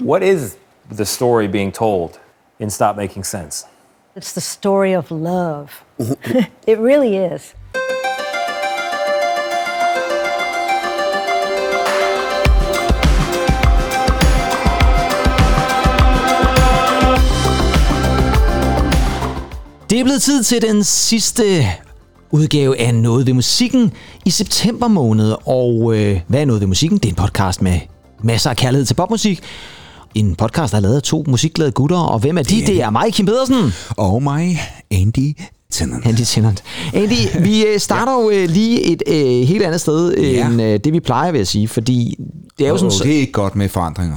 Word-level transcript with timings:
What 0.00 0.22
is 0.22 0.56
the 0.96 1.04
story 1.04 1.48
being 1.48 1.72
told 1.72 2.20
in 2.60 2.70
Stop 2.70 2.96
Making 2.96 3.24
Sense? 3.24 3.66
It's 4.14 4.32
the 4.32 4.40
story 4.40 4.92
of 4.96 5.10
love. 5.10 5.70
it 6.66 6.78
really 6.78 7.16
is. 7.16 7.54
Det 19.90 20.00
er 20.00 20.04
blevet 20.04 20.22
tid 20.22 20.42
til 20.42 20.62
den 20.62 20.84
sidste 20.84 21.42
udgave 22.30 22.80
af 22.80 22.94
Noget 22.94 23.26
ved 23.26 23.34
musikken 23.34 23.92
i 24.24 24.30
september 24.30 24.88
måned. 24.88 25.34
Og 25.46 25.96
øh, 25.96 26.20
hvad 26.26 26.40
er 26.40 26.44
Noget 26.44 26.60
ved 26.60 26.68
musikken? 26.68 26.98
Det 26.98 27.04
er 27.04 27.10
en 27.10 27.16
podcast 27.16 27.62
med 27.62 27.80
masser 28.22 28.50
af 28.50 28.56
kærlighed 28.56 28.86
til 28.86 28.94
popmusik. 28.94 29.42
En 30.14 30.34
podcast, 30.34 30.70
der 30.72 30.76
er 30.76 30.82
lavet 30.82 30.96
af 30.96 31.02
to 31.02 31.24
musikglade 31.28 31.70
gutter. 31.72 31.96
Og 31.98 32.18
hvem 32.18 32.38
er 32.38 32.42
de? 32.42 32.66
Det 32.66 32.82
er 32.82 32.90
mig, 32.90 33.12
Kim 33.12 33.26
Pedersen. 33.26 33.72
Og 33.96 34.22
mig, 34.22 34.60
Andy 34.90 35.36
Tennant. 35.72 36.06
Andy 36.06 36.20
Tennant. 36.24 36.62
Andy, 36.94 37.42
vi 37.42 37.66
øh, 37.66 37.80
starter 37.80 38.12
jo 38.12 38.30
øh, 38.30 38.48
lige 38.48 38.82
et 38.82 39.02
øh, 39.06 39.48
helt 39.48 39.62
andet 39.62 39.80
sted, 39.80 40.14
Ja. 40.16 40.46
end 40.46 40.62
øh, 40.62 40.80
det 40.84 40.92
vi 40.92 41.00
plejer, 41.00 41.32
vil 41.32 41.38
jeg 41.38 41.46
sige. 41.46 41.68
Fordi 41.68 42.16
det 42.58 42.66
er 42.66 42.70
jo 42.70 42.76
sådan... 42.78 42.92
Oh, 43.00 43.06
det 43.06 43.16
er 43.16 43.20
ikke 43.20 43.32
godt 43.32 43.56
med 43.56 43.68
forandringer. 43.68 44.16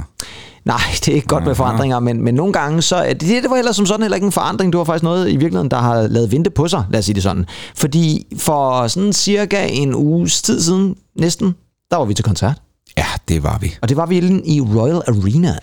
Nej, 0.64 0.80
det 0.92 1.08
er 1.08 1.14
ikke 1.14 1.26
godt 1.26 1.44
med 1.44 1.54
forandringer, 1.54 2.00
men, 2.00 2.22
men 2.24 2.34
nogle 2.34 2.52
gange 2.52 2.82
så... 2.82 3.04
Det, 3.08 3.20
det 3.20 3.44
var 3.50 3.56
heller 3.56 3.72
som 3.72 3.86
sådan 3.86 4.02
heller 4.02 4.14
ikke 4.14 4.24
en 4.24 4.32
forandring. 4.32 4.72
Det 4.72 4.78
var 4.78 4.84
faktisk 4.84 5.02
noget 5.02 5.28
i 5.28 5.36
virkeligheden, 5.36 5.70
der 5.70 5.76
har 5.78 6.02
lavet 6.06 6.32
vente 6.32 6.50
på 6.50 6.68
sig, 6.68 6.84
lad 6.90 6.98
os 6.98 7.04
sige 7.04 7.14
det 7.14 7.22
sådan. 7.22 7.46
Fordi 7.74 8.26
for 8.38 8.86
sådan 8.88 9.12
cirka 9.12 9.66
en 9.70 9.94
uges 9.94 10.42
tid 10.42 10.60
siden, 10.60 10.94
næsten, 11.18 11.54
der 11.90 11.96
var 11.96 12.04
vi 12.04 12.14
til 12.14 12.24
koncert. 12.24 12.61
Ja, 12.98 13.04
det 13.28 13.42
var 13.42 13.58
vi. 13.60 13.74
Og 13.82 13.88
det 13.88 13.96
var 13.96 14.06
vi 14.06 14.42
i 14.44 14.60
Royal 14.60 14.96
Arena. 15.08 15.58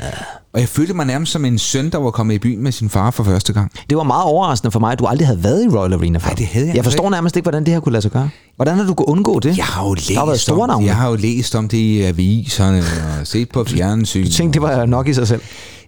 Og 0.53 0.59
jeg 0.59 0.69
følte 0.69 0.93
mig 0.93 1.05
nærmest 1.05 1.31
som 1.31 1.45
en 1.45 1.57
søn, 1.57 1.89
der 1.89 1.97
var 1.97 2.11
kommet 2.11 2.33
i 2.35 2.39
byen 2.39 2.63
med 2.63 2.71
sin 2.71 2.89
far 2.89 3.11
for 3.11 3.23
første 3.23 3.53
gang. 3.53 3.71
Det 3.89 3.97
var 3.97 4.03
meget 4.03 4.23
overraskende 4.23 4.71
for 4.71 4.79
mig, 4.79 4.91
at 4.91 4.99
du 4.99 5.05
aldrig 5.05 5.27
havde 5.27 5.43
været 5.43 5.63
i 5.65 5.67
Royal 5.67 5.93
Arena 5.93 6.19
før. 6.19 6.27
Nej, 6.27 6.35
det 6.35 6.45
havde 6.47 6.67
jeg 6.67 6.75
Jeg 6.75 6.83
forstår 6.83 7.03
ikke. 7.03 7.11
nærmest 7.11 7.35
ikke, 7.35 7.45
hvordan 7.45 7.65
det 7.65 7.73
her 7.73 7.79
kunne 7.79 7.91
lade 7.91 8.01
sig 8.01 8.11
gøre. 8.11 8.29
Hvordan 8.55 8.77
har 8.77 8.83
du 8.85 8.93
kunnet 8.93 9.07
undgå 9.07 9.39
det? 9.39 9.57
Jeg 9.57 9.65
har 9.65 9.85
jo 9.87 9.93
læst, 9.93 10.09
Der 10.09 10.25
har 10.25 10.35
store 10.35 10.61
om, 10.63 10.67
navne. 10.69 10.85
jeg 10.85 10.95
har 10.95 11.09
jo 11.09 11.15
læst 11.15 11.55
om 11.55 11.67
det 11.67 11.77
i 11.77 12.01
aviserne 12.01 12.79
og 13.19 13.27
set 13.27 13.49
på 13.51 13.63
fjernsyn. 13.75 14.25
Du 14.25 14.31
tænkte, 14.31 14.53
det 14.59 14.61
var 14.67 14.85
nok 14.85 15.07
i 15.07 15.13
sig 15.13 15.27
selv. 15.27 15.41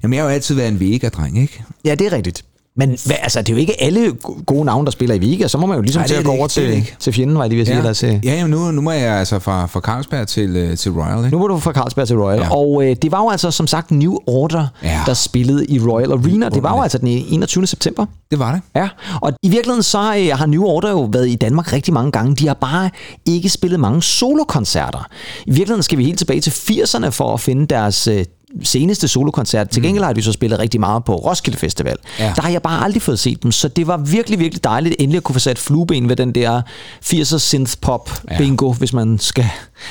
Jamen, 0.03 0.13
jeg 0.13 0.23
har 0.23 0.29
jo 0.29 0.33
altid 0.33 0.55
været 0.55 0.67
en 0.67 0.79
Vega-dreng, 0.79 1.41
ikke? 1.41 1.63
Ja, 1.85 1.95
det 1.95 2.07
er 2.07 2.11
rigtigt. 2.11 2.45
Men 2.75 2.89
hvad, 3.05 3.15
altså, 3.21 3.39
det 3.41 3.49
er 3.49 3.53
jo 3.53 3.59
ikke 3.59 3.81
alle 3.83 4.11
go- 4.23 4.33
gode 4.45 4.65
navne, 4.65 4.85
der 4.85 4.91
spiller 4.91 5.15
i 5.15 5.21
Vega. 5.31 5.47
Så 5.47 5.57
må 5.57 5.67
man 5.67 5.75
jo 5.75 5.81
ligesom 5.81 5.99
Nej, 5.99 6.07
til 6.07 6.15
det 6.15 6.19
at 6.21 6.25
gå 6.25 6.31
det 6.31 6.39
over 6.39 6.47
det 6.47 6.57
er 6.63 6.67
det 6.75 6.85
til, 6.85 6.95
til 6.99 7.13
fjenden, 7.13 7.37
var 7.37 7.43
jeg 7.43 7.49
lige 7.49 7.77
ved 7.77 7.85
at 7.89 7.97
sige. 7.97 8.09
Ja, 8.11 8.17
øh, 8.17 8.25
ja 8.25 8.33
jamen, 8.35 8.51
nu, 8.51 8.71
nu 8.71 8.81
må 8.81 8.91
jeg 8.91 9.13
altså 9.13 9.39
fra, 9.39 9.65
fra 9.65 9.79
Carlsberg 9.79 10.27
til, 10.27 10.55
øh, 10.55 10.77
til 10.77 10.91
Royal, 10.91 11.25
ikke? 11.25 11.37
Nu 11.37 11.39
var 11.41 11.47
du 11.47 11.59
fra 11.59 11.73
Carlsberg 11.73 12.07
til 12.07 12.17
Royal, 12.17 12.39
ja. 12.39 12.55
Og 12.55 12.83
øh, 12.85 12.95
det 13.01 13.11
var 13.11 13.19
jo 13.23 13.29
altså 13.29 13.51
som 13.51 13.67
sagt 13.67 13.91
New 13.91 14.15
Order. 14.27 14.67
Ja. 14.83 14.99
der 15.05 15.13
spillede 15.13 15.65
i 15.65 15.79
Royal 15.79 16.11
Arena. 16.11 16.49
Det 16.49 16.63
var 16.63 16.75
jo 16.75 16.81
altså 16.81 16.97
den 16.97 17.07
21. 17.07 17.67
september. 17.67 18.05
Det 18.31 18.39
var 18.39 18.51
det. 18.51 18.61
Ja, 18.75 18.89
og 19.21 19.33
i 19.43 19.49
virkeligheden 19.49 19.83
så 19.83 19.99
øh, 19.99 20.37
har 20.37 20.45
New 20.45 20.63
Order 20.63 20.89
jo 20.89 21.09
været 21.13 21.29
i 21.29 21.35
Danmark 21.35 21.73
rigtig 21.73 21.93
mange 21.93 22.11
gange. 22.11 22.35
De 22.35 22.47
har 22.47 22.53
bare 22.53 22.89
ikke 23.25 23.49
spillet 23.49 23.79
mange 23.79 24.01
solokoncerter. 24.01 25.07
I 25.45 25.51
virkeligheden 25.51 25.83
skal 25.83 25.97
vi 25.97 26.03
helt 26.05 26.17
tilbage 26.17 26.41
til 26.41 26.51
80'erne 26.51 27.09
for 27.09 27.33
at 27.33 27.39
finde 27.39 27.65
deres 27.65 28.07
øh, 28.07 28.25
seneste 28.63 29.07
solokoncert. 29.07 29.69
Til 29.69 29.83
gengæld 29.83 30.03
har 30.03 30.13
de 30.13 30.21
så 30.23 30.31
spillet 30.31 30.59
rigtig 30.59 30.79
meget 30.79 31.03
på 31.03 31.15
Roskilde 31.15 31.57
Festival. 31.59 31.95
Ja. 32.19 32.33
Der 32.35 32.41
har 32.41 32.49
jeg 32.49 32.61
bare 32.61 32.83
aldrig 32.83 33.01
fået 33.01 33.19
set 33.19 33.43
dem, 33.43 33.51
så 33.51 33.67
det 33.67 33.87
var 33.87 33.97
virkelig, 33.97 34.39
virkelig 34.39 34.63
dejligt 34.63 34.95
endelig 34.99 35.17
at 35.17 35.23
kunne 35.23 35.33
få 35.33 35.39
sat 35.39 35.59
flueben 35.59 36.09
ved 36.09 36.15
den 36.15 36.31
der 36.35 36.61
80'er 37.05 37.37
synth 37.37 37.73
pop 37.81 38.09
bingo, 38.37 38.73
hvis 38.73 38.93
man 38.93 39.19
skal 39.19 39.45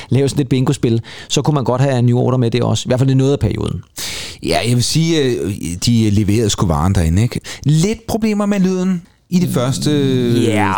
lave 0.09 0.29
sådan 0.29 0.43
et 0.43 0.49
bingo-spil. 0.49 1.03
Så 1.29 1.43
kunne 1.43 1.55
man 1.55 1.65
godt 1.65 1.81
have 1.83 2.03
New 2.03 2.19
Order 2.19 2.39
med 2.39 2.51
det 2.51 2.63
også. 2.63 2.83
I 2.87 2.89
hvert 2.89 3.01
fald 3.01 3.11
i 3.11 3.15
noget 3.15 3.33
af 3.33 3.39
perioden. 3.39 3.83
Ja, 4.43 4.59
jeg 4.67 4.75
vil 4.77 4.85
sige, 4.85 5.23
øh, 5.23 5.55
de 5.87 6.11
leverede 6.11 6.51
sgu 6.51 6.67
varen 6.67 6.95
derinde, 6.95 7.23
ikke? 7.23 7.41
Lidt 7.65 8.07
problemer 8.07 8.47
med 8.47 8.61
lyden 8.61 9.03
i 9.31 9.39
de 9.39 9.49
første 9.53 9.91
Ja. 10.45 10.73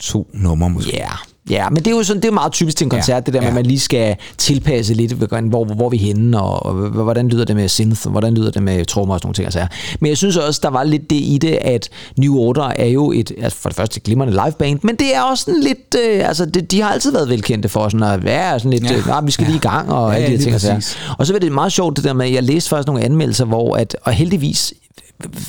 to 0.00 0.26
numre 0.32 0.70
måske. 0.70 0.96
Ja, 0.96 1.08
ja, 1.50 1.68
men 1.70 1.76
det 1.76 1.86
er 1.86 1.90
jo 1.90 2.02
sådan, 2.02 2.22
det 2.22 2.28
er 2.28 2.32
meget 2.32 2.52
typisk 2.52 2.76
til 2.76 2.84
en 2.84 2.90
koncert, 2.90 3.14
Ja, 3.14 3.20
det 3.20 3.34
der 3.34 3.40
med, 3.40 3.42
ja. 3.42 3.48
at 3.48 3.54
man 3.54 3.66
lige 3.66 3.80
skal 3.80 4.16
tilpasse 4.38 4.94
lidt, 4.94 5.12
hvor, 5.12 5.40
hvor, 5.40 5.64
hvor 5.64 5.88
vi 5.88 5.96
er 5.96 6.00
henne, 6.00 6.40
og, 6.40 6.66
og 6.66 6.72
hvordan 6.74 7.28
lyder 7.28 7.44
det 7.44 7.56
med 7.56 7.68
synth, 7.68 8.06
og 8.06 8.10
hvordan 8.10 8.34
lyder 8.34 8.50
det 8.50 8.62
med 8.62 8.84
trommer 8.84 9.14
og 9.14 9.20
sådan 9.20 9.26
nogle 9.26 9.34
ting. 9.34 9.46
Altså. 9.46 9.66
Men 10.00 10.08
jeg 10.08 10.16
synes 10.16 10.36
også, 10.36 10.60
der 10.62 10.70
var 10.70 10.84
lidt 10.84 11.10
det 11.10 11.16
i 11.16 11.38
det, 11.42 11.58
at 11.60 11.88
New 12.16 12.36
Order 12.36 12.72
er 12.76 12.86
jo 12.86 13.12
et, 13.12 13.32
altså 13.42 13.58
for 13.58 13.68
det 13.68 13.76
første 13.76 13.98
et 13.98 14.02
glimrende 14.02 14.32
liveband, 14.44 14.78
men 14.82 14.96
det 14.96 15.14
er 15.14 15.22
også 15.22 15.44
sådan 15.44 15.60
lidt, 15.60 15.96
øh, 16.04 16.28
altså 16.28 16.46
det, 16.46 16.70
de 16.70 16.80
har 16.80 16.88
altid 16.90 17.12
været 17.12 17.28
velkendte 17.28 17.68
for 17.68 17.88
sådan 17.88 18.02
at 18.02 18.24
være 18.24 18.58
sådan 18.58 18.70
lidt, 18.70 18.90
ja, 18.90 18.96
øh, 18.96 19.06
nah, 19.06 19.26
vi 19.26 19.30
skal 19.30 19.42
ja. 19.44 19.48
lige 19.48 19.56
i 19.56 19.60
gang, 19.60 19.92
og 19.92 20.12
Ja, 20.12 20.16
alle 20.16 20.38
de 20.38 20.44
ja, 20.44 20.50
her 20.50 20.58
ting. 20.58 20.72
Og, 20.72 20.76
præcis. 20.76 20.98
og 21.18 21.26
så 21.26 21.32
var 21.32 21.40
det 21.40 21.52
meget 21.52 21.72
sjovt 21.72 21.96
det 21.96 22.04
der 22.04 22.12
med, 22.12 22.26
at 22.26 22.32
jeg 22.32 22.42
læste 22.42 22.70
faktisk 22.70 22.86
nogle 22.86 23.02
anmeldelser, 23.02 23.44
hvor 23.44 23.76
at, 23.76 23.96
og 24.02 24.12
heldigvis 24.12 24.74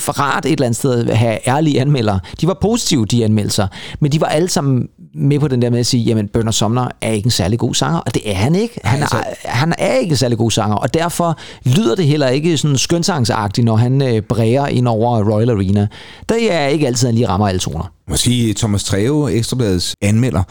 rart 0.07 0.45
et 0.45 0.51
eller 0.51 0.65
andet 0.65 0.77
sted 0.77 1.09
at 1.09 1.17
have 1.17 1.37
ærlige 1.47 1.81
anmeldere. 1.81 2.19
De 2.41 2.47
var 2.47 2.57
positive, 2.61 3.05
de 3.05 3.25
anmeldelser, 3.25 3.67
men 3.99 4.11
de 4.11 4.21
var 4.21 4.27
alle 4.27 4.49
sammen 4.49 4.87
med 5.13 5.39
på 5.39 5.47
den 5.47 5.61
der 5.61 5.69
med 5.69 5.79
at 5.79 5.85
sige, 5.85 6.03
jamen 6.03 6.27
Bernard 6.27 6.53
Sumner 6.53 6.87
er 7.01 7.11
ikke 7.11 7.27
en 7.27 7.31
særlig 7.31 7.59
god 7.59 7.73
sanger, 7.73 7.99
og 7.99 8.13
det 8.13 8.31
er 8.31 8.35
han 8.35 8.55
ikke. 8.55 8.79
Han 8.83 9.01
er, 9.01 9.23
han 9.45 9.73
er 9.77 9.93
ikke 9.93 10.11
en 10.11 10.17
særlig 10.17 10.37
god 10.37 10.51
sanger, 10.51 10.75
og 10.75 10.93
derfor 10.93 11.37
lyder 11.63 11.95
det 11.95 12.05
heller 12.05 12.27
ikke 12.27 12.57
sådan 12.57 12.77
skønsangsagtigt, 12.77 13.65
når 13.65 13.75
han 13.75 14.01
øh, 14.01 14.21
bræger 14.21 14.67
ind 14.67 14.87
over 14.87 15.31
Royal 15.33 15.49
Arena. 15.49 15.87
Der 16.29 16.35
er 16.51 16.67
ikke 16.67 16.87
altid, 16.87 17.07
han 17.07 17.15
lige 17.15 17.27
rammer 17.27 17.47
alle 17.47 17.59
toner. 17.59 17.94
Måske 18.09 18.53
Thomas 18.57 18.83
Treve, 18.83 19.33
Ekstrabladets 19.33 19.93
anmelder, 20.01 20.43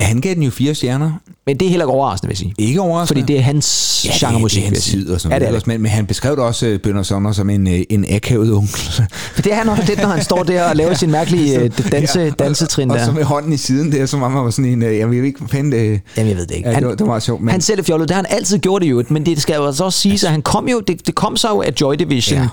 han 0.00 0.20
gav 0.20 0.34
den 0.34 0.42
jo 0.42 0.50
fire 0.50 0.74
stjerner. 0.74 1.12
Men 1.46 1.56
det 1.56 1.66
er 1.66 1.70
heller 1.70 1.84
ikke 1.86 1.92
overraskende, 1.92 2.28
vil 2.28 2.32
jeg 2.32 2.38
sige. 2.38 2.54
Ikke 2.58 2.80
overraskende. 2.80 3.20
Fordi 3.20 3.32
det 3.32 3.38
er 3.38 3.44
hans 3.44 4.06
ja, 4.22 4.26
genre 4.28 4.40
musik, 4.40 4.62
vil 4.62 4.70
jeg 4.72 4.82
sige. 4.82 5.12
og 5.12 5.20
sådan 5.20 5.32
ja, 5.32 5.38
det 5.38 5.46
er 5.46 5.50
noget. 5.50 5.64
det. 5.64 5.66
Men, 5.66 5.82
men 5.82 5.90
han 5.90 6.06
beskrev 6.06 6.36
det 6.36 6.44
også, 6.44 6.66
uh, 6.68 6.80
Bønder 6.80 7.02
Sommer, 7.02 7.32
som 7.32 7.50
en, 7.50 7.66
øh, 7.68 7.80
en 7.90 8.04
akavet 8.08 8.52
onkel. 8.54 8.80
For 9.34 9.42
det 9.42 9.52
er 9.52 9.56
han 9.56 9.68
også 9.68 9.84
lidt, 9.86 10.00
når 10.02 10.08
han 10.08 10.22
står 10.24 10.42
der 10.42 10.64
og 10.64 10.76
laver 10.76 10.94
sin 10.94 11.10
mærkelige 11.10 11.58
øh, 11.60 11.70
danse, 11.92 12.20
Ja, 12.20 12.30
dansetrin 12.30 12.90
og, 12.90 12.96
der. 12.96 13.02
Og 13.02 13.06
så 13.06 13.12
med 13.12 13.24
hånden 13.24 13.52
i 13.52 13.56
siden 13.56 13.92
der, 13.92 14.06
som 14.06 14.22
om 14.22 14.32
han 14.32 14.44
var 14.44 14.50
sådan 14.50 14.70
en, 14.70 14.82
øh, 14.82 14.98
jeg 14.98 15.10
ved 15.10 15.22
ikke, 15.22 15.38
hvad 15.38 15.48
fanden 15.48 15.72
det... 15.72 16.00
Jamen, 16.16 16.28
jeg 16.28 16.36
ved 16.36 16.46
det 16.46 16.54
ikke. 16.54 16.68
Ja, 16.68 16.74
Han- 16.74 16.82
det, 16.82 16.88
var, 16.88 16.94
det 16.94 17.00
var 17.00 17.06
meget 17.06 17.22
sjovt. 17.22 17.40
Men, 17.42 17.50
Han 17.50 17.60
selv 17.60 17.78
er 17.80 17.84
fjollet, 17.84 18.08
det 18.08 18.14
har 18.14 18.22
han 18.28 18.36
altid 18.38 18.58
gjort 18.58 18.82
det 18.82 18.90
jo, 18.90 19.04
men 19.08 19.26
det 19.26 19.42
skal 19.42 19.54
jo 19.56 19.66
altså 19.66 19.84
også 19.84 19.98
sige, 19.98 20.26
at 20.26 20.32
han 20.32 20.42
kom 20.42 20.68
jo, 20.68 20.80
det, 20.80 21.06
det 21.06 21.14
kom 21.14 21.36
så 21.36 21.48
jo 21.48 21.62
af 21.62 21.72
Joy 21.80 21.94
Division, 21.94 22.38
ja. 22.40 22.48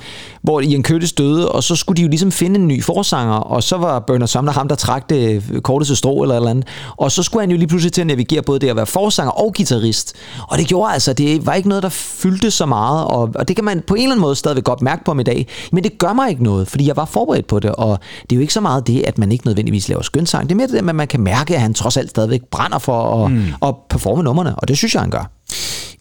Hvor 0.47 0.62
Ian 0.62 0.84
Curtis 0.84 1.12
døde, 1.12 1.52
og 1.52 1.63
så 1.63 1.75
skulle 1.75 1.97
de 1.97 2.02
jo 2.02 2.08
ligesom 2.08 2.31
finde 2.31 2.59
en 2.59 2.68
ny 2.68 2.84
forsanger, 2.84 3.34
og 3.34 3.63
så 3.63 3.78
var 3.78 4.00
Bernard 4.00 4.28
Sumner 4.28 4.52
ham, 4.52 4.68
der 4.68 4.75
trak 4.75 5.09
det 5.09 5.44
korteste 5.63 5.96
strå 5.96 6.22
eller 6.22 6.35
et 6.35 6.38
eller 6.38 6.50
andet, 6.50 6.68
og 6.97 7.12
så 7.12 7.24
skulle 7.24 7.41
han 7.41 7.52
jo 7.52 7.58
lige 7.58 7.68
pludselig 7.68 7.94
til 7.94 8.02
at 8.02 8.08
navigere 8.08 8.41
både 8.41 8.59
det 8.59 8.69
at 8.69 8.75
være 8.75 8.85
forsanger 8.85 9.31
og 9.31 9.53
guitarist, 9.58 10.16
og 10.47 10.58
det 10.58 10.68
gjorde 10.68 10.94
altså, 10.94 11.13
det 11.13 11.46
var 11.46 11.53
ikke 11.53 11.69
noget, 11.69 11.84
der 11.84 11.90
fyldte 11.90 12.52
så 12.52 12.66
meget, 12.66 13.08
og, 13.08 13.30
og 13.35 13.47
det 13.47 13.56
kan 13.56 13.66
man 13.66 13.84
på 13.88 13.94
en 13.94 14.02
eller 14.02 14.12
anden 14.12 14.22
måde 14.22 14.35
stadigvæk 14.35 14.63
godt 14.63 14.81
mærke 14.81 15.03
på 15.03 15.12
ham 15.12 15.19
i 15.19 15.24
dag, 15.24 15.47
men 15.72 15.84
det 15.84 15.97
gør 15.97 16.13
mig 16.13 16.30
ikke 16.30 16.44
noget, 16.44 16.68
fordi 16.68 16.88
jeg 16.88 16.96
var 16.96 17.06
forberedt 17.06 17.47
på 17.47 17.59
det, 17.59 17.72
og 17.72 18.00
det 18.22 18.31
er 18.31 18.35
jo 18.35 18.41
ikke 18.41 18.53
så 18.53 18.62
meget 18.62 18.88
det, 18.88 19.03
at 19.08 19.18
man 19.18 19.31
ikke 19.31 19.46
nødvendigvis 19.46 19.90
laver 19.90 20.02
skønsang, 20.02 20.50
det 20.50 20.52
er 20.52 20.58
mere 20.58 20.68
det 20.68 20.84
der 20.84 20.90
at 20.90 20.96
man 20.96 21.08
kan 21.08 21.19
mærke, 21.19 21.56
at 21.56 21.62
han 21.62 21.74
trods 21.74 21.97
alt 21.97 22.09
stadigvæk 22.09 22.41
brænder 22.52 22.79
for 22.79 23.25
at, 23.25 23.31
mm. 23.31 23.46
at 23.62 23.75
performe 23.90 24.24
numrene, 24.24 24.56
og 24.56 24.68
det 24.68 24.78
synes 24.78 24.94
jeg, 24.94 25.02
han 25.02 25.12
gør. 25.12 25.31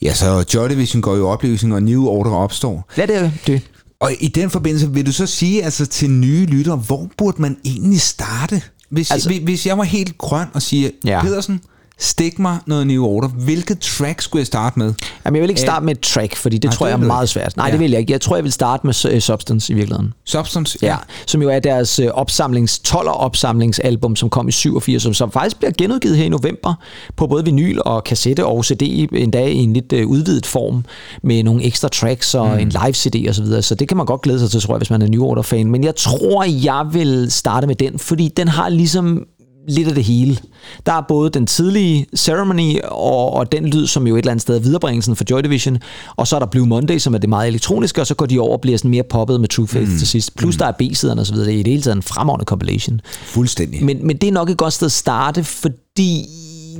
ja, 0.02 0.14
så 0.14 0.44
Joy 0.54 0.68
Division 0.68 1.02
går 1.02 1.16
i 1.16 1.20
opløsning, 1.20 1.74
og 1.74 1.82
New 1.82 2.06
Order 2.06 2.34
opstår. 2.34 2.84
Ja, 2.96 3.06
det 3.06 3.32
det. 3.46 3.62
Og 4.00 4.12
i 4.20 4.28
den 4.28 4.50
forbindelse 4.50 4.92
vil 4.92 5.06
du 5.06 5.12
så 5.12 5.26
sige 5.26 5.64
altså 5.64 5.86
til 5.86 6.10
nye 6.10 6.46
lyttere, 6.46 6.76
hvor 6.76 7.10
burde 7.18 7.42
man 7.42 7.56
egentlig 7.64 8.00
starte? 8.00 8.62
Hvis, 8.90 9.10
Altså- 9.10 9.40
hvis 9.44 9.66
jeg 9.66 9.78
var 9.78 9.84
helt 9.84 10.18
grøn 10.18 10.46
og 10.54 10.62
siger, 10.62 10.90
ja. 11.04 11.22
Pedersen, 11.22 11.60
stik 11.98 12.38
mig 12.38 12.58
noget 12.66 12.86
New 12.86 13.04
Order. 13.04 13.28
Hvilket 13.28 13.78
track 13.78 14.20
skulle 14.22 14.40
jeg 14.40 14.46
starte 14.46 14.78
med? 14.78 14.94
Jamen, 15.24 15.36
jeg 15.36 15.42
vil 15.42 15.50
ikke 15.50 15.60
starte 15.60 15.84
med 15.84 15.94
et 15.96 16.00
track, 16.00 16.36
fordi 16.36 16.58
det 16.58 16.64
Nej, 16.64 16.74
tror 16.74 16.86
det 16.86 16.92
jeg 16.92 17.00
er 17.00 17.06
meget 17.06 17.28
svært. 17.28 17.56
Nej, 17.56 17.66
Ja. 17.66 17.72
det 17.72 17.80
vil 17.80 17.90
jeg 17.90 18.00
ikke. 18.00 18.12
Jeg 18.12 18.20
tror, 18.20 18.36
jeg 18.36 18.44
vil 18.44 18.52
starte 18.52 18.86
med 18.86 19.14
uh, 19.14 19.18
Substance 19.18 19.72
i 19.72 19.76
virkeligheden. 19.76 20.12
Substance? 20.24 20.78
Ja. 20.82 20.96
Som 21.26 21.42
jo 21.42 21.48
er 21.48 21.58
deres 21.58 22.00
uh, 22.00 22.06
opsamlings, 22.06 22.80
12'er 22.88 23.08
opsamlingsalbum, 23.08 24.16
som 24.16 24.30
kom 24.30 24.48
i 24.48 24.52
87, 24.52 25.02
som, 25.02 25.14
som 25.14 25.30
faktisk 25.30 25.58
bliver 25.58 25.72
genudgivet 25.78 26.16
her 26.16 26.24
i 26.24 26.28
november 26.28 26.74
på 27.16 27.26
både 27.26 27.44
vinyl 27.44 27.78
og 27.84 28.04
kassette 28.04 28.46
og 28.46 28.64
CD, 28.64 28.82
endda 29.12 29.46
i 29.46 29.54
en 29.56 29.72
lidt 29.72 29.92
uh, 29.92 30.10
udvidet 30.10 30.46
form, 30.46 30.84
med 31.22 31.42
nogle 31.42 31.64
ekstra 31.64 31.88
tracks 31.88 32.34
og 32.34 32.48
mm. 32.48 32.58
en 32.58 32.68
live-CD 32.68 33.28
og 33.28 33.34
så 33.34 33.42
videre. 33.42 33.62
Så 33.62 33.74
det 33.74 33.88
kan 33.88 33.96
man 33.96 34.06
godt 34.06 34.22
glæde 34.22 34.40
sig 34.40 34.50
til, 34.50 34.60
tror 34.60 34.74
jeg, 34.74 34.78
hvis 34.78 34.90
man 34.90 35.02
er 35.02 35.08
New 35.08 35.22
Order-fan. 35.24 35.70
Men 35.70 35.84
jeg 35.84 35.96
tror, 35.96 36.44
jeg 36.44 36.86
vil 36.92 37.30
starte 37.30 37.66
med 37.66 37.74
den, 37.74 37.98
fordi 37.98 38.28
den 38.36 38.48
har 38.48 38.68
ligesom 38.68 39.22
lidt 39.68 39.88
af 39.88 39.94
det 39.94 40.04
hele. 40.04 40.38
Der 40.86 40.92
er 40.92 41.00
både 41.08 41.30
den 41.30 41.46
tidlige 41.46 42.06
Ceremony 42.16 42.80
og, 42.84 43.32
og 43.32 43.52
den 43.52 43.66
lyd, 43.66 43.86
som 43.86 44.06
jo 44.06 44.14
et 44.14 44.18
eller 44.18 44.30
andet 44.30 44.42
sted 44.42 44.56
er 44.56 44.60
viderebringelsen 44.60 45.16
for 45.16 45.24
Joy 45.30 45.40
Division, 45.40 45.78
og 46.16 46.26
så 46.26 46.36
er 46.36 46.40
der 46.40 46.46
Blue 46.46 46.66
Monday, 46.66 46.98
som 46.98 47.14
er 47.14 47.18
det 47.18 47.28
meget 47.28 47.48
elektroniske, 47.48 48.00
og 48.00 48.06
så 48.06 48.14
går 48.14 48.26
de 48.26 48.40
over 48.40 48.52
og 48.52 48.60
bliver 48.60 48.78
sådan 48.78 48.90
mere 48.90 49.02
poppet 49.02 49.40
med 49.40 49.48
True 49.48 49.68
Faith 49.68 49.90
mm. 49.90 49.98
til 49.98 50.06
sidst. 50.06 50.36
Plus 50.36 50.56
der 50.56 50.66
er 50.66 50.72
B-siderne 50.72 51.20
og 51.20 51.26
så 51.26 51.32
videre. 51.32 51.48
Det 51.48 51.54
er 51.54 51.58
i 51.58 51.62
det 51.62 51.72
hele 51.72 51.82
taget 51.82 51.96
en 51.96 52.02
fremragende 52.02 52.44
compilation. 52.44 53.00
Fuldstændig. 53.24 53.84
Men, 53.84 54.06
men 54.06 54.16
det 54.16 54.28
er 54.28 54.32
nok 54.32 54.50
et 54.50 54.56
godt 54.56 54.72
sted 54.72 54.86
at 54.86 54.92
starte, 54.92 55.44
fordi 55.44 56.26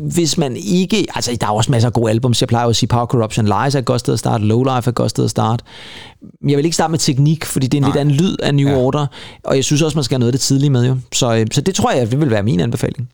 hvis 0.00 0.38
man 0.38 0.56
ikke... 0.56 1.06
Altså, 1.14 1.36
der 1.40 1.46
er 1.46 1.50
også 1.50 1.70
masser 1.72 1.88
af 1.88 1.92
gode 1.92 2.10
albums. 2.10 2.40
Jeg 2.42 2.48
plejer 2.48 2.64
jo 2.64 2.70
at 2.70 2.76
sige, 2.76 2.88
Power 2.88 3.06
Corruption 3.06 3.44
Lies 3.46 3.74
er 3.74 3.78
et 3.78 3.84
godt 3.84 4.00
sted 4.00 4.12
at 4.12 4.18
starte. 4.18 4.44
Lowlife 4.44 4.72
er 4.72 4.88
et 4.88 4.94
godt 4.94 5.10
sted 5.10 5.24
at 5.24 5.30
starte. 5.30 5.64
Men 6.42 6.50
Jeg 6.50 6.56
vil 6.56 6.64
ikke 6.64 6.74
starte 6.74 6.90
med 6.90 6.98
teknik, 6.98 7.44
fordi 7.44 7.66
det 7.66 7.74
er 7.74 7.78
en 7.78 7.82
Nej. 7.82 7.90
lidt 7.90 8.00
anden 8.00 8.14
lyd 8.14 8.36
af 8.42 8.54
New 8.54 8.68
ja. 8.68 8.76
Order. 8.76 9.06
Og 9.44 9.56
jeg 9.56 9.64
synes 9.64 9.82
også, 9.82 9.96
man 9.96 10.04
skal 10.04 10.14
have 10.14 10.18
noget 10.20 10.32
af 10.32 10.38
det 10.38 10.40
tidlige 10.40 10.70
med, 10.70 10.86
jo. 10.86 10.96
Så, 11.14 11.34
øh, 11.36 11.46
så 11.52 11.60
det 11.60 11.74
tror 11.74 11.90
jeg, 11.92 12.10
det 12.10 12.20
vil 12.20 12.30
være 12.30 12.42
min 12.42 12.60
anbefaling. 12.60 13.08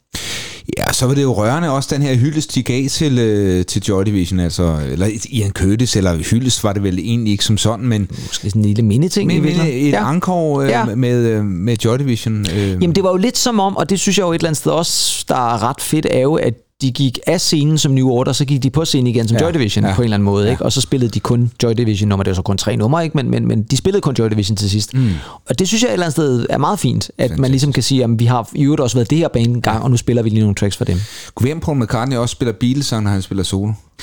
Ja, 0.78 0.92
så 0.92 1.06
var 1.06 1.14
det 1.14 1.22
jo 1.22 1.32
rørende 1.32 1.70
også 1.70 1.88
den 1.94 2.02
her 2.02 2.14
hyldest, 2.14 2.54
de 2.54 2.62
gav 2.62 2.88
til, 2.88 3.18
øh, 3.18 3.66
til 3.66 3.82
Joy 3.82 4.02
Division, 4.04 4.40
altså, 4.40 4.78
eller 4.90 5.06
Ian 5.30 5.50
Curtis, 5.50 5.96
eller 5.96 6.16
hyldest 6.16 6.64
var 6.64 6.72
det 6.72 6.82
vel 6.82 6.98
egentlig 6.98 7.30
ikke 7.32 7.44
som 7.44 7.58
sådan, 7.58 7.86
men, 7.86 8.08
Måske 8.26 8.50
sådan 8.50 8.62
en 8.62 8.66
lille 8.66 8.82
mini-ting. 8.82 9.32
i 9.32 9.40
men, 9.40 9.56
men 9.56 9.66
et 9.66 9.88
Ja. 9.90 10.10
encore 10.12 10.64
øh, 10.64 10.70
ja. 10.70 10.84
med, 10.84 11.16
øh, 11.26 11.44
med 11.44 11.76
Joy 11.84 11.98
Division. 11.98 12.46
Øh, 12.56 12.68
Jamen 12.70 12.94
det 12.94 13.04
var 13.04 13.10
jo 13.10 13.16
lidt 13.16 13.38
som 13.38 13.60
om, 13.60 13.76
og 13.76 13.90
det 13.90 14.00
synes 14.00 14.18
jeg 14.18 14.24
jo 14.24 14.30
et 14.32 14.34
eller 14.34 14.48
andet 14.48 14.58
sted 14.58 14.72
også, 14.72 15.24
der 15.28 15.34
er 15.54 15.62
ret 15.68 15.80
fedt, 15.80 16.06
er 16.10 16.20
jo, 16.20 16.34
at 16.34 16.54
de 16.82 16.92
gik 16.92 17.18
af 17.26 17.40
scenen 17.40 17.78
som 17.78 17.92
New 17.92 18.08
Order, 18.08 18.32
så 18.32 18.44
gik 18.44 18.62
de 18.62 18.70
på 18.70 18.84
scenen 18.84 19.06
igen 19.06 19.28
som 19.28 19.36
Ja, 19.36 19.44
Joy 19.44 19.52
Division 19.52 19.84
ja, 19.84 19.94
på 19.94 20.02
en 20.02 20.04
eller 20.04 20.14
anden 20.14 20.24
måde, 20.24 20.50
ikke? 20.50 20.64
og 20.64 20.72
så 20.72 20.80
spillede 20.80 21.10
de 21.10 21.20
kun 21.20 21.50
Joy 21.62 21.72
Division 21.72 22.08
nummer, 22.08 22.22
det 22.22 22.30
var 22.30 22.34
så 22.34 22.42
kun 22.42 22.58
tre 22.58 22.76
numre, 22.76 23.04
ikke? 23.04 23.16
Men, 23.16 23.30
men, 23.30 23.48
men 23.48 23.62
de 23.62 23.76
spillede 23.76 24.00
kun 24.00 24.14
Joy 24.18 24.28
Division 24.28 24.56
til 24.56 24.70
sidst. 24.70 24.94
Mm. 24.94 25.10
Og 25.48 25.58
det 25.58 25.68
synes 25.68 25.82
jeg 25.82 25.88
et 25.88 25.92
eller 25.92 26.06
andet 26.06 26.12
sted 26.12 26.46
er 26.50 26.58
meget 26.58 26.78
fint, 26.78 27.10
at 27.18 27.38
man 27.38 27.50
ligesom 27.50 27.72
kan 27.72 27.82
sige, 27.82 28.04
at 28.04 28.10
vi 28.18 28.24
har 28.24 28.48
i 28.54 28.62
øvrigt 28.64 28.80
også 28.80 28.96
været 28.96 29.10
det 29.10 29.18
her 29.18 29.28
band 29.28 29.46
en 29.46 29.62
gang, 29.62 29.82
og 29.82 29.90
nu 29.90 29.96
spiller 29.96 30.22
vi 30.22 30.28
lige 30.28 30.40
nogle 30.40 30.54
tracks 30.54 30.76
for 30.76 30.84
dem. 30.84 31.00
Kunne 31.34 31.54
vi 31.54 31.60
Paul 31.60 31.78
McCartney 31.78 32.16
også 32.16 32.32
spiller 32.32 32.52
Beatles, 32.52 32.92
når 32.92 33.10
han 33.10 33.22
spiller 33.22 33.44
solo? 33.44 33.72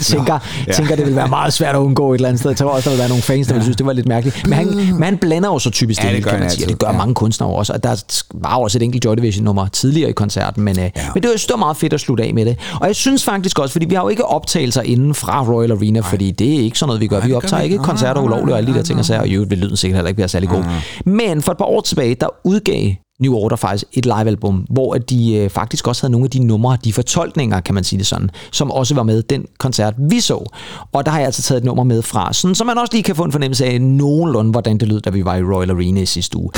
Tænker, 0.00 0.38
ja. 0.66 0.72
tænker, 0.72 0.96
det 0.96 1.06
vil 1.06 1.16
være 1.16 1.28
meget 1.28 1.52
svært 1.52 1.74
at 1.74 1.78
undgå 1.80 2.12
et 2.12 2.18
eller 2.18 2.28
andet 2.28 2.40
sted. 2.40 2.50
Jeg 2.50 2.56
tror 2.56 2.68
også, 2.70 2.90
der 2.90 2.94
vil 2.94 2.98
være 3.00 3.08
nogle 3.08 3.22
fans, 3.22 3.46
der 3.46 3.54
vil 3.54 3.62
synes, 3.62 3.76
det 3.76 3.86
var 3.86 3.92
lidt 3.92 4.08
mærkeligt. 4.08 4.46
Men 4.46 4.52
han, 4.52 4.66
men 4.76 5.02
han 5.02 5.18
blander 5.18 5.48
jo 5.48 5.58
så 5.58 5.70
typisk 5.70 6.02
Ja, 6.04 6.08
det, 6.08 6.16
det 6.16 6.24
gør 6.24 6.30
kan 6.30 6.40
man 6.40 6.50
sige. 6.50 6.66
Det 6.66 6.78
gør 6.78 6.86
Ja. 6.86 6.92
mange 6.96 7.14
kunstnere 7.14 7.50
også. 7.50 7.72
Og 7.72 7.82
der 7.82 8.04
var 8.34 8.56
også 8.56 8.78
et 8.78 8.82
enkelt 8.82 9.04
Joy 9.04 9.14
Division 9.16 9.44
nummer 9.44 9.66
tidligere 9.68 10.10
i 10.10 10.12
koncerten. 10.12 10.62
Men, 10.62 10.76
ja. 10.76 10.90
men 11.14 11.22
det 11.22 11.28
var, 11.28 11.34
det 11.36 11.46
var 11.50 11.56
meget 11.56 11.76
fedt 11.76 11.92
at 11.92 12.00
slutte 12.00 12.24
af 12.24 12.34
med 12.34 12.44
det. 12.44 12.56
Og 12.80 12.86
jeg 12.86 12.96
synes 12.96 13.24
faktisk 13.24 13.58
også, 13.58 13.72
fordi 13.72 13.86
vi 13.86 13.94
har 13.94 14.02
jo 14.02 14.08
ikke 14.08 14.24
optagelser 14.24 14.82
inden 14.82 15.14
fra 15.14 15.44
Royal 15.44 15.72
Arena, 15.72 16.00
fordi 16.00 16.30
det 16.30 16.54
er 16.54 16.60
ikke 16.60 16.78
sådan 16.78 16.88
noget, 16.88 17.00
vi 17.00 17.06
gør. 17.06 17.18
Nej, 17.18 17.26
vi 17.26 17.32
optager 17.32 17.62
ikke 17.62 17.78
koncerter 17.78 18.14
Nej, 18.20 18.24
ulovligt 18.24 18.52
og 18.52 18.58
alle 18.58 18.72
de 18.72 18.76
der 18.76 18.82
ting 18.84 18.98
og 18.98 19.04
sager. 19.04 19.20
Og 19.20 19.28
i 19.28 19.32
øvrigt 19.32 19.50
vil 19.50 19.58
lyden 19.58 19.76
sikkert 19.76 19.96
heller 19.96 20.08
ikke 20.08 20.18
være 20.18 20.28
særlig 20.28 20.48
god. 20.48 20.64
Men 21.04 21.42
for 21.42 21.52
et 21.52 21.58
par 21.58 21.64
år 21.64 21.80
tilbage, 21.80 22.14
der 22.14 22.26
udgav 22.44 22.92
New 23.20 23.34
Order 23.34 23.56
faktisk 23.56 23.84
et 23.92 24.04
livealbum, 24.04 24.66
hvor 24.70 24.94
at 24.94 25.10
de 25.10 25.34
øh, 25.34 25.50
faktisk 25.50 25.88
også 25.88 26.02
havde 26.02 26.12
nogle 26.12 26.24
af 26.24 26.30
de 26.30 26.38
numre, 26.38 26.78
de 26.84 26.92
fortolkninger, 26.92 27.60
kan 27.60 27.74
man 27.74 27.84
sige 27.84 27.98
det 27.98 28.06
sådan, 28.06 28.30
som 28.52 28.70
også 28.70 28.94
var 28.94 29.02
med 29.02 29.22
den 29.22 29.46
koncert, 29.58 29.94
vi 29.98 30.20
så. 30.20 30.50
Og 30.92 31.06
der 31.06 31.10
har 31.10 31.18
jeg 31.18 31.26
altså 31.26 31.42
taget 31.42 31.58
et 31.58 31.64
nummer 31.64 31.84
med 31.84 32.02
fra, 32.02 32.32
sådan, 32.32 32.54
så 32.54 32.64
man 32.64 32.78
også 32.78 32.92
lige 32.92 33.02
kan 33.02 33.16
få 33.16 33.24
en 33.24 33.32
fornemmelse 33.32 33.66
af 33.66 33.80
nogenlunde, 33.80 34.50
hvordan 34.50 34.78
det 34.78 34.88
lød, 34.88 35.00
da 35.00 35.10
vi 35.10 35.24
var 35.24 35.36
i 35.36 35.42
Royal 35.42 35.70
Arena 35.70 36.00
i 36.00 36.06
sidste 36.06 36.38
uge. 36.38 36.50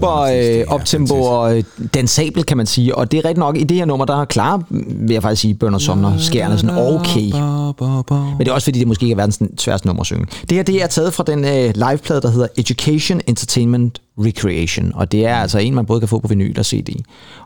Super 0.00 0.60
øh, 0.60 0.64
optempo 0.68 1.14
og 1.14 1.56
øh, 1.56 1.64
dansabel, 1.94 2.44
kan 2.44 2.56
man 2.56 2.66
sige. 2.66 2.94
Og 2.94 3.12
det 3.12 3.18
er 3.18 3.24
rigtigt 3.24 3.38
nok, 3.38 3.56
i 3.56 3.64
det 3.64 3.76
her 3.76 3.84
nummer, 3.84 4.06
der 4.06 4.24
klarer, 4.24 4.58
vil 4.70 5.12
jeg 5.12 5.22
faktisk 5.22 5.42
sige, 5.42 5.54
Bønder 5.54 5.78
Somner 5.78 6.18
skærende 6.18 6.58
sådan 6.58 6.76
okay. 6.78 7.20
Men 7.20 8.38
det 8.38 8.48
er 8.48 8.52
også 8.52 8.64
fordi, 8.64 8.78
det 8.78 8.88
måske 8.88 9.02
ikke 9.02 9.12
er 9.12 9.16
verdens 9.16 9.38
den 9.38 9.58
sværeste 9.58 9.86
nummer 9.86 10.00
at 10.00 10.06
synge. 10.06 10.26
Det 10.48 10.52
her 10.52 10.62
det 10.62 10.82
er 10.82 10.86
taget 10.86 11.14
fra 11.14 11.24
den 11.26 11.44
øh, 11.44 11.72
liveplade, 11.74 12.20
der 12.20 12.30
hedder 12.30 12.46
Education, 12.56 13.20
Entertainment, 13.26 14.00
Recreation. 14.26 14.92
Og 14.94 15.12
det 15.12 15.26
er 15.26 15.34
altså 15.36 15.58
en, 15.58 15.74
man 15.74 15.86
både 15.86 16.00
kan 16.00 16.08
få 16.08 16.18
på 16.18 16.28
vinyl 16.28 16.58
og 16.58 16.66
CD. 16.66 16.88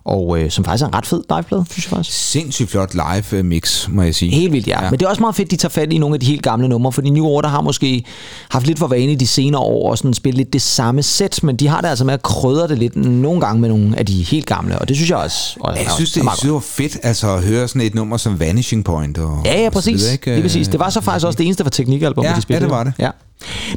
Og 0.05 0.39
øh, 0.41 0.51
som 0.51 0.65
faktisk 0.65 0.83
er 0.83 0.89
en 0.89 0.95
ret 0.95 1.07
fed 1.07 1.23
liveplade, 1.37 1.65
synes 1.71 1.85
jeg 1.87 1.91
faktisk. 1.97 2.31
Sindssygt 2.31 2.71
flot 2.71 2.95
live 2.95 3.39
øh, 3.39 3.45
mix, 3.45 3.89
må 3.89 4.03
jeg 4.03 4.15
sige. 4.15 4.31
Helt 4.35 4.53
vildt, 4.53 4.67
ja. 4.67 4.85
ja. 4.85 4.91
Men 4.91 4.99
det 5.01 5.07
er 5.07 5.11
også 5.11 5.21
meget 5.23 5.35
fedt, 5.35 5.51
de 5.51 5.57
tager 5.57 5.71
fat 5.71 5.93
i 5.93 5.99
nogle 5.99 6.15
af 6.15 6.21
de 6.21 6.27
helt 6.27 6.43
gamle 6.43 6.69
numre, 6.69 6.93
fordi 6.93 7.11
New 7.11 7.25
Order 7.25 7.49
har 7.49 7.61
måske 7.61 8.05
haft 8.49 8.67
lidt 8.67 8.79
for 8.79 8.87
vane 8.87 9.13
i 9.13 9.15
de 9.15 9.27
senere 9.27 9.61
år 9.61 9.93
at 9.93 9.99
sådan 9.99 10.15
spille 10.15 10.37
lidt 10.37 10.53
det 10.53 10.63
samme 10.63 11.03
sæt, 11.03 11.41
men 11.43 11.57
de 11.57 11.69
har 11.69 11.81
det 11.81 11.89
altså 11.89 12.05
med 12.05 12.15
at 12.15 12.23
krydre 12.23 12.69
det 12.69 12.79
lidt 12.79 12.97
nogle 12.97 13.41
gange 13.41 13.61
med 13.61 13.69
nogle 13.69 13.99
af 13.99 14.07
de 14.07 14.23
helt 14.23 14.47
gamle, 14.47 14.79
og 14.79 14.89
det 14.89 14.97
synes 14.97 15.11
jeg 15.11 15.19
også, 15.19 15.57
også 15.61 15.81
Jeg 15.83 15.91
synes, 15.95 16.13
det, 16.13 16.23
jeg 16.25 16.31
synes, 16.31 16.41
det 16.41 16.53
var 16.53 16.59
fedt 16.59 16.97
altså, 17.03 17.31
at 17.37 17.43
høre 17.45 17.69
sådan 17.69 17.83
et 17.83 17.95
nummer 17.95 18.17
som 18.17 18.41
Vanishing 18.41 18.85
Point. 18.85 19.19
Og, 19.19 19.43
Ja, 19.45 19.61
ja, 19.61 19.67
og 19.67 19.73
præcis. 19.73 19.95
videre, 20.01 20.13
ikke? 20.13 20.31
Lige 20.31 20.43
præcis. 20.43 20.69
Det 20.69 20.81
var 20.81 20.91
så 20.91 21.01
faktisk 21.01 21.27
også 21.27 21.37
det 21.37 21.45
eneste 21.47 21.65
fra 21.65 21.71
Teknikalbum, 21.71 22.25
Ja, 22.25 22.31
de 22.31 22.35
ja, 22.35 22.41
spillede. 22.41 22.65
det 22.65 22.71
var 22.71 22.85
det. 22.85 22.93
Ja. 22.99 23.11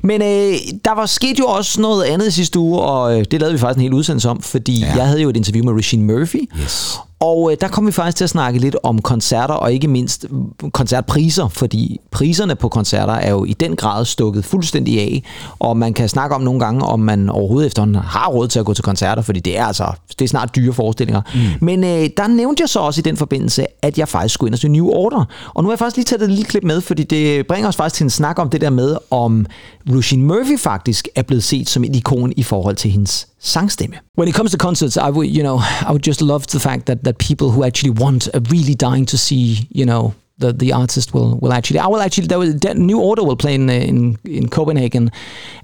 Men 0.04 0.22
øh, 0.22 0.54
der 0.86 0.96
var 0.96 1.06
sket 1.06 1.40
jo 1.40 1.46
også 1.46 1.82
noget 1.82 2.04
andet 2.04 2.34
sidste 2.34 2.60
uge, 2.60 2.82
og 2.82 3.20
øh, 3.20 3.26
det 3.32 3.40
lavede 3.40 3.54
vi 3.54 3.60
faktisk 3.60 3.78
en 3.78 3.82
hel 3.82 3.94
udsendelse 3.94 4.30
om, 4.30 4.42
fordi. 4.42 4.80
Ja. 4.80 4.94
jeg 4.96 5.08
havde 5.08 5.22
jo 5.22 5.30
et 5.30 5.38
interview 5.38 5.66
med 5.66 5.74
Regine 5.74 6.04
Murphy, 6.14 6.50
Yes. 6.64 7.00
Og 7.20 7.52
øh, 7.52 7.58
der 7.62 7.68
kom 7.68 7.88
vi 7.88 7.92
faktisk 7.92 8.18
til 8.18 8.24
at 8.24 8.30
snakke 8.30 8.60
lidt 8.60 8.76
om 8.84 9.02
koncerter, 9.02 9.54
og 9.54 9.74
ikke 9.74 9.88
mindst 9.88 10.26
mm, 10.30 10.72
koncertpriser, 10.72 11.48
fordi 11.48 12.00
priserne 12.12 12.56
på 12.56 12.70
koncerter 12.70 13.14
er 13.14 13.32
jo 13.32 13.46
i 13.46 13.54
den 13.54 13.76
grad 13.76 14.06
stukket 14.06 14.46
fuldstændig 14.46 15.00
af, 15.00 15.24
og 15.60 15.78
man 15.78 15.94
kan 15.94 16.10
snakke 16.10 16.36
om 16.36 16.42
nogle 16.42 16.60
gange, 16.60 16.86
om 16.86 17.00
man 17.00 17.30
overhovedet 17.30 17.68
efterhånden 17.68 17.96
har 17.96 18.28
råd 18.28 18.48
til 18.48 18.60
at 18.60 18.66
gå 18.66 18.74
til 18.74 18.84
koncerter, 18.84 19.22
fordi 19.22 19.40
det 19.40 19.58
er 19.58 19.66
altså 19.66 19.92
det 20.20 20.26
er 20.26 20.30
snart 20.30 20.56
dyre 20.56 20.74
forestillinger. 20.74 21.22
Mm. 21.34 21.40
Men 21.66 21.84
øh, 21.84 22.10
der 22.18 22.28
nævnte 22.28 22.62
jeg 22.62 22.70
så 22.70 22.80
også 22.80 23.02
i 23.02 23.04
den 23.04 23.18
forbindelse, 23.18 23.66
at 23.82 23.98
jeg 23.98 24.08
faktisk 24.08 24.34
skulle 24.34 24.50
ind 24.50 24.56
og 24.56 24.60
se 24.60 24.68
New 24.68 24.88
Order, 24.88 25.26
og 25.54 25.64
nu 25.64 25.70
har 25.70 25.74
jeg 25.74 25.80
faktisk 25.80 25.96
lige 25.96 26.06
taget 26.06 26.22
et 26.22 26.30
lille 26.30 26.46
klip 26.46 26.64
med, 26.64 26.82
fordi 26.82 27.04
det 27.04 27.48
bringer 27.48 27.68
os 27.68 27.76
faktisk 27.76 27.96
til 27.96 28.04
en 28.04 28.10
snak 28.10 28.40
om 28.40 28.50
det 28.50 28.62
der 28.62 28.70
med, 28.70 28.98
om 29.12 29.46
Lucien 29.86 30.22
Murphy 30.22 30.60
faktisk 30.60 31.08
er 31.16 31.22
blevet 31.22 31.44
set 31.44 31.70
som 31.70 31.84
et 31.84 31.96
ikon 31.96 32.34
i 32.36 32.44
forhold 32.44 32.76
til 32.76 32.92
hendes 32.92 33.28
sangstemme. 33.40 34.00
When 34.16 34.28
it 34.28 34.34
comes 34.36 34.52
to 34.52 34.58
concerts, 34.58 34.98
I 34.98 35.10
would, 35.10 35.28
you 35.28 35.44
know, 35.44 35.58
I 35.88 35.92
would 35.92 36.04
just 36.04 36.22
love 36.22 36.46
the 36.48 36.60
fact 36.60 36.86
that 36.86 37.04
that 37.04 37.18
people 37.18 37.52
who 37.52 37.64
actually 37.64 37.92
want, 37.92 38.28
are 38.34 38.42
really 38.52 38.76
dying 38.76 39.06
to 39.08 39.18
see, 39.18 39.68
you 39.70 39.86
know, 39.86 40.14
the 40.40 40.54
the 40.54 40.74
artist 40.74 41.14
will 41.14 41.38
will 41.42 41.54
actually. 41.54 41.80
I 41.80 41.88
will 41.88 42.02
actually. 42.02 42.28
There 42.28 42.40
was, 42.40 42.56
that 42.60 42.78
New 42.78 43.00
Order 43.00 43.24
will 43.24 43.36
play 43.38 43.56
in 43.56 43.70
uh, 43.70 43.74
in 43.74 44.18
in 44.24 44.48
Copenhagen 44.50 45.10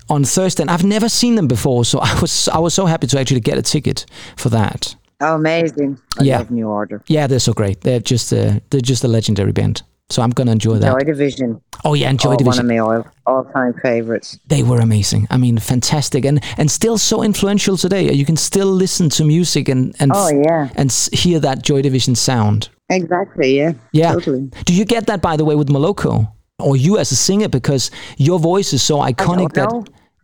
on 0.10 0.24
Thursday. 0.25 0.63
And 0.63 0.72
I've 0.72 0.84
never 0.88 1.10
seen 1.10 1.36
them 1.36 1.48
before, 1.48 1.86
so 1.86 2.00
I 2.03 2.20
was 2.22 2.48
I 2.48 2.60
was 2.60 2.74
so 2.74 2.86
happy 2.86 3.08
to 3.08 3.20
actually 3.20 3.42
get 3.42 3.58
a 3.58 3.62
ticket 3.62 4.06
for 4.36 4.50
that. 4.50 4.96
Oh, 5.22 5.36
amazing. 5.36 5.98
I 6.20 6.24
Yeah. 6.24 6.39
love 6.39 6.51
New 6.51 6.68
Order. 6.68 7.01
Yeah, 7.08 7.27
they're 7.27 7.39
so 7.39 7.53
great. 7.53 7.82
They're 7.82 8.01
just 8.12 8.34
uh, 8.34 8.60
they're 8.70 8.82
just 8.89 9.03
a 9.03 9.08
legendary 9.08 9.51
band. 9.51 9.84
So 10.10 10.22
I'm 10.22 10.29
gonna 10.29 10.51
enjoy 10.51 10.77
that. 10.77 10.91
Joy 10.91 11.05
Division. 11.05 11.62
Oh 11.86 11.93
yeah, 11.95 12.10
and 12.10 12.19
Joy 12.19 12.33
oh, 12.33 12.38
Division. 12.38 12.67
One 12.67 12.77
of 12.77 12.88
my 12.88 13.03
all, 13.25 13.38
all-time 13.38 13.74
favorites. 13.81 14.38
they 14.48 14.62
were 14.62 14.79
amazing. 14.79 15.27
I 15.31 15.38
mean, 15.38 15.57
fantastic, 15.57 16.25
and 16.25 16.43
and 16.57 16.69
still 16.69 16.98
so 16.98 17.24
influential 17.24 17.77
today. 17.77 18.12
You 18.12 18.25
can 18.25 18.38
still 18.38 18.67
listen 18.67 19.10
to 19.12 19.24
music 19.25 19.69
and 19.69 19.95
and 20.00 20.12
Oh, 20.13 20.29
yeah. 20.29 20.69
and 20.75 20.91
hear 21.13 21.39
that 21.39 21.63
Joy 21.63 21.81
Division 21.81 22.15
sound. 22.15 22.69
Exactly, 22.89 23.57
yeah. 23.57 23.74
Yeah. 23.91 24.12
Totally. 24.13 24.51
Do 24.65 24.74
you 24.74 24.86
get 24.86 25.07
that 25.07 25.22
by 25.22 25.36
the 25.38 25.45
way 25.45 25.55
with 25.55 25.69
Moloko, 25.69 26.31
or 26.60 26.75
you 26.77 26.98
as 27.00 27.12
a 27.12 27.15
singer, 27.15 27.48
because 27.50 27.89
your 28.17 28.39
voice 28.39 28.74
is 28.74 28.83
so 28.83 28.98
iconic 28.98 29.53
that 29.53 29.72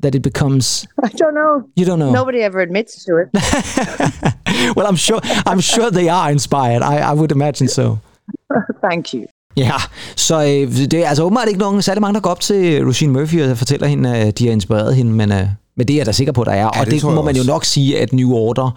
that 0.01 0.13
it 0.13 0.21
becomes. 0.21 0.86
I 1.03 1.09
don't 1.09 1.33
know. 1.33 1.67
You 1.75 1.86
don't 1.86 2.00
know. 2.00 2.12
Nobody 2.12 2.41
ever 2.43 2.59
admits 2.59 3.03
to 3.05 3.17
it. 3.17 3.29
Well, 4.75 4.88
I'm 4.88 4.98
sure 4.98 5.21
I'm 5.45 5.62
sure 5.62 5.89
they 5.89 6.09
are 6.09 6.29
inspired. 6.31 6.81
I 6.83 6.98
I 6.98 7.13
would 7.13 7.31
imagine 7.31 7.69
so. 7.69 8.01
Thank 8.81 9.13
you. 9.13 9.25
Ja, 9.58 9.72
så 10.15 10.41
øh, 10.41 10.75
det 10.91 10.94
er 10.94 11.08
altså 11.10 11.24
åbenbart 11.24 11.48
ikke 11.48 11.60
nogen 11.60 11.82
særlig 11.82 12.01
mange, 12.01 12.13
der 12.13 12.20
går 12.20 12.29
op 12.29 12.39
til 12.39 12.84
Roisin 12.84 13.10
Murphy 13.12 13.41
og 13.44 13.58
fortæller 13.58 13.88
hende, 13.88 14.15
at 14.15 14.39
de 14.39 14.46
har 14.46 14.51
inspireret 14.51 14.96
hende, 14.96 15.12
men, 15.12 15.32
øh, 15.32 15.46
Men 15.77 15.88
det 15.88 15.94
er 15.94 15.98
jeg 15.98 16.06
da 16.06 16.12
sikker 16.12 16.34
på, 16.34 16.44
der 16.44 16.51
er. 16.51 16.65
og 16.65 16.86
det 16.86 16.94
det, 16.94 17.03
må 17.03 17.22
man 17.22 17.36
jo 17.36 17.44
nok 17.44 17.65
sige, 17.65 18.00
at 18.00 18.13
New 18.13 18.32
Order 18.32 18.72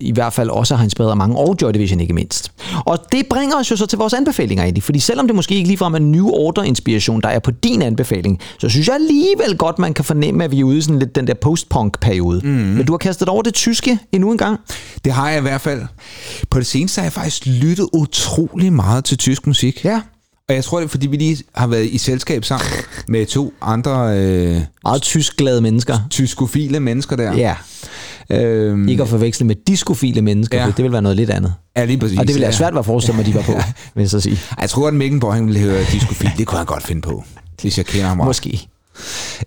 i 0.00 0.12
hvert 0.12 0.32
fald 0.32 0.50
også 0.50 0.76
har 0.76 0.84
inspireret 0.84 1.16
mange, 1.18 1.36
og 1.38 1.56
Joy 1.62 1.70
Division 1.72 2.00
ikke 2.00 2.14
mindst. 2.14 2.52
Og 2.86 2.98
det 3.12 3.26
bringer 3.30 3.56
os 3.56 3.70
jo 3.70 3.76
så 3.76 3.86
til 3.86 3.98
vores 3.98 4.12
anbefalinger, 4.14 4.64
Andy. 4.64 4.82
Fordi 4.82 4.98
selvom 4.98 5.26
det 5.26 5.36
måske 5.36 5.54
ikke 5.54 5.66
ligefrem 5.68 5.94
er 5.94 5.98
New 5.98 6.28
Order-inspiration, 6.28 7.20
der 7.20 7.28
er 7.28 7.38
på 7.38 7.50
din 7.50 7.82
anbefaling, 7.82 8.40
så 8.58 8.68
synes 8.68 8.86
jeg 8.86 8.94
alligevel 8.94 9.56
godt, 9.58 9.78
man 9.78 9.94
kan 9.94 10.04
fornemme, 10.04 10.44
at 10.44 10.50
vi 10.50 10.60
er 10.60 10.64
ude 10.64 10.78
i 10.78 10.80
sådan 10.80 10.98
lidt 10.98 11.14
den 11.14 11.26
der 11.26 11.34
post-punk-periode. 11.34 12.40
Mm. 12.44 12.48
Men 12.50 12.86
du 12.86 12.92
har 12.92 12.98
kastet 12.98 13.28
over 13.28 13.42
det 13.42 13.54
tyske 13.54 13.98
endnu 14.12 14.32
en 14.32 14.38
gang. 14.38 14.60
Det 15.04 15.12
har 15.12 15.28
jeg 15.28 15.38
i 15.38 15.42
hvert 15.42 15.60
fald. 15.60 15.82
På 16.50 16.58
det 16.58 16.66
seneste 16.66 16.98
har 16.98 17.04
jeg 17.04 17.12
faktisk 17.12 17.46
lyttet 17.46 17.88
utrolig 17.92 18.72
meget 18.72 19.04
til 19.04 19.18
tysk 19.18 19.46
musik. 19.46 19.84
Ja. 19.84 20.00
Og 20.48 20.54
jeg 20.54 20.64
tror, 20.64 20.78
det 20.78 20.84
er, 20.84 20.88
fordi 20.88 21.06
vi 21.06 21.16
lige 21.16 21.44
har 21.54 21.66
været 21.66 21.84
i 21.86 21.98
selskab 21.98 22.44
sammen 22.44 22.66
med 23.08 23.26
to 23.26 23.52
andre 23.62 24.18
øh, 24.18 24.60
Meget 24.84 25.02
tyskglade 25.02 25.60
mennesker. 25.60 25.98
tyskofile 26.10 26.80
mennesker 26.80 27.16
der. 27.16 27.32
Ja. 27.36 27.54
Øhm, 28.30 28.88
Ikke 28.88 29.02
at 29.02 29.08
forveksle 29.08 29.46
med 29.46 29.54
diskofile 29.66 30.22
mennesker, 30.22 30.60
Ja. 30.60 30.66
det 30.76 30.84
vil 30.84 30.92
være 30.92 31.02
noget 31.02 31.16
lidt 31.16 31.30
andet. 31.30 31.54
ja, 31.76 31.84
lige 31.84 31.98
præcis. 31.98 32.18
Og 32.18 32.26
det 32.26 32.34
vil 32.34 32.40
ja. 32.40 32.46
være 32.46 32.52
svært 32.56 32.78
at 32.78 32.84
forestille 32.84 33.16
mig, 33.16 33.26
de 33.26 33.34
var 33.34 33.42
på, 33.42 33.52
vil 33.94 34.00
jeg 34.02 34.10
så 34.10 34.20
sige. 34.20 34.38
Jeg 34.60 34.70
tror 34.70 34.82
godt, 34.82 34.94
Mikkenborg 34.94 35.46
ville 35.46 35.60
høre 35.60 35.80
diskofil. 35.92 36.30
Det 36.38 36.46
kunne 36.46 36.56
han 36.58 36.66
godt 36.66 36.82
finde 36.82 37.02
på, 37.02 37.24
hvis 37.62 37.78
jeg 37.78 37.86
kender 37.86 38.06
ham. 38.08 38.16
Måske. 38.16 38.68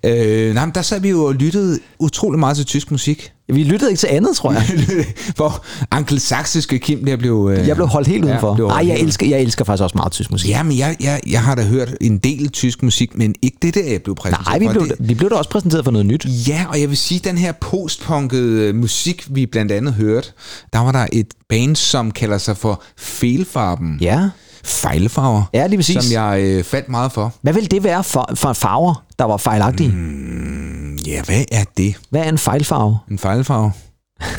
Øh, 0.04 0.54
nej, 0.54 0.66
men 0.66 0.74
der 0.74 0.82
sad 0.82 1.00
vi 1.00 1.08
jo 1.10 1.24
og 1.24 1.34
lyttede 1.34 1.78
utrolig 1.98 2.38
meget 2.38 2.56
til 2.56 2.66
tysk 2.66 2.90
musik. 2.90 3.32
Vi 3.48 3.64
lyttede 3.64 3.90
ikke 3.90 4.00
til 4.00 4.06
andet, 4.10 4.36
tror 4.36 4.52
jeg. 4.52 4.62
Hvor 5.36 5.64
angelsaksiske 5.90 6.78
Kim 6.78 7.04
der 7.04 7.16
blev... 7.16 7.50
Øh, 7.52 7.68
Jeg 7.68 7.76
blev 7.76 7.88
holdt 7.88 8.08
helt 8.08 8.24
Ja, 8.24 8.30
udenfor. 8.30 8.56
Nej, 8.56 8.66
holdt 8.66 8.88
jeg 8.88 8.98
elsker, 9.00 9.26
jeg 9.26 9.40
elsker 9.40 9.64
faktisk 9.64 9.82
også 9.82 9.96
meget 9.98 10.12
tysk 10.12 10.30
musik. 10.30 10.50
Ja, 10.50 10.62
men 10.62 10.78
jeg, 10.78 10.96
jeg, 11.00 11.20
jeg 11.30 11.42
har 11.42 11.54
da 11.54 11.62
hørt 11.62 11.94
en 12.00 12.18
del 12.18 12.48
tysk 12.48 12.82
musik, 12.82 13.18
men 13.18 13.34
ikke 13.42 13.56
det 13.62 13.74
der, 13.74 13.84
jeg 13.90 14.02
blev 14.02 14.14
præsenteret 14.16 14.46
Nej, 14.46 14.58
vi 14.58 14.68
blev, 14.68 14.88
Det, 14.88 14.96
vi 15.08 15.14
blev 15.14 15.30
da 15.30 15.34
også 15.34 15.50
præsenteret 15.50 15.84
for 15.84 15.90
noget 15.90 16.06
nyt. 16.06 16.26
Ja, 16.48 16.64
og 16.68 16.80
jeg 16.80 16.88
vil 16.88 16.96
sige, 16.96 17.20
den 17.24 17.38
her 17.38 17.52
postpunkede 17.52 18.72
musik, 18.72 19.26
vi 19.30 19.46
blandt 19.46 19.72
andet 19.72 19.94
hørte, 19.94 20.28
der 20.72 20.78
var 20.78 20.92
der 20.92 21.06
et 21.12 21.26
band, 21.48 21.76
som 21.76 22.10
kalder 22.10 22.38
sig 22.38 22.56
for 22.56 22.82
Felfarben. 22.98 23.98
Ja. 24.00 24.28
Fejlfarver. 24.64 25.42
Ja, 25.54 25.66
lige 25.66 25.78
præcis. 25.78 26.04
Som 26.04 26.12
jeg 26.12 26.40
øh, 26.42 26.64
faldt 26.64 26.88
meget 26.88 27.12
for. 27.12 27.32
Hvad 27.42 27.52
vil 27.52 27.70
det 27.70 27.84
være 27.84 28.04
for, 28.04 28.28
for 28.34 28.52
farver, 28.52 29.04
der 29.18 29.24
var 29.24 29.36
fejlagtige? 29.36 29.90
Mm. 29.90 30.98
Ja, 31.06 31.22
hvad 31.22 31.44
er 31.52 31.64
det? 31.76 31.94
Hvad 32.10 32.20
er 32.20 32.28
en 32.28 32.38
fejlfarve? 32.38 32.98
En 33.10 33.18
fejlfarve? 33.18 33.72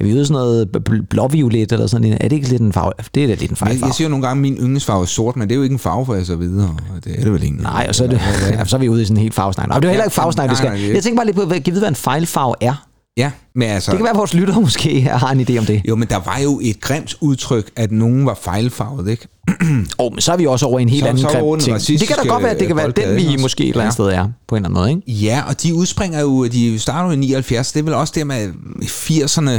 Er 0.00 0.04
vi 0.04 0.12
ude 0.14 0.26
sådan 0.26 0.32
noget 0.32 0.68
bl- 0.90 1.06
blåviolet 1.10 1.72
eller 1.72 1.86
sådan 1.86 2.02
noget? 2.02 2.18
Er 2.24 2.28
det 2.28 2.36
ikke 2.36 2.48
lidt 2.48 2.62
en 2.62 2.72
farve? 2.72 2.92
Det 3.14 3.22
er 3.22 3.26
da 3.26 3.32
lidt 3.32 3.42
en 3.42 3.48
Jeg, 3.50 3.58
fejlfarve. 3.58 3.86
jeg 3.86 3.94
siger 3.94 4.08
jo 4.08 4.10
nogle 4.10 4.26
gange, 4.26 4.38
at 4.38 4.42
min 4.42 4.54
yndlingsfarve 4.56 5.02
er 5.02 5.06
sort, 5.06 5.36
men 5.36 5.48
det 5.48 5.54
er 5.54 5.56
jo 5.56 5.62
ikke 5.62 5.72
en 5.72 5.78
farve 5.78 6.06
for 6.06 6.14
jeg 6.14 6.26
så 6.26 6.36
videre. 6.36 6.76
Og 6.96 7.04
det 7.04 7.18
er 7.18 7.22
det 7.22 7.32
vel 7.32 7.42
egentlig. 7.42 7.62
Nej, 7.62 7.86
og 7.88 7.94
så 7.94 8.04
er, 8.04 8.08
det, 8.08 8.20
ja, 8.50 8.64
så 8.70 8.76
er 8.76 8.80
vi 8.80 8.88
ude 8.88 9.02
i 9.02 9.04
sådan 9.04 9.16
en 9.16 9.22
helt 9.22 9.34
farvesnak. 9.34 9.68
Nej, 9.68 9.78
det 9.78 9.86
er 9.86 9.90
heller 9.90 10.04
ikke 10.04 10.14
farvesnak, 10.14 10.50
vi 10.50 10.54
skal. 10.54 10.80
Jeg 10.80 11.02
tænker 11.02 11.16
bare 11.16 11.26
lidt 11.26 11.36
på, 11.36 11.44
hvad, 11.44 11.60
kan 11.60 11.72
vide, 11.72 11.80
hvad 11.80 11.88
en 11.88 11.94
fejlfarve 11.94 12.54
er? 12.60 12.86
Ja, 13.16 13.30
men 13.54 13.68
altså... 13.70 13.90
Det 13.90 13.98
kan 13.98 14.04
være, 14.04 14.12
at 14.12 14.18
vores 14.18 14.34
lyttere 14.34 14.60
måske 14.60 15.00
har 15.00 15.30
en 15.32 15.40
idé 15.40 15.58
om 15.58 15.64
det. 15.66 15.82
Jo, 15.88 15.96
men 15.96 16.08
der 16.08 16.16
var 16.24 16.38
jo 16.38 16.60
et 16.62 16.80
grimt 16.80 17.14
udtryk, 17.20 17.70
at 17.76 17.92
nogen 17.92 18.26
var 18.26 18.38
fejlfarvet, 18.42 19.08
ikke? 19.10 19.28
Oh, 19.98 20.12
men 20.12 20.20
så 20.20 20.32
er 20.32 20.36
vi 20.36 20.46
også 20.46 20.66
over 20.66 20.78
en 20.78 20.88
helt 20.88 21.02
Så- 21.02 21.08
anden 21.08 21.22
så 21.22 21.28
grim 21.28 21.60
ting. 21.80 22.00
Det 22.00 22.08
kan 22.08 22.16
da 22.22 22.28
godt 22.28 22.42
være, 22.42 22.52
at 22.52 22.58
det 22.60 22.66
kan 22.66 22.76
være 22.76 22.90
den, 22.90 23.16
vi 23.16 23.36
måske 23.36 23.62
et 23.64 23.68
eller 23.68 23.80
andet 23.80 23.90
Ja. 23.98 24.04
sted 24.04 24.06
er, 24.06 24.28
på 24.48 24.56
en 24.56 24.64
eller 24.64 24.68
anden 24.68 24.80
måde, 24.80 24.90
ikke? 25.16 25.24
Ja, 25.26 25.42
og 25.48 25.62
de 25.62 25.74
udspringer 25.74 26.20
jo, 26.20 26.46
de 26.46 26.78
starter 26.78 27.06
jo 27.06 27.12
i 27.12 27.16
79, 27.16 27.72
det 27.72 27.80
er 27.80 27.84
vel 27.84 27.94
også 27.94 28.12
der 28.16 28.24
med 28.24 28.52
80'erne, 28.82 29.50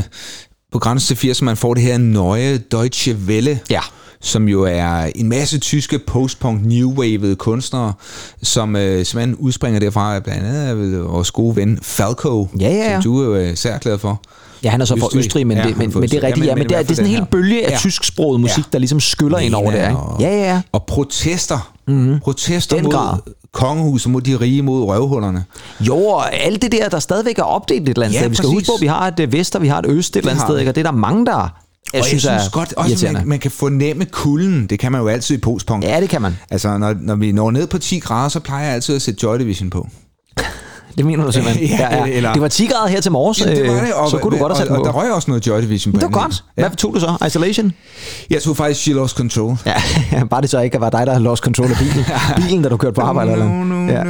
på 0.71 0.79
grænsen 0.79 1.15
til 1.15 1.31
80'erne, 1.31 1.43
man 1.43 1.57
får 1.57 1.73
det 1.73 1.83
her 1.83 1.97
nøje 1.97 2.57
Deutsche 2.57 3.15
Welle, 3.27 3.59
Ja. 3.69 3.79
Som 4.21 4.47
jo 4.47 4.63
er 4.63 5.11
en 5.15 5.29
masse 5.29 5.59
tyske 5.59 5.99
post-punk 5.99 6.65
new 6.65 6.93
wave 6.93 7.35
kunstnere, 7.35 7.93
som 8.43 8.75
øh, 8.75 9.05
simpelthen 9.05 9.35
udspringer 9.35 9.79
derfra, 9.79 10.19
blandt 10.19 10.43
andet 10.45 10.59
af 10.61 11.03
vores 11.03 11.31
gode 11.31 11.55
ven 11.55 11.79
Falco, 11.81 12.47
Ja, 12.59 12.67
ja, 12.69 12.75
ja. 12.75 12.93
som 12.93 13.03
du 13.03 13.33
er 13.33 13.39
jo 13.49 13.55
særlig 13.55 13.81
glad 13.81 13.97
for. 13.97 14.21
Ja, 14.63 14.69
han 14.69 14.81
er 14.81 14.85
så 14.85 14.95
fra 14.99 15.05
Østrig. 15.05 15.19
Østrig, 15.19 15.47
men, 15.47 15.57
Ja, 15.57 15.63
det, 15.63 15.71
er 15.71 15.75
men, 15.77 15.79
men 15.79 15.93
det 15.93 15.97
er 15.97 16.03
Østrig. 16.03 16.23
rigtigt, 16.23 16.45
Ja, 16.45 16.49
ja, 16.51 16.55
men- 16.55 16.59
men 16.59 16.63
men 16.63 16.69
det 16.69 16.77
er, 16.77 16.81
det 16.81 16.91
er 16.91 16.95
sådan 16.95 17.11
en 17.11 17.15
hel 17.17 17.25
bølge 17.31 17.65
af 17.65 17.71
Ja. 17.71 17.77
tysksproget 17.77 18.39
musik, 18.41 18.57
Ja. 18.63 18.69
der 18.73 18.79
ligesom 18.79 18.99
skyller 18.99 19.37
ind 19.37 19.53
over 19.55 19.71
det. 19.71 19.77
Ikke? 19.77 19.97
Ja, 20.19 20.29
ja, 20.37 20.53
ja. 20.53 20.61
Og 20.71 20.83
protester. 20.83 21.71
Mm-hmm. 21.87 22.19
Protester 22.19 22.75
Den 22.75 22.83
mod 22.85 22.91
grad. 22.93 23.17
kongehuset, 23.51 24.11
mod 24.11 24.21
de 24.21 24.35
rige, 24.35 24.61
mod 24.61 24.83
røvhullerne. 24.83 25.43
Jo, 25.79 25.97
og 25.97 26.35
alt 26.35 26.61
det 26.61 26.71
der, 26.71 26.89
der 26.89 26.99
stadigvæk 26.99 27.39
er 27.39 27.43
opdelt 27.43 27.81
et 27.81 27.89
eller 27.89 28.05
andet 28.05 28.13
Ja, 28.15 28.19
sted. 28.19 28.29
Vi 28.29 28.35
skal 28.35 28.43
præcis. 28.47 28.55
huske 28.57 28.67
på, 28.67 28.73
at 28.75 28.81
vi 28.81 28.87
har 28.87 29.07
et 29.07 29.19
øh, 29.19 29.31
vest, 29.33 29.55
og 29.55 29.61
vi 29.61 29.67
har 29.67 29.79
et 29.79 29.85
øst 29.89 30.15
et 30.15 30.19
eller 30.19 30.31
andet 30.31 30.45
sted, 30.47 30.59
ikke? 30.59 30.71
og 30.71 30.75
det 30.75 30.85
er 30.85 30.91
der 30.91 30.97
mange, 30.97 31.25
der 31.25 31.53
jeg 31.95 32.01
og 32.01 32.05
synes, 32.05 32.25
jeg 32.25 32.39
synes 32.39 32.47
er 32.47 32.51
godt 32.51 32.73
også, 32.73 33.11
man, 33.13 33.27
man 33.27 33.39
kan 33.39 33.51
fornemme 33.51 34.05
kulden. 34.05 34.67
Det 34.67 34.79
kan 34.79 34.91
man 34.91 35.01
jo 35.01 35.07
altid 35.07 35.35
i 35.35 35.37
postpunk. 35.37 35.83
Ja, 35.83 36.01
det 36.01 36.09
kan 36.09 36.21
man. 36.21 36.37
Altså, 36.49 36.77
når, 36.77 36.95
når 37.01 37.15
vi 37.15 37.31
når 37.31 37.51
ned 37.51 37.67
på 37.67 37.77
10 37.77 37.99
grader, 37.99 38.29
så 38.29 38.39
plejer 38.39 38.65
jeg 38.65 38.73
altid 38.73 38.95
at 38.95 39.01
sætte 39.01 39.19
Joy 39.23 39.37
Division 39.37 39.69
på. 39.69 39.87
Det 40.97 41.05
mener 41.05 41.25
du 41.25 41.31
simpelthen. 41.31 41.67
Ja, 41.79 42.05
eller- 42.05 42.33
Det 42.33 42.41
var 42.41 42.47
10 42.47 42.65
grader 42.67 42.87
her 42.87 43.01
til 43.01 43.11
morges, 43.11 43.39
Jamen, 43.41 43.55
det 43.55 43.67
var 43.67 43.73
det, 43.73 43.81
øh, 43.87 44.03
og, 44.03 44.09
så 44.09 44.17
kunne 44.17 44.37
du 44.37 44.41
godt 44.43 44.51
have 44.57 44.57
sat 44.65 44.67
og, 44.71 44.77
den 44.77 44.87
og, 44.87 44.93
på. 44.93 44.99
der 44.99 45.05
røg 45.05 45.13
også 45.13 45.31
noget 45.31 45.47
Joy 45.47 45.61
Division 45.61 45.93
på. 45.93 45.99
Det 45.99 46.03
var 46.03 46.09
den 46.09 46.21
godt. 46.21 46.43
Hvad 46.55 46.69
tog 46.77 46.93
du 46.93 46.99
så? 46.99 47.25
Isolation? 47.27 47.71
Jeg 48.29 48.41
tog 48.41 48.57
faktisk 48.57 48.81
She 48.81 48.93
Lost 48.93 49.15
Control. 49.17 49.57
Ja, 49.65 49.75
bare 50.31 50.41
det 50.41 50.49
så 50.49 50.59
ikke 50.59 50.79
var 50.79 50.89
dig, 50.89 51.05
der 51.05 51.11
havde 51.13 51.23
lost 51.23 51.43
control 51.43 51.71
af 51.71 51.77
bilen, 51.77 52.05
bilen 52.47 52.61
da 52.63 52.69
du 52.69 52.77
kørte 52.77 52.93
på 52.93 53.01
arbejde. 53.01 53.31
Eller? 53.31 53.63
noget. 53.63 53.91
Ja. 53.93 54.03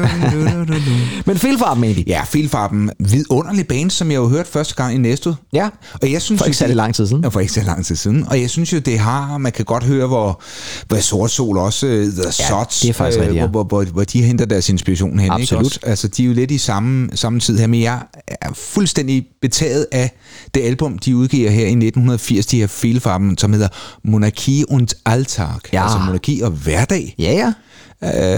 Men 1.25 1.38
filfarben 1.38 1.84
egentlig. 1.84 2.08
Ja, 2.08 2.22
Filfarben. 2.25 2.89
Vidunderlig 3.00 3.68
band, 3.68 3.92
som 3.92 4.12
jeg 4.12 4.15
jo 4.18 4.27
hørte 4.27 4.50
første 4.51 4.75
gang 4.75 4.96
i 4.96 4.98
Næstved. 4.98 5.34
Ja, 5.54 5.70
Og 6.01 6.12
jeg 6.12 6.22
synes, 6.22 6.39
for 6.42 6.46
ikke 6.46 6.58
særlig 6.58 6.70
det- 6.70 6.77
lang 6.77 6.96
tid 6.96 7.08
siden. 7.08 7.24
Ja, 7.24 7.27
for 7.30 7.39
ikke 7.39 7.54
så 7.54 7.62
lang 7.65 7.86
tid 7.86 7.96
siden. 7.96 8.25
Og 8.30 8.42
jeg 8.42 8.50
synes 8.50 8.74
jo, 8.74 8.80
det 8.80 9.00
har, 9.00 9.38
man 9.38 9.51
kan 9.51 9.65
godt 9.65 9.84
høre, 9.84 10.08
hvor, 10.08 10.42
hvor 10.88 10.98
Sort 10.98 11.32
Sol 11.32 11.58
også, 11.58 11.86
uh, 11.88 11.92
The 12.24 12.32
Sots, 12.32 12.80
det 12.80 12.89
er 12.89 12.94
faktisk 12.94 13.20
rigtigt, 13.20 13.36
ja. 13.42 13.48
hvor, 13.48 13.63
hvor, 13.63 13.84
hvor, 13.84 13.92
hvor, 13.92 14.04
de 14.04 14.22
henter 14.24 14.46
deres 14.46 14.70
inspiration 14.70 15.10
hen. 15.20 15.24
Ikke 15.24 15.34
Absolut. 15.34 15.65
også? 15.65 15.80
Altså, 15.84 16.08
de 16.08 16.24
er 16.24 16.27
jo 16.27 16.34
lidt 16.34 16.51
i 16.51 16.58
samme, 16.58 16.75
samme 17.13 17.39
tid 17.39 17.60
her, 17.60 17.67
men 17.67 17.82
jeg 17.82 18.00
er 18.41 18.53
fuldstændig 18.53 19.27
betaget 19.41 19.88
af 19.91 20.12
det 20.53 20.62
album, 20.62 20.98
de 20.98 21.15
udgiver 21.15 21.51
her 21.51 21.65
i 21.65 21.70
1980, 21.70 22.46
de 22.46 22.60
her 22.60 22.67
Filfarben, 22.67 23.38
som 23.38 23.53
hedder 23.53 23.67
Monarki 24.03 24.63
und 24.70 24.88
Alltag. 25.05 25.60
Ja. 25.74 25.84
Altså 25.84 26.00
monarki 26.00 26.41
og 26.41 26.51
hverdag. 26.51 27.15
Ja, 27.20 27.32
ja. 27.32 27.53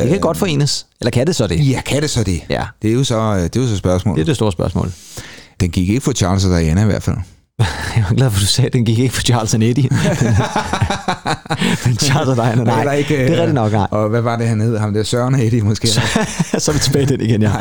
Det 0.02 0.10
kan 0.10 0.20
godt 0.20 0.38
forenes. 0.38 0.86
Eller 1.02 1.12
kan 1.12 1.28
det 1.28 1.36
så 1.36 1.48
det? 1.48 1.70
Ja, 1.70 1.82
kan 1.82 2.02
det 2.02 2.10
så 2.10 2.24
det? 2.24 2.42
Ja. 2.50 2.64
Det 2.82 2.90
er 2.90 2.94
jo 2.94 3.04
så, 3.04 3.36
det 3.36 3.56
er 3.56 3.62
jo 3.62 3.68
så 3.68 3.78
spørgsmålet. 3.78 4.16
Det 4.16 4.22
er 4.22 4.26
det 4.26 4.36
store 4.36 4.52
spørgsmål. 4.52 4.92
Den 5.60 5.70
gik 5.70 5.90
ikke 5.90 6.02
for 6.02 6.12
Charles 6.12 6.46
og 6.46 6.60
Diana 6.60 6.82
i 6.82 6.86
hvert 6.86 7.04
fald. 7.04 7.18
Jeg 7.96 8.06
er 8.10 8.14
glad 8.16 8.30
for, 8.30 8.38
at 8.38 8.42
du 8.42 8.46
sagde, 8.46 8.68
at 8.68 8.74
den 8.74 8.86
gik 8.86 9.00
ikke 9.00 9.14
for 9.16 9.22
Charles 9.22 9.54
and 9.54 9.64
Eddie. 9.64 9.90
Men 11.86 11.96
Charles 11.98 12.30
og 12.30 12.36
Diana, 12.36 12.64
nej. 12.64 12.80
Eller 12.80 12.92
ikke, 12.92 13.18
det 13.18 13.26
er 13.34 13.38
rigtigt 13.38 13.54
nok, 13.54 13.72
nej. 13.72 13.88
Og 13.92 14.10
hvad 14.10 14.22
var 14.22 14.36
det, 14.38 14.48
han 14.48 14.62
hed? 14.62 14.78
Ham 14.78 14.94
der 14.94 15.04
Søren 15.04 15.34
og 15.36 15.46
Eddie 15.46 15.62
måske? 15.62 15.88
så 15.88 16.00
er 16.68 16.72
vi 16.74 16.80
tilbage 16.80 17.04
i 17.04 17.06
den 17.06 17.22
igen, 17.22 17.42
ja. 17.42 17.52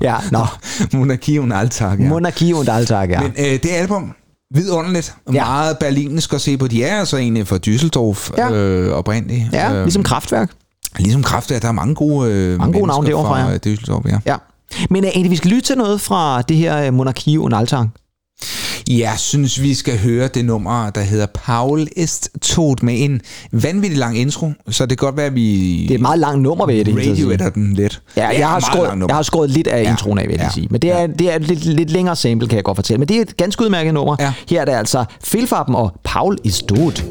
Ja, 0.00 0.16
nå. 0.30 0.46
Monarki 0.92 1.38
und 1.38 1.52
Alltag, 1.52 2.00
ja. 2.00 2.08
Monarki 2.08 2.52
und 2.52 2.68
Alltag, 2.68 3.08
ja. 3.10 3.20
Men 3.20 3.32
øh, 3.38 3.44
det 3.44 3.70
album, 3.70 4.12
vidunderligt. 4.54 5.14
Ja. 5.32 5.44
Meget 5.44 5.78
berlinsk 5.78 6.32
at 6.34 6.40
se 6.40 6.56
på. 6.56 6.66
De 6.68 6.84
er 6.84 6.98
altså 6.98 7.16
egentlig 7.16 7.46
fra 7.48 7.56
Düsseldorf 7.66 8.30
Ja. 8.38 8.50
øh, 8.52 8.92
oprindeligt. 8.92 9.52
Ja, 9.52 9.72
Øh, 9.74 9.82
ligesom 9.82 10.02
Kraftværk. 10.02 10.50
ligesom 10.98 11.22
Kraftværk. 11.22 11.62
Der 11.62 11.68
er 11.68 11.72
mange 11.72 11.94
gode 11.94 12.30
øh, 12.32 12.58
Mange 12.58 12.72
gode 12.72 12.86
navne 12.86 13.06
derovre 13.08 13.28
fra, 13.28 13.38
ja. 13.40 13.54
øh, 13.54 13.60
Düsseldorf, 13.66 14.08
ja. 14.08 14.18
Ja. 14.26 14.36
Men 14.90 15.04
uh, 15.04 15.08
egentlig, 15.10 15.30
vi 15.30 15.36
skal 15.36 15.50
lytte 15.50 15.66
til 15.66 15.76
noget 15.78 16.00
fra 16.00 16.42
det 16.42 16.56
her 16.56 16.90
Monarki 16.90 17.38
und 17.38 17.54
Alltag. 17.54 17.88
Jeg 18.90 19.14
synes, 19.16 19.62
vi 19.62 19.74
skal 19.74 19.98
høre 19.98 20.28
det 20.28 20.44
nummer, 20.44 20.90
der 20.90 21.00
hedder 21.00 21.26
Paul 21.34 21.86
ist 21.96 22.30
tot, 22.42 22.82
med 22.82 22.94
en 23.04 23.20
vanvittig 23.52 23.98
lang 23.98 24.18
intro. 24.18 24.52
Så 24.70 24.86
det 24.86 24.98
kan 24.98 25.06
godt 25.06 25.16
være, 25.16 25.26
at 25.26 25.34
vi 25.34 25.82
Det 25.82 25.90
er 25.90 25.94
et 25.94 26.00
meget 26.00 26.18
langt 26.18 26.42
nummer, 26.42 26.66
vil 26.66 26.76
jeg 26.76 26.86
det 26.86 26.96
radioetter 26.96 27.50
den 27.50 27.74
lidt. 27.74 28.02
Ja, 28.16 28.28
jeg 28.28 28.48
har, 28.48 28.60
skåret, 28.60 28.98
jeg 29.08 29.16
har 29.16 29.22
skåret 29.22 29.50
lidt 29.50 29.66
af 29.66 29.82
Ja. 29.82 29.90
introen 29.90 30.18
af, 30.18 30.24
vil 30.28 30.32
jeg 30.32 30.40
Ja. 30.42 30.50
sige. 30.54 30.68
Men 30.70 30.82
det 30.82 30.92
er, 30.92 31.06
det 31.06 31.32
er 31.32 31.36
et 31.36 31.42
lidt, 31.48 31.64
lidt 31.64 31.90
længere 31.90 32.16
sample, 32.16 32.48
kan 32.48 32.56
jeg 32.56 32.64
godt 32.64 32.76
fortælle. 32.76 32.98
Men 32.98 33.08
det 33.08 33.16
er 33.16 33.20
et 33.22 33.36
ganske 33.36 33.64
udmærket 33.64 33.94
nummer. 33.94 34.16
Ja. 34.20 34.32
Her 34.48 34.60
er 34.60 34.64
det 34.64 34.72
altså 34.72 35.04
Filfarben 35.24 35.74
og 35.74 35.92
Paul 36.04 36.38
is 36.44 36.62
tot. 36.62 37.04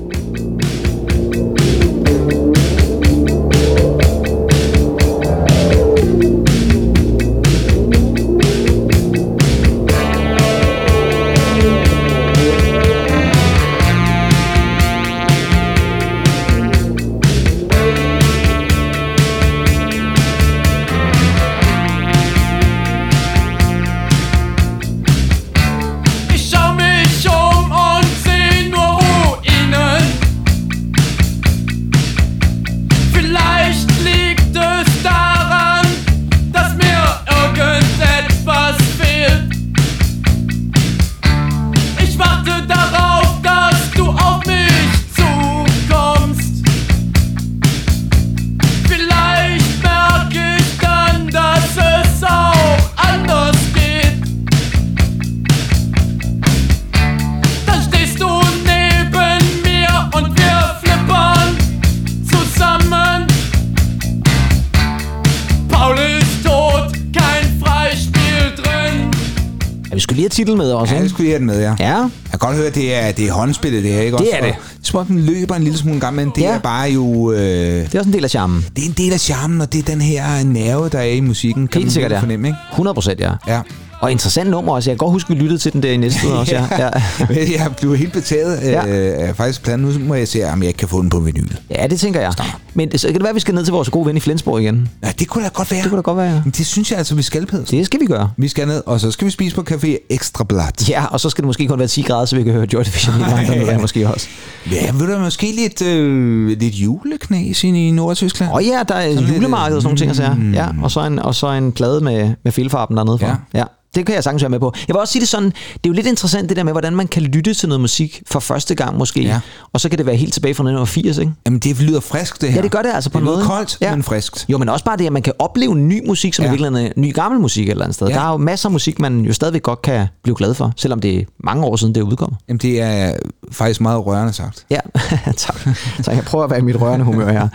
Skulle 70.45 70.57
titlen 70.57 70.57
med 70.57 70.71
også, 70.71 70.93
Ja, 70.93 70.99
det 70.99 71.03
ikke? 71.05 71.13
skulle 71.13 71.25
vi 71.25 71.31
have 71.31 71.39
den 71.39 71.47
med, 71.47 71.61
ja. 71.61 71.75
Ja. 71.79 71.97
Jeg 71.97 72.09
kan 72.31 72.39
godt 72.39 72.55
høre, 72.55 72.67
at 72.67 72.75
det 72.75 72.95
er, 72.95 73.11
det 73.11 73.27
er 73.27 73.31
håndspillet, 73.31 73.83
det 73.83 73.91
her, 73.93 74.01
ikke 74.01 74.17
Det 74.17 74.27
er 74.33 74.41
det. 74.41 74.49
Og 74.49 74.55
Som 74.81 74.99
om 74.99 75.05
den 75.05 75.19
løber 75.19 75.55
en 75.55 75.63
lille 75.63 75.77
smule 75.77 75.93
en 75.95 75.99
gang, 76.01 76.15
men 76.15 76.31
det 76.35 76.41
Ja. 76.41 76.49
er 76.53 76.59
bare 76.59 76.89
jo... 76.91 77.31
Øh, 77.31 77.37
Det 77.39 77.95
er 77.95 77.99
også 77.99 78.09
en 78.09 78.13
del 78.13 78.23
af 78.23 78.29
charmen. 78.29 78.65
det 78.75 78.83
er 78.83 78.87
en 78.87 78.93
del 78.97 79.13
af 79.13 79.19
charmen, 79.19 79.61
og 79.61 79.73
det 79.73 79.79
er 79.79 79.83
den 79.83 80.01
her 80.01 80.43
nerve, 80.43 80.89
der 80.89 80.99
er 80.99 81.03
i 81.03 81.19
musikken. 81.19 81.67
Kan 81.67 81.79
Helt 81.79 81.85
man 81.85 81.91
sikkert, 81.91 82.11
ja. 82.11 82.19
fornemme, 82.19 82.47
ikke? 82.47 82.57
100 82.71 82.93
procent, 82.93 83.19
ja. 83.19 83.31
Ja. 83.47 83.61
Og 84.03 84.11
interessant 84.11 84.49
nummer 84.49 84.73
også. 84.73 84.89
Jeg 84.89 84.93
kan 84.99 85.05
godt 85.05 85.11
huske, 85.11 85.29
vi 85.33 85.35
lyttede 85.39 85.57
til 85.59 85.73
den 85.73 85.83
der 85.83 85.91
i 85.91 85.97
næste 85.97 86.27
uge 86.27 86.35
også. 86.39 86.55
Ja. 86.55 86.65
ja. 86.79 86.89
Jeg 87.29 87.71
blev 87.77 87.95
helt 87.97 88.13
betaget 88.13 88.61
Ja. 88.61 88.87
øh, 88.87 89.27
af 89.29 89.35
faktisk 89.35 89.63
planen. 89.63 89.85
Nu 89.85 89.99
må 90.07 90.13
jeg 90.15 90.27
se, 90.27 90.43
om 90.53 90.59
jeg 90.61 90.67
ikke 90.67 90.77
kan 90.77 90.87
få 90.87 91.01
den 91.01 91.09
på 91.09 91.19
vinyl. 91.19 91.47
ja, 91.69 91.87
det 91.87 91.99
tænker 91.99 92.21
jeg. 92.21 92.33
Men 92.73 92.97
så 92.97 93.07
kan 93.07 93.13
det 93.13 93.21
være, 93.23 93.29
at 93.29 93.35
vi 93.35 93.39
skal 93.39 93.55
ned 93.55 93.63
til 93.63 93.71
vores 93.71 93.89
gode 93.89 94.05
ven 94.05 94.17
i 94.17 94.19
Flensborg 94.19 94.61
igen. 94.61 94.89
Ja, 95.03 95.11
det 95.19 95.27
kunne 95.27 95.43
da 95.43 95.49
godt 95.53 95.71
være. 95.71 95.81
Det 95.81 95.89
kunne 95.89 95.97
da 95.97 96.01
godt 96.01 96.17
være, 96.17 96.25
ja. 96.33 96.41
Men 96.43 96.53
det 96.57 96.65
synes 96.65 96.91
jeg 96.91 96.97
altså, 96.97 97.15
vi 97.15 97.21
skal, 97.21 97.45
Pedersen. 97.45 97.77
Det 97.77 97.85
skal 97.85 97.99
vi 97.99 98.05
gøre. 98.05 98.29
Vi 98.37 98.47
skal 98.47 98.67
ned, 98.67 98.83
og 98.85 98.99
så 98.99 99.11
skal 99.11 99.25
vi 99.25 99.31
spise 99.31 99.55
på 99.55 99.63
Café 99.71 100.07
Ekstra 100.09 100.43
Blatt. 100.43 100.89
Ja, 100.89 101.05
og 101.05 101.19
så 101.19 101.29
skal 101.29 101.41
det 101.41 101.47
måske 101.47 101.67
kun 101.67 101.79
være 101.79 101.87
10 101.87 102.01
grader, 102.01 102.25
så 102.25 102.35
vi 102.35 102.43
kan 102.43 102.53
høre 102.53 102.67
Joy 102.73 102.83
Division 102.83 103.13
hele 103.15 103.31
vejen 103.31 103.47
derned, 103.47 103.81
måske 103.81 104.07
også. 104.09 104.27
Ja, 104.71 104.91
ved 104.93 105.07
du, 105.15 105.19
måske 105.19 105.51
lidt, 105.57 105.81
øh, 105.81 106.57
lidt 106.59 106.73
juleknas 106.75 107.63
ind 107.63 107.77
i 107.77 107.91
Nordtyskland? 107.91 108.51
Og 108.51 108.63
ja, 108.63 108.79
der 108.87 108.95
er 108.95 109.13
Sådan 109.15 109.29
julemarked 109.33 109.75
og 109.75 109.81
sådan 109.81 109.87
nogle 109.87 109.97
ting, 109.97 110.09
altså. 110.09 110.33
mm. 110.43 110.53
Ja, 110.53 110.67
og 110.83 110.91
så 110.91 111.05
en, 111.05 111.19
og 111.19 111.35
så 111.35 111.51
en 111.51 111.71
plade 111.71 112.01
med, 112.01 112.33
med 112.43 112.51
filfarben 112.51 112.97
dernede 112.97 113.19
for. 113.19 113.27
Ja. 113.27 113.35
ja. 113.59 113.63
Det 113.95 114.05
kan 114.05 114.15
jeg 114.15 114.23
sagtens 114.23 114.43
være 114.43 114.49
med 114.49 114.59
på. 114.59 114.73
Jeg 114.87 114.93
vil 114.93 114.99
også 114.99 115.11
sige 115.11 115.19
det 115.21 115.29
sådan, 115.29 115.45
det 115.49 115.55
er 115.83 115.87
jo 115.87 115.91
lidt 115.93 116.07
interessant 116.07 116.49
det 116.49 116.57
der 116.57 116.63
med, 116.63 116.73
hvordan 116.73 116.95
man 116.95 117.07
kan 117.07 117.21
lytte 117.21 117.53
til 117.53 117.69
noget 117.69 117.81
musik 117.81 118.21
for 118.31 118.39
første 118.39 118.75
gang 118.75 118.97
måske, 118.97 119.21
Ja. 119.21 119.39
og 119.73 119.81
så 119.81 119.89
kan 119.89 119.97
det 119.97 120.05
være 120.05 120.15
helt 120.15 120.33
tilbage 120.33 120.53
fra 120.55 120.63
1980, 120.63 121.17
ikke? 121.17 121.31
Jamen, 121.45 121.59
det 121.59 121.81
lyder 121.81 121.99
frisk, 121.99 122.41
det 122.41 122.49
her. 122.49 122.55
Ja, 122.55 122.61
det 122.61 122.71
gør 122.71 122.81
det 122.81 122.91
altså 122.93 123.09
på 123.09 123.17
det 123.19 123.21
en 123.21 123.25
måde. 123.25 123.37
lyder 123.37 123.47
koldt, 123.47 123.77
Ja. 123.81 123.95
men 123.95 124.03
friskt. 124.03 124.45
Jo, 124.49 124.57
men 124.57 124.69
også 124.69 124.85
bare 124.85 124.97
det, 124.97 125.05
at 125.05 125.13
man 125.13 125.21
kan 125.21 125.33
opleve 125.39 125.75
ny 125.75 126.07
musik, 126.07 126.33
som 126.33 126.43
ja. 126.43 126.49
Ja. 126.49 126.51
i 126.55 126.57
virkeligheden 126.57 126.87
er 126.87 126.91
ny 127.01 127.13
gammel 127.13 127.41
musik 127.41 127.67
et 127.67 127.71
eller 127.71 127.83
andet 127.83 127.95
sted. 127.95 128.07
Ja. 128.07 128.13
Der 128.13 128.21
er 128.21 128.31
jo 128.31 128.37
masser 128.37 128.67
af 128.69 128.71
musik, 128.71 128.99
man 128.99 129.19
jo 129.21 129.33
stadigvæk 129.33 129.63
godt 129.63 129.81
kan 129.81 130.07
blive 130.23 130.35
glad 130.35 130.53
for, 130.53 130.73
selvom 130.77 130.99
det 130.99 131.19
er 131.19 131.23
mange 131.43 131.65
år 131.65 131.75
siden, 131.75 131.95
det 131.95 132.01
er 132.01 132.05
udkommet. 132.05 132.37
Jamen, 132.47 132.57
det 132.57 132.81
er 132.81 133.13
faktisk 133.51 133.81
meget 133.81 134.05
rørende 134.05 134.33
sagt. 134.33 134.65
Ja, 134.69 134.79
tak. 135.37 135.59
Så 136.03 136.11
jeg 136.11 136.23
prøver 136.23 136.43
at 136.43 136.49
være 136.49 136.59
i 136.59 136.63
mit 136.63 136.81
rørende 136.81 137.05
humør 137.05 137.31
her. 137.31 137.47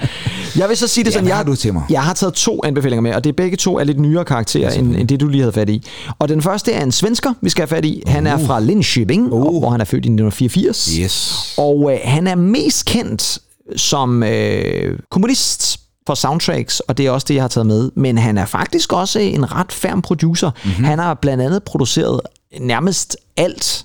Jeg 0.56 0.68
vil 0.68 0.76
så 0.76 0.88
sige 0.88 1.04
det 1.04 1.10
Ja, 1.10 1.12
sådan, 1.12 1.28
jeg, 1.28 1.36
har 1.36 1.44
du 1.44 1.54
til 1.54 1.72
mig? 1.72 1.82
jeg 1.90 2.02
har 2.02 2.14
taget 2.14 2.34
to 2.34 2.60
anbefalinger 2.64 3.00
med, 3.00 3.14
og 3.14 3.24
det 3.24 3.30
er 3.30 3.34
begge 3.36 3.56
to 3.56 3.78
er 3.78 3.84
lidt 3.84 4.00
nyere 4.00 4.24
karakterer, 4.24 4.70
end, 4.70 4.96
end 4.96 5.08
det 5.08 5.20
du 5.20 5.28
lige 5.28 5.40
havde 5.40 5.52
fat 5.52 5.68
i. 5.68 5.86
Og 6.18 6.28
den 6.28 6.42
første 6.42 6.72
er 6.72 6.82
en 6.82 6.92
svensker, 6.92 7.34
vi 7.40 7.50
skal 7.50 7.62
have 7.62 7.76
fat 7.76 7.84
i. 7.84 8.02
Han 8.06 8.26
er 8.26 8.38
fra 8.38 8.60
Linköping, 8.60 9.32
uh. 9.32 9.58
hvor 9.58 9.70
han 9.70 9.80
er 9.80 9.84
født 9.84 10.04
i 10.04 10.08
1984. 10.08 10.90
Yes. 11.00 11.54
Og 11.58 11.92
øh, 11.92 11.98
han 12.04 12.26
er 12.26 12.34
mest 12.34 12.84
kendt 12.84 13.38
som 13.76 14.22
øh, 14.22 14.98
kommunist 15.10 15.80
for 16.06 16.14
soundtracks, 16.14 16.80
og 16.80 16.98
det 16.98 17.06
er 17.06 17.10
også 17.10 17.24
det, 17.28 17.34
jeg 17.34 17.42
har 17.42 17.48
taget 17.48 17.66
med. 17.66 17.90
Men 17.94 18.18
han 18.18 18.38
er 18.38 18.46
faktisk 18.46 18.92
også 18.92 19.18
en 19.18 19.52
ret 19.52 19.72
færm 19.72 20.02
producer. 20.02 20.50
Mm-hmm. 20.64 20.84
Han 20.84 20.98
har 20.98 21.14
blandt 21.14 21.42
andet 21.42 21.62
produceret 21.62 22.20
nærmest 22.60 23.16
alt, 23.36 23.84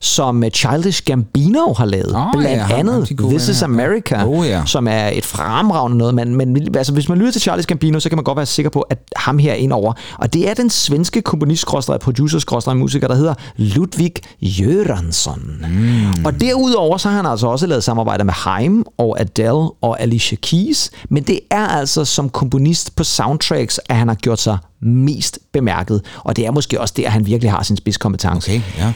som 0.00 0.44
øh, 0.44 0.50
Childish 0.50 1.02
Gambino 1.04 1.72
har 1.72 1.84
lavet. 1.84 2.14
Åh, 2.16 2.32
blandt 2.32 2.70
ja, 2.70 2.78
andet 2.78 3.08
de 3.08 3.14
gode 3.14 3.30
This 3.30 3.48
Is. 3.48 3.62
America, 3.62 4.24
Oh, 4.26 4.46
ja. 4.46 4.62
som 4.66 4.88
er 4.88 5.08
et 5.08 5.24
fremragende 5.24 5.98
noget. 5.98 6.14
Men, 6.14 6.36
men 6.36 6.76
altså, 6.76 6.92
hvis 6.92 7.08
man 7.08 7.18
lytter 7.18 7.32
til 7.32 7.40
Childish 7.40 7.68
Gambino, 7.68 8.00
så 8.00 8.08
kan 8.08 8.16
man 8.16 8.24
godt 8.24 8.36
være 8.36 8.46
sikker 8.46 8.70
på, 8.70 8.80
at 8.80 8.98
ham 9.16 9.38
her 9.38 9.52
er 9.52 9.56
indover. 9.56 9.92
Og 10.18 10.32
det 10.32 10.50
er 10.50 10.54
den 10.54 10.70
svenske 10.70 11.22
komponist 11.22 11.66
producer 12.00 12.74
musiker, 12.74 13.08
der 13.08 13.14
hedder 13.14 13.34
Ludvig 13.56 14.12
Göransson. 14.42 15.68
Mm. 15.68 16.24
Og 16.24 16.40
derudover 16.40 16.96
så 16.96 17.08
har 17.08 17.16
han 17.16 17.26
altså 17.26 17.46
også 17.46 17.66
lavet 17.66 17.84
samarbejder 17.84 18.24
med 18.24 18.32
Haim 18.34 18.84
og 18.98 19.20
Adele 19.20 19.70
og 19.82 20.00
Alicia 20.00 20.36
Keys. 20.42 20.90
Men 21.08 21.22
det 21.22 21.40
er 21.50 21.66
altså 21.66 22.04
som 22.04 22.28
komponist 22.28 22.96
på 22.96 23.04
soundtracks, 23.04 23.80
at 23.88 23.96
han 23.96 24.08
har 24.08 24.14
gjort 24.14 24.40
sig 24.40 24.58
mest 24.80 25.38
bemærket. 25.52 26.02
Og 26.24 26.36
det 26.36 26.46
er 26.46 26.50
måske 26.50 26.80
også 26.80 26.94
der, 26.96 27.08
han 27.08 27.26
virkelig 27.26 27.50
har 27.50 27.62
sin 27.62 27.76
spidskompetence. 27.76 28.50
Okay, 28.50 28.60
ja. 28.78 28.92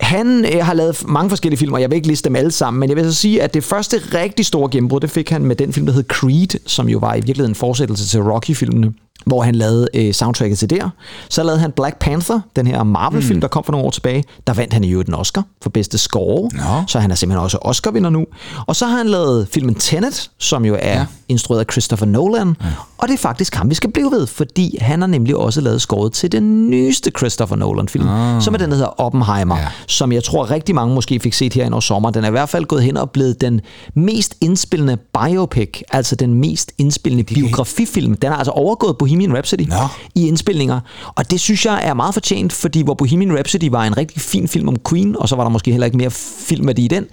Han 0.00 0.44
øh, 0.44 0.64
har 0.64 0.74
lavet 0.74 1.08
mange 1.08 1.30
forskellige 1.30 1.58
film, 1.58 1.72
og 1.72 1.80
jeg 1.80 1.90
vil 1.90 1.96
ikke 1.96 2.08
liste 2.08 2.28
dem 2.28 2.36
alle 2.36 2.50
sammen, 2.50 2.80
men 2.80 2.88
jeg 2.88 2.96
vil 2.96 3.04
så 3.04 3.14
sige, 3.14 3.42
at 3.42 3.54
det 3.54 3.64
første 3.64 3.96
rigtig 4.14 4.46
store 4.46 4.70
gennembrud, 4.70 5.00
det 5.00 5.10
fik 5.10 5.30
han 5.30 5.44
med 5.44 5.56
den 5.56 5.72
film, 5.72 5.86
der 5.86 5.92
hed 5.92 6.04
Creed, 6.04 6.60
som 6.66 6.88
jo 6.88 6.98
var 6.98 7.14
i 7.14 7.20
virkeligheden 7.20 7.50
en 7.50 7.54
fortsættelse 7.54 8.08
til 8.08 8.22
Rocky-filmene, 8.22 8.92
hvor 9.26 9.42
han 9.42 9.54
lavede 9.54 9.88
øh, 9.94 10.12
soundtracket 10.12 10.58
til 10.58 10.70
der. 10.70 10.90
Så 11.28 11.42
lavede 11.42 11.60
han 11.60 11.72
Black 11.72 11.98
Panther, 11.98 12.40
den 12.56 12.66
her 12.66 12.82
Marvel-film, 12.82 13.36
mm. 13.36 13.40
der 13.40 13.48
kom 13.48 13.64
for 13.64 13.72
nogle 13.72 13.86
år 13.86 13.90
tilbage. 13.90 14.24
Der 14.46 14.52
vandt 14.52 14.72
han 14.72 14.84
i 14.84 14.90
øvrigt 14.90 15.08
en 15.08 15.14
Oscar 15.14 15.44
for 15.62 15.70
bedste 15.70 15.98
score, 15.98 16.50
Nå. 16.54 16.84
så 16.86 16.98
han 16.98 17.10
er 17.10 17.14
simpelthen 17.14 17.44
også 17.44 17.58
Oscar-vinder 17.62 18.10
nu. 18.10 18.26
Og 18.66 18.76
så 18.76 18.86
har 18.86 18.96
han 18.96 19.08
lavet 19.08 19.48
filmen 19.52 19.74
Tenet, 19.74 20.30
som 20.38 20.64
jo 20.64 20.76
er 20.80 20.98
ja. 20.98 21.06
instrueret 21.28 21.60
af 21.60 21.66
Christopher 21.72 22.06
Nolan, 22.06 22.56
ja. 22.60 22.66
og 22.98 23.08
det 23.08 23.14
er 23.14 23.18
faktisk 23.18 23.54
ham, 23.54 23.70
vi 23.70 23.74
skal 23.74 23.92
blive 23.92 24.10
ved, 24.10 24.26
fordi 24.26 24.78
han 24.80 25.00
har 25.00 25.08
nemlig 25.08 25.36
også 25.36 25.60
lavet 25.60 25.80
scoret 25.80 26.12
til 26.12 26.32
den 26.32 26.70
nyeste 26.70 27.10
Christopher 27.18 27.56
Nolan-film, 27.56 28.08
ah. 28.08 28.42
som 28.42 28.54
er 28.54 28.58
den, 28.58 28.70
der 28.70 28.76
hedder 28.76 29.00
Oppenheimer, 29.00 29.58
ja. 29.58 29.66
som 29.86 30.12
jeg 30.12 30.24
tror 30.24 30.50
rigtig 30.50 30.74
mange 30.74 30.94
måske 30.94 31.20
fik 31.20 31.34
set 31.34 31.54
her 31.54 31.70
over 31.70 31.80
sommer. 31.80 32.10
Den 32.10 32.24
er 32.24 32.28
i 32.28 32.30
hvert 32.30 32.48
fald 32.48 32.64
gået 32.64 32.82
hen 32.82 32.96
og 32.96 33.10
blevet 33.10 33.40
den 33.40 33.60
mest 33.94 34.34
indspillende 34.40 34.96
biopic, 34.96 35.80
altså 35.92 36.16
den 36.16 36.34
mest 36.34 36.72
indspillende 36.78 37.24
biografifilm. 37.24 38.14
Den 38.14 38.30
har 38.30 38.36
altså 38.36 38.52
overgået 38.52 38.98
Bohemian 39.10 39.34
Rhapsody 39.34 39.62
Nå. 39.68 39.74
i 40.14 40.28
indspilninger, 40.28 40.80
og 41.14 41.30
det 41.30 41.40
synes 41.40 41.66
jeg 41.66 41.80
er 41.84 41.94
meget 41.94 42.14
fortjent, 42.14 42.52
fordi 42.52 42.82
hvor 42.82 42.94
Bohemian 42.94 43.34
Rhapsody 43.36 43.70
var 43.70 43.84
en 43.84 43.96
rigtig 43.96 44.20
fin 44.20 44.48
film 44.48 44.68
om 44.68 44.76
Queen, 44.88 45.16
og 45.16 45.28
så 45.28 45.36
var 45.36 45.42
der 45.42 45.50
måske 45.50 45.70
heller 45.70 45.84
ikke 45.84 45.96
mere 45.96 46.10
filmværdi 46.46 46.84
i 46.84 46.88
den, 46.88 47.06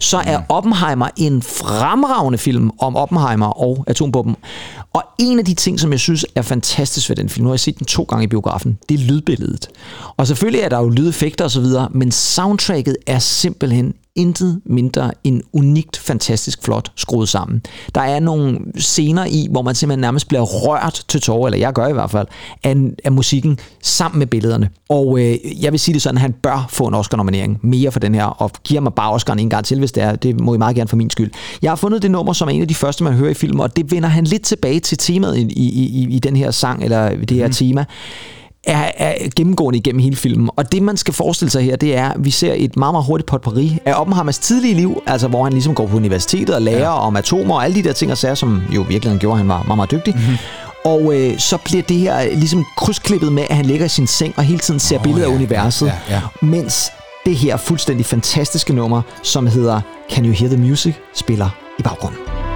så 0.00 0.22
er 0.26 0.40
Oppenheimer 0.48 1.08
en 1.16 1.42
fremragende 1.42 2.38
film 2.38 2.70
om 2.78 2.96
Oppenheimer 2.96 3.46
og 3.46 3.84
atombomben. 3.86 4.36
Og 4.92 5.02
en 5.18 5.38
af 5.38 5.44
de 5.44 5.54
ting, 5.54 5.80
som 5.80 5.92
jeg 5.92 6.00
synes 6.00 6.26
er 6.34 6.42
fantastisk 6.42 7.08
ved 7.08 7.16
den 7.16 7.28
film, 7.28 7.44
nu 7.44 7.48
har 7.48 7.54
jeg 7.54 7.60
set 7.60 7.78
den 7.78 7.86
to 7.86 8.02
gange 8.02 8.24
i 8.24 8.26
biografen, 8.26 8.78
det 8.88 9.00
er 9.00 9.04
lydbilledet. 9.04 9.68
Og 10.16 10.26
selvfølgelig 10.26 10.60
er 10.60 10.68
der 10.68 10.78
jo 10.78 10.88
lydeffekter 10.88 11.44
osv., 11.44 11.66
men 11.90 12.12
soundtracket 12.12 12.96
er 13.06 13.18
simpelthen 13.18 13.94
intet 14.16 14.60
mindre 14.64 15.10
end 15.24 15.42
unikt, 15.52 15.96
fantastisk 15.96 16.62
flot 16.62 16.92
skruet 16.96 17.28
sammen. 17.28 17.62
Der 17.94 18.00
er 18.00 18.20
nogle 18.20 18.58
scener 18.76 19.24
i, 19.24 19.48
hvor 19.50 19.62
man 19.62 19.74
simpelthen 19.74 20.00
nærmest 20.00 20.28
bliver 20.28 20.42
rørt 20.42 21.04
til 21.08 21.20
tårer, 21.20 21.46
eller 21.46 21.58
jeg 21.58 21.72
gør 21.72 21.86
i 21.86 21.92
hvert 21.92 22.10
fald, 22.10 22.26
af, 22.64 22.76
af 23.04 23.12
musikken 23.12 23.58
sammen 23.82 24.18
med 24.18 24.26
billederne. 24.26 24.70
Og 24.88 25.20
øh, 25.20 25.62
jeg 25.62 25.72
vil 25.72 25.80
sige 25.80 25.94
det 25.94 26.02
sådan, 26.02 26.16
at 26.16 26.20
han 26.20 26.32
bør 26.32 26.66
få 26.70 26.86
en 26.86 26.94
Oscar-nominering 26.94 27.58
mere 27.62 27.92
for 27.92 28.00
den 28.00 28.14
her, 28.14 28.24
og 28.24 28.50
giver 28.64 28.80
mig 28.80 28.94
bare 28.94 29.16
Oscar'en 29.16 29.38
en 29.38 29.50
gang 29.50 29.64
til, 29.64 29.78
hvis 29.78 29.92
det 29.92 30.02
er. 30.02 30.16
Det 30.16 30.40
må 30.40 30.54
I 30.54 30.58
meget 30.58 30.76
gerne 30.76 30.88
for 30.88 30.96
min 30.96 31.10
skyld. 31.10 31.30
Jeg 31.62 31.70
har 31.70 31.76
fundet 31.76 32.02
det 32.02 32.10
nummer, 32.10 32.32
som 32.32 32.48
er 32.48 32.52
en 32.52 32.62
af 32.62 32.68
de 32.68 32.74
første, 32.74 33.04
man 33.04 33.12
hører 33.12 33.30
i 33.30 33.34
filmen, 33.34 33.60
og 33.60 33.76
det 33.76 33.90
vender 33.90 34.08
han 34.08 34.24
lidt 34.24 34.42
tilbage 34.42 34.80
til 34.80 34.98
temaet 34.98 35.36
i, 35.36 35.42
i, 35.42 35.84
i, 35.86 36.06
i 36.10 36.18
den 36.18 36.36
her 36.36 36.50
sang, 36.50 36.84
eller 36.84 37.16
det 37.16 37.36
her 37.36 37.46
mm. 37.46 37.52
tema 37.52 37.84
er, 38.66 38.92
er 38.96 39.14
gennemgående 39.36 39.78
igennem 39.78 40.02
hele 40.02 40.16
filmen. 40.16 40.50
Og 40.56 40.72
det, 40.72 40.82
man 40.82 40.96
skal 40.96 41.14
forestille 41.14 41.50
sig 41.50 41.62
her, 41.62 41.76
det 41.76 41.96
er, 41.96 42.08
at 42.08 42.24
vi 42.24 42.30
ser 42.30 42.52
et 42.56 42.76
meget, 42.76 42.94
meget 42.94 43.04
hurtigt 43.06 43.26
potpourri 43.26 43.78
af 43.84 44.00
Oppenheimers 44.00 44.38
tidlige 44.38 44.74
liv, 44.74 45.02
altså 45.06 45.28
hvor 45.28 45.44
han 45.44 45.52
ligesom 45.52 45.74
går 45.74 45.86
på 45.86 45.96
universitetet 45.96 46.54
og 46.54 46.62
lærer 46.62 46.80
ja. 46.80 47.06
om 47.06 47.16
atomer 47.16 47.54
og 47.54 47.64
alle 47.64 47.76
de 47.76 47.82
der 47.82 47.92
ting 47.92 48.12
og 48.12 48.18
sager, 48.18 48.34
som 48.34 48.62
jo 48.74 48.84
virkelig 48.88 49.18
gjorde, 49.18 49.32
at 49.32 49.38
han 49.38 49.48
var 49.48 49.62
meget, 49.62 49.76
meget 49.76 49.90
dygtig. 49.90 50.14
Mm-hmm. 50.14 50.36
Og 50.84 51.14
øh, 51.14 51.38
så 51.38 51.58
bliver 51.64 51.82
det 51.82 51.96
her 51.96 52.36
ligesom 52.36 52.64
krydsklippet 52.76 53.32
med, 53.32 53.42
at 53.50 53.56
han 53.56 53.66
ligger 53.66 53.86
i 53.86 53.88
sin 53.88 54.06
seng 54.06 54.34
og 54.36 54.44
hele 54.44 54.58
tiden 54.58 54.80
ser 54.80 54.98
oh, 54.98 55.02
billeder 55.02 55.26
ja, 55.26 55.32
af 55.32 55.36
universet, 55.36 55.86
ja, 55.86 56.14
ja. 56.14 56.46
mens 56.46 56.92
det 57.26 57.36
her 57.36 57.56
fuldstændig 57.56 58.06
fantastiske 58.06 58.72
nummer, 58.72 59.02
som 59.22 59.46
hedder 59.46 59.80
Can 60.10 60.24
You 60.24 60.32
Hear 60.32 60.48
the 60.48 60.62
Music, 60.62 60.94
spiller 61.14 61.48
i 61.78 61.82
baggrunden. 61.82 62.53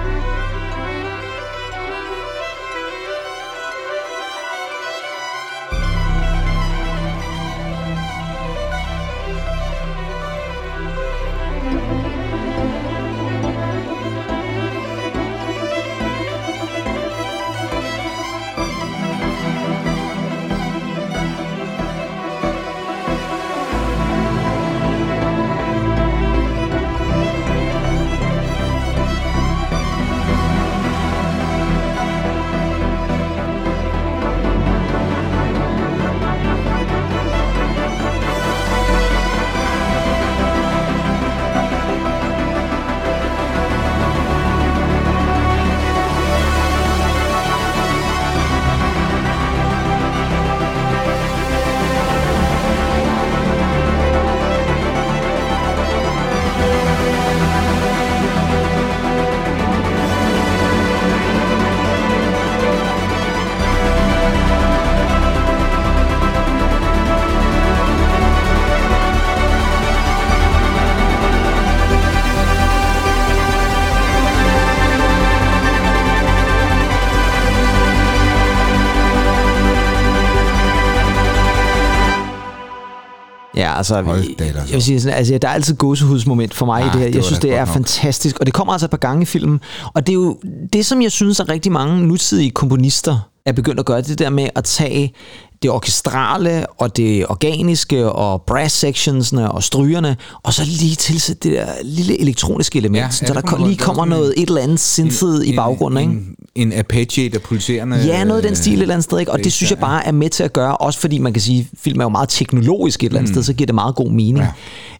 Altså, 83.77 84.01
Hold 84.01 84.37
da 84.37 84.45
ellers 84.47 84.65
jeg 84.67 84.73
vil 84.73 84.83
sige 84.83 85.01
sådan, 85.01 85.17
altså, 85.17 85.37
der 85.37 85.47
er 85.47 85.51
altid 85.53 85.75
gåsehudsmoment 85.75 86.53
for 86.53 86.65
mig 86.65 86.81
Ja, 86.81 86.87
i 86.87 86.91
det 86.91 86.99
her. 87.01 87.09
Jeg 87.15 87.23
synes, 87.23 87.39
det 87.39 87.53
er 87.53 87.59
nok. 87.65 87.67
fantastisk, 87.73 88.39
og 88.39 88.45
det 88.45 88.53
kommer 88.53 88.73
altså 88.73 88.85
et 88.85 88.89
par 88.91 88.97
gange 88.97 89.21
i 89.21 89.25
filmen. 89.25 89.59
Og 89.93 90.07
det 90.07 90.13
er 90.13 90.17
jo 90.17 90.37
det, 90.73 90.85
som 90.85 91.01
jeg 91.01 91.11
synes, 91.11 91.39
at 91.39 91.49
rigtig 91.49 91.71
mange 91.71 92.07
nutidige 92.07 92.51
komponister 92.51 93.29
er 93.45 93.51
begyndt 93.51 93.79
at 93.79 93.85
gøre, 93.85 94.01
det 94.01 94.19
der 94.19 94.29
med 94.29 94.49
at 94.55 94.63
tage 94.63 95.13
det 95.61 95.71
orkestrale 95.71 96.65
og 96.77 96.97
det 96.97 97.25
organiske 97.27 98.11
og 98.11 98.41
brass 98.41 98.75
sectionsne 98.75 99.51
og 99.51 99.63
strygerne, 99.63 100.17
og 100.43 100.53
så 100.53 100.61
lige 100.65 100.95
tilsætte 100.95 101.49
det 101.49 101.57
der 101.57 101.67
lille 101.83 102.21
elektroniske 102.21 102.77
element, 102.77 103.03
Ja, 103.03 103.09
så 103.09 103.33
der 103.33 103.57
man 103.57 103.67
lige 103.67 103.77
kommer 103.77 104.05
noget, 104.05 104.33
et 104.37 104.47
eller 104.49 104.61
andet 104.61 104.79
synthet 104.79 105.45
i 105.45 105.55
baggrunden, 105.55 105.99
ikke? 105.99 106.13
En, 106.55 106.71
en 106.71 106.79
Apache, 106.79 107.29
der 107.29 107.39
pulserende... 107.39 107.97
Ja, 107.97 108.23
noget 108.23 108.41
af 108.41 108.47
den 108.47 108.55
stil 108.55 108.73
et 108.73 108.81
eller 108.81 108.93
andet 108.95 109.03
sted, 109.03 109.19
ikke? 109.19 109.31
Og 109.31 109.37
det 109.37 109.45
bass 109.45 109.55
synes 109.55 109.71
jeg 109.71 109.79
bare 109.79 110.05
er 110.05 110.11
med 110.11 110.29
til 110.29 110.43
at 110.43 110.53
gøre, 110.53 110.77
også 110.77 110.99
fordi 110.99 111.17
man 111.17 111.33
kan 111.33 111.41
sige, 111.41 111.67
at 111.71 111.79
film 111.79 111.99
er 111.99 112.05
jo 112.05 112.09
meget 112.09 112.29
teknologisk 112.29 113.03
et 113.03 113.07
eller 113.07 113.19
andet 113.19 113.29
mm. 113.29 113.33
sted, 113.33 113.43
så 113.43 113.53
giver 113.53 113.65
det 113.65 113.75
meget 113.75 113.95
god 113.95 114.09
mening. 114.09 114.37
Ja. 114.37 114.43
Ja. 114.43 114.51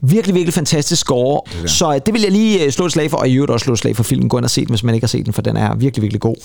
Virkelig, 0.02 0.36
virkelig 0.36 0.54
fantastisk 0.54 1.02
score. 1.02 1.42
Det 1.62 1.70
så 1.72 1.94
øh, 1.94 2.02
det 2.06 2.14
vil 2.14 2.22
jeg 2.22 2.32
lige 2.32 2.66
øh, 2.66 2.72
slå 2.72 2.86
et 2.86 2.92
slag 2.92 3.12
for, 3.12 3.18
og 3.18 3.30
i 3.30 3.34
øvrigt 3.34 3.52
også 3.52 3.64
slå 3.64 3.74
et 3.74 3.80
slag 3.80 3.96
for 3.96 4.04
filmen. 4.04 4.30
Gå 4.30 4.38
ind 4.38 4.46
og 4.46 4.52
se 4.52 4.62
den, 4.62 4.70
hvis 4.70 4.84
man 4.84 4.96
ikke 4.96 5.06
har 5.06 5.10
set 5.10 5.26
den, 5.26 5.34
for 5.34 5.42
den 5.42 5.58
er 5.58 5.76
virkelig, 5.76 6.02
virkelig 6.02 6.22
god. 6.22 6.36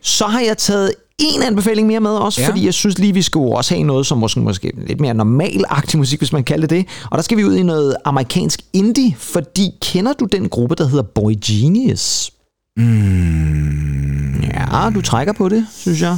Så 0.00 0.24
har 0.24 0.40
jeg 0.40 0.58
taget 0.58 0.92
en 1.18 1.42
anbefaling 1.42 1.86
mere 1.86 2.00
med 2.00 2.10
også, 2.10 2.40
Ja. 2.40 2.48
fordi 2.48 2.64
jeg 2.64 2.74
synes 2.74 2.98
lige, 2.98 3.12
vi 3.14 3.22
skulle 3.22 3.56
også 3.56 3.74
have 3.74 3.84
noget, 3.84 4.06
som 4.06 4.18
måske, 4.18 4.40
måske 4.40 4.72
lidt 4.86 5.00
mere 5.00 5.14
normalagtig 5.14 5.98
musik, 5.98 6.20
hvis 6.20 6.32
man 6.32 6.44
kalder 6.44 6.66
det 6.66 6.76
det. 6.76 6.86
Og 7.10 7.18
der 7.18 7.22
skal 7.22 7.38
vi 7.38 7.44
ud 7.44 7.54
i 7.56 7.62
noget 7.62 7.96
amerikansk 8.04 8.60
indie, 8.72 9.14
fordi 9.18 9.70
kender 9.82 10.12
du 10.12 10.24
den 10.24 10.48
gruppe, 10.48 10.74
der 10.74 10.86
hedder 10.88 11.02
Boy 11.14 11.32
Genius? 11.46 12.30
Mm. 12.76 14.40
Ja, 14.40 14.90
du 14.94 15.00
trækker 15.00 15.32
på 15.32 15.48
det, 15.48 15.66
synes 15.76 16.00
jeg. 16.02 16.16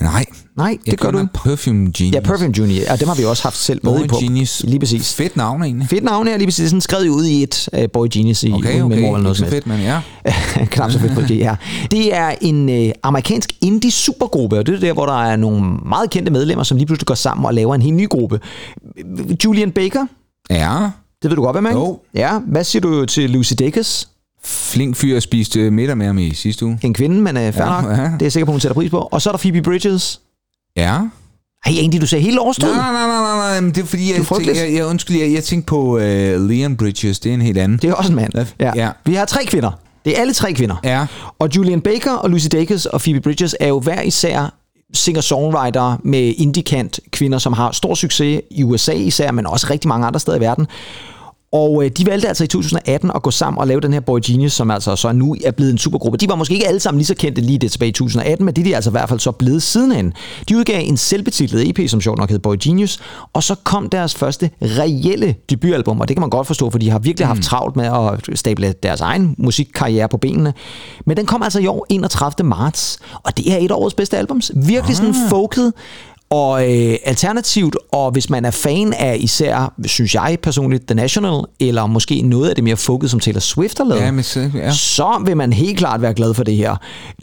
Nej, 0.00 0.24
Nej, 0.56 0.76
det 0.80 0.86
jeg 0.86 0.98
gør 0.98 1.10
du 1.10 1.18
ikke. 1.18 1.32
Perfume 1.32 1.92
Genius. 1.98 2.14
Ja, 2.14 2.20
Perfume 2.20 2.54
Junior, 2.58 2.82
og 2.90 3.00
dem 3.00 3.08
har 3.08 3.14
vi 3.14 3.24
også 3.24 3.42
haft 3.42 3.56
selv 3.56 3.80
med 3.82 3.92
Boy 3.92 4.04
i 4.04 4.08
på. 4.08 4.16
Genius. 4.20 4.62
Lige 4.64 4.78
præcis. 4.78 5.14
Fedt 5.14 5.36
navn 5.36 5.62
egentlig. 5.62 5.88
Fedt 5.88 6.04
navn 6.04 6.28
her, 6.28 6.36
lige 6.36 6.46
præcis. 6.46 6.70
Sådan 6.70 6.80
skrevet 6.80 7.08
ud 7.08 7.24
i 7.24 7.42
et 7.42 7.68
uh, 7.78 7.84
Boy 7.92 8.06
Genius 8.10 8.42
i 8.42 8.52
Okay, 8.52 8.82
okay. 8.82 8.96
memoir 8.96 9.16
eller 9.16 9.22
noget 9.22 9.36
fedt, 9.36 9.66
men 9.66 9.80
ja. 9.80 10.00
Knap 10.70 10.90
så 10.90 10.98
fedt 10.98 11.14
på 11.14 11.20
det, 11.20 11.38
ja. 11.38 11.56
Det 11.90 12.14
er 12.14 12.34
en 12.40 12.68
uh, 12.68 12.90
amerikansk 13.02 13.52
indie 13.60 13.90
supergruppe, 13.90 14.58
og 14.58 14.66
det 14.66 14.74
er 14.74 14.80
der, 14.80 14.92
hvor 14.92 15.06
der 15.06 15.22
er 15.24 15.36
nogle 15.36 15.62
meget 15.86 16.10
kendte 16.10 16.32
medlemmer, 16.32 16.64
som 16.64 16.76
lige 16.76 16.86
pludselig 16.86 17.06
går 17.06 17.14
sammen 17.14 17.44
og 17.46 17.54
laver 17.54 17.74
en 17.74 17.82
helt 17.82 17.96
ny 17.96 18.08
gruppe. 18.08 18.40
Julian 19.44 19.70
Baker, 19.72 20.06
Ja, 20.50 20.90
det 21.22 21.30
ved 21.30 21.36
du 21.36 21.42
godt, 21.42 21.56
er, 21.56 21.60
ikke? 21.60 21.70
Jo. 21.80 22.00
Ja, 22.14 22.38
hvad 22.38 22.64
siger 22.64 22.80
du 22.80 23.04
til 23.06 23.30
Lucy 23.30 23.52
Dacus? 23.58 24.08
Flink 24.44 24.96
fyr 24.96 25.20
spiste 25.20 25.70
middag 25.70 25.96
med 25.98 26.06
ham 26.06 26.18
i 26.18 26.34
sidste 26.34 26.66
uge. 26.66 26.78
En 26.82 26.94
kvinde, 26.94 27.22
men 27.22 27.36
uh, 27.36 27.42
fair 27.42 27.64
Ja, 27.64 27.80
nok. 27.80 27.90
ja. 27.90 27.96
Det 28.04 28.12
er 28.12 28.16
jeg 28.20 28.32
sikker 28.32 28.44
på, 28.46 28.52
hun 28.52 28.60
sætter 28.60 28.74
pris 28.74 28.90
på. 28.90 28.98
Og 29.12 29.22
så 29.22 29.30
er 29.30 29.32
der 29.32 29.38
Phoebe 29.38 29.62
Bridges. 29.62 30.20
Ja. 30.76 30.94
Ej, 31.66 31.72
egentlig, 31.72 32.00
du 32.00 32.06
sagde 32.06 32.24
hele 32.24 32.40
årstid. 32.40 32.68
Nej, 32.74 32.92
nej, 32.92 33.06
nej, 33.06 33.22
nej, 33.22 33.36
nej, 33.50 33.60
men 33.60 33.70
det 33.74 33.82
er 33.82 33.86
fordi, 33.86 34.12
jeg, 34.12 34.26
tænkte, 34.26 34.60
jeg, 34.64 34.74
jeg, 34.74 34.86
undskyld, 34.86 35.16
jeg, 35.16 35.32
jeg 35.32 35.44
tænkte 35.44 35.66
på 35.66 35.80
uh, 35.96 36.00
Leon 36.48 36.76
Bridges, 36.76 37.18
det 37.20 37.30
er 37.30 37.34
en 37.34 37.40
helt 37.42 37.58
anden. 37.58 37.78
Det 37.82 37.90
er 37.90 37.94
også 37.94 38.12
en 38.12 38.16
mand. 38.16 38.32
Ja. 38.60 38.72
Ja. 38.74 38.90
Vi 39.04 39.14
har 39.14 39.24
tre 39.24 39.44
kvinder. 39.44 39.70
Det 40.04 40.16
er 40.16 40.20
alle 40.20 40.32
tre 40.32 40.52
kvinder. 40.52 40.76
Ja. 40.84 41.06
Og 41.38 41.48
Julian 41.56 41.80
Baker 41.80 42.12
og 42.12 42.30
Lucy 42.30 42.46
Dacus 42.52 42.86
og 42.86 43.00
Phoebe 43.00 43.20
Bridges 43.20 43.56
er 43.60 43.68
jo 43.68 43.80
hver 43.80 44.02
især 44.02 44.54
singer-songwriter 44.94 46.00
med 46.04 46.34
indie-kant 46.36 47.00
kvinder, 47.12 47.38
som 47.38 47.52
har 47.52 47.72
stor 47.72 47.94
succes 47.94 48.40
i 48.50 48.62
USA 48.62 48.92
især, 48.92 49.30
men 49.32 49.46
også 49.46 49.66
rigtig 49.70 49.88
mange 49.88 50.06
andre 50.06 50.20
steder 50.20 50.36
i 50.36 50.40
verden. 50.40 50.66
Og 51.52 51.84
øh, 51.84 51.90
de 51.90 52.06
valgte 52.06 52.28
altså 52.28 52.44
i 52.44 52.46
2018 52.46 53.10
at 53.14 53.22
gå 53.22 53.30
sammen 53.30 53.60
og 53.60 53.66
lave 53.66 53.80
den 53.80 53.92
her 53.92 54.00
Boy 54.00 54.20
Genius, 54.24 54.52
som 54.52 54.70
altså 54.70 54.96
så 54.96 55.12
nu 55.12 55.36
er 55.44 55.50
blevet 55.50 55.72
en 55.72 55.78
supergruppe. 55.78 56.18
De 56.18 56.28
var 56.28 56.34
måske 56.34 56.54
ikke 56.54 56.68
alle 56.68 56.80
sammen 56.80 56.98
lige 56.98 57.06
så 57.06 57.14
kendte 57.14 57.40
lige 57.40 57.58
det 57.58 57.72
tilbage 57.72 57.88
i 57.88 57.92
2018, 57.92 58.44
men 58.44 58.54
det 58.54 58.62
er 58.62 58.64
de 58.64 58.74
altså 58.74 58.90
i 58.90 58.92
hvert 58.92 59.08
fald 59.08 59.20
så 59.20 59.30
blevet 59.30 59.62
sidenhen. 59.62 60.12
De 60.48 60.56
udgav 60.56 60.80
en 60.84 60.96
selvbetitlet 60.96 61.68
EP, 61.68 61.88
som 61.88 62.00
sjovt 62.00 62.18
nok 62.18 62.30
hed 62.30 62.38
Boy 62.38 62.56
Genius, 62.64 63.00
og 63.32 63.42
så 63.42 63.54
kom 63.64 63.88
deres 63.88 64.14
første 64.14 64.50
reelle 64.62 65.34
debutalbum, 65.50 66.00
og 66.00 66.08
det 66.08 66.16
kan 66.16 66.20
man 66.20 66.30
godt 66.30 66.46
forstå, 66.46 66.70
for 66.70 66.78
de 66.78 66.90
har 66.90 66.98
virkelig 66.98 67.26
haft 67.26 67.42
travlt 67.42 67.76
med 67.76 67.84
at 67.84 68.38
stable 68.38 68.74
deres 68.82 69.00
egen 69.00 69.34
musikkarriere 69.38 70.08
på 70.08 70.16
benene. 70.16 70.54
Men 71.06 71.16
den 71.16 71.26
kom 71.26 71.42
altså 71.42 71.60
i 71.60 71.66
år 71.66 71.86
31. 71.90 72.48
marts, 72.48 72.98
og 73.22 73.36
det 73.36 73.52
er 73.52 73.56
et 73.56 73.70
af 73.70 73.74
årets 73.74 73.94
bedste 73.94 74.18
albums. 74.18 74.52
Virkelig 74.54 74.96
sådan 74.96 75.14
folket, 75.30 75.72
og 76.30 76.62
øh, 76.76 76.96
alternativt, 77.04 77.76
og 77.92 78.10
hvis 78.10 78.30
man 78.30 78.44
er 78.44 78.50
fan 78.50 78.92
af 78.92 79.16
især, 79.20 79.74
synes 79.86 80.14
jeg 80.14 80.38
personligt, 80.42 80.86
The 80.88 80.94
National, 80.94 81.40
eller 81.60 81.86
måske 81.86 82.22
noget 82.22 82.48
af 82.48 82.54
det 82.54 82.64
mere 82.64 82.76
fokus, 82.76 83.10
som 83.10 83.20
Taylor 83.20 83.40
Swift 83.40 83.78
har 83.78 83.84
lavet, 83.84 84.00
Ja, 84.02 84.10
men 84.10 84.24
så, 84.24 84.50
ja. 84.54 84.70
så 84.72 85.22
vil 85.26 85.36
man 85.36 85.52
helt 85.52 85.78
klart 85.78 86.02
være 86.02 86.14
glad 86.14 86.34
for 86.34 86.44
det 86.44 86.56
her. 86.56 86.76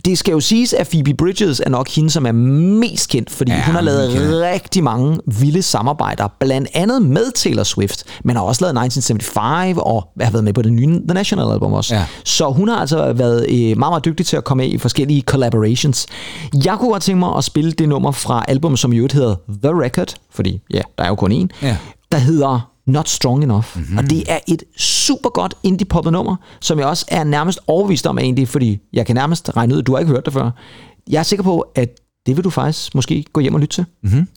Det 0.06 0.18
skal 0.18 0.32
jo 0.32 0.40
siges, 0.40 0.74
at 0.74 0.88
Phoebe 0.88 1.14
Bridges 1.14 1.60
er 1.66 1.70
nok 1.70 1.90
hende, 1.90 2.10
som 2.10 2.26
er 2.26 2.32
mest 2.32 3.10
kendt, 3.10 3.30
fordi 3.30 3.52
Ja, 3.52 3.62
hun 3.66 3.76
har 3.76 3.82
lavet 3.82 4.12
kender- 4.12 4.52
rigtig 4.54 4.84
mange 4.84 5.18
vilde 5.40 5.62
samarbejder, 5.62 6.28
blandt 6.40 6.68
andet 6.74 7.02
med 7.02 7.32
Taylor 7.36 7.64
Swift, 7.64 8.04
men 8.24 8.36
har 8.36 8.44
også 8.44 8.62
lavet 8.66 8.86
1975 8.86 9.78
og 9.82 10.08
har 10.22 10.32
været 10.32 10.44
med 10.44 10.54
på 10.54 10.62
det 10.62 10.74
nye 10.74 10.88
The 11.08 11.14
National 11.14 11.52
album 11.52 11.74
også. 11.74 11.96
Ja. 11.96 12.06
Så 12.24 12.50
hun 12.50 12.68
har 12.68 12.76
altså 12.76 13.14
været 13.14 13.46
øh, 13.50 13.56
meget, 13.56 13.78
meget 13.78 14.06
dygtig 14.06 14.26
til 14.26 14.38
at 14.38 14.44
komme 14.44 14.64
med 14.64 14.72
i 14.74 14.78
forskellige 14.78 15.22
collaborations. 15.22 16.06
Jeg 16.66 16.78
kunne 16.80 16.92
godt 16.92 17.04
tænke 17.04 17.20
mig 17.20 17.38
at 17.38 17.44
spille 17.44 17.72
det 17.72 17.90
nummer 17.90 18.12
fra 18.12 18.46
album, 18.48 18.78
som 18.78 18.94
i 18.96 18.98
øvrigt 18.98 19.14
hedder 19.14 19.36
The 19.64 19.72
Record, 19.84 20.16
fordi 20.30 20.62
ja, 20.74 20.82
der 20.98 21.04
er 21.04 21.08
jo 21.08 21.16
kun 21.16 21.32
én, 21.32 21.48
Ja. 21.68 21.78
der 22.12 22.18
hedder 22.18 22.72
Not 22.86 23.10
Strong 23.10 23.44
Enough. 23.44 23.66
Mm-hmm. 23.76 23.98
Og 23.98 24.10
det 24.10 24.24
er 24.32 24.40
et 24.48 24.64
super 24.78 25.30
godt 25.30 25.54
indie-poppet 25.64 26.14
nummer, 26.14 26.36
som 26.62 26.80
jeg 26.80 26.88
også 26.88 27.06
er 27.08 27.24
nærmest 27.24 27.60
overbevist 27.68 28.08
om 28.08 28.18
egentlig, 28.20 28.48
fordi 28.48 28.80
jeg 28.94 29.06
kan 29.06 29.16
nærmest 29.16 29.52
regne 29.58 29.74
ud, 29.74 29.80
at 29.80 29.88
du 29.88 29.92
har 29.92 30.00
ikke 30.00 30.12
hørt 30.12 30.26
det 30.26 30.34
før. 30.34 30.52
Jeg 31.10 31.20
er 31.20 31.24
sikker 31.24 31.44
på, 31.44 31.60
at 31.76 32.00
det 32.26 32.36
vil 32.38 32.44
du 32.44 32.50
faktisk 32.50 32.96
måske 32.96 33.26
gå 33.34 33.42
hjem 33.42 33.54
og 33.54 33.60
lytte 33.60 33.76
til. 33.76 33.86
Mm-hmm. 34.04 34.28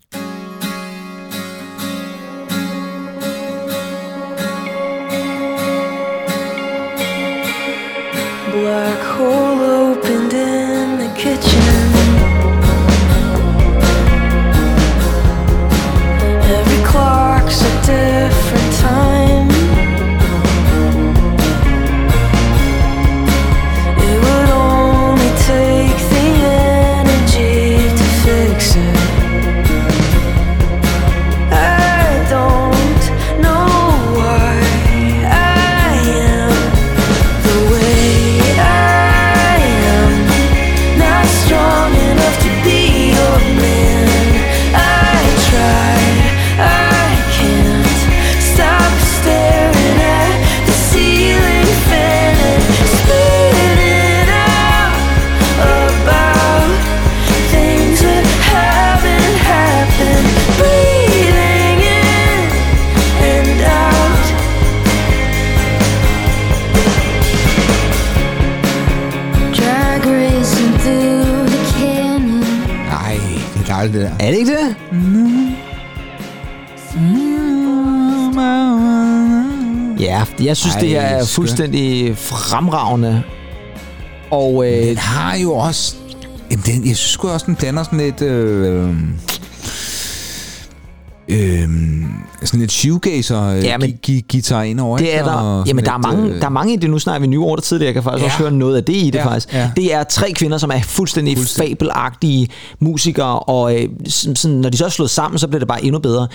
Det 73.93 74.03
er 74.03 74.09
der. 74.09 74.15
Er 74.27 74.31
det 74.31 74.39
ikke 74.39 74.53
det? 74.53 74.77
Ja, 80.01 80.23
jeg 80.41 80.57
synes, 80.57 80.75
Ej, 80.75 80.81
det 80.81 80.89
her 80.89 81.01
er 81.01 81.19
skønt. 81.19 81.29
fuldstændig 81.29 82.17
fremragende. 82.19 83.23
Og 84.31 84.67
øh, 84.67 84.87
Den 84.89 84.97
har 84.97 85.37
jo 85.37 85.53
også... 85.53 85.95
Jamen, 86.51 86.63
den, 86.67 86.89
jeg 86.89 86.97
synes 86.97 87.11
sgu 87.13 87.29
også, 87.29 87.47
den 87.47 87.57
blander 87.57 87.83
sådan 87.83 87.99
lidt... 87.99 88.23
Øh, 88.23 88.95
øh, 91.29 91.69
sådan 92.45 92.61
lidt 92.61 92.73
shoegazer 92.73 93.43
øh, 93.43 93.65
Ja, 93.65 93.79
men- 93.79 93.91
gi- 94.03 94.25
guitar 94.33 94.63
ind 94.63 94.81
over. 94.81 94.99
Det 94.99 95.17
er 95.17 95.25
der. 95.25 95.31
Og 95.33 95.67
Jamen, 95.67 95.85
der 95.85 95.93
er 95.93 95.99
mange, 95.99 96.29
øh, 96.35 96.41
der 96.41 96.47
er 96.47 96.51
mange 96.51 96.75
i 96.75 96.77
det. 96.77 96.91
Nu 96.91 96.99
snakker 96.99 97.21
vi 97.21 97.27
nye 97.27 97.39
ord 97.39 97.61
tidligere. 97.63 97.87
Jeg 97.87 97.95
kan 97.95 98.03
faktisk 98.03 98.23
Ja. 98.23 98.27
også 98.27 98.39
høre 98.39 98.51
noget 98.53 98.77
af 98.77 98.85
det 98.85 98.97
i 98.97 99.07
det, 99.07 99.15
Ja, 99.15 99.25
faktisk. 99.27 99.55
ja. 99.55 99.71
Det 99.77 99.95
er 99.95 100.05
tre 100.05 100.33
kvinder, 100.33 100.59
som 100.59 100.71
er 100.71 100.81
fuldstændig, 100.83 101.37
Fuldstændig. 101.37 101.71
fabelagtige 101.79 102.49
musikere, 102.81 103.39
og 103.39 103.77
øh, 103.83 103.89
sådan, 104.09 104.51
når 104.61 104.69
de 104.69 104.77
så 104.77 104.85
er 104.85 104.89
slået 104.89 105.11
sammen, 105.11 105.39
så 105.39 105.49
bliver 105.49 105.59
det 105.59 105.69
bare 105.69 105.85
endnu 105.85 105.99
bedre. 105.99 106.29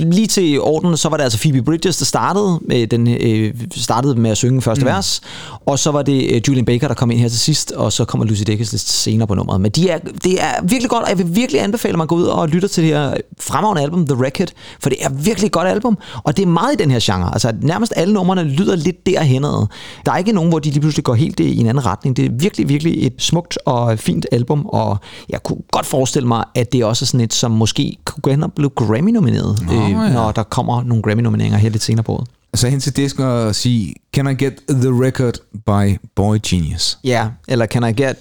Lige 0.00 0.26
til 0.26 0.60
orden, 0.60 0.96
så 0.96 1.08
var 1.08 1.16
det 1.16 1.24
altså 1.24 1.38
Phoebe 1.40 1.62
Bridges, 1.62 1.96
der 1.96 2.04
startede 2.04 2.58
med, 2.68 2.86
den, 2.86 3.08
øh, 3.08 3.54
startede 3.76 4.14
med 4.20 4.30
at 4.30 4.36
synge 4.36 4.62
første 4.62 4.84
mm. 4.84 4.90
vers, 4.90 5.20
og 5.66 5.78
så 5.78 5.90
var 5.90 6.02
det 6.02 6.30
øh, 6.34 6.40
Julian 6.48 6.64
Baker, 6.64 6.88
der 6.88 6.94
kom 6.94 7.10
ind 7.10 7.20
her 7.20 7.28
til 7.28 7.38
sidst, 7.38 7.72
og 7.72 7.92
så 7.92 8.04
kommer 8.04 8.26
Lucy 8.26 8.42
Dacus 8.46 8.72
lidt 8.72 8.82
senere 8.82 9.26
på 9.28 9.34
nummeret. 9.34 9.60
Men 9.60 9.70
de 9.70 9.88
er, 9.88 9.98
det 10.24 10.42
er 10.42 10.62
virkelig 10.62 10.90
godt, 10.90 11.02
og 11.04 11.08
jeg 11.10 11.18
vil 11.18 11.36
virkelig 11.36 11.62
anbefale 11.62 12.02
at 12.02 12.08
gå 12.08 12.14
ud 12.14 12.24
og 12.24 12.48
lytte 12.48 12.68
til 12.68 12.84
det 12.84 12.92
her 12.92 13.14
fremragende 13.40 13.82
album, 13.82 14.06
The 14.06 14.16
Record. 14.24 14.35
Record, 14.36 14.52
for 14.80 14.90
det 14.90 14.98
er 15.04 15.08
virkelig 15.10 15.46
et 15.46 15.52
godt 15.52 15.68
album, 15.68 15.98
og 16.24 16.36
det 16.36 16.42
er 16.42 16.46
meget 16.46 16.72
i 16.72 16.76
den 16.76 16.90
her 16.90 16.98
genre. 17.02 17.30
Altså 17.32 17.54
nærmest 17.62 17.92
alle 17.96 18.14
numrene 18.14 18.42
lyder 18.42 18.76
lidt 18.76 19.06
derhenad. 19.06 19.66
Der 20.06 20.12
er 20.12 20.16
ikke 20.16 20.32
nogen, 20.32 20.50
hvor 20.50 20.58
de 20.58 20.70
lige 20.70 20.80
pludselig 20.80 21.04
går 21.04 21.14
helt 21.14 21.40
i 21.40 21.58
en 21.58 21.66
anden 21.66 21.86
retning. 21.86 22.16
Det 22.16 22.24
er 22.24 22.30
virkelig, 22.32 22.68
virkelig 22.68 23.06
et 23.06 23.14
smukt 23.18 23.58
og 23.66 23.98
fint 23.98 24.26
album, 24.32 24.66
og 24.66 24.98
jeg 25.28 25.42
kunne 25.42 25.58
godt 25.72 25.86
forestille 25.86 26.28
mig, 26.28 26.44
at 26.54 26.72
det 26.72 26.80
er 26.80 26.84
også 26.84 27.06
sådan 27.06 27.20
et, 27.20 27.34
som 27.34 27.50
måske 27.50 27.96
kunne 28.04 28.20
gå 28.22 28.30
hen 28.30 28.42
og 28.42 28.52
blive 28.52 28.70
Grammy-nomineret, 28.70 29.58
øh, 29.72 29.90
ja. 29.90 30.12
når 30.12 30.32
der 30.32 30.42
kommer 30.42 30.82
nogle 30.82 31.02
Grammy-nomineringer 31.02 31.58
her 31.58 31.68
lidt 31.68 31.82
senere 31.82 32.04
på 32.04 32.12
året. 32.12 32.26
Så 32.54 32.68
hen 32.68 32.80
til 32.80 32.96
disken 32.96 33.24
og 33.24 33.54
sige, 33.54 33.94
Can 34.14 34.26
I 34.30 34.34
get 34.34 34.52
the 34.68 35.06
record 35.06 35.34
by 35.66 35.98
Boy 36.16 36.38
Genius? 36.46 36.98
Ja, 37.04 37.28
eller 37.48 37.66
Can 37.66 37.84
I 37.84 37.92
Get 37.92 38.16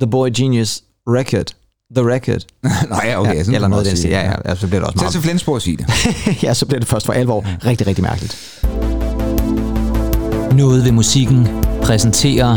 The 0.00 0.10
Boy 0.10 0.30
Genius 0.34 0.82
Record? 1.08 1.54
The 1.96 2.14
Record. 2.14 2.44
Nå 2.90 2.96
ja, 3.04 3.20
okay. 3.20 3.34
ja, 3.34 3.44
sådan 3.44 3.54
eller 3.54 3.60
kan 3.60 3.60
man 3.60 3.70
noget 3.70 3.86
den 3.86 3.96
sige 3.96 3.96
stil. 3.96 4.10
det. 4.10 4.16
Ja, 4.16 4.28
ja, 4.28 4.34
ja, 4.46 4.54
så 4.54 4.66
bliver 4.66 4.80
det 4.80 4.86
også 4.86 4.98
meget. 4.98 5.12
til 5.12 5.22
Flensborg 5.22 5.54
og 5.54 5.62
sige 5.62 5.76
det. 5.76 5.86
ja, 6.42 6.54
så 6.54 6.66
bliver 6.66 6.78
det 6.78 6.88
først 6.88 7.06
for 7.06 7.12
alvor 7.12 7.46
rigtig, 7.66 7.86
rigtig 7.86 8.04
mærkeligt. 8.04 8.62
Noget 10.56 10.84
ved 10.84 10.92
musikken 10.92 11.48
præsenterer 11.82 12.56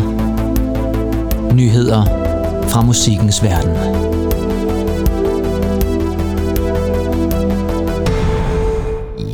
nyheder 1.54 2.06
fra 2.70 2.82
musikkens 2.82 3.44
verden. 3.44 4.04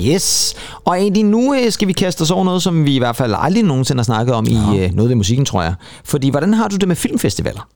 Yes, 0.06 0.56
og 0.86 0.98
egentlig 0.98 1.24
nu 1.26 1.54
øh, 1.54 1.72
skal 1.72 1.88
vi 1.88 1.94
kaste 1.94 2.22
os 2.22 2.32
over 2.32 2.46
noget, 2.46 2.64
som 2.64 2.86
vi 2.86 2.96
i 2.96 3.00
hvert 3.00 3.16
fald 3.16 3.34
aldrig 3.38 3.64
nogensinde 3.64 4.00
har 4.00 4.04
snakket 4.04 4.36
om 4.36 4.46
i 4.48 4.80
øh, 4.80 4.94
noget 4.94 5.10
ved 5.10 5.16
musikken, 5.16 5.46
tror 5.46 5.64
jeg. 5.64 5.74
Fordi 6.04 6.30
hvordan 6.30 6.54
har 6.54 6.68
du 6.68 6.76
det 6.76 6.88
med 6.88 6.96
filmfestivaler? 6.96 7.68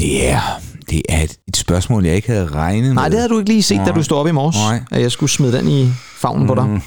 Ja, 0.00 0.04
yeah, 0.04 0.42
det 0.92 1.02
er 1.08 1.22
et, 1.22 1.36
et 1.48 1.56
spørgsmål, 1.56 2.06
jeg 2.06 2.16
ikke 2.16 2.28
havde 2.28 2.46
regnet 2.46 2.84
med. 2.84 2.94
Nej, 2.94 3.08
det 3.08 3.18
havde 3.18 3.28
du 3.28 3.38
ikke 3.38 3.50
lige 3.50 3.62
set, 3.62 3.80
da 3.86 3.92
du 3.92 4.02
stod 4.02 4.18
op 4.18 4.26
i 4.26 4.30
morges, 4.30 4.56
Nej. 4.56 4.80
at 4.90 5.02
jeg 5.02 5.12
skulle 5.12 5.30
smide 5.30 5.52
den 5.52 5.68
i 5.68 5.88
favnen 6.16 6.46
på 6.46 6.54
dig. 6.54 6.80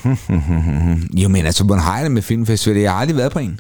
Jo, 1.22 1.30
men 1.30 1.46
altså, 1.46 1.64
hvordan 1.64 1.84
har 1.84 2.02
det 2.04 2.12
med 2.12 2.22
filmfestival? 2.22 2.78
Jeg 2.78 2.92
har 2.92 3.00
aldrig 3.00 3.18
været 3.18 3.32
på 3.32 3.40
en. 3.40 3.60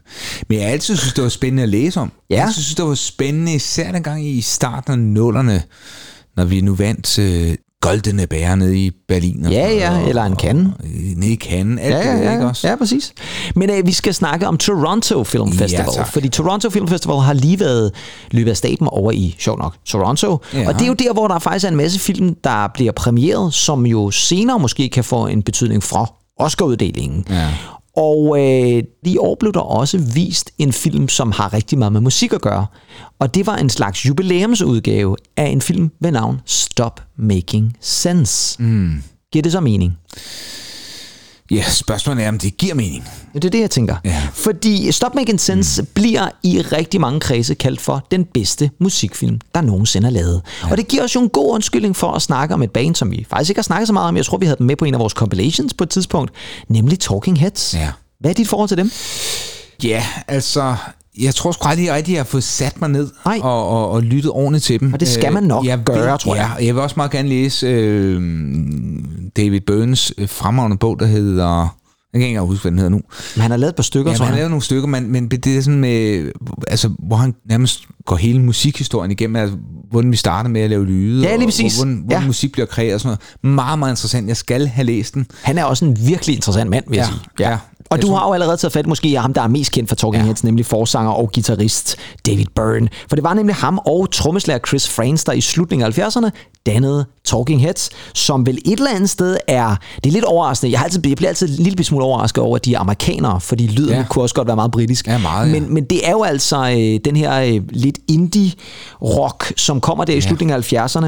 Men 0.49 0.58
jeg 0.58 0.65
har 0.67 0.71
altid 0.71 0.95
synes, 0.97 1.13
det 1.13 1.23
var 1.23 1.29
spændende 1.29 1.63
at 1.63 1.69
læse 1.69 1.99
om. 1.99 2.12
Ja. 2.29 2.36
Jeg 2.43 2.53
synes, 2.53 2.75
det 2.75 2.86
var 2.86 2.93
spændende, 2.95 3.53
især 3.55 3.91
dengang 3.91 4.27
i 4.27 4.41
starten 4.41 4.91
af 4.93 4.99
nullerne, 4.99 5.63
når 6.38 6.45
vi 6.45 6.62
nu 6.62 6.75
vandt 6.75 7.19
øh, 7.19 7.55
Goldene 7.81 8.27
Bære 8.27 8.57
nede 8.57 8.77
i 8.77 8.91
Berlin. 9.07 9.45
Og, 9.45 9.51
Ja, 9.51 9.71
ja, 9.73 10.07
eller 10.07 10.23
en 10.23 10.35
kande. 10.35 10.73
Øh, 10.83 11.17
nede 11.17 11.31
i 11.31 11.35
Cannes. 11.35 11.79
Alt 11.81 11.93
Ja, 11.93 11.99
det 11.99 12.05
ja, 12.05 12.25
ja, 12.25 12.31
ikke 12.31 12.45
også? 12.45 12.67
ja, 12.67 12.75
præcis. 12.75 13.13
Men 13.55 13.69
øh, 13.69 13.85
vi 13.88 13.91
skal 13.91 14.13
snakke 14.13 14.47
om 14.47 14.57
Toronto 14.57 15.23
Film 15.23 15.49
Ja, 15.49 15.63
Festival, 15.63 15.85
tak. 15.95 16.07
fordi 16.07 16.29
Toronto 16.29 16.69
Film 16.69 16.88
Festival 16.88 17.17
har 17.17 17.33
lige 17.33 17.59
været 17.59 17.91
løbet 18.31 18.51
af 18.51 18.57
staben 18.57 18.88
over 18.88 19.11
i, 19.11 19.35
sjov 19.39 19.57
nok, 19.59 19.75
Toronto. 19.85 20.38
Ja. 20.53 20.67
Og 20.67 20.73
det 20.73 20.81
er 20.81 20.88
jo 20.88 20.93
der, 20.93 21.13
hvor 21.13 21.27
der 21.27 21.39
faktisk 21.39 21.65
er 21.65 21.69
en 21.69 21.75
masse 21.77 21.99
film, 21.99 22.35
der 22.43 22.67
bliver 22.73 22.91
premieret, 22.91 23.53
som 23.53 23.85
jo 23.85 24.11
senere 24.11 24.59
måske 24.59 24.89
kan 24.89 25.03
få 25.03 25.27
en 25.27 25.43
betydning 25.43 25.83
fra 25.83 26.13
Oscar-uddelingen. 26.39 27.25
Ja. 27.29 27.47
Og 27.97 28.38
øh, 28.39 28.84
i 29.05 29.17
år 29.17 29.36
blev 29.39 29.53
der 29.53 29.60
også 29.60 29.97
vist 29.97 30.51
en 30.58 30.73
film, 30.73 31.10
som 31.10 31.31
har 31.31 31.53
rigtig 31.53 31.77
meget 31.77 31.93
med 31.93 32.01
musik 32.01 32.34
at 32.34 32.41
gøre. 32.41 32.65
Og 33.19 33.36
det 33.36 33.47
var 33.47 33.55
en 33.55 33.69
slags 33.69 34.05
jubilæumsudgave 34.05 35.15
af 35.38 35.45
en 35.45 35.62
film 35.62 35.91
ved 35.99 36.12
navn 36.12 36.41
Stop 36.45 37.01
Making 37.17 37.77
Sense. 37.81 38.63
Mm. 38.63 39.03
Giver 39.31 39.43
det 39.43 39.51
så 39.51 39.60
mening? 39.60 39.97
Ja, 41.51 41.63
spørgsmålet 41.69 42.23
er, 42.23 42.29
om 42.29 42.39
det 42.39 42.58
giver 42.58 42.73
mening. 42.73 43.10
Det 43.34 43.45
er 43.45 43.49
det, 43.49 43.60
jeg 43.60 43.71
tænker. 43.71 43.95
Ja. 44.03 44.27
Fordi 44.34 44.91
Stop 44.91 45.15
Making 45.15 45.39
Sense 45.39 45.81
mm. 45.81 45.88
bliver 45.93 46.29
i 46.43 46.62
rigtig 46.62 47.01
mange 47.01 47.19
kredse 47.19 47.55
kaldt 47.55 47.81
for 47.81 48.08
den 48.12 48.25
bedste 48.25 48.71
musikfilm, 48.79 49.39
der 49.55 49.62
nogensinde 49.62 50.08
er 50.08 50.12
lavet. 50.12 50.41
Ja. 50.63 50.71
Og 50.71 50.77
det 50.77 50.88
giver 50.88 51.03
os 51.03 51.15
jo 51.15 51.21
en 51.21 51.29
god 51.29 51.53
undskyldning 51.53 51.95
for 51.95 52.12
at 52.12 52.21
snakke 52.21 52.53
om 52.53 52.62
et 52.62 52.71
band, 52.71 52.95
som 52.95 53.12
vi 53.12 53.25
faktisk 53.29 53.49
ikke 53.49 53.60
har 53.60 53.63
snakket 53.63 53.88
så 53.88 53.93
meget 53.93 54.08
om. 54.08 54.17
Jeg 54.17 54.25
tror, 54.25 54.38
vi 54.38 54.45
havde 54.45 54.58
dem 54.58 54.67
med 54.67 54.75
på 54.75 54.86
en 54.86 54.93
af 54.93 54.99
vores 54.99 55.13
compilations 55.13 55.73
på 55.73 55.84
et 55.84 55.89
tidspunkt, 55.89 56.31
nemlig 56.67 56.99
Talking 56.99 57.39
Heads. 57.39 57.73
Ja. 57.73 57.91
Hvad 58.19 58.31
er 58.31 58.36
dit 58.36 58.47
forhold 58.47 58.69
til 58.69 58.77
dem? 58.77 58.91
Ja, 59.84 60.05
altså, 60.27 60.75
jeg 61.21 61.36
tror 61.36 61.51
sgu 61.51 61.67
aldrig 61.67 61.93
rigtigt, 61.93 62.08
at 62.08 62.13
jeg 62.13 62.19
har 62.19 62.25
fået 62.30 62.43
sat 62.43 62.82
mig 62.82 62.89
ned 62.89 63.10
Nej. 63.25 63.39
og, 63.43 63.67
og, 63.69 63.91
og 63.91 64.01
lyttet 64.04 64.32
ordentligt 64.32 64.63
til 64.65 64.80
dem. 64.80 64.93
Og 64.93 64.99
det 64.99 65.08
skal 65.08 65.34
man 65.34 65.43
nok 65.43 65.65
jeg 65.65 65.80
gøre, 65.86 66.12
vil, 66.12 66.19
tror 66.19 66.36
jeg. 66.36 66.51
Ja, 66.60 66.65
jeg 66.65 66.75
vil 66.75 66.84
også 66.84 66.93
meget 66.97 67.12
gerne 67.12 67.30
læse 67.30 67.67
øh, 67.67 68.21
David 69.38 69.62
Burns 69.67 70.13
øh, 70.17 70.30
fremragende 70.30 70.78
bog, 70.78 70.99
der 70.99 71.06
hedder... 71.06 71.75
Jeg 72.13 72.21
kan 72.21 72.28
ikke 72.30 72.39
huske, 72.41 72.62
hvad 72.62 72.71
den 72.71 72.78
hedder 72.80 72.89
nu. 72.91 73.01
Men 73.36 73.41
han 73.41 73.51
har 73.51 73.58
lavet 73.58 73.69
et 73.71 73.75
par 73.75 73.84
stykker, 73.84 74.12
Ja, 74.12 74.17
tror 74.17 74.25
han 74.25 74.34
har 74.34 74.38
lavet 74.39 74.51
nogle 74.51 74.63
stykker, 74.63 74.88
men, 74.88 75.12
men 75.12 75.28
det 75.28 75.47
er 75.58 75.62
sådan 75.62 75.80
med, 75.80 76.32
altså, 76.67 76.89
hvor 77.08 77.15
han 77.15 77.34
nærmest 77.49 77.84
går 78.06 78.15
hele 78.15 78.41
musikhistorien 78.41 79.12
igennem, 79.12 79.36
altså, 79.36 79.58
hvordan 79.91 80.12
vi 80.12 80.15
starter 80.17 80.49
med 80.49 80.62
at 80.62 80.69
lave 80.69 80.86
lyde, 80.86 81.23
Ja, 81.23 81.36
lige 81.36 81.45
og 81.45 81.47
præcis. 81.47 81.75
hvordan, 81.78 81.93
hvordan 81.95 82.21
Ja. 82.21 82.28
musik 82.28 82.51
bliver 82.51 82.65
kreeret 82.65 82.93
og 82.93 83.01
sådan 83.01 83.17
noget. 83.43 83.56
Meget, 83.56 83.80
meget 83.80 83.91
interessant. 83.91 84.28
Jeg 84.28 84.38
skal 84.38 84.67
have 84.67 84.86
læst 84.86 85.13
den. 85.13 85.25
Han 85.41 85.58
er 85.58 85.63
også 85.63 85.86
en 85.86 85.97
virkelig 86.08 86.36
interessant 86.36 86.69
mand, 86.69 86.84
vil 86.88 86.97
jeg 86.97 87.06
Ja, 87.06 87.12
sige. 87.12 87.49
ja. 87.51 87.58
Og 87.89 88.01
du 88.01 88.13
har 88.13 88.27
jo 88.27 88.33
allerede 88.33 88.57
taget 88.57 88.71
fat 88.71 88.87
måske 88.87 89.07
i 89.07 89.13
ham, 89.13 89.33
der 89.33 89.41
er 89.41 89.47
mest 89.47 89.71
kendt 89.71 89.89
for 89.89 89.95
Talking 89.95 90.21
Ja. 90.21 90.25
Heads, 90.25 90.43
nemlig 90.43 90.65
forsanger 90.65 91.11
og 91.11 91.31
guitarist 91.33 91.95
David 92.25 92.45
Byrne. 92.55 92.89
For 93.09 93.15
det 93.15 93.23
var 93.23 93.33
nemlig 93.33 93.55
ham 93.55 93.79
og 93.85 94.11
trommeslager 94.11 94.59
Chris 94.67 94.89
Frantz, 94.89 95.23
der 95.23 95.31
i 95.31 95.41
slutningen 95.41 95.85
af 95.87 95.99
70'erne 95.99 96.29
dannede 96.65 97.05
Talking 97.25 97.61
Heads, 97.61 97.89
som 98.13 98.45
vel 98.45 98.57
et 98.65 98.71
eller 98.71 98.91
andet 98.95 99.09
sted 99.09 99.37
er... 99.47 99.75
Det 99.95 100.09
er 100.09 100.11
lidt 100.13 100.25
overraskende. 100.25 100.71
Jeg, 100.71 100.79
har 100.79 100.83
altid, 100.85 101.07
jeg 101.07 101.17
bliver 101.17 101.29
altid 101.29 101.59
en 101.59 101.63
lille 101.63 101.83
smule 101.83 102.05
overrasket 102.05 102.43
over, 102.43 102.55
at 102.55 102.65
de 102.65 102.73
er 102.73 102.79
amerikanere, 102.79 103.41
fordi 103.41 103.67
lyden 103.67 103.89
ja. 103.89 103.97
Ja. 103.97 104.05
kunne 104.09 104.23
også 104.23 104.35
godt 104.35 104.47
være 104.47 104.55
meget 104.55 104.71
britisk. 104.71 105.07
Ja, 105.07 105.17
meget, 105.17 105.47
ja. 105.47 105.59
men, 105.59 105.73
men 105.73 105.83
det 105.83 106.07
er 106.07 106.11
jo 106.11 106.23
altså 106.23 106.69
øh, 106.69 106.99
den 107.05 107.15
her 107.15 107.41
øh, 107.41 107.61
lidt 107.69 107.97
indie-rock, 108.07 109.53
som 109.57 109.81
kommer 109.81 110.05
der 110.05 110.13
i 110.13 110.21
slutningen 110.21 110.57
af 110.57 110.73
70'erne. 110.73 111.05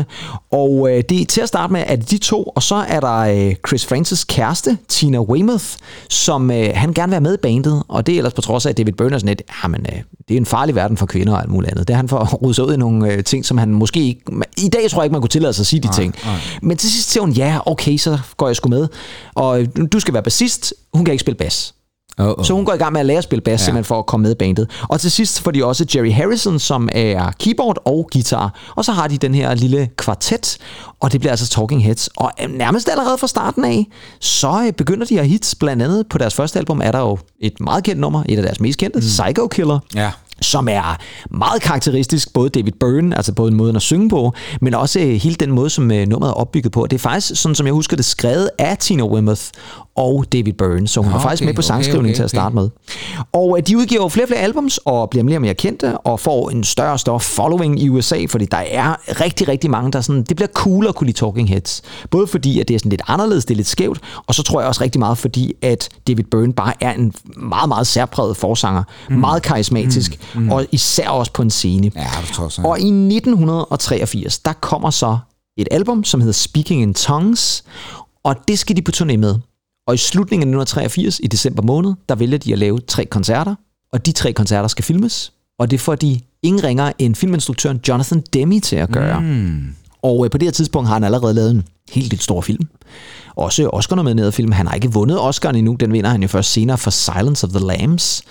Og 0.52 0.90
øh, 0.92 1.04
det 1.10 1.22
er 1.22 1.26
til 1.26 1.42
at 1.42 1.48
starte 1.48 1.74
med, 1.74 1.84
at 1.88 2.12
de 2.12 2.18
to, 2.18 2.44
og 2.44 2.64
så 2.64 2.76
er 2.76 3.00
der 3.00 3.18
øh, 3.18 3.56
Chris 3.68 3.86
Francis 3.86 4.24
kæreste, 4.24 4.78
Tina 4.88 5.20
Weymouth, 5.20 5.66
som 6.10 6.52
øh, 6.52 6.67
han 6.76 6.94
gerne 6.94 7.12
have 7.12 7.22
med 7.22 7.34
i 7.34 7.38
bandet, 7.42 7.84
og 7.88 8.08
det 8.08 8.14
er 8.14 8.18
ellers 8.18 8.34
på 8.34 8.42
trods 8.42 8.66
af, 8.66 8.70
at 8.70 8.78
David 8.78 8.94
Byrne 8.94 9.20
sådan 9.20 9.28
lidt, 9.28 9.42
jamen, 9.64 9.86
øh, 9.94 10.02
det 10.28 10.34
er 10.34 10.38
en 10.38 10.46
farlig 10.46 10.76
verden 10.76 10.98
for 10.98 11.06
kvinder 11.06 11.34
og 11.34 11.42
alt 11.42 11.50
muligt 11.50 11.72
andet. 11.72 11.88
Det 11.88 11.94
er 11.94 11.98
han 11.98 12.10
for 12.10 12.18
at 12.18 12.42
rode 12.42 12.54
sig 12.54 12.66
ud 12.66 12.74
i 12.74 12.78
nogle 12.78 13.14
øh, 13.14 13.24
ting, 13.24 13.46
som 13.46 13.58
han 13.58 13.70
måske 13.74 14.00
ikke... 14.00 14.22
I 14.58 14.70
dag 14.70 14.90
tror 14.90 15.02
jeg 15.02 15.06
ikke, 15.06 15.12
man 15.12 15.22
kunne 15.22 15.30
tillade 15.30 15.54
sig 15.54 15.64
at 15.64 15.68
sige 15.68 15.80
de 15.80 15.88
ting. 15.96 16.16
Men 16.62 16.78
til 16.78 16.92
sidst 16.92 17.10
siger 17.10 17.22
hun, 17.22 17.32
ja, 17.32 17.60
okay, 17.66 17.98
så 17.98 18.20
går 18.38 18.48
jeg 18.48 18.56
sgu 18.56 18.70
med. 18.70 18.88
Og 19.36 19.62
øh, 19.62 19.68
du 19.92 20.00
skal 20.00 20.14
være 20.14 20.24
bassist, 20.24 20.74
hun 20.94 21.06
kan 21.06 21.12
ikke 21.12 21.22
spille 21.22 21.38
bas. 21.38 21.74
Oh, 22.20 22.28
oh. 22.38 22.46
Så 22.46 22.54
hun 22.54 22.66
går 22.66 22.74
i 22.74 22.78
gang 22.78 22.94
med 22.94 23.00
at 23.00 23.06
lære 23.06 23.18
at 23.18 23.24
spille 23.24 23.42
bas, 23.42 23.52
ja. 23.52 23.58
simpelthen 23.66 23.84
for 23.84 24.00
at 24.00 24.06
komme 24.06 24.24
med 24.24 24.32
i 24.32 24.36
bandet. 24.36 24.70
Og 24.88 25.02
til 25.02 25.12
sidst 25.12 25.42
får 25.42 25.52
de 25.52 25.66
også 25.66 25.86
Jerry 25.96 26.12
Harrison, 26.12 26.60
som 26.60 26.90
er 26.92 27.32
keyboard 27.40 27.78
og 27.86 28.10
guitar. 28.14 28.60
Og 28.76 28.86
så 28.86 28.92
har 28.92 29.08
de 29.08 29.18
den 29.18 29.36
her 29.36 29.54
lille 29.54 29.90
kvartet, 29.98 30.58
og 31.00 31.12
det 31.12 31.20
bliver 31.20 31.32
altså 31.32 31.48
Talking 31.48 31.84
Heads. 31.84 32.10
Og 32.18 32.32
øh, 32.44 32.50
nærmest 32.50 32.90
allerede 32.90 33.18
fra 33.18 33.28
starten 33.28 33.66
af, 33.66 33.88
så 34.20 34.64
øh, 34.68 34.74
begynder 34.74 35.06
de 35.06 35.20
at 35.20 35.28
hits. 35.28 35.56
Blandt 35.56 35.84
andet 35.84 36.08
på 36.10 36.18
deres 36.18 36.34
første 36.34 36.60
album 36.60 36.82
er 36.84 36.92
der 36.92 37.00
jo 37.00 37.18
et 37.40 37.60
meget 37.60 37.84
kendt 37.84 38.02
nummer, 38.02 38.24
et 38.30 38.38
af 38.38 38.44
deres 38.44 38.60
mest 38.60 38.80
kendte, 38.80 39.00
mm. 39.00 39.06
Psycho 39.06 39.48
Killer 39.48 39.80
Ja. 39.96 40.12
Som 40.42 40.68
er 40.68 40.98
meget 41.32 41.62
karakteristisk, 41.62 42.34
både 42.34 42.50
David 42.50 42.72
Byrne, 42.80 43.18
altså 43.18 43.34
både 43.34 43.52
måden 43.52 43.76
at 43.76 43.82
synge 43.82 44.10
på, 44.10 44.34
men 44.62 44.74
også 44.74 45.00
øh, 45.00 45.10
hele 45.10 45.36
den 45.36 45.52
måde, 45.52 45.70
som 45.70 45.92
øh, 45.92 46.08
nummeret 46.08 46.30
er 46.30 46.34
opbygget 46.34 46.72
på. 46.72 46.88
Det 46.90 46.96
er 46.96 47.00
faktisk, 47.00 47.42
sådan 47.42 47.56
som 47.56 47.66
jeg 47.66 47.74
husker 47.74 47.96
det, 47.96 48.06
skrevet 48.06 48.50
af 48.60 48.78
Tina 48.78 49.04
Weymouth 49.04 49.42
og 49.96 50.26
David 50.32 50.54
Byrne, 50.54 50.88
så 50.88 51.02
hun 51.02 51.12
Nå, 51.12 51.18
var 51.18 51.24
faktisk 51.24 51.42
okay, 51.42 51.48
med 51.48 51.54
på 51.54 51.60
okay, 51.60 51.68
sangskrivningen 51.68 52.10
okay, 52.10 52.16
til 52.16 52.24
at 52.24 52.26
okay. 52.26 52.38
starte 52.38 52.56
med. 52.56 52.70
Og 53.34 53.58
øh, 53.58 53.68
de 53.68 53.78
udgiver 53.78 54.10
flere 54.10 54.26
og 54.26 54.30
flere 54.30 54.42
albums, 54.42 54.80
og 54.86 55.10
bliver 55.10 55.24
mere 55.24 55.38
og 55.38 55.42
mere 55.42 55.54
kendte, 55.54 55.98
og 55.98 56.20
får 56.20 56.50
en 56.50 56.64
større 56.64 56.92
og 56.92 57.00
større 57.00 57.20
following 57.20 57.82
i 57.82 57.90
USA, 57.90 58.26
fordi 58.30 58.46
der 58.46 58.64
er 58.72 59.22
rigtig, 59.22 59.48
rigtig 59.48 59.70
mange, 59.70 59.92
der 59.92 60.02
sådan, 60.02 60.24
det 60.24 60.36
bliver 60.36 60.48
cool 60.54 60.88
at 60.88 60.96
kunne 60.96 61.08
lide 61.08 61.18
Talking 61.18 61.50
Heads. 61.50 61.82
Både 62.12 62.28
fordi, 62.28 62.60
at 62.60 62.68
det 62.68 62.74
er 62.74 62.80
sådan 62.80 62.90
lidt 62.90 63.02
anderledes, 63.08 63.46
det 63.46 63.54
er 63.54 63.56
lidt 63.56 63.68
skævt, 63.68 64.00
og 64.28 64.36
så 64.36 64.44
tror 64.44 64.60
jeg 64.60 64.68
også 64.68 64.84
rigtig 64.84 65.00
meget, 65.00 65.18
fordi 65.18 65.54
at 65.62 65.90
David 66.08 66.24
Byrne 66.24 66.54
bare 66.54 66.74
er 66.82 66.94
en 66.94 67.14
meget, 67.38 67.68
meget 67.68 67.88
særpræget 67.88 68.38
forsanger. 68.38 68.84
Mm. 69.10 69.16
Meget 69.16 69.44
karismatisk, 69.44 70.12
mm. 70.12 70.27
Mm. 70.36 70.52
og 70.52 70.66
især 70.72 71.10
også 71.10 71.32
på 71.34 71.42
en 71.42 71.50
scene. 71.50 71.92
Ja, 71.96 72.08
du 72.28 72.34
tror 72.34 72.50
så. 72.50 72.62
Og 72.62 72.80
i 72.80 72.88
1983, 72.88 74.40
der 74.40 74.54
kommer 74.54 74.90
så 74.90 75.18
et 75.58 75.68
album, 75.72 76.04
som 76.04 76.22
hedder 76.22 76.34
Speaking 76.34 76.82
in 76.82 76.94
Tongues, 76.94 77.64
og 78.24 78.36
det 78.48 78.60
skal 78.60 78.76
de 78.76 78.82
på 78.82 78.92
turné 78.96 79.18
med. 79.18 79.36
Og 79.88 79.94
i 79.94 79.98
slutningen 79.98 80.42
af 80.44 80.62
1983, 80.62 81.20
i 81.24 81.28
december 81.28 81.64
måned, 81.64 81.94
der 82.10 82.16
vælger 82.16 82.38
de 82.38 82.54
at 82.54 82.60
lave 82.60 82.80
tre 82.80 83.06
koncerter, 83.06 83.56
og 83.94 84.06
de 84.06 84.12
tre 84.12 84.34
koncerter 84.34 84.68
skal 84.68 84.86
filmes, 84.86 85.32
og 85.60 85.72
det 85.72 85.80
får 85.80 85.96
de 85.96 86.20
ingen 86.44 86.64
ringer 86.64 86.92
end 87.00 87.16
filminstruktøren 87.16 87.80
Jonathan 87.88 88.24
Demme 88.34 88.60
til 88.60 88.76
at 88.76 88.90
gøre. 88.90 89.22
Mm. 89.22 89.76
Og 90.02 90.26
øh, 90.26 90.32
på 90.32 90.38
det 90.38 90.46
her 90.46 90.52
tidspunkt 90.52 90.88
har 90.88 90.96
han 90.96 91.04
allerede 91.04 91.34
lavet 91.34 91.52
en 91.52 91.64
helt 91.92 92.10
lidt 92.10 92.24
stor 92.24 92.42
film. 92.42 92.68
Også 93.36 93.70
Oscar-nomineret 93.70 94.34
film. 94.34 94.52
Han 94.52 94.68
har 94.68 94.76
ikke 94.76 94.92
vundet 94.92 95.18
Oscar'en 95.18 95.56
endnu. 95.56 95.76
Den 95.80 95.94
vinder 95.94 96.10
han 96.10 96.22
jo 96.22 96.28
først 96.28 96.52
senere 96.52 96.78
for 96.78 96.90
Silence 96.90 97.48
of 97.48 97.50
the 97.50 97.60
Lambs, 97.60 98.24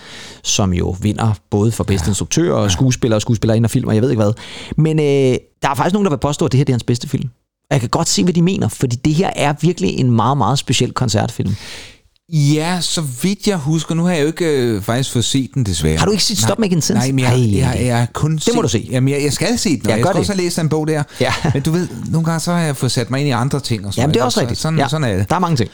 som 0.42 0.72
jo 0.72 0.96
vinder 1.00 1.32
både 1.50 1.72
for 1.72 1.84
bedste 1.84 2.06
ja. 2.06 2.10
instruktør 2.10 2.52
og 2.52 2.70
skuespiller 2.70 3.14
og 3.14 3.22
skuespillerinde 3.22 3.66
og 3.66 3.70
film, 3.70 3.88
og 3.88 3.94
jeg 3.94 4.02
ved 4.02 4.10
ikke 4.10 4.22
hvad. 4.22 4.32
Men 4.76 4.98
øh, 4.98 5.36
der 5.62 5.68
er 5.68 5.74
faktisk 5.74 5.92
nogen, 5.92 6.04
der 6.04 6.10
vil 6.10 6.18
påstå, 6.18 6.44
at 6.44 6.52
det 6.52 6.58
her 6.58 6.64
det 6.64 6.72
er 6.72 6.74
hans 6.74 6.84
bedste 6.84 7.08
film. 7.08 7.28
Og 7.70 7.74
jeg 7.74 7.80
kan 7.80 7.88
godt 7.88 8.08
se, 8.08 8.24
hvad 8.24 8.34
de 8.34 8.42
mener, 8.42 8.68
fordi 8.68 8.96
det 8.96 9.14
her 9.14 9.30
er 9.36 9.54
virkelig 9.60 9.90
en 9.90 10.10
meget, 10.10 10.38
meget 10.38 10.58
speciel 10.58 10.92
koncertfilm. 10.92 11.56
Ja, 12.32 12.78
så 12.80 13.00
vidt 13.22 13.46
jeg 13.46 13.56
husker, 13.56 13.94
nu 13.94 14.04
har 14.04 14.12
jeg 14.12 14.22
jo 14.22 14.26
ikke 14.26 14.44
øh, 14.46 14.82
faktisk 14.82 15.12
fået 15.12 15.24
set 15.24 15.50
den 15.54 15.64
desværre. 15.66 15.96
Har 15.98 16.06
du 16.06 16.12
ikke 16.12 16.24
set 16.24 16.38
Stop 16.38 16.58
Making 16.58 16.82
Sense? 16.84 16.98
Nej, 16.98 17.12
men 17.12 17.18
jeg, 17.18 17.32
Ej. 17.32 17.56
jeg, 17.58 17.76
jeg, 17.78 17.86
jeg 17.86 17.98
har 17.98 18.06
kun 18.12 18.36
Det 18.36 18.48
må 18.54 18.62
du 18.62 18.68
se. 18.68 18.88
Jamen, 18.90 19.08
jeg, 19.14 19.22
jeg 19.24 19.32
skal 19.32 19.58
se 19.58 19.76
den, 19.80 19.86
og 19.86 19.90
jeg 19.90 19.96
gør 19.98 20.02
skal 20.04 20.12
det. 20.14 20.18
også 20.20 20.32
have 20.32 20.42
læst 20.42 20.58
en 20.58 20.68
bog 20.68 20.88
der. 20.88 21.02
Ja. 21.20 21.32
Men 21.54 21.62
du 21.62 21.70
ved, 21.70 21.88
nogle 22.10 22.24
gange 22.24 22.40
så 22.40 22.52
har 22.52 22.60
jeg 22.60 22.76
fået 22.76 22.92
sat 22.92 23.10
mig 23.10 23.20
ind 23.20 23.28
i 23.28 23.30
andre 23.32 23.60
ting. 23.60 23.86
Og 23.86 23.92
sådan 23.94 24.02
Jamen, 24.02 24.14
det 24.14 24.20
er 24.20 24.24
også 24.24 24.34
så- 24.34 24.40
rigtigt. 24.40 24.60
Sådan, 24.60 24.78
ja. 24.78 24.88
sådan 24.88 25.04
er 25.10 25.16
det. 25.16 25.30
Der 25.30 25.36
er 25.36 25.40
mange 25.40 25.56
ting. 25.56 25.70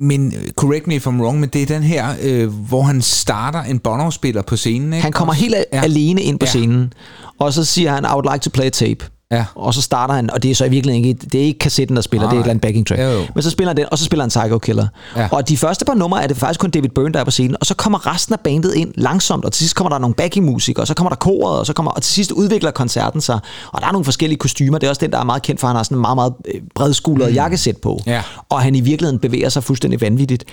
Men 0.00 0.34
øh, 0.36 0.50
correct 0.56 0.86
me 0.86 0.94
if 0.94 1.06
I'm 1.06 1.10
wrong, 1.22 1.40
men 1.40 1.48
det 1.48 1.62
er 1.62 1.66
den 1.66 1.82
her, 1.82 2.14
øh, 2.22 2.48
hvor 2.68 2.82
han 2.82 3.02
starter 3.02 3.62
en 3.62 3.78
Bono-spiller 3.78 4.42
på 4.42 4.56
scenen. 4.56 4.92
Ikke? 4.92 5.02
Han 5.02 5.12
kommer 5.12 5.34
helt 5.34 5.54
Ja. 5.72 5.82
alene 5.82 6.22
ind 6.22 6.38
på 6.38 6.46
Ja. 6.46 6.50
scenen, 6.50 6.92
og 7.38 7.52
så 7.52 7.64
siger 7.64 7.94
han, 7.94 8.04
I 8.04 8.12
would 8.12 8.32
like 8.32 8.42
to 8.42 8.50
play 8.50 8.70
tape. 8.70 9.06
Ja. 9.30 9.44
Og 9.54 9.74
så 9.74 9.82
starter 9.82 10.14
han, 10.14 10.30
og 10.30 10.42
det 10.42 10.50
er 10.50 10.54
så 10.54 10.64
i 10.64 10.68
virkeligheden 10.68 11.04
ikke, 11.08 11.26
det 11.26 11.40
er 11.40 11.44
ikke 11.44 11.58
kassetten, 11.58 11.96
der 11.96 12.02
spiller, 12.02 12.26
Nej, 12.26 12.30
det 12.30 12.36
er 12.36 12.40
et 12.40 12.44
eller 12.44 12.50
andet 12.50 12.62
backing 12.62 12.86
track. 12.86 13.00
Jo, 13.00 13.06
jo. 13.08 13.22
Men 13.34 13.42
så 13.42 13.50
spiller 13.50 13.68
han 13.68 13.76
den, 13.76 13.86
og 13.90 13.98
så 13.98 14.04
spiller 14.04 14.22
han 14.22 14.28
Psycho 14.28 14.58
Killer. 14.58 14.86
Ja. 15.16 15.28
Og 15.32 15.48
de 15.48 15.56
første 15.56 15.84
par 15.84 15.94
numre 15.94 16.22
er 16.22 16.26
det 16.26 16.36
faktisk 16.36 16.60
kun 16.60 16.70
David 16.70 16.88
Byrne, 16.88 17.12
der 17.12 17.20
er 17.20 17.24
på 17.24 17.30
scenen, 17.30 17.56
og 17.60 17.66
så 17.66 17.74
kommer 17.74 18.14
resten 18.14 18.32
af 18.32 18.40
bandet 18.40 18.74
ind 18.74 18.92
langsomt, 18.94 19.44
og 19.44 19.52
til 19.52 19.58
sidst 19.58 19.76
kommer 19.76 19.90
der 19.90 19.98
nogle 19.98 20.14
backingmusikere, 20.14 20.82
og 20.82 20.86
så 20.86 20.94
kommer 20.94 21.08
der 21.08 21.16
koret, 21.16 21.58
og, 21.58 21.66
så 21.66 21.72
kommer, 21.72 21.90
og 21.92 22.02
til 22.02 22.12
sidst 22.12 22.32
udvikler 22.32 22.70
koncerten 22.70 23.20
sig. 23.20 23.38
Og 23.72 23.80
der 23.80 23.86
er 23.86 23.92
nogle 23.92 24.04
forskellige 24.04 24.38
kostymer, 24.38 24.78
det 24.78 24.86
er 24.86 24.90
også 24.90 25.00
den, 25.00 25.10
der 25.12 25.18
er 25.18 25.24
meget 25.24 25.42
kendt 25.42 25.60
for, 25.60 25.66
han 25.66 25.76
har 25.76 25.82
sådan 25.82 25.96
en 25.96 26.00
meget, 26.00 26.16
meget 26.16 26.32
øh, 26.54 26.60
bredskuldret 26.74 27.34
jakkesæt 27.34 27.76
på. 27.76 28.00
Ja. 28.06 28.22
Og 28.48 28.60
han 28.60 28.74
i 28.74 28.80
virkeligheden 28.80 29.18
bevæger 29.18 29.48
sig 29.48 29.64
fuldstændig 29.64 30.00
vanvittigt. 30.00 30.44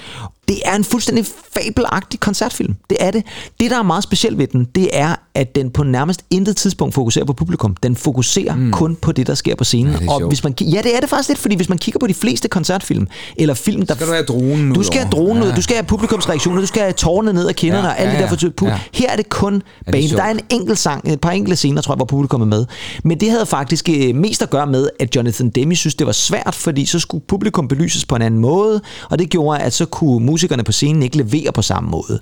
Det 0.48 0.58
er 0.66 0.76
en 0.76 0.84
fuldstændig 0.84 1.26
fabelagtig 1.54 2.20
koncertfilm. 2.20 2.76
Det 2.90 2.98
er 3.00 3.12
det. 3.12 3.24
Det, 3.60 3.72
der 3.72 3.78
er 3.78 3.84
meget 3.84 4.04
specielt 4.04 4.38
ved 4.38 4.48
den, 4.48 4.68
det 4.76 4.90
er, 4.94 5.16
at 5.36 5.56
den 5.56 5.70
på 5.70 5.84
nærmest 5.84 6.22
intet 6.30 6.58
tidspunkt 6.58 6.94
fokuserer 6.96 7.26
på 7.26 7.34
publikum. 7.34 7.76
Den 7.84 7.96
fokuserer 7.96 8.56
mm. 8.56 8.72
kun 8.72 8.96
på 8.96 9.12
det, 9.12 9.28
der 9.28 9.36
sker 9.36 9.56
på 9.56 9.64
scenen. 9.64 9.94
Ja, 9.94 10.00
det 10.00 10.10
og 10.10 10.20
sjovt. 10.20 10.30
hvis 10.30 10.44
man, 10.44 10.54
ja, 10.62 10.82
det 10.84 10.96
er 10.96 11.00
det 11.00 11.10
faktisk 11.10 11.30
lidt, 11.30 11.40
fordi 11.40 11.56
hvis 11.56 11.70
man 11.70 11.78
kigger 11.78 12.00
på 12.00 12.08
de 12.08 12.14
fleste 12.14 12.48
koncertfilm, 12.48 13.08
eller 13.38 13.54
film, 13.54 13.86
der... 13.86 13.96
Skal 13.96 14.08
du 14.08 14.12
have 14.12 14.26
dronen 14.26 14.74
Du 14.74 14.84
skal 14.84 15.00
have 15.00 15.10
dronen 15.12 15.44
ud, 15.44 15.48
Ja. 15.48 15.56
du 15.56 15.62
skal 15.62 15.76
have 15.76 15.86
publikumsreaktioner, 15.86 16.62
du 16.62 16.68
skal 16.68 16.82
have 16.82 16.94
tårerne 16.94 17.34
ned 17.34 17.48
ad 17.50 17.54
kinderne, 17.54 17.88
Ja, 17.88 17.94
og 17.94 18.00
alle 18.00 18.14
ja, 18.14 18.18
de 18.18 18.24
der 18.24 18.54
for 18.58 18.66
Ja. 18.66 18.80
Her 18.94 19.10
er 19.12 19.16
det 19.16 19.30
kun 19.30 19.64
sjovt. 19.94 20.12
Der 20.12 20.24
er 20.24 20.32
en 20.32 20.40
enkelt 20.50 20.80
sang, 20.80 21.12
et 21.14 21.22
par 21.22 21.32
enkelte 21.32 21.56
scener, 21.56 21.82
tror 21.82 21.94
jeg, 21.94 21.98
hvor 21.98 22.06
publikum 22.06 22.42
er 22.42 22.46
med. 22.46 22.66
Men 23.04 23.20
det 23.20 23.32
havde 23.32 23.46
faktisk 23.46 23.90
øh, 23.90 24.16
mest 24.16 24.42
at 24.42 24.50
gøre 24.50 24.68
med, 24.68 24.90
at 25.00 25.16
Jonathan 25.16 25.50
Demme 25.50 25.76
synes, 25.76 25.96
det 25.96 26.08
var 26.08 26.14
svært, 26.14 26.56
fordi 26.56 26.86
så 26.86 27.00
skulle 27.00 27.24
publikum 27.28 27.68
belyses 27.68 28.06
på 28.06 28.16
en 28.16 28.22
anden 28.22 28.40
måde, 28.40 28.82
og 29.10 29.20
det 29.20 29.30
gjorde, 29.30 29.60
at 29.60 29.74
så 29.74 29.86
kunne 29.86 30.26
musikerne 30.34 30.64
på 30.64 30.72
scenen 30.72 31.04
ikke 31.04 31.18
levere 31.18 31.52
på 31.52 31.62
samme 31.62 31.90
måde. 31.90 32.20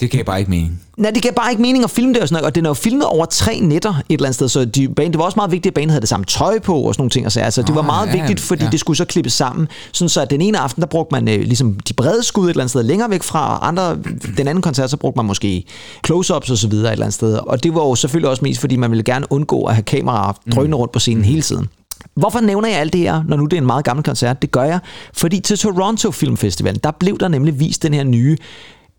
Det 0.00 0.10
gav 0.10 0.24
bare 0.24 0.38
ikke 0.38 0.50
mening. 0.50 0.82
Nej, 0.96 1.10
det 1.10 1.22
gav 1.22 1.32
bare 1.32 1.50
ikke 1.50 1.62
mening 1.62 1.84
at 1.84 1.90
filme 1.90 2.14
det 2.14 2.22
og 2.22 2.28
sådan 2.28 2.34
noget, 2.34 2.46
og 2.46 2.54
den 2.54 2.64
er 2.66 2.70
jo 2.70 2.74
filmet 2.74 3.06
over 3.06 3.24
tre 3.26 3.60
nætter 3.60 3.90
et 3.90 4.04
eller 4.08 4.26
andet 4.26 4.34
sted, 4.34 4.48
så 4.48 4.64
de, 4.64 4.88
banen, 4.88 5.12
det 5.12 5.18
var 5.18 5.24
også 5.24 5.36
meget 5.36 5.50
vigtigt, 5.50 5.70
at 5.70 5.74
banen 5.74 5.90
havde 5.90 6.00
det 6.00 6.08
samme 6.08 6.26
tøj 6.26 6.58
på 6.58 6.80
og 6.80 6.94
sådan 6.94 7.00
nogle 7.02 7.10
ting. 7.10 7.26
Og 7.26 7.32
så, 7.32 7.40
altså, 7.40 7.62
det 7.62 7.74
var 7.74 7.80
Ah, 7.80 7.86
meget 7.86 8.06
ja, 8.06 8.12
vigtigt, 8.12 8.40
fordi 8.40 8.64
ja. 8.64 8.70
det 8.70 8.80
skulle 8.80 8.96
så 8.96 9.04
klippes 9.04 9.32
sammen, 9.32 9.68
sådan 9.92 10.08
så 10.08 10.20
at 10.20 10.30
den 10.30 10.40
ene 10.40 10.58
aften, 10.58 10.80
der 10.80 10.86
brugte 10.86 11.14
man 11.14 11.28
øh, 11.28 11.40
ligesom 11.40 11.74
de 11.88 11.92
brede 11.92 12.22
skud 12.22 12.44
et 12.44 12.50
eller 12.50 12.62
andet 12.62 12.70
sted 12.70 12.82
længere 12.82 13.10
væk 13.10 13.22
fra, 13.22 13.56
og 13.58 13.68
andre, 13.68 13.96
den 14.36 14.48
anden 14.48 14.62
koncert, 14.62 14.90
så 14.90 14.96
brugte 14.96 15.18
man 15.18 15.26
måske 15.26 15.64
close-ups 16.06 16.50
og 16.50 16.58
så 16.58 16.68
videre 16.68 16.88
et 16.88 16.92
eller 16.92 17.06
andet 17.06 17.14
sted. 17.14 17.34
Og 17.34 17.62
det 17.62 17.74
var 17.74 17.80
jo 17.80 17.94
selvfølgelig 17.94 18.30
også 18.30 18.44
mest, 18.44 18.60
fordi 18.60 18.76
man 18.76 18.90
ville 18.90 19.02
gerne 19.04 19.26
undgå 19.32 19.64
at 19.64 19.74
have 19.74 19.82
kameraer 19.82 20.32
drønende 20.54 20.76
rundt 20.76 20.92
på 20.92 20.98
scenen 20.98 21.24
hele 21.24 21.42
tiden. 21.42 21.68
Hvorfor 22.14 22.40
nævner 22.40 22.68
jeg 22.68 22.78
alt 22.78 22.92
det 22.92 23.00
her, 23.00 23.22
når 23.28 23.36
nu 23.36 23.44
det 23.44 23.52
er 23.52 23.60
en 23.60 23.66
meget 23.66 23.84
gammel 23.84 24.04
koncert? 24.04 24.42
Det 24.42 24.50
gør 24.50 24.62
jeg, 24.62 24.80
fordi 25.12 25.40
til 25.40 25.58
Toronto 25.58 26.10
Film 26.10 26.36
Festival, 26.36 26.80
der 26.84 26.90
blev 26.90 27.18
der 27.18 27.28
nemlig 27.28 27.60
vist 27.60 27.82
den 27.82 27.94
her 27.94 28.04
nye 28.04 28.36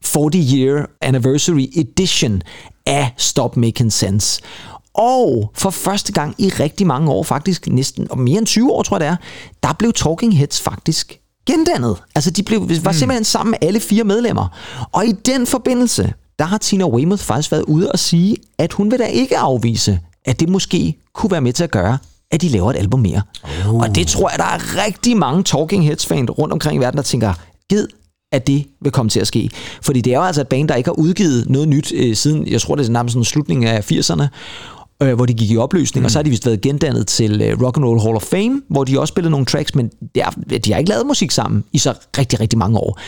40 0.04 0.30
Year 0.34 0.90
Anniversary 1.02 1.68
Edition 1.76 2.42
af 2.86 3.14
Stop 3.18 3.58
Making 3.58 3.94
Sense. 3.94 4.42
Og 4.94 5.52
for 5.56 5.70
første 5.70 6.14
gang 6.14 6.36
i 6.38 6.50
rigtig 6.50 6.88
mange 6.88 7.12
år, 7.12 7.24
faktisk 7.24 7.68
næsten 7.68 8.12
og 8.12 8.20
mere 8.20 8.38
end 8.38 8.46
20 8.46 8.72
år, 8.72 8.84
tror 8.84 9.00
jeg 9.00 9.02
det 9.02 9.08
er, 9.08 9.16
der 9.64 9.74
blev 9.74 9.94
Talking 9.94 10.38
Heads 10.38 10.62
faktisk 10.62 11.20
gendannet. 11.46 11.98
Altså 12.16 12.32
de 12.32 12.44
blev, 12.44 12.70
var 12.84 12.92
simpelthen 12.92 13.24
sammen 13.24 13.52
med 13.52 13.68
alle 13.68 13.80
fire 13.80 14.04
medlemmer. 14.04 14.48
Og 14.92 15.06
i 15.06 15.12
den 15.12 15.48
forbindelse, 15.48 16.14
der 16.40 16.46
har 16.46 16.58
Tina 16.58 16.86
Weymouth 16.86 17.24
faktisk 17.24 17.52
været 17.52 17.64
ude 17.64 17.92
og 17.92 18.00
sige, 18.00 18.38
at 18.58 18.74
hun 18.74 18.92
vil 18.92 19.00
da 19.00 19.06
ikke 19.06 19.38
afvise, 19.38 20.00
at 20.26 20.40
det 20.40 20.50
måske 20.50 20.98
kunne 21.14 21.32
være 21.32 21.42
med 21.42 21.54
til 21.54 21.64
at 21.64 21.72
gøre, 21.72 21.98
at 22.32 22.42
de 22.42 22.50
laver 22.50 22.72
et 22.72 22.78
album 22.78 23.00
mere. 23.00 23.22
Oh. 23.68 23.76
Og 23.76 23.96
det 23.96 24.08
tror 24.08 24.30
jeg, 24.30 24.40
der 24.40 24.46
er 24.46 24.86
rigtig 24.86 25.18
mange 25.18 25.44
Talking 25.44 25.86
Heads-fans 25.86 26.30
rundt 26.30 26.54
omkring 26.54 26.76
i 26.76 26.80
verden, 26.80 26.98
der 26.98 27.04
tænker, 27.04 27.34
gid 27.70 27.88
at 28.32 28.48
det 28.48 28.66
vil 28.82 28.92
komme 28.92 29.10
til 29.10 29.20
at 29.20 29.28
ske. 29.28 29.50
Fordi 29.82 30.02
det 30.02 30.13
er 30.13 30.18
jo 30.18 30.24
altså 30.24 30.42
et 30.42 30.48
band, 30.48 30.68
der 30.68 30.76
ikke 30.76 30.88
har 30.88 31.00
udgivet 31.00 31.50
noget 31.50 31.68
nyt 31.68 31.94
øh, 31.96 32.16
siden, 32.16 32.48
jeg 32.48 32.62
tror 32.62 32.76
det 32.76 32.88
er 32.88 32.92
nærmest 32.92 33.13
sådan 33.13 33.24
slutningen 33.24 33.68
af 33.68 33.92
80'erne, 33.92 34.28
øh, 35.04 35.14
hvor 35.14 35.26
de 35.26 35.34
gik 35.34 35.52
i 35.52 35.58
opløsning, 35.58 36.02
mm. 36.02 36.06
og 36.06 36.12
så 36.12 36.18
har 36.18 36.24
de 36.24 36.30
vist 36.30 36.46
været 36.46 36.62
gendannet 36.62 37.08
til 37.08 37.42
øh, 37.42 37.62
Rock 37.62 37.78
and 37.78 37.86
Roll 37.86 38.02
Hall 38.02 38.16
of 38.16 38.22
Fame, 38.22 38.62
hvor 38.70 38.84
de 38.84 39.00
også 39.00 39.12
spillede 39.12 39.32
nogle 39.32 39.46
tracks, 39.46 39.76
men 39.76 39.92
det 40.16 40.24
er, 40.24 40.58
de 40.60 40.72
har 40.72 40.80
ikke 40.80 40.90
lavet 40.90 41.08
musik 41.08 41.32
sammen 41.32 41.64
i 41.74 41.78
så 41.78 41.94
rigtig, 42.18 42.40
rigtig 42.40 42.60
mange 42.60 42.78
år. 42.78 43.00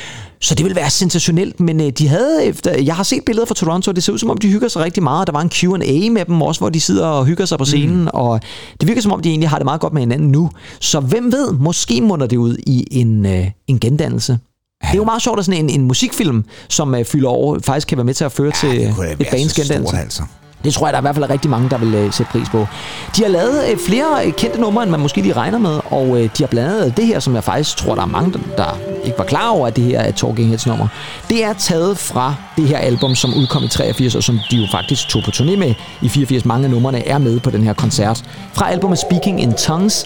Så 0.41 0.55
det 0.55 0.65
vil 0.65 0.75
være 0.75 0.89
sensationelt, 0.89 1.59
men 1.59 1.81
øh, 1.81 1.89
de 1.89 2.07
havde 2.07 2.45
efter, 2.45 2.77
jeg 2.77 2.95
har 2.95 3.03
set 3.03 3.25
billeder 3.25 3.45
fra 3.45 3.55
Toronto, 3.55 3.91
og 3.91 3.95
det 3.95 4.03
ser 4.03 4.13
ud 4.13 4.17
som 4.17 4.29
om, 4.29 4.37
de 4.37 4.47
hygger 4.47 4.67
sig 4.67 4.83
rigtig 4.83 5.03
meget. 5.03 5.27
Der 5.27 5.33
var 5.33 5.41
en 5.41 5.49
Q&A 5.49 6.09
med 6.11 6.25
dem 6.25 6.41
også, 6.41 6.61
hvor 6.61 6.69
de 6.69 6.79
sidder 6.79 7.05
og 7.05 7.25
hygger 7.25 7.45
sig 7.45 7.57
på 7.57 7.65
scenen, 7.65 8.01
mm. 8.01 8.07
og 8.13 8.41
det 8.79 8.87
virker 8.87 9.01
som 9.01 9.11
om, 9.11 9.21
de 9.21 9.29
egentlig 9.29 9.49
har 9.49 9.57
det 9.57 9.65
meget 9.65 9.81
godt 9.81 9.93
med 9.93 10.01
hinanden 10.01 10.31
nu. 10.31 10.49
Så 10.79 10.99
hvem 10.99 11.31
ved, 11.31 11.51
måske 11.51 12.01
munder 12.01 12.27
det 12.27 12.37
ud 12.37 12.57
i 12.67 12.87
en, 12.91 13.25
øh, 13.25 13.47
en 13.67 13.79
gendannelse. 13.79 14.39
Det 14.81 14.89
er 14.89 14.95
jo 14.97 15.03
meget 15.03 15.21
sjovt, 15.21 15.39
at 15.39 15.45
sådan 15.45 15.63
en, 15.63 15.69
en 15.69 15.87
musikfilm, 15.87 16.45
som 16.69 16.93
uh, 16.93 17.05
fylder 17.05 17.29
over, 17.29 17.59
faktisk 17.59 17.87
kan 17.87 17.97
være 17.97 18.05
med 18.05 18.13
til 18.13 18.23
at 18.23 18.31
føre 18.31 18.51
til 18.51 18.93
kunne 18.95 19.07
da 19.07 19.11
et 19.11 19.27
bands 19.31 19.43
så 19.43 19.49
stort, 19.49 19.65
gendannelse. 19.65 19.97
altså. 19.97 20.23
Det 20.63 20.73
tror 20.73 20.87
jeg, 20.87 20.93
der 20.93 20.97
er 20.97 21.01
i 21.01 21.03
hvert 21.03 21.15
fald 21.15 21.29
rigtig 21.29 21.49
mange, 21.49 21.69
der 21.69 21.77
vil 21.77 21.93
øh, 21.93 22.13
sætte 22.13 22.31
pris 22.31 22.49
på. 22.49 22.67
De 23.15 23.21
har 23.21 23.29
lavet 23.29 23.69
øh, 23.71 23.77
flere 23.87 24.25
øh, 24.25 24.33
kendte 24.33 24.61
numre, 24.61 24.83
end 24.83 24.91
man 24.91 24.99
måske 24.99 25.21
lige 25.21 25.33
regner 25.33 25.57
med, 25.57 25.79
og 25.85 26.21
øh, 26.21 26.29
de 26.37 26.43
har 26.43 26.47
blandt 26.47 26.71
andet 26.71 26.97
det 26.97 27.05
her, 27.05 27.19
som 27.19 27.35
jeg 27.35 27.43
faktisk 27.43 27.77
tror, 27.77 27.95
der 27.95 28.01
er 28.01 28.05
mange, 28.05 28.33
der, 28.33 28.39
der 28.57 28.77
ikke 29.03 29.17
var 29.17 29.25
klar 29.25 29.49
over, 29.49 29.67
at 29.67 29.75
det 29.75 29.83
her 29.83 29.99
er 29.99 30.09
et 30.09 30.15
Talking 30.15 30.47
Heads 30.47 30.67
nummer. 30.67 30.87
Det 31.29 31.43
er 31.43 31.53
taget 31.53 31.97
fra 31.97 32.35
det 32.57 32.67
her 32.67 32.77
album, 32.77 33.15
som 33.15 33.33
udkom 33.33 33.63
i 33.63 33.67
83, 33.67 34.15
og 34.15 34.23
som 34.23 34.39
de 34.51 34.57
jo 34.57 34.67
faktisk 34.71 35.07
tog 35.07 35.23
på 35.23 35.31
turné 35.31 35.55
med 35.57 35.73
i 36.01 36.09
84. 36.09 36.45
Mange 36.45 36.65
af 36.65 36.71
numrene 36.71 37.07
er 37.07 37.17
med 37.17 37.39
på 37.39 37.49
den 37.49 37.63
her 37.63 37.73
koncert. 37.73 38.23
Fra 38.53 38.71
albumet 38.71 38.99
Speaking 38.99 39.41
in 39.41 39.53
Tongues 39.53 40.05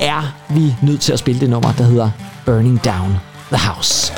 er 0.00 0.34
vi 0.48 0.74
nødt 0.82 1.00
til 1.00 1.12
at 1.12 1.18
spille 1.18 1.40
det 1.40 1.50
nummer, 1.50 1.72
der 1.72 1.84
hedder 1.84 2.10
Burning 2.46 2.84
Down 2.84 3.16
the 3.52 3.68
House. 3.68 4.12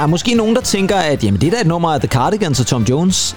Der 0.00 0.04
er 0.04 0.08
måske 0.08 0.34
nogen, 0.34 0.54
der 0.54 0.60
tænker, 0.60 0.96
at 0.96 1.24
jamen, 1.24 1.40
det 1.40 1.46
er 1.46 1.50
da 1.50 1.60
et 1.60 1.66
nummer 1.66 1.94
af 1.94 2.00
The 2.00 2.08
Cardigans 2.08 2.60
og 2.60 2.66
Tom 2.66 2.82
Jones. 2.82 3.36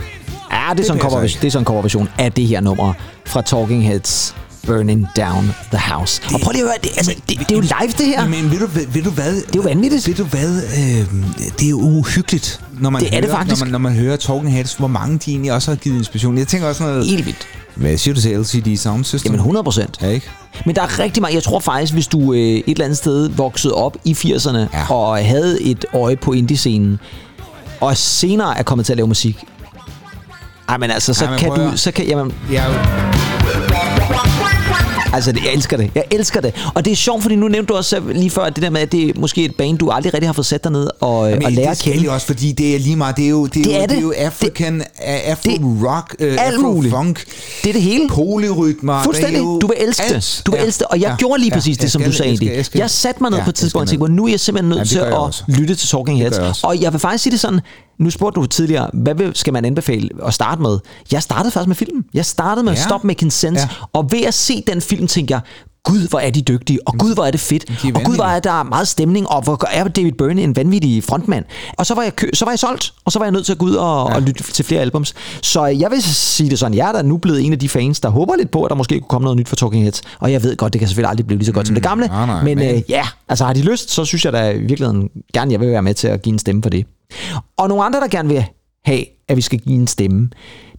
Ja, 0.51 0.73
er, 0.79 0.83
sådan, 0.83 1.01
en 1.01 1.23
det 1.23 1.43
er 1.43 1.51
sådan 1.51 1.61
en 1.61 1.65
coverversion 1.65 2.09
af 2.19 2.31
det 2.31 2.47
her 2.47 2.61
nummer 2.61 2.93
fra 3.25 3.41
Talking 3.41 3.87
Heads. 3.87 4.35
Burning 4.67 5.07
Down 5.17 5.53
the 5.71 5.77
House. 5.77 6.21
Og 6.33 6.39
prøv 6.39 6.51
lige 6.51 6.61
at 6.63 6.67
høre, 6.67 6.77
det, 6.83 6.89
altså, 6.97 7.15
det, 7.29 7.39
det 7.39 7.51
er 7.51 7.55
jo 7.55 7.61
live, 7.61 7.91
det 7.97 8.05
her. 8.05 8.27
Men 8.27 8.51
ved 8.51 8.59
du, 8.59 8.65
ved, 8.65 8.87
ved 8.87 9.03
du 9.03 9.09
hvad? 9.09 9.35
Det 9.35 9.41
er 9.45 9.49
jo 9.55 9.61
vanvittigt. 9.61 10.07
Ved 10.07 10.15
du 10.15 10.23
hvad? 10.23 10.55
Øh, 10.63 11.05
det 11.59 11.65
er 11.65 11.69
jo 11.69 11.79
uhyggeligt, 11.79 12.61
når 12.79 12.89
man, 12.89 13.01
Det 13.01 13.07
er 13.07 13.11
hører, 13.13 13.21
det 13.21 13.29
faktisk. 13.31 13.59
Når 13.59 13.65
man, 13.65 13.71
når 13.71 13.79
man 13.79 13.93
hører 13.93 14.15
Talking 14.15 14.53
Heads, 14.53 14.73
hvor 14.73 14.87
mange 14.87 15.17
de 15.17 15.31
egentlig 15.31 15.53
også 15.53 15.71
har 15.71 15.75
givet 15.75 15.97
inspiration. 15.97 16.37
Jeg 16.37 16.47
tænker 16.47 16.67
også 16.67 16.83
noget... 16.83 17.07
Helt 17.07 17.25
vildt. 17.25 17.47
Hvad 17.75 17.97
siger 17.97 18.13
du 18.15 18.21
til 18.21 18.39
LCD 18.39 18.77
Sound 18.77 19.03
System? 19.03 19.29
Jamen 19.31 19.39
100 19.39 19.63
procent. 19.63 19.97
Ja, 20.01 20.07
ikke? 20.07 20.29
Men 20.65 20.75
der 20.75 20.81
er 20.81 20.99
rigtig 20.99 21.21
meget. 21.21 21.33
Jeg 21.35 21.43
tror 21.43 21.59
faktisk, 21.59 21.93
hvis 21.93 22.07
du 22.07 22.33
øh, 22.33 22.39
et 22.39 22.63
eller 22.67 22.85
andet 22.85 22.97
sted 22.97 23.29
voksede 23.29 23.73
op 23.73 23.97
i 24.05 24.13
80'erne 24.13 24.57
Ja. 24.57 24.93
og 24.93 25.25
havde 25.25 25.61
et 25.61 25.85
øje 25.93 26.15
på 26.15 26.33
indie-scenen, 26.33 26.99
og 27.81 27.97
senere 27.97 28.57
er 28.57 28.63
kommet 28.63 28.85
til 28.85 28.93
at 28.93 28.97
lave 28.97 29.07
musik, 29.07 29.37
ej, 30.69 30.77
men 30.77 30.91
altså, 30.91 31.13
så 31.13 31.25
Ej, 31.25 31.31
men 31.31 31.39
kan 31.39 31.49
du... 31.49 31.71
Så 31.75 31.91
kan, 31.91 32.05
jamen, 32.05 32.33
jo... 32.49 32.59
Altså, 35.13 35.31
det, 35.31 35.43
jeg 35.43 35.53
elsker 35.53 35.77
det. 35.77 35.91
Jeg 35.95 36.03
elsker 36.11 36.41
det. 36.41 36.53
Og 36.73 36.85
det 36.85 36.91
er 36.91 36.95
sjovt, 36.95 37.21
fordi 37.21 37.35
nu 37.35 37.47
nævnte 37.47 37.67
du 37.73 37.77
også 37.77 38.01
lige 38.13 38.29
før, 38.29 38.41
at 38.41 38.55
det 38.55 38.63
der 38.63 38.69
med, 38.69 38.81
at 38.81 38.91
det 38.91 39.09
er 39.09 39.13
måske 39.19 39.45
et 39.45 39.55
band, 39.57 39.77
du 39.77 39.89
aldrig 39.89 40.13
rigtig 40.13 40.27
har 40.27 40.33
fået 40.33 40.45
sat 40.45 40.63
dig 40.63 40.71
ned 40.71 40.87
og, 41.01 41.29
Men 41.29 41.45
og 41.45 41.51
lære 41.51 41.65
det 41.65 41.71
at 41.71 41.79
kende. 41.79 42.03
de 42.03 42.11
også, 42.11 42.27
fordi 42.27 42.51
det 42.51 42.75
er 42.75 42.79
lige 42.79 42.95
meget, 42.95 43.17
det 43.17 43.25
er 43.25 43.29
jo, 43.29 43.45
det 43.45 43.57
er 43.57 43.63
Det 43.63 43.71
jo, 43.75 43.81
er 43.81 43.85
det. 43.87 43.91
er 43.91 43.95
det. 43.95 44.01
jo 44.03 44.13
African, 44.17 44.83
afro-rock, 44.99 46.15
øh, 46.19 46.37
afro-funk, 46.39 47.25
Det 47.63 47.69
er 47.69 47.73
det 47.73 47.81
hele. 47.81 48.09
polyrytmer. 48.09 49.03
Fuldstændig. 49.03 49.33
det 49.33 49.39
er 49.41 49.43
jo 49.53 49.59
Du 49.59 49.67
vil 49.67 49.75
elske 49.79 50.03
det. 50.13 50.41
Du 50.45 50.51
vil 50.51 50.57
Ja. 50.59 50.65
elske 50.65 50.79
det. 50.79 50.87
Og 50.87 50.99
jeg 51.01 51.09
Ja. 51.09 51.15
gjorde 51.15 51.39
lige 51.39 51.49
Ja. 51.49 51.55
præcis 51.55 51.77
det, 51.77 51.83
Jeg 51.83 51.91
som 51.91 52.01
du 52.03 52.11
sagde, 52.11 52.31
Andy. 52.31 52.65
jeg 52.75 52.89
satte 52.89 53.23
mig 53.23 53.29
ned 53.31 53.37
Ja, 53.39 53.43
på 53.43 53.49
et 53.49 53.55
tidspunkt 53.55 53.81
og 53.81 53.89
tænkte, 53.89 53.97
"Hvor 54.07 54.15
nu 54.15 54.25
er 54.25 54.29
jeg 54.29 54.39
simpelthen 54.39 54.69
nødt 54.69 54.77
Ja, 54.77 54.83
det 54.83 54.89
til 54.89 54.99
at 55.51 55.57
lytte 55.59 55.75
til 55.75 55.89
Talking 55.89 56.17
Heads. 56.19 56.63
Og 56.63 56.81
jeg 56.81 56.91
vil 56.93 56.99
faktisk 56.99 57.23
sige 57.23 57.31
det 57.31 57.39
sådan, 57.39 57.59
nu 57.99 58.09
spurgte 58.09 58.41
du 58.41 58.45
tidligere, 58.45 58.89
hvad 58.93 59.15
skal 59.35 59.53
man 59.53 59.65
anbefale 59.65 60.09
at 60.27 60.33
starte 60.33 60.61
med? 60.61 60.79
Jeg 61.11 61.23
startede 61.23 61.51
faktisk 61.51 61.67
med 61.67 61.75
filmen. 61.75 62.03
Jeg 62.13 62.25
startede 62.25 62.65
med 62.65 62.73
Ja. 62.73 62.81
Stop 62.83 63.03
Making 63.03 63.33
Sense. 63.33 63.61
Ja. 63.61 63.85
Og 63.93 64.11
ved 64.11 64.21
at 64.21 64.33
se 64.33 64.63
den 64.67 64.81
film, 64.81 65.07
tænkte 65.07 65.31
jeg, 65.33 65.41
Gud, 65.85 66.07
hvor 66.09 66.19
er 66.19 66.29
de 66.29 66.41
dygtige, 66.41 66.79
og 66.87 66.93
Gud, 66.97 67.13
hvor 67.13 67.25
er 67.25 67.31
det 67.31 67.39
fedt, 67.39 67.67
de 67.83 67.91
og 67.95 68.01
Gud, 68.03 68.15
hvor 68.15 68.23
er 68.25 68.39
der 68.39 68.63
meget 68.63 68.87
stemning, 68.87 69.29
og 69.29 69.41
hvor 69.43 69.67
er 69.71 69.83
David 69.87 70.11
Byrne 70.11 70.41
en 70.41 70.55
vanvittig 70.55 71.03
frontmand. 71.03 71.45
Og 71.77 71.85
så 71.85 71.93
var 71.95 72.01
jeg, 72.03 72.15
kø- 72.15 72.29
så 72.33 72.45
var 72.45 72.51
jeg 72.51 72.59
solgt, 72.59 72.93
og 73.05 73.11
så 73.11 73.19
var 73.19 73.25
jeg 73.25 73.31
nødt 73.31 73.45
til 73.45 73.51
at 73.51 73.57
gå 73.57 73.65
ud 73.65 73.73
og, 73.75 74.09
ja. 74.09 74.15
og 74.15 74.21
lytte 74.21 74.43
til 74.43 74.65
flere 74.65 74.81
albums. 74.81 75.13
Så 75.41 75.65
jeg 75.65 75.91
vil 75.91 76.03
sige 76.03 76.49
det 76.49 76.59
sådan, 76.59 76.77
jeg 76.77 76.87
er 76.87 76.91
da 76.91 77.01
nu 77.01 77.17
blevet 77.17 77.41
en 77.45 77.53
af 77.53 77.59
de 77.59 77.69
fans, 77.69 77.99
der 77.99 78.09
håber 78.09 78.35
lidt 78.35 78.51
på, 78.51 78.63
at 78.63 78.69
der 78.69 78.75
måske 78.75 78.99
kunne 78.99 79.07
komme 79.07 79.23
noget 79.23 79.37
nyt 79.37 79.49
fra 79.49 79.55
Talking 79.55 79.83
Heads. 79.83 80.01
Og 80.19 80.31
jeg 80.31 80.43
ved 80.43 80.57
godt, 80.57 80.73
det 80.73 80.79
kan 80.79 80.87
selvfølgelig 80.87 81.09
aldrig 81.09 81.27
blive 81.27 81.37
lige 81.37 81.45
så 81.45 81.51
godt 81.51 81.63
mm, 81.63 81.65
som 81.67 81.75
det 81.75 81.83
gamle. 81.83 82.07
nej, 82.07 82.25
nej, 82.25 82.43
men 82.43 82.59
øh, 82.59 82.81
ja, 82.89 83.07
altså 83.29 83.45
har 83.45 83.53
de 83.53 83.61
lyst, 83.61 83.91
så 83.91 84.05
synes 84.05 84.25
jeg 84.25 84.33
da 84.33 84.49
i 84.51 84.59
virkeligheden 84.59 85.09
gerne, 85.33 85.51
jeg 85.51 85.59
vil 85.59 85.69
være 85.69 85.81
med 85.83 85.93
til 85.93 86.07
at 86.07 86.21
give 86.21 86.33
en 86.33 86.39
stemme 86.39 86.63
for 86.63 86.69
det. 86.69 86.85
Og 87.57 87.67
nogle 87.69 87.83
andre, 87.83 87.99
der 87.99 88.07
gerne 88.07 88.29
vil 88.29 88.45
have, 88.85 89.05
at 89.27 89.37
vi 89.37 89.41
skal 89.41 89.59
give 89.59 89.75
en 89.75 89.87
stemme, 89.87 90.29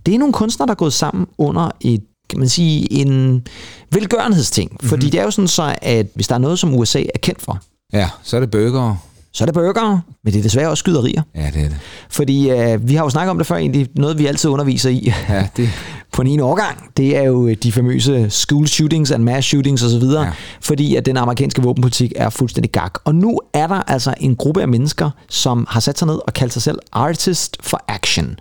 det 0.06 0.14
er 0.14 0.18
nogle 0.18 0.32
kunstnere, 0.32 0.66
der 0.66 0.70
er 0.72 0.76
gået 0.76 0.92
sammen 0.92 1.26
under 1.38 1.70
et 1.80 2.04
kan 2.30 2.38
man 2.38 2.48
sige, 2.48 2.92
en 2.92 3.46
velgørenhedsting. 3.92 4.70
Mhm. 4.70 4.74
Mm-hmm. 4.76 4.88
Fordi 4.88 5.10
det 5.10 5.20
er 5.20 5.24
jo 5.24 5.30
sådan 5.30 5.48
så, 5.48 5.76
at 5.82 6.06
hvis 6.14 6.28
der 6.28 6.34
er 6.34 6.38
noget, 6.38 6.58
som 6.58 6.74
USA 6.74 7.02
er 7.02 7.18
kendt 7.22 7.42
for, 7.42 7.58
Ja, 7.92 8.10
så 8.22 8.36
er 8.36 8.40
det 8.40 8.50
burger. 8.50 8.96
så 9.32 9.44
er 9.44 9.46
det 9.46 9.54
burgere, 9.54 10.00
men 10.24 10.32
det 10.32 10.38
er 10.38 10.42
desværre 10.42 10.68
også 10.68 10.80
skyderier. 10.80 11.22
Ja, 11.34 11.50
det 11.54 11.64
er 11.64 11.68
det. 11.68 11.76
Fordi 12.10 12.50
øh, 12.50 12.88
vi 12.88 12.94
har 12.94 13.04
jo 13.04 13.10
snakket 13.10 13.30
om 13.30 13.38
det 13.38 13.46
før, 13.46 13.56
egentlig 13.56 13.88
noget 13.96 14.18
vi 14.18 14.26
altid 14.26 14.50
underviser 14.50 14.90
i 14.90 15.12
Ja, 15.28 15.46
det, 15.56 15.68
på 16.12 16.22
en 16.22 16.40
årgang. 16.40 16.90
Det 16.96 17.16
er 17.16 17.22
jo 17.22 17.46
øh, 17.46 17.56
de 17.62 17.72
famøse 17.72 18.30
school 18.30 18.66
shootings 18.68 19.10
and 19.10 19.22
mass 19.22 19.48
shootings 19.48 19.82
osv., 19.82 20.02
ja. 20.02 20.32
Fordi 20.60 20.96
at 20.96 21.06
den 21.06 21.16
amerikanske 21.16 21.62
våbenpolitik 21.62 22.12
er 22.16 22.30
fuldstændig 22.30 22.72
gak. 22.72 22.98
Og 23.04 23.14
nu 23.14 23.40
er 23.54 23.66
der 23.66 23.82
altså 23.90 24.14
en 24.20 24.36
gruppe 24.36 24.62
af 24.62 24.68
mennesker, 24.68 25.10
som 25.28 25.66
har 25.70 25.80
sat 25.80 25.98
sig 25.98 26.06
ned 26.06 26.18
og 26.26 26.32
kaldt 26.32 26.52
sig 26.52 26.62
selv 26.62 26.78
Artist 26.92 27.56
for 27.60 27.84
Action. 27.88 28.36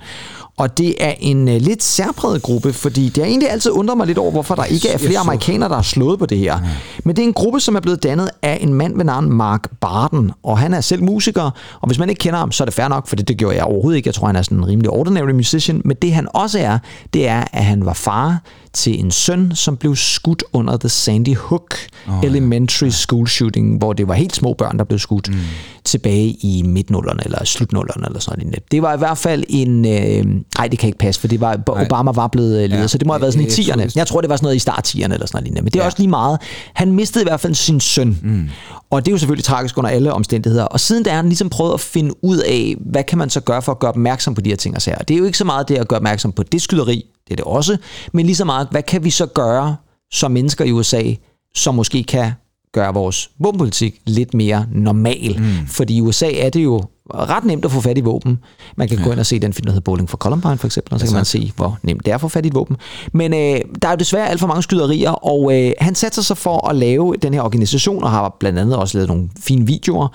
Og 0.57 0.77
det 0.77 0.95
er 0.99 1.13
en 1.19 1.47
uh, 1.47 1.53
lidt 1.53 1.83
særpræget 1.83 2.41
gruppe, 2.41 2.73
fordi 2.73 3.09
det 3.09 3.17
har 3.17 3.29
egentlig 3.29 3.49
altid 3.49 3.71
undret 3.71 3.97
mig 3.97 4.07
lidt 4.07 4.17
over, 4.17 4.31
hvorfor 4.31 4.55
der 4.55 4.63
ikke 4.63 4.89
er 4.89 4.97
flere 4.97 5.19
amerikanere, 5.19 5.69
der 5.69 5.75
har 5.75 5.81
slået 5.81 6.19
på 6.19 6.25
det 6.25 6.37
her. 6.37 6.59
Men 7.03 7.15
det 7.15 7.21
er 7.23 7.27
en 7.27 7.33
gruppe, 7.33 7.59
som 7.59 7.75
er 7.75 7.79
blevet 7.79 8.03
dannet 8.03 8.29
af 8.41 8.57
en 8.61 8.73
mand 8.73 8.95
ved 8.97 9.05
navn 9.05 9.29
Mark 9.29 9.69
Barden, 9.81 10.31
og 10.43 10.57
han 10.57 10.73
er 10.73 10.81
selv 10.81 11.03
musiker, 11.03 11.51
og 11.81 11.87
hvis 11.87 11.99
man 11.99 12.09
ikke 12.09 12.19
kender 12.19 12.39
ham, 12.39 12.51
så 12.51 12.63
er 12.63 12.65
det 12.65 12.73
fair 12.73 12.87
nok, 12.87 13.07
for 13.07 13.15
det, 13.15 13.27
det 13.27 13.37
gjorde 13.37 13.55
jeg 13.55 13.63
overhovedet 13.65 13.97
ikke. 13.97 14.07
Jeg 14.07 14.13
tror, 14.13 14.27
han 14.27 14.35
er 14.35 14.41
sådan 14.41 14.57
en 14.57 14.67
rimelig 14.67 14.89
ordinary 14.89 15.31
musician, 15.31 15.81
men 15.85 15.97
det 16.01 16.13
han 16.13 16.27
også 16.33 16.59
er, 16.59 16.77
det 17.13 17.27
er, 17.27 17.43
at 17.53 17.63
han 17.65 17.85
var 17.85 17.93
far 17.93 18.41
til 18.73 18.99
en 18.99 19.11
søn, 19.11 19.51
som 19.55 19.77
blev 19.77 19.95
skudt 19.95 20.43
under 20.53 20.77
The 20.77 20.89
Sandy 20.89 21.35
Hook 21.37 21.75
oh, 22.07 22.13
Elementary 22.23 22.89
School 22.89 23.27
Shooting, 23.27 23.77
hvor 23.77 23.93
det 23.93 24.07
var 24.07 24.13
helt 24.13 24.35
små 24.35 24.53
børn, 24.53 24.77
der 24.77 24.83
blev 24.83 24.99
skudt 24.99 25.29
mm. 25.29 25.35
tilbage 25.83 26.27
i 26.29 26.63
midt-nullerne, 26.65 27.21
eller 27.25 27.43
slut-nullerne, 27.45 28.05
eller 28.05 28.19
sådan 28.19 28.45
noget. 28.45 28.71
Det 28.71 28.81
var 28.81 28.93
i 28.93 28.97
hvert 28.97 29.17
fald 29.17 29.43
en... 29.49 29.85
Øh, 29.85 30.25
nej, 30.57 30.67
det 30.67 30.79
kan 30.79 30.87
ikke 30.87 30.99
passe, 30.99 31.21
for 31.21 31.27
det 31.27 31.41
var, 31.41 31.59
Obama 31.67 32.11
var 32.11 32.27
blevet 32.27 32.63
øh, 32.63 32.69
leder, 32.69 32.81
ja, 32.81 32.87
så 32.87 32.97
det 32.97 33.07
må 33.07 33.13
have 33.13 33.21
været 33.21 33.33
sådan 33.33 33.47
i 33.47 33.49
jeg 33.49 33.65
tror, 33.65 33.73
10'erne. 33.73 33.83
det- 33.85 33.95
Jeg 33.95 34.07
tror, 34.07 34.21
det 34.21 34.29
var 34.29 34.35
sådan 34.35 34.45
noget 34.45 34.55
i 34.55 34.59
start 34.59 34.87
10'erne, 34.95 35.13
eller 35.13 35.25
sådan 35.27 35.43
noget. 35.43 35.63
Men 35.63 35.65
det 35.65 35.75
er 35.75 35.79
ja. 35.79 35.85
også 35.85 35.97
lige 35.99 36.09
meget. 36.09 36.39
Han 36.73 36.91
mistede 36.91 37.23
i 37.23 37.27
hvert 37.27 37.39
fald 37.39 37.55
sin 37.55 37.79
søn. 37.79 38.19
Mm. 38.23 38.49
Og 38.89 39.05
det 39.05 39.11
er 39.11 39.13
jo 39.13 39.17
selvfølgelig 39.17 39.43
tragisk 39.45 39.77
under 39.77 39.89
alle 39.89 40.13
omstændigheder. 40.13 40.63
Og 40.65 40.79
siden 40.79 41.03
da 41.03 41.09
har 41.09 41.15
han 41.17 41.25
ligesom 41.25 41.49
prøvet 41.49 41.62
at 41.71 41.79
finde 41.79 42.23
ud 42.23 42.37
af, 42.37 42.75
hvad 42.79 43.03
kan 43.03 43.17
man 43.17 43.29
så 43.29 43.39
gøre 43.39 43.61
for 43.61 43.71
at 43.71 43.79
gøre 43.79 43.89
opmærksom 43.89 44.35
på 44.35 44.41
de 44.41 44.49
her 44.49 44.57
ting 44.57 44.75
og 44.75 44.81
sager. 44.81 44.97
Det 44.97 45.13
er 45.13 45.17
jo 45.17 45.25
ikke 45.25 45.37
så 45.37 45.45
meget 45.45 45.69
det 45.69 45.75
at 45.75 45.87
gøre 45.87 45.97
opmærksom 45.97 46.31
på 46.31 46.43
det 46.43 46.61
skyderi, 46.61 47.05
det 47.27 47.31
er 47.31 47.35
det 47.35 47.45
også, 47.45 47.77
men 48.13 48.25
lige 48.25 48.35
så 48.35 48.45
meget, 48.45 48.67
hvad 48.71 48.83
kan 48.83 49.03
vi 49.03 49.09
så 49.09 49.25
gøre 49.25 49.75
som 50.11 50.31
mennesker 50.31 50.65
i 50.65 50.71
USA, 50.71 51.03
som 51.55 51.75
måske 51.75 52.03
kan 52.03 52.31
gøre 52.73 52.93
vores 52.93 53.29
våbenpolitik 53.39 54.01
lidt 54.05 54.33
mere 54.33 54.65
normal. 54.71 55.35
Mm. 55.39 55.67
Fordi 55.67 55.95
i 55.95 56.01
USA 56.01 56.31
er 56.31 56.49
det 56.49 56.63
jo 56.63 56.83
ret 57.13 57.43
nemt 57.43 57.65
at 57.65 57.71
få 57.71 57.81
fat 57.81 57.97
i 57.97 58.01
våben. 58.01 58.39
Man 58.75 58.87
kan 58.87 58.97
ja. 58.97 59.03
gå 59.03 59.11
ind 59.11 59.19
og 59.19 59.25
se 59.25 59.39
den 59.39 59.53
film, 59.53 59.65
der 59.65 59.71
hedder 59.71 59.83
Bowling 59.83 60.09
for 60.09 60.17
Columbine 60.17 60.57
for 60.57 60.67
eksempel, 60.67 60.93
og 60.93 60.99
så 60.99 61.05
kan 61.05 61.15
man 61.15 61.25
se, 61.25 61.51
hvor 61.55 61.79
nemt 61.83 62.05
det 62.05 62.11
er 62.11 62.15
at 62.15 62.21
få 62.21 62.27
fat 62.27 62.45
i 62.45 62.47
et 62.47 62.55
våben. 62.55 62.77
Men 63.11 63.33
øh, 63.33 63.61
der 63.81 63.87
er 63.87 63.91
jo 63.91 63.95
desværre 63.95 64.29
alt 64.29 64.39
for 64.39 64.47
mange 64.47 64.63
skyderier, 64.63 65.11
og 65.11 65.59
øh, 65.59 65.71
han 65.79 65.95
satte 65.95 66.23
sig 66.23 66.37
for 66.37 66.67
at 66.67 66.75
lave 66.75 67.15
den 67.21 67.33
her 67.33 67.41
organisation, 67.41 68.03
og 68.03 68.11
har 68.11 68.35
blandt 68.39 68.59
andet 68.59 68.75
også 68.75 68.97
lavet 68.97 69.09
nogle 69.09 69.29
fine 69.39 69.65
videoer. 69.65 70.07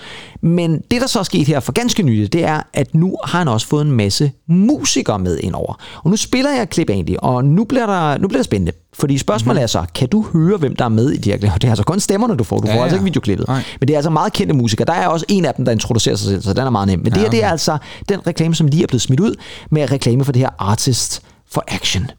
Men 0.43 0.82
det, 0.91 1.01
der 1.01 1.07
så 1.07 1.18
er 1.18 1.22
sket 1.22 1.47
her 1.47 1.61
for 1.61 1.72
ganske 1.72 2.03
nyligt, 2.03 2.32
det 2.32 2.45
er, 2.45 2.62
at 2.74 2.95
nu 2.95 3.16
har 3.24 3.39
han 3.39 3.49
også 3.49 3.66
fået 3.66 3.84
en 3.84 3.93
masse 3.93 4.32
musikere 4.49 5.18
med 5.18 5.39
ind 5.39 5.55
over. 5.55 5.74
Og 6.05 6.11
nu 6.11 6.16
spiller 6.16 6.51
jeg 6.51 6.62
et 6.62 6.70
klip 6.70 6.91
egentlig, 6.91 7.22
og 7.22 7.45
nu 7.45 7.64
bliver, 7.64 7.86
der, 7.86 8.18
nu 8.18 8.28
bliver 8.28 8.39
det 8.39 8.45
spændende. 8.45 8.72
Fordi 8.95 9.18
spørgsmålet 9.18 9.57
mm-hmm. 9.57 9.62
er 9.62 9.66
så, 9.66 9.84
kan 9.95 10.09
du 10.09 10.24
høre, 10.32 10.57
hvem 10.59 10.76
der 10.76 10.84
er 10.84 10.89
med 10.89 11.11
i 11.11 11.16
de 11.16 11.30
her 11.30 11.39
klip? 11.39 11.53
Det 11.55 11.64
er 11.64 11.68
altså 11.68 11.84
kun 11.84 12.01
stemmerne, 12.01 12.36
du 12.36 12.45
får. 12.45 12.59
Du 12.59 12.66
får 12.66 12.74
Ja, 12.74 12.82
altså 12.82 12.97
ja. 12.97 13.01
ikke 13.01 13.05
videoklippet. 13.05 13.49
Nej. 13.49 13.62
Men 13.80 13.89
det 13.89 13.95
er 13.95 13.99
altså 13.99 14.11
meget 14.11 14.32
kendte 14.32 14.55
musikere. 14.55 14.86
Der 14.86 14.93
er 14.93 15.09
også 15.09 15.26
en 15.28 15.45
af 15.45 15.55
dem, 15.55 15.64
der 15.64 15.72
introducerer 15.72 16.16
sig 16.16 16.28
selv, 16.28 16.43
så 16.43 16.53
den 16.53 16.66
er 16.66 16.70
meget 16.70 16.89
nem. 16.89 16.99
Men 16.99 17.12
det 17.12 17.20
her, 17.20 17.30
det 17.30 17.45
er 17.45 17.51
altså 17.51 17.78
den 18.09 18.26
reklame, 18.26 18.55
som 18.55 18.66
lige 18.66 18.82
er 18.82 18.86
blevet 18.86 19.03
smidt 19.03 19.20
ud 19.20 19.34
med 19.70 19.93
reklame 19.93 20.24
for 20.24 20.32
det 20.32 20.43
her 20.43 20.51
Artist 20.59 21.22
for 21.51 21.64
Action. 21.68 22.11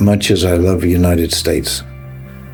Much 0.00 0.32
as 0.32 0.42
I 0.42 0.46
love 0.46 0.80
the 0.80 1.06
United 1.06 1.30
States, 1.30 1.84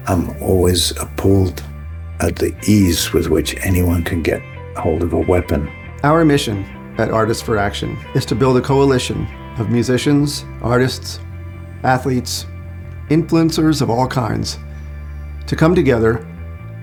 I'm 0.09 0.45
always 0.45 0.91
appalled 0.91 1.74
at 2.21 2.37
the 2.37 2.55
ease 2.67 3.13
with 3.13 3.29
which 3.29 3.57
anyone 3.65 4.03
can 4.03 4.23
get 4.23 4.43
hold 4.77 5.03
of 5.03 5.13
a 5.13 5.19
weapon. 5.19 5.71
Our 6.03 6.25
mission 6.25 6.65
at 6.99 7.11
Artists 7.11 7.43
for 7.43 7.59
Action 7.59 7.99
is 8.15 8.25
to 8.27 8.35
build 8.35 8.57
a 8.57 8.61
coalition 8.61 9.27
of 9.59 9.71
musicians, 9.71 10.45
artists, 10.63 11.21
athletes, 11.83 12.47
influencers 13.09 13.83
of 13.83 13.91
all 13.91 14.07
kinds 14.07 14.59
to 15.47 15.57
come 15.57 15.75
together 15.75 16.27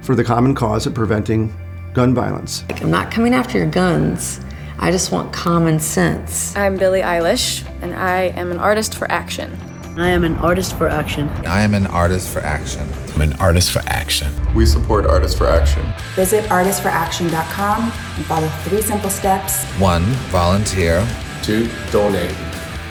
for 0.02 0.16
the 0.16 0.24
common 0.24 0.56
cause 0.56 0.86
of 0.86 0.94
preventing 0.94 1.54
gun 1.94 2.14
violence. 2.14 2.64
I'm 2.70 2.92
not 2.92 3.12
coming 3.12 3.34
after 3.34 3.58
your 3.58 3.68
guns. 3.68 4.40
I 4.80 4.92
just 4.92 5.12
want 5.12 5.32
common 5.32 5.80
sense. 5.80 6.56
I'm 6.56 6.78
Billie 6.78 7.02
Eilish, 7.02 7.68
and 7.82 7.94
I 7.94 8.24
am 8.36 8.52
an 8.52 8.58
artist 8.58 8.96
for 8.96 9.10
action. 9.12 9.58
I 9.98 10.08
am 10.08 10.24
an 10.24 10.36
artist 10.38 10.78
for 10.78 10.88
action. 10.88 11.28
I 11.46 11.62
am 11.64 11.74
an 11.74 11.86
artist 11.88 12.30
for 12.30 12.40
action. 12.40 12.88
I'm 13.14 13.22
an 13.22 13.34
artist 13.42 13.72
for 13.72 13.82
action. 13.88 14.32
We 14.56 14.66
support 14.66 15.06
Artists 15.06 15.38
for 15.38 15.48
Action. 15.48 15.86
Visit 16.16 16.46
artistforaction.com 16.46 17.84
and 17.84 18.26
follow 18.26 18.48
three 18.64 18.82
simple 18.82 19.10
steps. 19.10 19.66
One, 19.80 20.04
volunteer. 20.32 21.06
Two, 21.44 21.70
donate. 21.92 22.32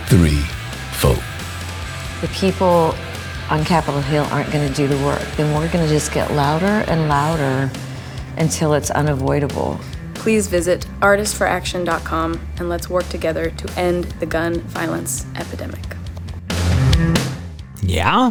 Three, 0.06 0.44
vote. 1.00 1.22
The 2.20 2.28
people 2.34 2.94
on 3.48 3.64
Capitol 3.64 4.02
Hill 4.02 4.24
aren't 4.24 4.52
going 4.52 4.68
to 4.68 4.74
do 4.74 4.86
the 4.86 5.02
work. 5.04 5.22
Then 5.36 5.54
we're 5.54 5.72
going 5.72 5.86
to 5.86 5.92
just 5.92 6.12
get 6.12 6.30
louder 6.32 6.84
and 6.86 7.08
louder 7.08 7.70
until 8.36 8.74
it's 8.74 8.90
unavoidable. 8.90 9.80
Please 10.14 10.48
visit 10.48 10.86
artistforaction.com 11.00 12.40
and 12.58 12.68
let's 12.68 12.90
work 12.90 13.08
together 13.08 13.48
to 13.50 13.80
end 13.80 14.04
the 14.20 14.26
gun 14.26 14.60
violence 14.60 15.24
epidemic. 15.36 15.96
Ja. 17.90 18.30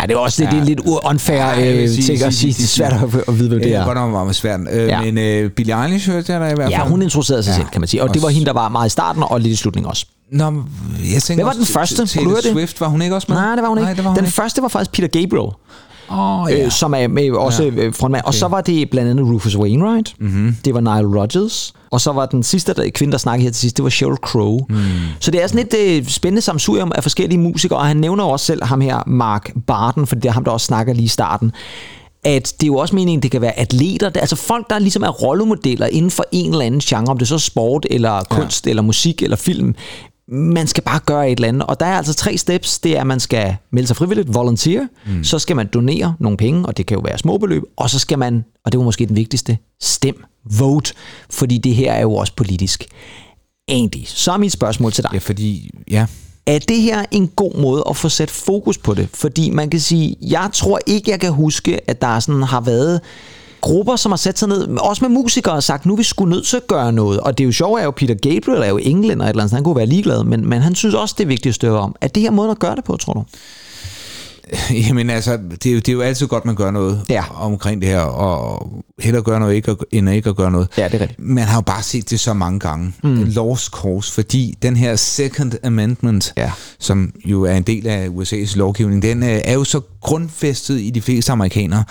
Ja, 0.00 0.06
det 0.06 0.12
er 0.14 0.16
også 0.18 0.42
det, 0.44 0.52
det 0.52 0.58
er 0.60 0.64
lidt 0.64 0.80
unfair 1.04 1.36
Ja, 1.36 1.82
øh, 1.82 1.88
sige- 1.88 2.02
ting 2.02 2.22
at 2.22 2.34
sige-. 2.34 2.52
Det 2.52 2.62
er 2.62 2.66
svært 2.66 2.92
at, 2.92 3.38
vide, 3.38 3.48
hvad 3.48 3.58
det 3.58 3.64
Det 3.66 3.74
er 3.74 3.80
er. 3.80 3.84
godt 3.84 3.98
nok 3.98 4.10
meget 4.10 4.36
svært. 4.36 4.60
Øh, 4.72 4.86
Ja. 4.88 5.00
Men 5.02 5.18
øh, 5.18 5.50
Billie 5.50 5.84
Eilish 5.84 6.10
hørte 6.10 6.32
jeg 6.32 6.40
da 6.40 6.46
i 6.46 6.54
hvert 6.54 6.58
fald. 6.72 6.82
Ja, 6.82 6.88
hun 6.88 7.02
introducerede 7.02 7.42
sig 7.42 7.50
Ja. 7.50 7.56
selv, 7.56 7.66
kan 7.68 7.80
man 7.80 7.88
sige. 7.88 8.02
Og 8.02 8.14
det 8.14 8.22
var 8.22 8.28
hende, 8.28 8.46
der 8.46 8.52
var 8.52 8.68
meget 8.68 8.86
i 8.86 8.90
starten 8.90 9.22
og 9.26 9.40
lidt 9.40 9.52
i 9.52 9.56
slutningen 9.56 9.88
også. 9.90 10.06
Nå, 10.32 10.44
jeg 10.44 10.52
tænker 10.52 11.34
Hvad 11.34 11.44
var 11.44 11.48
også, 11.48 11.58
den 11.58 11.66
første? 11.66 12.06
Taylor 12.06 12.34
det? 12.34 12.44
Swift, 12.52 12.80
var 12.80 12.88
hun 12.88 13.02
ikke 13.02 13.14
også 13.14 13.26
med? 13.28 13.36
Nej, 13.36 13.54
det 13.54 13.62
var 13.62 13.68
hun 13.68 13.78
ikke. 13.78 13.84
Nej, 13.84 13.94
det 13.94 14.04
var 14.04 14.10
hun 14.10 14.16
den 14.16 14.24
ikke. 14.24 14.34
første 14.34 14.62
var 14.62 14.68
faktisk 14.68 14.92
Peter 14.92 15.08
Gabriel. 15.08 15.50
Åh, 16.12 16.46
øh, 16.52 16.70
som 16.70 16.94
er 16.94 17.08
med 17.08 17.30
også 17.30 17.62
Ja. 17.62 17.82
ja. 17.82 17.88
frontmand. 17.88 18.24
Og 18.24 18.34
så 18.34 18.48
var 18.48 18.60
det 18.60 18.90
blandt 18.90 19.10
andet 19.10 19.26
Rufus 19.26 19.56
Wainwright. 19.56 20.14
Mm-hmm. 20.20 20.56
Det 20.64 20.74
var 20.74 20.80
Nile 20.80 21.20
Rodgers. 21.20 21.72
Og 21.90 22.00
så 22.00 22.12
var 22.12 22.26
den 22.26 22.42
sidste 22.42 22.74
der, 22.74 22.90
kvinde, 22.94 23.12
der 23.12 23.18
snakkede 23.18 23.44
her 23.44 23.50
til 23.50 23.60
sidst, 23.60 23.76
det 23.76 23.82
var 23.82 23.90
Sheryl 23.90 24.16
Crow. 24.16 24.58
Mm. 24.68 24.76
Så 25.20 25.30
det 25.30 25.42
er 25.42 25.46
sådan 25.46 25.66
et 25.66 25.98
øh, 25.98 26.06
spændende 26.06 26.42
samsurium 26.42 26.92
af 26.94 27.02
forskellige 27.02 27.38
musikere, 27.38 27.78
og 27.78 27.86
han 27.86 27.96
nævner 27.96 28.24
også 28.24 28.46
selv 28.46 28.64
ham 28.64 28.80
her, 28.80 29.02
Mark 29.06 29.52
Barden, 29.66 30.06
for 30.06 30.14
det 30.14 30.24
er 30.24 30.32
ham, 30.32 30.44
der 30.44 30.50
også 30.50 30.66
snakker 30.66 30.92
lige 30.92 31.04
i 31.04 31.08
starten 31.08 31.52
at 32.24 32.54
det 32.60 32.62
er 32.62 32.66
jo 32.66 32.76
også 32.76 32.94
meningen, 32.94 33.22
det 33.22 33.30
kan 33.30 33.40
være 33.40 33.58
atleter, 33.58 34.08
det, 34.08 34.20
altså 34.20 34.36
folk, 34.36 34.70
der 34.70 34.78
ligesom 34.78 35.02
er 35.02 35.08
rollemodeller 35.08 35.86
inden 35.86 36.10
for 36.10 36.24
en 36.32 36.50
eller 36.52 36.64
anden 36.64 36.80
genre, 36.80 37.10
om 37.10 37.18
det 37.18 37.24
er 37.24 37.28
så 37.28 37.38
sport, 37.38 37.86
eller 37.90 38.24
kunst, 38.30 38.66
ja. 38.66 38.70
eller 38.70 38.82
musik, 38.82 39.22
eller 39.22 39.36
film. 39.36 39.74
Man 40.30 40.66
skal 40.66 40.82
bare 40.82 41.00
gøre 41.06 41.30
et 41.30 41.36
eller 41.36 41.48
andet. 41.48 41.62
Og 41.62 41.80
der 41.80 41.86
er 41.86 41.96
altså 41.96 42.14
tre 42.14 42.36
steps. 42.36 42.78
Det 42.78 42.96
er, 42.96 43.00
at 43.00 43.06
man 43.06 43.20
skal 43.20 43.56
melde 43.72 43.86
sig 43.86 43.96
frivilligt, 43.96 44.34
volunteer. 44.34 44.86
Mm. 45.06 45.24
Så 45.24 45.38
skal 45.38 45.56
man 45.56 45.66
donere 45.66 46.14
nogle 46.18 46.36
penge, 46.36 46.66
og 46.66 46.76
det 46.76 46.86
kan 46.86 46.94
jo 46.94 47.00
være 47.00 47.18
små 47.18 47.38
beløb. 47.38 47.62
Og 47.76 47.90
så 47.90 47.98
skal 47.98 48.18
man, 48.18 48.44
og 48.64 48.72
det 48.72 48.78
var 48.78 48.84
måske 48.84 49.06
den 49.06 49.16
vigtigste, 49.16 49.58
stem, 49.80 50.24
vote. 50.58 50.94
Fordi 51.30 51.58
det 51.58 51.74
her 51.74 51.92
er 51.92 52.00
jo 52.00 52.14
også 52.14 52.32
politisk. 52.36 52.84
Andy, 53.68 54.04
så 54.04 54.32
er 54.32 54.36
mit 54.36 54.52
spørgsmål 54.52 54.92
til 54.92 55.04
dig. 55.04 55.10
Ja, 55.12 55.18
fordi, 55.18 55.70
ja. 55.90 56.06
er 56.46 56.58
det 56.58 56.82
her 56.82 57.04
en 57.10 57.28
god 57.28 57.60
måde 57.60 57.84
at 57.90 57.96
få 57.96 58.08
sat 58.08 58.30
fokus 58.30 58.78
på 58.78 58.94
det? 58.94 59.08
Fordi 59.14 59.50
man 59.50 59.70
kan 59.70 59.80
sige, 59.80 60.16
jeg 60.22 60.50
tror 60.52 60.80
ikke, 60.86 61.10
jeg 61.10 61.20
kan 61.20 61.32
huske, 61.32 61.90
at 61.90 62.02
der 62.02 62.20
sådan 62.20 62.42
har 62.42 62.60
været 62.60 63.00
grupper, 63.60 63.96
som 63.96 64.12
har 64.12 64.16
sat 64.16 64.38
sig 64.38 64.48
ned, 64.48 64.68
også 64.78 65.04
med 65.04 65.10
musikere, 65.14 65.54
og 65.54 65.62
sagt, 65.62 65.86
nu 65.86 65.92
er 65.92 65.96
vi 65.96 66.02
sgu 66.02 66.24
nødt 66.24 66.46
til 66.46 66.56
at 66.56 66.66
gøre 66.66 66.92
noget. 66.92 67.20
Og 67.20 67.38
det 67.38 67.44
er 67.44 67.46
jo 67.46 67.52
sjovt, 67.52 67.80
at 67.80 67.84
jo 67.84 67.90
Peter 67.90 68.14
Gabriel 68.14 68.62
er 68.62 68.66
jo 68.68 68.76
englænder 68.82 69.24
et 69.24 69.30
eller 69.30 69.42
andet, 69.42 69.54
han 69.54 69.64
kunne 69.64 69.76
være 69.76 69.86
ligeglad, 69.86 70.24
men, 70.24 70.48
men 70.48 70.60
han 70.62 70.74
synes 70.74 70.94
også, 70.94 71.14
det 71.18 71.24
er 71.24 71.28
vigtigt 71.28 71.50
at 71.50 71.54
støtte 71.54 71.74
om. 71.76 71.94
Er 72.00 72.08
det 72.08 72.22
her 72.22 72.30
måden 72.30 72.50
at 72.50 72.58
gøre 72.58 72.76
det 72.76 72.84
på, 72.84 72.96
tror 72.96 73.12
du? 73.12 73.24
Jamen 74.88 75.10
altså, 75.10 75.38
det 75.64 75.66
er, 75.66 75.72
jo, 75.74 75.78
det 75.78 75.88
er 75.88 75.92
jo 75.92 76.00
altid 76.00 76.26
godt, 76.26 76.44
man 76.44 76.54
gør 76.54 76.70
noget 76.70 77.00
ja. 77.08 77.24
omkring 77.34 77.82
det 77.82 77.90
her, 77.90 78.00
og 78.00 78.72
hellere 79.00 79.22
gøre 79.22 79.40
noget 79.40 79.54
ikke, 79.54 79.70
at- 79.70 79.76
end 79.92 80.10
ikke 80.10 80.30
at 80.30 80.36
gøre 80.36 80.50
noget. 80.50 80.68
Ja, 80.76 80.84
det 80.88 80.94
er 80.94 81.00
rigtigt. 81.00 81.20
Man 81.20 81.44
har 81.44 81.56
jo 81.56 81.60
bare 81.60 81.82
set 81.82 82.10
det 82.10 82.20
så 82.20 82.32
mange 82.32 82.58
gange. 82.60 82.92
Mm. 83.04 83.22
Lost 83.24 83.66
cause, 83.66 84.12
fordi 84.12 84.54
den 84.62 84.76
her 84.76 84.96
Second 84.96 85.52
Amendment, 85.64 86.32
ja. 86.36 86.52
som 86.78 87.12
jo 87.24 87.42
er 87.42 87.54
en 87.54 87.62
del 87.62 87.86
af 87.86 88.08
USA's 88.08 88.56
lovgivning, 88.58 89.02
den 89.02 89.22
øh, 89.22 89.40
er 89.44 89.54
jo 89.54 89.64
så 89.64 89.80
grundfæstet 90.00 90.80
i 90.80 90.90
de 90.90 91.00
fleste 91.02 91.32
amerikanere. 91.32 91.84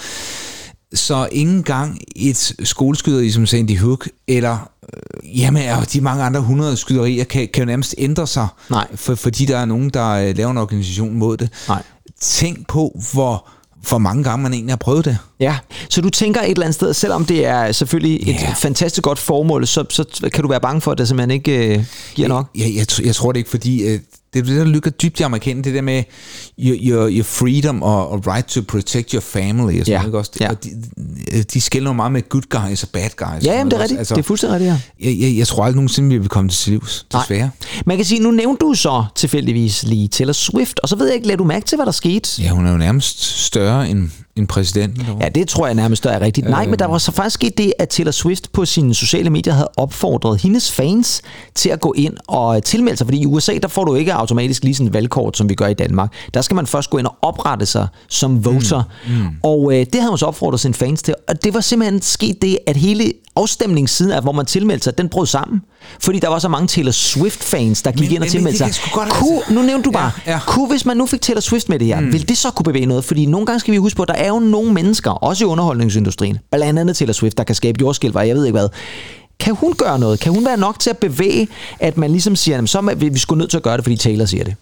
Så 0.94 1.28
ingen 1.32 1.64
gang 1.64 2.02
et 2.16 2.54
skoleskyderi 2.64 3.32
som 3.32 3.46
Sandy 3.46 3.78
Hook, 3.80 4.10
eller 4.28 4.70
øh, 4.94 5.40
jamen, 5.42 5.70
og 5.70 5.94
de 5.94 6.02
mange 6.02 6.24
andre 6.24 6.42
hundrede 6.42 6.78
skyderier, 6.78 7.24
kan, 7.24 7.48
kan 7.54 7.62
jo 7.62 7.66
nærmest 7.66 7.96
ændre 7.98 8.28
sig, 8.28 8.48
Nej. 8.70 8.88
For, 8.96 9.16
fordi 9.16 9.46
der 9.46 9.58
er 9.58 9.66
nogen, 9.66 9.90
der 9.90 10.10
øh, 10.10 10.38
laver 10.38 10.52
en 10.52 10.58
organisation 10.58 11.16
mod 11.16 11.38
det. 11.38 11.50
Nej. 11.68 11.84
Tænk 12.22 12.68
på, 12.68 13.00
hvor, 13.14 13.48
hvor 13.90 13.98
mange 13.98 14.24
gange 14.24 14.44
man 14.44 14.54
egentlig 14.54 14.72
har 14.72 14.78
prøvet 14.78 15.06
det. 15.06 15.18
Ja, 15.40 15.58
så 15.90 16.02
du 16.02 16.10
tænker 16.10 16.42
et 16.42 16.50
eller 16.50 16.64
andet 16.64 16.76
sted, 16.76 16.94
selvom 16.94 17.26
det 17.26 17.46
er 17.46 17.72
selvfølgelig 17.72 18.30
et 18.30 18.42
Ja. 18.42 18.54
fantastisk 18.58 19.04
godt 19.04 19.20
formål, 19.20 19.68
så, 19.68 19.86
så 19.90 20.30
kan 20.34 20.42
du 20.44 20.50
være 20.50 20.62
bange 20.62 20.82
for, 20.82 20.92
at 20.92 20.98
det 20.98 21.08
simpelthen 21.08 21.32
ikke 21.32 21.78
øh, 21.78 21.84
giver 22.16 22.28
nok? 22.28 22.46
Jeg, 22.56 22.76
jeg, 22.76 22.86
tr- 22.92 23.06
jeg 23.06 23.16
tror 23.16 23.32
det 23.32 23.38
ikke, 23.40 23.50
fordi 23.50 23.84
øh, 23.84 24.00
det 24.34 24.39
er 24.39 24.43
det, 24.43 24.55
der 24.57 24.65
lykker 24.65 24.89
dybt 24.91 25.19
i 25.19 25.23
amerikaner, 25.23 25.61
det 25.61 25.73
der 25.73 25.82
med 25.82 26.03
your, 26.59 26.77
your, 26.82 27.09
your 27.11 27.23
freedom 27.23 27.84
og, 27.84 28.09
og 28.09 28.27
right 28.27 28.47
to 28.47 28.61
protect 28.67 29.11
your 29.11 29.21
family. 29.21 29.80
Og 29.80 29.86
sådan 29.86 29.86
Ja, 29.88 29.97
noget, 29.97 30.07
ikke 30.07 30.17
også? 30.17 30.32
ja. 30.39 30.49
Og 30.49 30.63
de, 30.63 31.43
de 31.53 31.61
skiller 31.61 31.93
meget 31.93 32.11
med 32.11 32.30
good 32.30 32.41
guys 32.49 32.84
og 32.84 32.89
bad 32.93 33.09
guys. 33.17 33.45
Ja, 33.45 33.53
jamen, 33.53 33.71
det 33.71 33.77
er 33.77 33.82
rigtigt. 33.82 33.99
Altså, 33.99 34.15
det 34.15 34.21
er 34.21 34.25
fuldstændig 34.25 34.53
rigtigt, 34.55 34.73
ja. 35.01 35.09
jeg, 35.09 35.19
jeg, 35.30 35.38
jeg 35.38 35.47
tror 35.47 35.63
aldrig 35.63 35.75
nogensinde, 35.75 36.09
vi 36.09 36.17
vil 36.17 36.30
komme 36.30 36.49
til 36.49 36.71
livs, 36.71 37.05
desværre. 37.11 37.49
Man 37.86 37.97
kan 37.97 38.05
sige, 38.05 38.19
nu 38.21 38.32
nævnte 38.32 38.59
du 38.65 38.73
så 38.73 39.05
tilfældigvis 39.15 39.84
lige 39.84 40.07
Taylor 40.07 40.34
Swift, 40.34 40.80
og 40.80 40.89
så 40.89 40.95
ved 40.95 41.05
jeg 41.05 41.15
ikke, 41.15 41.27
lad 41.27 41.38
du 41.38 41.43
mærke 41.43 41.65
til, 41.65 41.75
hvad 41.75 41.86
der 41.86 41.91
skete? 41.91 42.41
Ja, 42.41 42.49
hun 42.49 42.65
er 42.65 42.71
jo 42.71 42.77
nærmest 42.77 43.21
større 43.45 43.89
end, 43.89 44.09
end 44.40 44.48
præsidenten. 44.48 45.06
derovre. 45.06 45.24
Ja, 45.24 45.30
det 45.30 45.48
tror 45.48 45.66
jeg 45.66 45.76
nærmest 45.76 46.06
er 46.06 46.22
rigtigt. 46.22 46.50
Nej, 46.50 46.66
men 46.66 46.80
der 46.80 46.86
var 46.86 46.98
så 46.98 47.12
faktisk 47.12 47.34
sket 47.34 47.58
det, 47.58 47.74
at 47.80 47.90
Taylor 47.90 48.12
Swift 48.12 48.52
på 48.52 48.66
sine 48.66 48.96
sociale 48.96 49.30
medier 49.30 49.54
havde 49.54 49.70
opfordret 49.78 50.42
hendes 50.42 50.72
fans 50.72 51.22
til 51.56 51.70
at 51.70 51.82
gå 51.82 51.94
ind 51.98 52.14
og 52.28 52.64
tilmelde 52.64 52.98
sig, 52.98 53.08
fordi 53.08 53.22
i 53.22 53.26
USA, 53.26 53.58
der 53.62 53.68
får 53.68 53.86
du 53.86 53.96
ikke 53.96 54.14
automatisk 54.14 54.64
lige 54.64 54.76
sådan 54.76 54.88
et 54.88 54.94
valgkort, 54.94 55.38
som 55.38 55.50
vi 55.50 55.56
gør 55.56 55.68
i 55.68 55.74
Danmark. 55.74 56.14
Der 56.34 56.42
skal 56.42 56.56
man 56.56 56.68
først 56.68 56.90
gå 56.90 56.98
ind 56.98 57.08
og 57.08 57.16
oprette 57.22 57.66
sig 57.66 57.88
som 58.08 58.46
voter. 58.46 58.84
Mm. 59.08 59.14
Mm. 59.14 59.28
Og 59.44 59.74
øh, 59.74 59.80
det 59.80 59.96
havde 59.96 60.10
hun 60.10 60.18
så 60.18 60.26
opfordret 60.26 60.60
sine 60.60 60.74
fans 60.74 61.04
til, 61.04 61.16
og 61.28 61.44
det 61.44 61.54
var 61.54 61.60
simpelthen 61.60 62.02
sket 62.02 62.42
det, 62.42 62.58
at 62.68 62.78
hele 62.78 63.14
afstemningssiden 63.36 64.12
af, 64.12 64.22
hvor 64.22 64.32
man 64.32 64.46
tilmeldte 64.46 64.84
sig, 64.84 64.98
den 64.98 65.10
brød 65.10 65.26
sammen. 65.26 65.62
Fordi 65.99 66.19
der 66.19 66.27
var 66.27 66.39
så 66.39 66.47
mange 66.47 66.67
Taylor 66.67 66.91
Swift-fans, 66.91 67.82
der 67.82 67.91
gik 67.91 68.01
Men- 68.01 68.11
ind 68.11 68.23
og 68.23 68.30
tilmeldte 68.30 68.57
sig. 68.57 68.73
Kunne, 68.93 69.41
nu 69.49 69.61
nævnte 69.61 69.84
du 69.86 69.91
bare, 69.91 70.11
Ja, 70.25 70.32
ja. 70.32 70.39
kunne 70.47 70.67
hvis 70.67 70.86
man 70.86 70.97
nu 70.97 71.05
fik 71.05 71.21
Taylor 71.21 71.39
Swift 71.41 71.69
med 71.69 71.80
det 71.80 71.88
her, 71.88 71.99
mm. 71.99 72.13
vil 72.13 72.30
det 72.30 72.38
så 72.38 72.51
kunne 72.51 72.63
bevæge 72.63 72.86
noget? 72.86 73.05
Fordi 73.05 73.25
nogle 73.25 73.45
gange 73.45 73.59
skal 73.59 73.71
vi 73.71 73.77
huske 73.77 73.97
på, 73.97 74.01
at 74.03 74.07
der 74.07 74.13
er 74.13 74.27
jo 74.27 74.39
nogle 74.39 74.73
mennesker, 74.73 75.11
også 75.11 75.43
i 75.43 75.47
underholdningsindustrien, 75.47 76.38
blandt 76.51 76.80
andet 76.80 76.95
Taylor 76.97 77.13
Swift, 77.13 77.38
der 77.38 77.43
kan 77.43 77.55
skabe 77.55 77.77
jordskælv, 77.82 78.15
og 78.15 78.27
jeg 78.27 78.36
ved 78.36 78.45
ikke 78.45 78.57
hvad. 78.59 78.69
Kan 79.39 79.55
hun 79.55 79.73
gøre 79.73 79.99
noget? 79.99 80.19
Kan 80.19 80.34
hun 80.34 80.45
være 80.45 80.57
nok 80.57 80.80
til 80.80 80.89
at 80.89 80.97
bevæge, 80.97 81.47
at 81.80 81.97
man 81.97 82.11
ligesom 82.11 82.36
siger, 82.36 82.55
"Jamen, 82.55 82.67
så 82.67 82.80
er 82.80 82.95
vi 82.95 83.19
sgu 83.19 83.36
nødt 83.36 83.49
til 83.49 83.57
at 83.57 83.63
gøre 83.63 83.77
det, 83.77 83.84
fordi 83.86 83.95
Taylor 83.97 84.25
siger 84.25 84.43
det? 84.43 84.55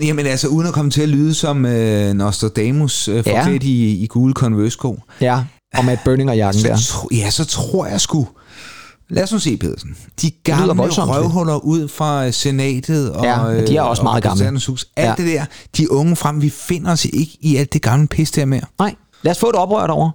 Jamen 0.00 0.26
altså, 0.26 0.48
uden 0.48 0.66
at 0.68 0.74
komme 0.74 0.90
til 0.90 1.02
at 1.02 1.08
lyde 1.08 1.34
som 1.34 1.66
øh, 1.66 2.12
Nostradamus 2.14 3.08
øh, 3.08 3.14
Ja. 3.26 3.40
forklædt 3.40 3.62
i, 3.62 4.02
i 4.02 4.06
gule 4.06 4.32
Converse-sko. 4.34 4.98
Ja, 5.20 5.40
og 5.74 5.84
med 5.84 5.92
et 5.92 5.98
burning 6.04 6.30
og 6.30 6.36
jakken 6.36 6.62
så, 6.62 6.68
der. 6.68 7.16
ja, 7.16 7.30
så 7.30 7.44
tror 7.44 7.86
jeg 7.86 8.00
sgu... 8.00 8.26
Lad 9.10 9.22
os 9.22 9.32
nu 9.32 9.38
se, 9.38 9.56
Pedersen. 9.56 9.96
De 10.22 10.30
gamle 10.30 10.72
røvhuller 10.82 11.56
ud 11.56 11.88
fra 11.88 12.26
øh, 12.26 12.32
senatet 12.32 13.12
og, 13.12 13.24
Ja, 13.24 13.66
de 13.66 13.76
er 13.76 13.82
også 13.82 14.02
øh, 14.02 14.06
og 14.06 14.12
meget 14.12 14.22
gamle. 14.22 14.30
repræsentanternes 14.30 14.66
Hus. 14.66 14.86
Alt 14.96 15.08
Ja. 15.18 15.24
det 15.24 15.32
der, 15.34 15.44
de 15.76 15.92
unge 15.92 16.16
frem, 16.16 16.42
vi 16.42 16.50
finder 16.50 16.92
os 16.92 17.04
ikke 17.04 17.36
i 17.40 17.56
alt 17.56 17.72
det 17.72 17.82
gamle 17.82 18.06
pis 18.08 18.30
der 18.30 18.44
mere. 18.44 18.60
Nej, 18.78 18.94
lad 19.22 19.30
os 19.32 19.38
få 19.38 19.48
et 19.48 19.54
oprør 19.54 19.86
over. 19.86 20.10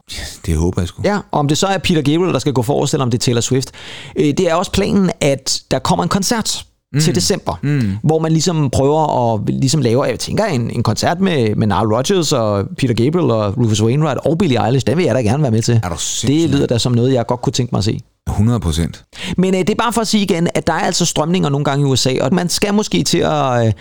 Det 0.46 0.58
håber 0.58 0.82
jeg 0.82 0.88
sgu. 0.88 1.02
Ja, 1.06 1.18
og 1.32 1.40
om 1.40 1.48
det 1.48 1.58
så 1.58 1.68
er 1.68 1.78
Peter 1.78 2.02
Gabriel, 2.02 2.34
der 2.34 2.40
skal 2.40 2.54
gå 2.54 2.62
forrest, 2.62 2.94
eller 2.94 3.06
om 3.06 3.12
det 3.12 3.18
er 3.18 3.22
Taylor 3.24 3.42
Swift. 3.42 3.72
Øh, 4.16 4.26
Det 4.26 4.40
er 4.40 4.56
også 4.56 4.72
planen, 4.72 5.12
at 5.22 5.62
der 5.72 5.80
kommer 5.80 6.04
en 6.04 6.10
koncert 6.10 6.66
mm. 6.94 7.00
til 7.02 7.16
december, 7.16 7.60
mm. 7.64 7.82
hvor 8.04 8.20
man 8.20 8.32
ligesom 8.32 8.70
prøver 8.70 9.34
at 9.34 9.42
ligesom 9.50 9.82
lave, 9.82 10.04
jeg 10.04 10.20
tænker, 10.20 10.46
en, 10.46 10.70
en 10.72 10.84
koncert 10.84 11.20
med, 11.20 11.56
med 11.56 11.68
Nile 11.68 11.96
Rodgers 11.98 12.32
og 12.34 12.66
Peter 12.78 12.94
Gabriel 12.94 13.32
og 13.32 13.58
Rufus 13.58 13.82
Wainwright 13.84 14.20
og 14.26 14.38
Billie 14.38 14.66
Eilish. 14.66 14.88
Den 14.88 14.98
vil 14.98 15.06
jeg 15.06 15.16
da 15.16 15.22
gerne 15.22 15.44
være 15.44 15.52
med 15.52 15.62
til. 15.62 15.80
Er 15.84 15.90
du 15.90 15.96
det 16.28 16.50
lyder 16.50 16.68
da 16.68 16.78
som 16.78 16.92
noget, 16.92 17.14
jeg 17.14 17.26
godt 17.28 17.42
kunne 17.42 17.54
tænke 17.54 17.70
mig 17.72 17.80
at 17.80 17.84
se. 17.86 18.00
100 18.30 18.60
procent. 18.60 19.06
Men 19.38 19.54
øh, 19.54 19.60
det 19.60 19.70
er 19.70 19.76
bare 19.76 19.94
for 19.94 20.02
at 20.02 20.08
sige 20.08 20.24
igen, 20.24 20.48
at 20.56 20.68
der 20.68 20.74
er 20.74 20.80
altså 20.80 21.06
strømninger 21.06 21.50
nogle 21.50 21.66
gange 21.66 21.88
i 21.88 21.92
USA, 21.92 22.14
og 22.22 22.34
man 22.34 22.50
skal 22.50 22.74
måske 22.74 23.04
til 23.04 23.18
at 23.18 23.68
øh, 23.68 23.74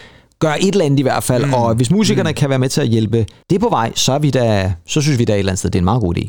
gøre 0.46 0.62
et 0.62 0.72
eller 0.72 0.84
andet 0.84 0.98
i 0.98 1.02
hvert 1.02 1.24
fald, 1.24 1.46
mm. 1.46 1.54
og 1.54 1.74
hvis 1.74 1.90
musikerne 1.90 2.30
mm. 2.30 2.34
kan 2.34 2.50
være 2.50 2.58
med 2.58 2.68
til 2.68 2.80
at 2.80 2.88
hjælpe 2.88 3.26
det 3.50 3.60
på 3.60 3.68
vej, 3.68 3.92
så, 3.94 4.12
er 4.12 4.18
vi 4.18 4.30
da, 4.30 4.72
så 4.86 5.00
synes 5.00 5.18
vi 5.18 5.24
da 5.24 5.32
et 5.32 5.38
eller 5.38 5.52
andet 5.52 5.58
sted, 5.58 5.70
det 5.70 5.78
er 5.78 5.80
en 5.80 5.84
meget 5.84 6.00
god 6.00 6.14
idé. 6.16 6.26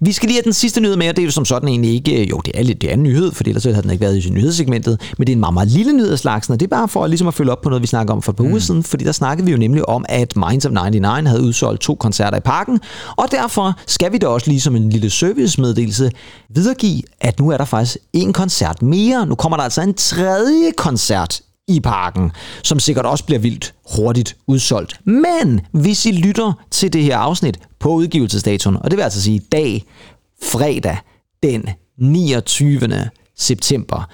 Vi 0.00 0.12
skal 0.12 0.26
lige 0.26 0.36
have 0.36 0.44
den 0.44 0.52
sidste 0.52 0.80
nyhed 0.80 0.96
med, 0.96 1.08
og 1.08 1.16
det 1.16 1.22
er 1.22 1.26
jo 1.26 1.30
som 1.30 1.44
sådan 1.44 1.68
egentlig 1.68 1.94
ikke, 1.94 2.28
jo 2.28 2.40
det 2.44 2.52
er 2.58 2.62
lidt 2.62 2.80
det 2.82 2.90
er 2.90 2.94
en 2.94 3.02
nyhed, 3.02 3.32
for 3.32 3.44
ellers 3.46 3.64
havde 3.64 3.82
den 3.82 3.90
ikke 3.90 4.00
været 4.00 4.26
i 4.26 4.30
nyhedssegmentet, 4.30 5.00
men 5.18 5.26
det 5.26 5.32
er 5.32 5.36
en 5.36 5.40
meget, 5.40 5.54
meget 5.54 5.68
lille 5.68 5.92
nyhed 5.92 6.12
af 6.12 6.18
slagsen, 6.18 6.52
og 6.52 6.60
det 6.60 6.66
er 6.66 6.76
bare 6.76 6.88
for 6.88 7.04
at, 7.04 7.10
ligesom 7.10 7.28
at 7.28 7.34
følge 7.34 7.52
op 7.52 7.60
på 7.60 7.68
noget, 7.68 7.82
vi 7.82 7.86
snakker 7.86 8.14
om 8.14 8.22
for 8.22 8.32
et 8.32 8.36
par 8.36 8.44
mm. 8.44 8.50
uger 8.50 8.60
siden, 8.60 8.82
fordi 8.82 9.04
der 9.04 9.12
snakkede 9.12 9.46
vi 9.46 9.52
jo 9.52 9.58
nemlig 9.58 9.88
om, 9.88 10.04
at 10.08 10.36
Minds 10.36 10.66
of 10.66 10.72
99 10.72 11.28
havde 11.28 11.42
udsolgt 11.42 11.80
to 11.80 11.94
koncerter 11.94 12.36
i 12.36 12.40
parken, 12.40 12.80
og 13.16 13.28
derfor 13.30 13.74
skal 13.86 14.12
vi 14.12 14.18
da 14.18 14.26
også 14.26 14.50
lige 14.50 14.60
som 14.60 14.76
en 14.76 14.90
lille 14.90 15.10
servicemeddelelse 15.10 16.10
videregive, 16.48 17.02
at 17.20 17.40
nu 17.40 17.50
er 17.50 17.56
der 17.56 17.64
faktisk 17.64 17.96
en 18.12 18.32
koncert 18.32 18.82
mere. 18.82 19.26
Nu 19.26 19.34
kommer 19.34 19.56
der 19.56 19.64
altså 19.64 19.82
en 19.82 19.94
tredje 19.94 20.70
koncert 20.76 21.40
i 21.68 21.80
parken, 21.80 22.32
som 22.62 22.78
sikkert 22.78 23.06
også 23.06 23.24
bliver 23.24 23.38
vildt 23.38 23.74
hurtigt 23.96 24.36
udsolgt. 24.46 25.00
Men 25.04 25.60
hvis 25.72 26.06
I 26.06 26.12
lytter 26.12 26.52
til 26.70 26.92
det 26.92 27.02
her 27.02 27.18
afsnit 27.18 27.58
på 27.78 27.88
udgivelsesdatoen, 27.88 28.76
og 28.76 28.90
det 28.90 28.96
vil 28.96 29.02
altså 29.02 29.22
sige 29.22 29.38
dag, 29.52 29.84
fredag, 30.42 30.98
den 31.42 31.68
29. 31.98 32.80
september, 33.38 34.08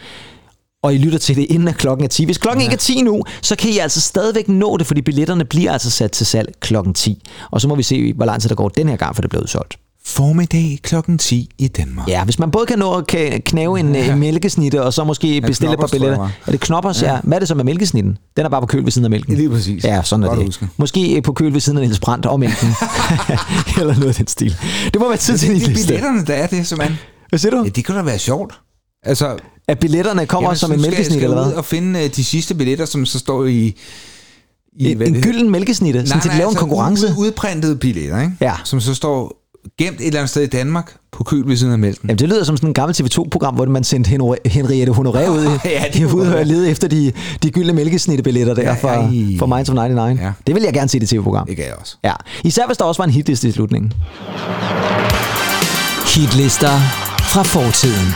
og 0.83 0.95
I 0.95 0.99
lytter 0.99 1.19
til 1.19 1.37
det 1.37 1.47
inden 1.51 1.75
klokken 1.75 2.05
er 2.05 2.09
10. 2.09 2.25
Hvis 2.25 2.39
klokken 2.39 2.61
ja. 2.61 2.67
ikke 2.67 2.75
er 2.75 2.79
10 2.79 3.03
nu, 3.03 3.23
så 3.43 3.57
kan 3.57 3.71
I 3.71 3.79
altså 3.79 4.01
stadigvæk 4.01 4.49
nå 4.49 4.77
det, 4.77 4.87
fordi 4.87 5.03
billetterne 5.03 5.45
bliver 5.45 5.73
altså 5.73 5.91
sat 5.91 6.13
til 6.13 6.27
salg 6.27 6.55
klokken 6.61 6.95
10. 6.95 7.23
Og 7.51 7.61
så 7.61 7.69
må 7.69 7.75
vi 7.75 7.83
se, 7.83 8.13
hvor 8.13 8.25
lang 8.25 8.41
tid 8.41 8.49
der 8.49 8.55
går 8.55 8.69
den 8.69 8.89
her 8.89 8.97
gang, 8.97 9.15
for 9.15 9.23
det 9.23 9.31
bliver 9.31 9.43
udsolgt. 9.43 9.79
Formiddag 10.07 10.79
klokken 10.83 11.19
10 11.19 11.51
i 11.59 11.69
Danmark. 11.69 12.09
Ja, 12.09 12.25
hvis 12.25 12.39
man 12.39 12.51
både 12.51 12.67
kan 12.67 12.79
nå 12.79 12.95
at 12.95 13.07
knæve 13.45 13.81
en, 13.81 13.95
ja. 13.95 14.13
en 14.13 14.19
mælkesnitte, 14.19 14.83
og 14.83 14.93
så 14.93 15.05
måske 15.05 15.41
bestille 15.41 15.73
et 15.75 15.81
par 15.81 15.87
billetter. 15.87 16.29
Er 16.47 16.51
det 16.51 16.61
knoppers? 16.61 17.03
Ja. 17.03 17.07
Ja. 17.07 17.15
ja. 17.15 17.21
Hvad 17.25 17.37
er 17.37 17.39
det 17.39 17.49
så 17.49 17.55
med 17.55 17.65
mælkesnitten? 17.65 18.19
Den 18.37 18.45
er 18.45 18.49
bare 18.49 18.61
på 18.61 18.67
køl 18.67 18.85
ved 18.85 18.91
siden 18.93 19.05
af 19.05 19.11
mælken. 19.11 19.37
Lige 19.37 19.51
præcis. 19.51 19.85
Ja, 19.85 20.03
sådan 20.03 20.23
er 20.23 20.29
Godt 20.29 20.39
det. 20.39 20.47
husket. 20.47 20.69
Måske 20.77 21.23
på 21.23 21.33
køl 21.33 21.53
ved 21.53 21.61
siden 21.61 21.79
af 21.79 21.83
Niels 21.85 22.01
Brandt 22.01 22.27
og 22.27 22.41
mælken. 22.41 22.69
Eller 23.81 23.95
noget 23.95 24.09
af 24.09 24.15
den 24.15 24.27
stil. 24.27 24.57
Det 24.93 25.01
må 25.01 25.09
være 25.09 25.17
tid 25.17 25.39
til 25.39 25.51
en 25.51 25.57
det 25.57 25.63
er 25.63 25.75
billetterne, 25.75 26.25
der 26.25 26.35
er 26.35 26.47
det, 26.47 26.67
som 26.67 26.79
man... 26.79 26.93
Hvad 27.29 27.39
siger 27.39 27.51
du? 27.51 27.63
Ja, 27.63 27.69
det 27.69 27.85
kan 27.85 27.95
da 27.95 28.03
være 28.03 28.19
sjovt. 28.19 28.55
Altså, 29.03 29.37
At 29.69 29.79
billetterne 29.79 30.27
kommer 30.27 30.51
Jamen, 30.51 30.57
som 30.59 30.73
en 30.73 30.81
mælkesnit, 30.81 31.07
skal 31.07 31.23
eller 31.23 31.45
hvad? 31.45 31.53
og 31.55 31.65
finde 31.65 32.05
øh, 32.05 32.11
de 32.17 32.25
sidste 32.25 32.55
billetter, 32.55 32.85
som 32.85 33.07
så 33.07 33.19
står 33.19 33.45
i... 33.45 33.75
i 34.77 34.91
En, 34.93 35.03
en 35.03 35.15
det 35.15 35.23
gylden 35.25 35.51
mælkesnitte, 35.51 36.07
sådan 36.07 36.23
til 36.23 36.29
at 36.29 36.37
lave 36.37 36.51
en 36.51 36.57
konkurrence. 36.57 37.07
Ud, 37.07 37.27
udprintede 37.27 37.77
billetter, 37.77 38.21
ikke? 38.21 38.33
Ja. 38.41 38.55
Som 38.65 38.81
så 38.81 38.95
står 38.95 39.42
gemt 39.79 40.01
et 40.01 40.07
eller 40.07 40.21
andet 40.21 40.31
sted 40.31 40.43
i 40.43 40.47
Danmark 40.47 40.95
på 41.13 41.25
køl 41.25 41.43
ved 41.49 41.57
siden 41.57 41.73
af 41.73 41.79
mælken. 41.79 42.09
Jamen, 42.09 42.19
det 42.19 42.29
lyder 42.29 42.45
som 42.45 42.57
sådan 42.57 42.71
en 42.71 42.75
gammel 42.75 42.95
TV2-program, 42.97 43.55
hvor 43.55 43.67
man 43.67 43.85
sendte 43.85 44.09
Henri- 44.11 44.49
Henriette 44.49 44.93
Honoré 44.93 45.29
ud, 45.29 45.45
i, 45.45 45.69
Ja, 45.69 45.85
det 45.95 46.05
ud 46.13 46.27
og 46.27 46.47
lede 46.47 46.71
efter 46.71 46.89
de, 46.89 47.13
de 47.43 47.51
gyldne 47.51 47.73
mælkesnittebilletter 47.73 48.55
der 48.55 48.63
Ja, 48.63 48.73
for, 48.75 48.89
ej. 48.89 49.39
for 49.39 49.47
Minds 49.47 49.69
of 49.69 49.75
99. 49.75 50.21
Ja. 50.21 50.33
Det 50.47 50.55
vil 50.55 50.63
jeg 50.63 50.73
gerne 50.73 50.89
se 50.89 50.97
i 50.97 51.01
det 51.01 51.09
tv-program. 51.09 51.47
Det 51.47 51.57
kan 51.57 51.65
jeg 51.65 51.75
også. 51.81 51.97
Ja. 52.05 52.13
Især 52.45 52.67
hvis 52.67 52.77
der 52.79 52.85
også 52.85 53.01
var 53.03 53.05
en 53.07 53.11
hitliste 53.13 53.49
i 53.49 53.53
slutningen. 53.53 53.93
Hitlister 56.15 56.79
fra 57.33 57.43
fortiden. 57.43 58.15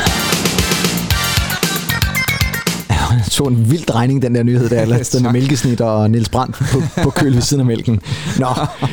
Tog 3.36 3.48
en 3.48 3.70
vild 3.70 3.84
drejning, 3.84 4.22
den 4.22 4.34
der 4.34 4.42
nyhed 4.42 4.68
der, 4.68 4.82
eller 4.82 5.08
den 5.12 5.22
med 5.22 5.32
mælkesnit 5.32 5.80
og 5.80 6.10
Niels 6.10 6.28
Brandt 6.28 6.56
på, 6.56 6.82
på 7.02 7.10
køl 7.10 7.34
ved 7.34 7.42
siden 7.42 7.60
af 7.60 7.66
mælken. 7.66 8.00
Nå, 8.38 8.46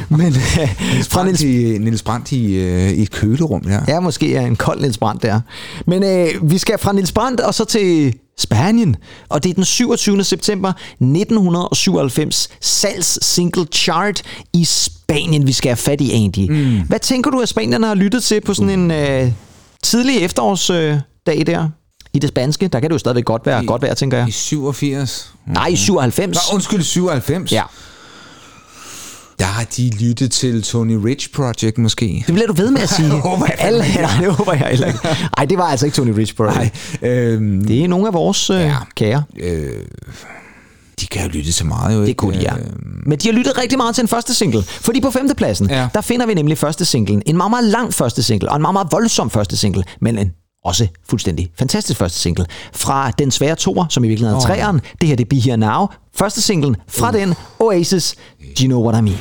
men 0.10 0.28
øh, 0.28 0.34
Niels 0.94 1.08
fra 1.08 1.24
Brandt 1.24 1.26
Niels 1.26 1.42
i, 1.42 1.78
Niels 1.78 2.04
Brandt 2.04 2.32
i, 2.32 2.56
øh, 2.56 2.90
i 2.90 3.02
et 3.02 3.12
kølerum, 3.12 3.62
ja. 3.68 3.80
Ja, 3.88 4.00
måske 4.00 4.36
er 4.36 4.42
en 4.42 4.56
kold 4.56 4.82
Niels 4.82 4.98
Brandt 4.98 5.24
der. 5.24 5.42
Men 5.88 6.04
øh, 6.04 6.52
vi 6.52 6.58
skal 6.58 6.78
fra 6.78 6.94
Niels 6.94 7.12
Brandt 7.12 7.40
og 7.40 7.54
så 7.54 7.66
til 7.66 8.14
Spanien. 8.38 8.96
Og 9.30 9.44
det 9.44 9.50
er 9.50 9.54
den 9.54 9.66
27. 9.66 10.24
september 10.24 10.70
1997 10.70 12.50
salgs 12.62 13.26
single 13.26 13.66
chart 13.74 14.22
i 14.54 14.66
Spanien, 14.66 15.48
vi 15.48 15.52
skal 15.52 15.70
have 15.70 15.78
fat 15.78 16.02
i, 16.02 16.12
Andy. 16.12 16.52
Mm. 16.52 16.82
Hvad 16.88 17.00
tænker 17.00 17.32
du, 17.32 17.40
at 17.40 17.50
spanierne 17.50 17.88
har 17.88 17.96
lyttet 17.96 18.24
til 18.24 18.42
på 18.42 18.54
sådan 18.54 18.80
en 18.80 18.92
øh, 18.92 19.32
tidlig 19.84 20.18
efterårsdag 20.18 21.02
øh, 21.40 21.46
der? 21.46 21.70
I 22.14 22.20
det 22.20 22.30
spanske. 22.30 22.68
Der 22.68 22.80
kan 22.80 22.90
det 22.90 22.94
jo 22.94 23.00
stadigvæk 23.00 23.26
godt 23.26 23.46
være, 23.46 23.64
I, 23.64 23.66
godt 23.66 23.82
være, 23.82 23.96
tænker 23.96 24.18
jeg. 24.18 24.28
I 24.28 24.32
87? 24.32 25.34
Nej, 25.48 25.68
i 25.68 25.76
97. 25.76 26.36
Nå, 26.36 26.56
undskyld, 26.56 26.84
97? 26.84 27.52
Ja. 27.52 27.64
Der 29.40 29.46
har 29.46 29.64
de 29.78 29.90
lyttet 29.90 30.32
til 30.32 30.64
Tony 30.64 30.96
Rich 30.96 31.32
Project 31.32 31.78
måske. 31.78 32.24
Det 32.28 32.34
bliver 32.34 32.48
du 32.48 32.54
ved 32.54 32.72
med 32.72 32.82
at 32.82 32.90
sige. 32.90 33.10
håber 33.30 33.46
jeg 33.46 33.56
Alle, 33.58 33.80
nej, 34.02 34.18
det 34.22 34.34
håber 34.34 34.54
jeg 34.54 34.68
heller 34.68 34.88
ikke. 34.88 35.00
Nej, 35.38 35.46
det 35.46 35.58
var 35.58 35.64
altså 35.64 35.86
ikke 35.86 35.96
Tony 35.96 36.10
Rich 36.10 36.36
Project. 36.36 36.56
Nej, 37.02 37.12
øhm, 37.12 37.66
det 37.66 37.84
er 37.84 37.88
nogle 37.88 38.08
af 38.08 38.14
vores 38.14 38.50
øh, 38.50 38.60
ja, 38.60 38.76
kære. 38.96 39.24
Øh, 39.40 39.72
de 41.00 41.08
kan 41.08 41.22
jo 41.22 41.28
lytte 41.28 41.52
til 41.52 41.66
meget, 41.66 41.96
jo 41.96 42.02
ikke? 42.02 42.08
Det 42.08 42.18
kunne 42.18 42.38
de, 42.38 42.42
ja. 42.42 42.54
Men 43.06 43.20
de 43.20 43.28
har 43.28 43.34
lyttet 43.34 43.58
rigtig 43.58 43.78
meget 43.78 43.96
til 43.96 44.02
en 44.02 44.08
første 44.08 44.34
single. 44.34 44.64
Fordi 44.64 45.02
på 45.02 45.12
femtepladsen, 45.12 45.70
ja. 45.70 45.88
der 45.94 46.02
finder 46.02 46.26
vi 46.26 46.34
nemlig 46.34 46.58
første 46.58 46.86
singlen. 46.86 47.24
En 47.26 47.38
meget, 47.38 47.50
meget 47.50 47.66
lang 47.66 47.94
første 47.94 48.24
single, 48.24 48.50
og 48.50 48.56
en 48.56 48.62
meget, 48.62 48.74
meget 48.74 48.88
voldsom 48.92 49.30
første 49.30 49.58
single. 49.58 49.84
Men 50.02 50.18
en 50.18 50.32
også 50.64 50.88
fuldstændig 51.10 51.50
fantastisk 51.60 52.00
første 52.00 52.20
single. 52.20 52.46
Fra 52.74 53.12
den 53.12 53.32
svære 53.32 53.56
toer, 53.56 53.86
som 53.90 54.04
i 54.04 54.08
virkeligheden 54.08 54.40
er 54.40 54.42
oh. 54.42 54.48
træeren. 54.48 54.82
Det 55.02 55.10
her, 55.10 55.16
det 55.16 55.24
er 55.24 55.30
Be 55.30 55.36
Here 55.36 55.58
Now. 55.58 55.88
Første 56.16 56.42
singlen 56.42 56.76
fra 56.88 57.10
uh. 57.10 57.14
den, 57.14 57.36
Oasis, 57.60 58.16
Do 58.42 58.64
You 58.64 58.68
Know 58.68 58.84
What 58.84 59.00
I 59.00 59.02
Mean? 59.02 59.20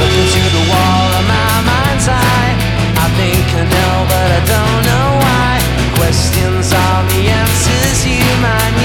Looking 0.00 0.28
to 0.34 0.42
the 0.58 0.64
wall 0.72 1.10
of 1.18 1.24
my 1.34 1.54
mind's 1.70 2.08
eye 2.08 2.52
I 3.04 3.08
think 3.18 3.46
I 3.60 3.64
know, 3.74 3.94
but 4.12 4.28
I 4.38 4.40
don't 4.54 4.80
know 4.88 5.08
why 5.24 5.50
Questions 5.98 6.72
are 6.72 7.02
the 7.12 7.22
answers 7.40 7.98
you 8.06 8.24
might 8.46 8.77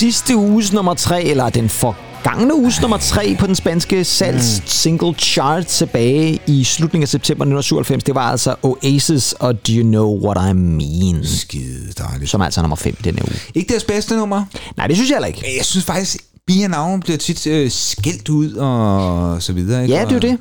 Sidste 0.00 0.36
uges 0.36 0.72
nummer 0.72 0.94
tre, 0.94 1.24
eller 1.24 1.48
den 1.48 1.68
forgangne 1.68 2.54
uges 2.54 2.80
nummer 2.80 2.96
tre 2.96 3.36
på 3.38 3.46
den 3.46 3.54
spanske 3.54 4.04
salgs 4.04 4.62
single 4.66 5.14
chart 5.14 5.66
tilbage 5.66 6.40
i 6.46 6.64
slutningen 6.64 7.02
af 7.02 7.08
september 7.08 7.44
1997, 7.44 8.04
det 8.04 8.14
var 8.14 8.30
altså 8.30 8.54
Oasis 8.62 9.32
og 9.32 9.66
Do 9.66 9.72
You 9.72 9.82
Know 9.82 10.18
What 10.26 10.50
I 10.50 10.52
Mean? 10.52 11.24
Skide 11.24 11.92
dejligt. 11.98 12.30
Som 12.30 12.42
altså 12.42 12.60
er 12.60 12.62
nummer 12.62 12.76
5 12.76 12.96
denne 13.04 13.22
uge. 13.22 13.40
Ikke 13.54 13.68
deres 13.68 13.84
bedste 13.84 14.16
nummer? 14.16 14.44
Nej, 14.76 14.86
det 14.86 14.96
synes 14.96 15.10
jeg 15.10 15.16
heller 15.16 15.28
ikke. 15.28 15.44
Jeg 15.56 15.64
synes 15.64 15.84
faktisk, 15.84 16.16
Be 16.46 16.68
Now 16.68 16.98
bliver 17.00 17.18
tit 17.18 17.46
øh, 17.46 17.70
skældt 17.70 18.28
ud 18.28 18.52
og 18.52 19.42
så 19.42 19.52
videre. 19.52 19.82
Ikke? 19.82 19.94
Ja, 19.94 20.04
det 20.04 20.10
er 20.10 20.14
jo 20.14 20.18
det. 20.18 20.38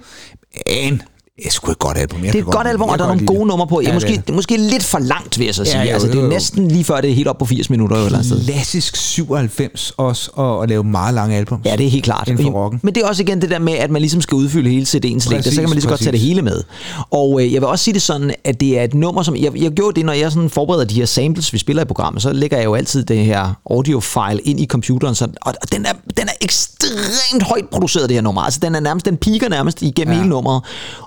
Men 0.68 1.02
det 1.40 1.48
er 1.48 1.52
sgu 1.52 1.72
et 1.72 1.80
godt 1.80 1.98
album. 1.98 2.24
Jeg 2.24 2.34
det 2.34 2.40
er 2.40 2.44
et 2.44 2.54
godt 2.54 2.68
album, 2.68 2.88
jeg 2.88 2.92
og 2.92 3.00
der 3.00 3.06
er 3.06 3.08
nogle 3.08 3.26
gode 3.26 3.48
numre 3.48 3.68
på. 3.68 3.82
Ja, 3.82 3.90
Ja, 3.90 3.94
måske, 3.94 4.22
det 4.28 4.36
måske 4.36 4.58
lidt 4.58 4.84
for 4.84 5.00
langt, 5.00 5.40
vil 5.40 5.46
jeg 5.46 5.56
så 5.56 5.66
sige. 5.66 5.80
Ja, 5.80 5.86
jo, 5.88 5.94
altså, 5.94 6.08
det 6.08 6.18
er 6.18 6.22
jo. 6.22 6.28
næsten 6.28 6.68
lige 6.68 6.84
før, 6.84 7.02
det 7.02 7.10
er 7.10 7.16
helt 7.16 7.28
op 7.28 7.38
på 7.38 7.46
80 7.46 7.70
minutter. 7.70 8.06
Eller 8.06 8.22
sted. 8.22 8.46
Klassisk 8.46 8.96
97 8.96 9.94
også, 9.98 10.32
og 10.34 10.64
at 10.64 10.70
lave 10.70 10.84
meget 10.84 11.14
lange 11.14 11.36
album. 11.36 11.62
Ja, 11.66 11.76
det 11.76 11.86
er 11.86 11.90
helt 11.90 12.04
klart. 12.04 12.28
Inden 12.28 12.46
for 12.46 12.52
rocken. 12.52 12.80
Men 12.84 12.96
det 12.96 13.04
er 13.04 13.08
også 13.08 13.24
igen 13.24 13.42
det 13.42 13.50
der 13.50 13.60
med, 13.60 13.74
at 13.74 13.92
man 13.92 14.02
ligesom 14.02 14.22
skal 14.22 14.36
udfylde 14.36 14.70
hele 14.70 14.86
CD'ens 14.86 15.30
længde, 15.30 15.44
så 15.44 15.62
kan 15.62 15.70
man 15.70 15.72
lige 15.72 15.82
så 15.82 15.90
godt 15.90 16.00
tage 16.00 16.12
det 16.12 16.20
hele 16.20 16.42
med. 16.42 16.64
Og 17.12 17.42
øh, 17.42 17.54
jeg 17.54 17.62
vil 17.62 17.68
også 17.68 17.84
sige 17.84 17.94
det 17.94 18.02
sådan, 18.02 18.34
at 18.44 18.60
det 18.60 18.80
er 18.80 18.84
et 18.84 18.94
nummer, 18.94 19.24
som... 19.24 19.36
Jeg, 19.36 19.62
jeg 19.62 19.72
gjorde 19.72 19.96
det, 19.96 20.06
når 20.06 20.14
jeg 20.14 20.32
sådan 20.32 20.50
forbereder 20.50 20.86
de 20.86 20.96
her 20.96 21.06
samples, 21.06 21.54
vi 21.54 21.58
spiller 21.58 21.84
i 21.84 21.86
programmet, 21.86 22.22
så 22.22 22.34
lægger 22.34 22.58
jeg 22.58 22.66
jo 22.66 22.76
altid 22.76 23.04
det 23.04 23.26
her 23.26 23.54
audio-file 23.72 24.42
ind 24.44 24.60
i 24.60 24.66
computeren, 24.66 25.16
så, 25.16 25.28
og, 25.42 25.54
og 25.62 25.72
den, 25.72 25.86
er, 25.86 25.94
den 26.18 26.28
er 26.28 26.34
ekstremt 26.42 27.44
højt 27.44 27.66
produceret, 27.72 28.10
det 28.10 28.16
her 28.16 28.22
nummer. 28.22 28.42
Altså, 28.42 28.60
den 28.60 28.76
er 28.76 28.80
nærmest, 28.80 29.06
den 29.06 29.18
piker 29.18 29.50
nærmest 29.50 29.82
igennem 29.82 30.12
ja. 30.12 30.18
hele 30.18 30.30
nummeret. 30.30 30.62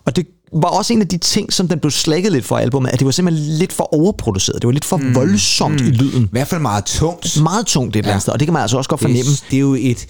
Og 0.04 0.16
det 0.16 0.21
var 0.52 0.68
også 0.68 0.92
en 0.92 1.00
af 1.00 1.08
de 1.08 1.18
ting, 1.18 1.52
som 1.52 1.68
den 1.68 1.78
blev 1.78 1.90
slækket 1.90 2.32
lidt 2.32 2.44
for 2.44 2.56
albumet, 2.56 2.90
at 2.90 2.98
det 2.98 3.04
var 3.04 3.10
simpelthen 3.12 3.54
lidt 3.54 3.72
for 3.72 3.94
overproduceret. 3.94 4.62
Det 4.62 4.66
var 4.66 4.72
lidt 4.72 4.84
for 4.84 4.96
mm. 4.96 5.14
voldsomt 5.14 5.80
mm. 5.80 5.86
i 5.86 5.90
lyden. 5.90 6.24
I 6.24 6.28
hvert 6.30 6.48
fald 6.48 6.60
meget 6.60 6.84
tungt. 6.84 7.42
Meget 7.42 7.66
tungt 7.66 7.94
det 7.94 7.98
et 7.98 8.02
eller 8.02 8.12
andet 8.12 8.22
sted, 8.22 8.32
og 8.32 8.40
det 8.40 8.46
kan 8.46 8.52
man 8.52 8.62
altså 8.62 8.76
også 8.76 8.90
godt 8.90 9.00
fornemme. 9.00 9.30
Det, 9.30 9.44
det 9.50 9.56
er 9.56 9.60
jo 9.60 9.74
et, 9.74 10.06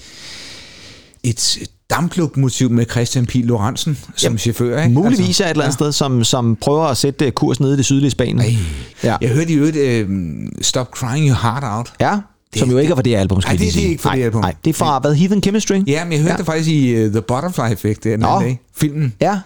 et 1.23 1.59
damplokomotiv 1.91 2.71
med 2.71 2.87
Christian 2.91 3.27
P. 3.27 3.35
Lorentzen 3.35 3.99
som 4.17 4.39
chauffør. 4.39 4.83
Ikke? 4.83 4.95
Muligvis 4.95 5.27
altså, 5.27 5.45
er 5.45 5.47
et 5.47 5.51
eller 5.51 5.65
andet 5.65 5.81
ja. 5.81 5.85
sted, 5.85 5.93
som, 5.93 6.25
som 6.25 6.57
prøver 6.57 6.85
at 6.85 6.97
sætte 6.97 7.31
kurs 7.31 7.61
nede 7.61 7.75
i 7.75 7.77
det 7.77 7.85
sydlige 7.85 8.11
Spanien. 8.11 8.41
Ej. 8.41 8.55
Ja. 9.05 9.17
Jeg 9.21 9.31
hørte 9.31 9.55
jo 9.55 9.65
et 9.65 10.05
uh, 10.05 10.11
Stop 10.61 10.89
Crying 10.91 11.29
Your 11.29 11.39
Heart 11.43 11.65
Out. 11.67 11.93
Ja, 12.01 12.19
det, 12.53 12.61
som 12.61 12.71
jo 12.71 12.79
ikke 12.79 12.91
er 12.91 12.95
fra 12.95 13.03
det 13.03 13.15
album, 13.15 13.41
skal 13.41 13.57
Nej, 13.57 13.65
det, 13.65 13.75
det 13.75 13.85
er 13.85 13.89
ikke 13.89 14.03
fra 14.03 14.11
nej, 14.11 14.17
det 14.17 14.25
album. 14.25 14.41
Nej, 14.41 14.55
det 14.65 14.71
er 14.71 14.75
fra, 14.75 14.99
hvad, 14.99 15.15
Heathen 15.15 15.43
Chemistry? 15.43 15.81
Ja, 15.87 16.05
men 16.05 16.13
jeg 16.13 16.21
hørte 16.21 16.25
Ja. 16.25 16.31
ja. 16.33 16.37
det 16.37 16.47
faktisk 16.47 16.71
i 16.71 17.05
uh, 17.05 17.13
The 17.13 17.23
Butterfly 17.23 17.73
Effect 17.73 18.05
den 18.05 18.21
Nå. 18.21 18.27
anden 18.27 18.43
dag. 18.43 18.61
Filmen. 18.77 19.15
Ja, 19.21 19.39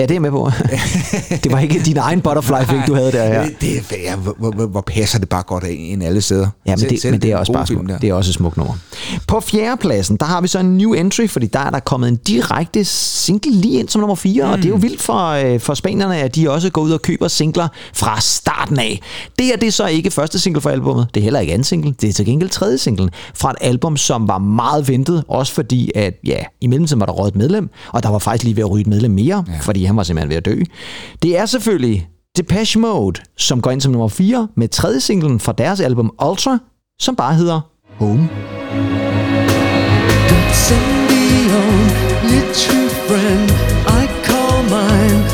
ja 0.00 0.06
det 0.06 0.16
er 0.16 0.20
med 0.20 0.30
på. 0.30 0.50
det 1.44 1.52
var 1.52 1.58
ikke 1.58 1.80
din 1.84 1.96
egen 1.96 2.20
butterfly 2.20 2.54
effect, 2.62 2.86
du 2.86 2.94
havde 2.94 3.12
der. 3.12 3.24
Ja. 3.24 3.42
Det, 3.44 3.60
det, 3.60 3.78
er- 3.78 4.02
ja, 4.02 4.16
hvor, 4.16 4.34
hvor, 4.38 4.66
hvor 4.66 4.80
passer 4.80 5.18
det 5.18 5.28
bare 5.28 5.42
godt 5.42 5.64
af 5.64 5.76
end 5.78 6.02
alle 6.04 6.20
steder. 6.20 6.48
Ja, 6.66 6.70
men 6.70 6.78
Selv- 6.78 6.90
det, 6.90 7.00
selv 7.02 7.12
men 7.12 7.22
det 7.22 7.32
er 7.32 7.36
også 7.36 7.52
bare 7.52 7.66
der. 7.88 7.98
Det 7.98 8.08
er 8.08 8.14
også 8.14 8.30
et 8.30 8.34
smukt 8.34 8.56
nummer. 8.56 8.74
På 9.26 9.40
fjerdepladsen, 9.40 10.16
der 10.16 10.26
har 10.26 10.40
vi 10.40 10.48
så 10.48 10.58
en 10.58 10.76
new 10.76 10.92
entry, 10.92 11.26
fordi 11.28 11.46
der 11.46 11.58
er 11.58 11.70
der 11.70 11.80
kommet 11.80 12.08
en 12.08 12.16
direkte 12.16 12.84
single 12.84 13.52
lige 13.52 13.78
ind 13.78 13.88
som 13.88 14.00
nummer 14.00 14.14
4, 14.16 14.44
mm. 14.44 14.50
og 14.50 14.56
det 14.58 14.64
er 14.64 14.68
jo 14.68 14.76
vildt 14.76 15.02
for, 15.02 15.28
øh, 15.28 15.60
for 15.60 15.74
spanierne, 15.74 16.16
at 16.16 16.34
de 16.34 16.50
også 16.50 16.70
går 16.70 16.82
ud 16.82 16.90
og 16.90 17.02
køber 17.02 17.28
singler 17.28 17.68
fra 17.94 18.20
starten 18.20 18.78
af. 18.78 19.00
Det 19.38 19.46
her 19.46 19.56
det 19.56 19.66
er 19.66 19.72
så 19.72 19.86
ikke 19.86 20.10
første 20.10 20.38
single 20.38 20.60
for 20.60 20.70
albummet, 20.70 21.06
det 21.14 21.20
er 21.20 21.24
heller 21.24 21.40
ikke 21.40 21.52
anden 21.52 21.64
single, 21.64 21.94
det 22.00 22.08
er 22.08 22.12
til 22.12 22.24
gengæld 22.26 22.50
tredje 22.50 22.78
single 22.78 23.10
fra 23.34 23.50
et 23.50 23.56
album, 23.60 23.96
som 23.96 24.28
var 24.28 24.38
meget 24.38 24.88
ventet, 24.88 25.24
også 25.28 25.52
fordi, 25.52 25.90
at 25.94 26.14
ja, 26.26 26.36
i 26.60 26.66
mellemtiden 26.66 27.00
var 27.00 27.06
der 27.06 27.12
røget 27.12 27.30
et 27.32 27.36
medlem, 27.36 27.68
og 27.92 28.02
der 28.02 28.08
var 28.08 28.18
faktisk 28.18 28.44
lige 28.44 28.56
ved 28.56 28.62
at 28.62 28.70
ryge 28.70 28.80
et 28.80 28.86
medlem 28.86 29.10
mere, 29.10 29.44
ja. 29.48 29.52
fordi 29.60 29.84
han 29.90 29.96
var 29.96 30.02
simpelthen 30.02 30.30
ved 30.30 30.36
at 30.36 30.44
dø. 30.44 30.56
Det 31.22 31.38
er 31.38 31.46
selvfølgelig 31.46 32.08
Depeche 32.36 32.80
Mode, 32.80 33.20
som 33.36 33.62
går 33.62 33.70
ind 33.70 33.80
som 33.80 33.92
nummer 33.92 34.08
4 34.08 34.48
med 34.56 34.68
tredje 34.68 35.00
singlen 35.00 35.40
fra 35.40 35.52
deres 35.52 35.80
album 35.80 36.14
Ultra, 36.28 36.58
som 37.00 37.16
bare 37.16 37.34
hedder 37.34 37.60
Home. 37.98 38.28
Send 40.52 40.86
me 41.10 41.22
on, 41.60 41.80
little 42.32 42.88
friend, 43.06 43.50
I 44.00 44.02
call 44.24 44.62
mine. 44.74 45.29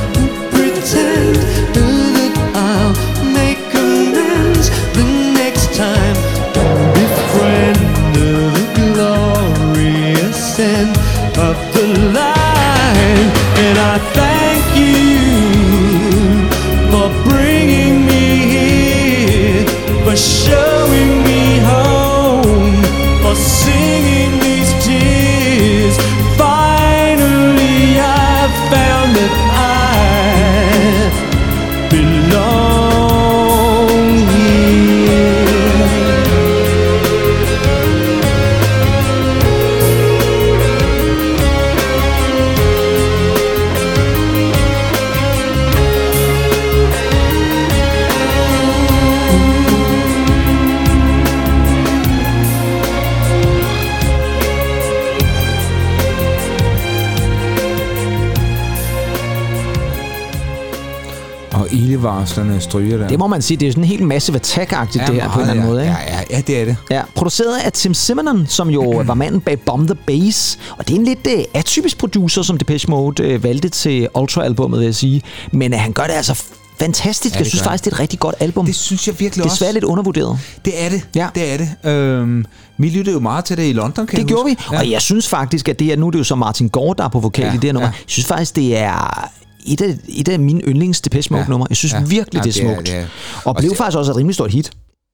Raslerne 62.57 62.61
stryger 62.71 62.97
der. 62.99 63.09
Det 63.09 63.19
må 63.19 63.27
man 63.27 63.43
sige, 63.43 63.57
det 63.57 63.69
er 63.69 63.73
sådan 63.73 63.85
helt 63.85 64.03
Massive 64.03 64.37
Attack-agtigt 64.37 64.99
Ja, 65.01 65.07
det 65.07 65.15
her 65.23 65.29
på 65.31 65.35
en 65.35 65.41
eller 65.41 65.51
anden 65.53 65.67
måde. 65.67 65.81
ja. 65.83 65.89
Ikke? 65.89 66.13
Ja, 66.13 66.17
ja, 66.19 66.37
ja, 66.37 66.41
det 66.47 66.61
er 66.61 66.65
det. 66.65 66.77
Ja, 66.91 67.03
produceret 67.15 67.59
af 67.65 67.73
Tim 67.73 67.95
Simonon, 67.95 68.47
som 68.49 68.71
jo 68.71 68.93
var 69.07 69.15
manden 69.15 69.41
bag 69.41 69.61
Bomb 69.61 69.89
the 69.89 69.97
Bass. 70.07 70.59
Og 70.79 70.89
det 70.89 70.95
er 70.95 70.99
en 70.99 71.05
lidt 71.05 71.27
uh, 71.27 71.43
atypisk 71.55 71.99
producer, 71.99 72.43
som 72.43 72.59
Depeche 72.59 72.91
Mode 72.91 73.35
uh, 73.35 73.45
valgte 73.45 73.69
til 73.69 74.09
Ultra-albummet, 74.15 74.79
vil 74.81 74.85
jeg 74.85 74.95
sige. 74.95 75.23
Men 75.53 75.73
uh, 75.75 75.79
han 75.81 75.93
gør 75.93 76.03
det 76.05 76.13
altså 76.13 76.43
fantastisk. 76.81 77.35
Ja, 77.35 77.39
jeg 77.39 77.47
synes 77.47 77.63
faktisk, 77.63 77.85
det 77.85 77.91
er 77.91 77.95
et 77.95 78.01
rigtig 78.01 78.19
godt 78.19 78.35
album. 78.41 78.67
Det 78.67 78.75
synes 78.75 79.07
jeg 79.07 79.21
virkelig 79.21 79.45
Desværre 79.45 79.69
også. 79.69 79.73
lidt 79.73 79.85
undervurderet. 79.85 80.39
Det 80.65 80.85
er 80.85 80.89
det. 80.89 81.03
Ja. 81.15 81.29
Det 81.35 81.53
er 81.53 81.57
det. 81.57 81.91
Øhm, 81.91 82.45
vi 82.79 82.89
lyttede 82.89 83.15
jo 83.15 83.21
meget 83.21 83.45
til 83.45 83.57
det 83.57 83.69
i 83.69 83.73
London, 83.73 84.07
kan 84.07 84.19
Det 84.19 84.27
gjorde 84.27 84.45
vi, 84.45 84.55
huske. 84.59 84.75
ja. 84.75 84.79
og 84.81 84.91
jeg 84.91 85.03
synes 85.03 85.29
faktisk, 85.29 85.69
at 85.69 85.79
det 85.79 85.93
er, 85.93 85.97
nu 85.97 86.07
er 86.07 86.11
det 86.11 86.19
jo 86.19 86.25
så 86.25 86.35
Martin 86.35 86.69
Gård, 86.69 86.97
der 86.97 87.05
er 87.05 87.09
på 87.09 87.21
vokal 87.21 87.45
ja, 87.45 87.53
i 87.53 87.55
det 87.57 87.65
her 87.65 87.73
nummer. 87.73 87.89
ja. 87.89 87.93
Jeg 87.93 88.05
synes 88.07 88.27
faktisk, 88.27 88.57
det 88.57 88.77
er 88.79 89.29
et 89.67 89.81
af, 89.81 89.97
et 90.09 90.29
af 90.29 90.39
mine 90.41 90.61
yndlings 90.61 91.01
Depeche 91.01 91.33
Mode 91.33 91.43
Ja, 91.43 91.49
numre. 91.49 91.67
Jeg 91.71 91.77
synes 91.77 91.93
ja. 91.93 92.01
virkelig, 92.01 92.39
Ja, 92.39 92.43
det 92.43 92.57
er 92.57 92.61
smukt. 92.75 92.87
det 92.87 92.95
er- 92.97 93.03
Og 93.03 93.07
og 93.47 93.57
blev 93.57 93.71
det- 93.71 93.79
faktisk 93.79 93.99
også 93.99 94.13
et 94.13 94.17
rimelig 94.17 94.35
stort 94.35 94.51
hit. 94.53 94.71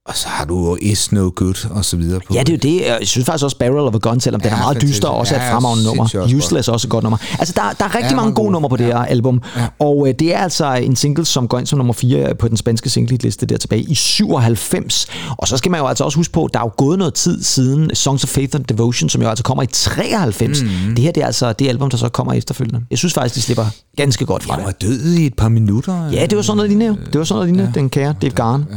Og 0.09 0.17
så 0.17 0.29
har 0.29 0.45
du 0.45 0.77
Is 0.81 1.13
No 1.13 1.31
Good 1.37 1.67
og 1.71 1.85
så 1.85 1.97
videre 1.97 2.21
på. 2.29 2.35
Ja, 2.35 2.41
det 2.43 2.49
er 2.65 2.71
jo 2.71 2.79
det. 2.79 2.87
Jeg 2.87 2.99
synes 3.03 3.27
faktisk 3.27 3.45
også 3.45 3.57
Barrel 3.59 3.79
of 3.79 3.95
a 3.95 3.99
Gun, 3.99 4.21
selvom 4.21 4.41
ja, 4.41 4.49
den 4.49 4.53
er 4.55 4.59
Ja, 4.59 4.63
meget 4.65 4.83
dyster, 4.83 5.09
også 5.09 5.35
er 5.35 5.39
Ja, 5.43 5.47
et 5.47 5.53
fremragende 5.53 5.85
nummer. 5.85 6.03
også 6.03 6.19
Useless 6.37 6.69
er 6.69 6.73
også 6.73 6.87
et 6.87 6.91
godt 6.91 7.03
nummer. 7.03 7.19
Altså, 7.39 7.55
der, 7.57 7.63
der 7.79 7.85
er 7.85 7.95
rigtig 7.95 8.11
Ja, 8.11 8.17
mange 8.17 8.35
gode 8.35 8.53
numre 8.53 8.69
på 8.69 8.77
det 8.77 8.87
her 8.87 8.97
album. 8.99 9.43
Ja. 9.57 9.67
Og 9.79 10.09
øh, 10.09 10.15
det 10.19 10.35
er 10.35 10.39
altså 10.39 10.73
en 10.75 10.97
single, 10.97 11.25
som 11.25 11.49
går 11.49 11.59
ind 11.59 11.67
som 11.67 11.77
nummer 11.79 11.93
4 11.95 12.35
på 12.35 12.49
den 12.49 12.57
spanske 12.57 12.91
singletliste 12.91 13.47
der 13.47 13.57
tilbage 13.57 13.83
i 13.83 13.95
97. 13.95 15.07
Og 15.39 15.49
så 15.49 15.57
skal 15.57 15.71
man 15.71 15.81
jo 15.81 15.87
altså 15.87 16.05
også 16.05 16.19
huske 16.19 16.33
på, 16.33 16.49
der 16.53 16.59
er 16.61 16.65
jo 16.65 16.71
gået 16.77 16.99
noget 16.99 17.15
tid 17.15 17.43
siden 17.43 17.95
Songs 17.95 18.25
of 18.25 18.31
Faith 18.31 18.57
and 18.57 18.65
Devotion, 18.65 19.09
som 19.09 19.23
jo 19.23 19.29
altså 19.29 19.45
kommer 19.45 19.63
i 19.63 19.67
93. 19.67 20.63
Mhm. 20.63 20.71
Mm. 20.89 20.95
Det 20.95 21.05
her 21.05 21.13
det 21.13 21.23
er 21.23 21.27
altså 21.27 21.53
det 21.53 21.69
album, 21.69 21.91
der 21.91 21.97
så 21.97 22.09
kommer 22.09 22.33
efterfølgende. 22.33 22.81
Jeg 22.91 22.99
synes 22.99 23.15
faktisk, 23.15 23.35
de 23.35 23.43
slipper 23.43 23.65
ganske 23.97 24.27
godt 24.27 24.43
fra 24.43 24.55
Jeg 24.55 24.59
det. 24.59 24.67
var 24.67 24.73
død 24.89 25.13
i 25.15 25.27
et 25.27 25.35
par 25.35 25.49
minutter. 25.49 26.11
Ja, 26.13 26.27
det 26.27 26.37
var 26.37 26.43
sådan 26.43 26.57
noget 26.57 26.71
lignende. 26.71 26.99
Det 27.13 27.19
var 27.19 27.25
sådan 27.25 27.37
noget 27.37 27.49
lignende, 27.49 27.73
ja. 27.75 27.81
den 27.81 27.91
kære 27.91 28.15
Dave 28.23 28.31
Garn. 28.33 28.67
Ja. 28.71 28.77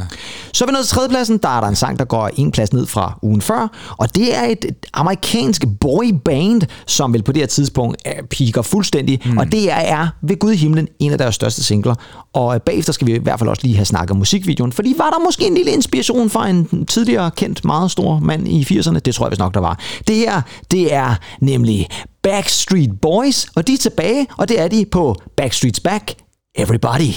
Så 0.54 0.64
er 0.64 0.68
vi 0.68 0.72
nået 0.74 0.86
til 0.86 0.96
tredjepladsen. 1.16 1.38
Der 1.38 1.50
er 1.58 1.62
der 1.62 1.68
en 1.68 1.76
sang, 1.76 2.00
der 2.00 2.06
går 2.06 2.30
en 2.36 2.52
plads 2.52 2.74
ned 2.74 2.86
fra 2.86 3.20
ugen 3.22 3.42
før. 3.42 3.68
Og 3.98 4.16
det 4.16 4.38
er 4.38 4.44
et 4.44 4.66
amerikansk 4.94 5.64
boyband, 5.80 6.62
som 6.88 7.14
vel 7.14 7.24
på 7.24 7.32
det 7.32 7.42
her 7.42 7.48
tidspunkt 7.48 7.98
er, 8.06 8.24
piker 8.30 8.62
fuldstændig. 8.62 9.22
Mm. 9.26 9.38
Og 9.38 9.52
det 9.52 9.72
er, 9.72 9.76
er 9.76 10.08
ved 10.22 10.40
Gud 10.40 10.52
i 10.52 10.56
himlen 10.56 10.88
en 11.00 11.12
af 11.12 11.18
deres 11.18 11.36
største 11.36 11.64
singler. 11.64 11.96
Og 12.34 12.56
øh, 12.56 12.62
bagefter 12.62 12.94
skal 12.94 13.08
vi 13.08 13.16
i 13.16 13.20
hvert 13.20 13.40
fald 13.40 13.50
også 13.50 13.62
lige 13.64 13.76
have 13.76 13.86
snakket 13.86 14.12
om 14.12 14.18
musikvideoen. 14.18 14.72
Fordi 14.72 14.94
var 14.98 15.10
der 15.10 15.20
måske 15.20 15.48
en 15.48 15.54
lille 15.54 15.72
inspiration 15.72 16.30
fra 16.30 16.50
en 16.50 16.86
tidligere 16.86 17.32
kendt, 17.32 17.66
meget 17.66 17.92
stor 17.92 18.20
mand 18.20 18.48
i 18.48 18.64
80'erne? 18.64 19.00
Det 19.00 19.16
tror 19.16 19.26
jeg 19.26 19.32
vist 19.32 19.40
nok, 19.40 19.54
der 19.54 19.60
var. 19.60 19.80
Det 20.08 20.16
her, 20.16 20.42
det 20.72 20.94
er 20.94 21.16
nemlig 21.42 21.88
Backstreet 22.24 23.02
Boys. 23.02 23.48
Og 23.56 23.68
de 23.68 23.74
er 23.74 23.78
tilbage, 23.78 24.28
og 24.38 24.50
det 24.50 24.62
er 24.62 24.68
de 24.68 24.86
på 24.92 25.16
Backstreet's 25.42 25.82
Back. 25.84 26.14
Everybody. 26.58 27.12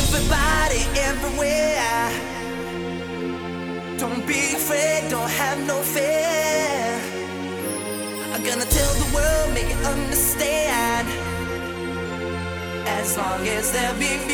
Everybody, 0.00 0.93
As 13.04 13.18
long 13.18 13.46
as 13.46 13.70
there 13.70 13.92
be 13.98 14.33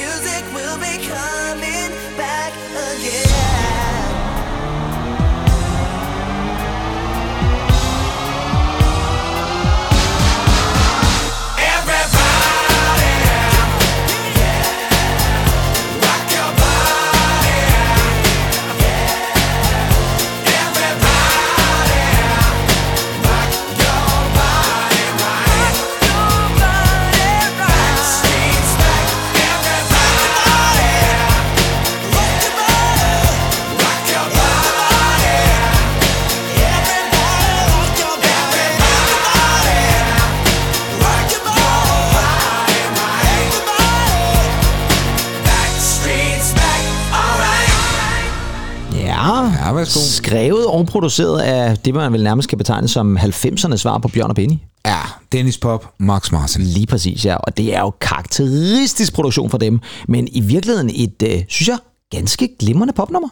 Ja, 49.70 49.74
Ja, 49.74 49.78
værsgo. 49.78 50.00
skrevet 50.00 50.66
og 50.66 50.86
produceret 50.86 51.40
af 51.40 51.78
det, 51.78 51.94
man 51.94 52.12
vel 52.12 52.22
nærmest 52.24 52.48
kan 52.48 52.58
betegne 52.58 52.88
som 52.88 53.16
90'ernes 53.18 53.76
svar 53.76 53.98
på 53.98 54.08
Bjørn 54.08 54.30
og 54.30 54.36
Benny. 54.36 54.54
Ja, 54.86 54.98
Dennis 55.32 55.58
Pop, 55.58 55.86
Max 55.98 56.32
Martin. 56.32 56.62
Lige 56.62 56.86
præcis, 56.86 57.24
ja. 57.24 57.36
Og 57.36 57.56
det 57.56 57.74
er 57.74 57.80
jo 57.80 57.90
karakteristisk 58.00 59.12
produktion 59.12 59.50
for 59.50 59.58
dem, 59.58 59.80
men 60.08 60.28
i 60.32 60.40
virkeligheden 60.40 60.90
et, 60.94 61.22
øh, 61.22 61.42
synes 61.48 61.68
jeg, 61.68 61.78
ganske 62.10 62.48
glimrende 62.58 62.92
popnummer. 62.92 63.28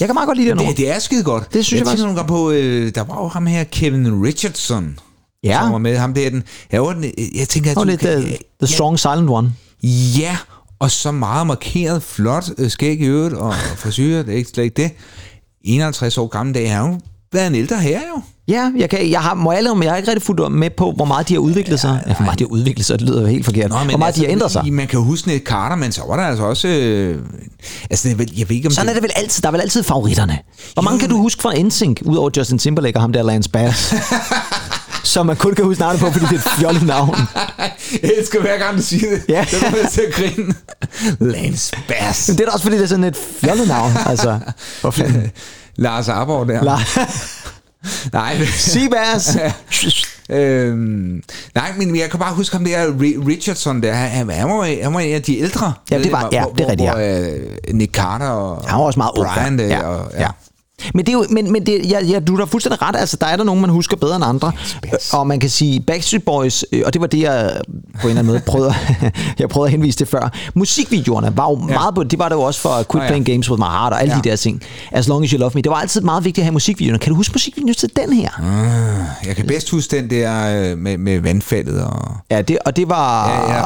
Jeg 0.00 0.08
kan 0.08 0.14
meget 0.14 0.26
godt 0.26 0.38
lide 0.38 0.48
det 0.48 0.56
nummer. 0.56 0.70
Det, 0.72 0.78
det 0.78 0.90
er 0.94 0.98
skide 0.98 1.22
godt. 1.22 1.52
Det 1.52 1.64
synes 1.64 1.78
jeg 1.80 1.86
jeg 1.86 1.90
faktisk. 1.90 2.04
gange 2.06 2.24
på, 2.28 2.50
øh, 2.50 2.94
der 2.94 3.04
var 3.04 3.22
jo 3.22 3.28
ham 3.28 3.46
her, 3.46 3.64
Kevin 3.64 4.24
Richardson, 4.26 4.98
Ja. 5.44 5.60
som 5.62 5.72
var 5.72 5.78
med. 5.78 5.96
Ham 5.96 6.14
der, 6.14 6.30
den, 6.30 6.42
jeg, 6.72 6.82
var 6.82 6.92
den, 6.92 7.04
jeg 7.38 7.48
tænker, 7.48 7.70
at 7.70 7.76
du 7.76 7.82
lidt 7.84 8.00
kan- 8.00 8.18
uh, 8.18 8.24
The 8.62 8.74
Strong 8.74 8.98
Silent 8.98 9.30
One. 9.30 9.52
Ja, 10.18 10.36
og 10.80 10.90
så 10.90 11.12
meget 11.12 11.46
markeret, 11.46 12.02
flot 12.02 12.44
øh, 12.58 12.70
skæg 12.70 13.00
i 13.00 13.04
øvrigt, 13.04 13.34
og 13.34 13.54
frisyrer, 13.76 14.22
det 14.22 14.32
er 14.32 14.36
ikke 14.36 14.50
slet 14.50 14.64
ikke 14.64 14.82
det. 14.82 14.90
51 15.64 16.18
år 16.18 16.26
gammel 16.26 16.54
dag, 16.54 16.72
har 16.76 16.88
jo 16.88 16.98
været 17.32 17.46
en 17.46 17.54
ældre 17.54 17.76
herre 17.80 18.02
jo. 18.14 18.22
Ja, 18.48 18.70
jeg, 18.76 18.90
kan, 18.90 19.10
jeg 19.10 19.20
har, 19.20 19.34
må 19.34 19.52
jeg, 19.52 19.62
men 19.74 19.82
jeg 19.82 19.92
har 19.92 19.96
ikke 19.96 20.08
rigtig 20.10 20.22
fulgt 20.22 20.52
med 20.52 20.70
på, 20.70 20.92
hvor 20.92 21.04
meget 21.04 21.28
de 21.28 21.34
har 21.34 21.40
udviklet 21.40 21.80
sig. 21.80 22.02
Ja, 22.06 22.14
hvor 22.14 22.24
meget 22.24 22.38
de 22.38 22.44
har 22.44 22.48
udviklet 22.48 22.86
sig, 22.86 22.98
det 22.98 23.08
lyder 23.08 23.20
jo 23.20 23.26
helt 23.26 23.44
forkert. 23.44 23.70
Nå, 23.70 23.78
men 23.78 23.88
hvor 23.88 23.98
meget 23.98 24.08
altså, 24.08 24.20
de 24.22 24.26
har 24.26 24.32
ændret 24.32 24.50
sig. 24.50 24.72
Man 24.72 24.86
kan 24.86 24.98
jo 24.98 25.04
huske 25.04 25.28
Ned 25.28 25.38
Carter, 25.44 25.76
men 25.76 25.92
så 25.92 26.02
var 26.08 26.16
der 26.16 26.22
altså 26.22 26.44
også... 26.44 26.68
Øh, 26.68 27.22
altså, 27.90 28.08
det 28.08 28.18
vel- 28.18 28.32
jeg 28.38 28.48
ved 28.48 28.56
ikke, 28.56 28.66
om 28.68 28.72
Sådan 28.72 28.88
er 28.88 28.92
det 28.94 29.02
vel 29.02 29.10
altid. 29.16 29.42
Der 29.42 29.48
er 29.48 29.52
vel 29.52 29.60
altid 29.60 29.82
favoritterne. 29.82 30.38
Hvor 30.74 30.82
mange 30.82 31.00
kan 31.00 31.08
du 31.08 31.16
huske 31.16 31.42
fra 31.42 31.62
NSYNC, 31.62 32.00
udover 32.04 32.30
Justin 32.36 32.58
Timberlake 32.58 32.96
og 32.96 33.00
ham 33.02 33.12
der 33.12 33.22
Lance 33.22 33.50
Bass? 33.50 33.94
som 35.08 35.26
man 35.26 35.36
kun 35.36 35.54
kan 35.54 35.64
huske 35.64 35.80
navnet 35.80 36.00
på, 36.00 36.10
fordi 36.10 36.24
det 36.24 36.32
er 36.32 36.36
et 36.38 36.50
fjollet 36.60 36.82
navn. 36.82 37.16
Jeg 38.02 38.10
elsker 38.18 38.40
hver 38.40 38.58
gang, 38.58 38.76
du 38.76 38.82
siger 38.82 39.10
det. 39.10 39.22
Ja. 39.28 39.44
Det 39.50 39.62
er 39.84 39.88
til 39.88 40.00
at 40.00 40.14
grine. 40.14 40.54
Lance 41.20 41.76
Bass. 41.88 42.28
Men 42.28 42.36
det 42.38 42.42
er 42.44 42.46
da 42.46 42.52
også, 42.52 42.62
fordi 42.62 42.76
det 42.76 42.82
er 42.84 42.88
sådan 42.88 43.04
et 43.04 43.16
fjollet 43.40 43.68
navn. 43.68 43.92
Altså, 44.06 44.38
hvor 44.80 44.90
fanden? 44.90 45.30
Lars 45.76 46.08
Arborg 46.08 46.48
der. 46.48 46.60
La- 46.60 47.10
Nej. 48.12 48.46
Seabass. 48.46 49.36
øhm, 50.30 51.22
nej, 51.54 51.72
men 51.76 51.96
jeg 51.96 52.10
kan 52.10 52.18
bare 52.20 52.34
huske 52.34 52.56
ham 52.56 52.64
der, 52.64 52.86
Ri- 52.86 53.28
Richardson 53.28 53.82
der, 53.82 53.92
han, 53.94 54.30
han, 54.30 54.48
var, 54.48 54.82
han 54.82 54.94
var 54.94 55.00
en 55.00 55.14
af 55.14 55.22
de 55.22 55.38
ældre. 55.40 55.72
Ja, 55.90 55.98
det 55.98 56.12
var- 56.12 56.28
ja, 56.32 56.42
hvor, 56.42 56.50
det 56.52 56.64
er 56.66 56.70
rigtigt, 56.70 56.90
Hvor, 56.90 57.68
øh, 57.68 57.74
Nick 57.74 57.94
Carter 57.94 58.26
og 58.28 58.68
Han 58.68 58.78
var 58.78 58.84
også 58.84 58.98
meget 58.98 59.12
Brian, 59.16 59.60
ja. 59.60 59.64
der, 59.68 59.76
Ja, 59.76 59.82
og, 59.82 60.12
ja. 60.18 60.28
Men, 60.94 61.06
det 61.06 61.12
er 61.12 61.12
jo, 61.12 61.24
men, 61.30 61.52
men 61.52 61.66
det, 61.66 61.90
ja, 61.90 62.00
ja, 62.04 62.20
du 62.20 62.38
da 62.38 62.44
fuldstændig 62.44 62.82
ret. 62.82 62.96
Altså, 62.96 63.16
der 63.20 63.26
er 63.26 63.36
der 63.36 63.44
nogen, 63.44 63.60
man 63.60 63.70
husker 63.70 63.96
bedre 63.96 64.16
end 64.16 64.24
andre. 64.24 64.52
Og 65.12 65.26
man 65.26 65.40
kan 65.40 65.50
sige, 65.50 65.80
Backstreet 65.80 66.22
Boys, 66.24 66.64
øh, 66.72 66.82
og 66.86 66.92
det 66.92 67.00
var 67.00 67.06
det, 67.06 67.20
jeg 67.20 67.60
på 68.00 68.06
en 68.06 68.08
eller 68.08 68.18
anden 68.20 68.26
måde 68.26 68.40
prøvede, 68.46 68.74
jeg 69.38 69.48
prøvede 69.48 69.66
at 69.68 69.70
henvise 69.70 69.98
til 69.98 70.06
før. 70.06 70.32
Musikvideoerne 70.54 71.36
var 71.36 71.50
jo 71.50 71.58
ja. 71.68 71.74
meget 71.74 71.94
på, 71.94 72.04
det 72.04 72.18
var 72.18 72.28
det 72.28 72.36
jo 72.36 72.42
også 72.42 72.60
for 72.60 72.68
Quit 72.76 72.94
Nå 72.94 73.00
ja. 73.02 73.06
Playing 73.06 73.26
Games 73.26 73.50
With 73.50 73.60
My 73.60 73.64
Heart 73.66 73.92
og 73.92 74.00
alle 74.00 74.14
Ja. 74.14 74.20
de 74.24 74.28
der 74.30 74.36
ting. 74.36 74.62
As 74.92 75.08
Long 75.08 75.24
As 75.24 75.30
You 75.30 75.38
Love 75.40 75.50
Me. 75.54 75.62
Det 75.62 75.70
var 75.70 75.76
altid 75.76 76.00
meget 76.00 76.24
vigtigt 76.24 76.42
at 76.42 76.44
have 76.44 76.52
musikvideoerne. 76.52 76.98
Kan 76.98 77.10
du 77.10 77.16
huske 77.16 77.32
musikvideoen 77.34 77.74
til 77.74 77.90
den 77.96 78.12
her? 78.12 78.28
Ah, 78.38 79.26
jeg 79.28 79.36
kan 79.36 79.46
bedst 79.46 79.70
huske 79.70 79.96
den 79.96 80.10
der 80.10 80.60
øh, 80.72 80.78
med, 80.78 80.98
med 80.98 81.20
vandfaldet 81.20 81.82
og... 81.84 82.12
Ja, 82.30 82.42
det, 82.42 82.58
og 82.66 82.76
det 82.76 82.88
var 82.88 83.28
Ja, 83.28 83.52
ja, 83.52 83.56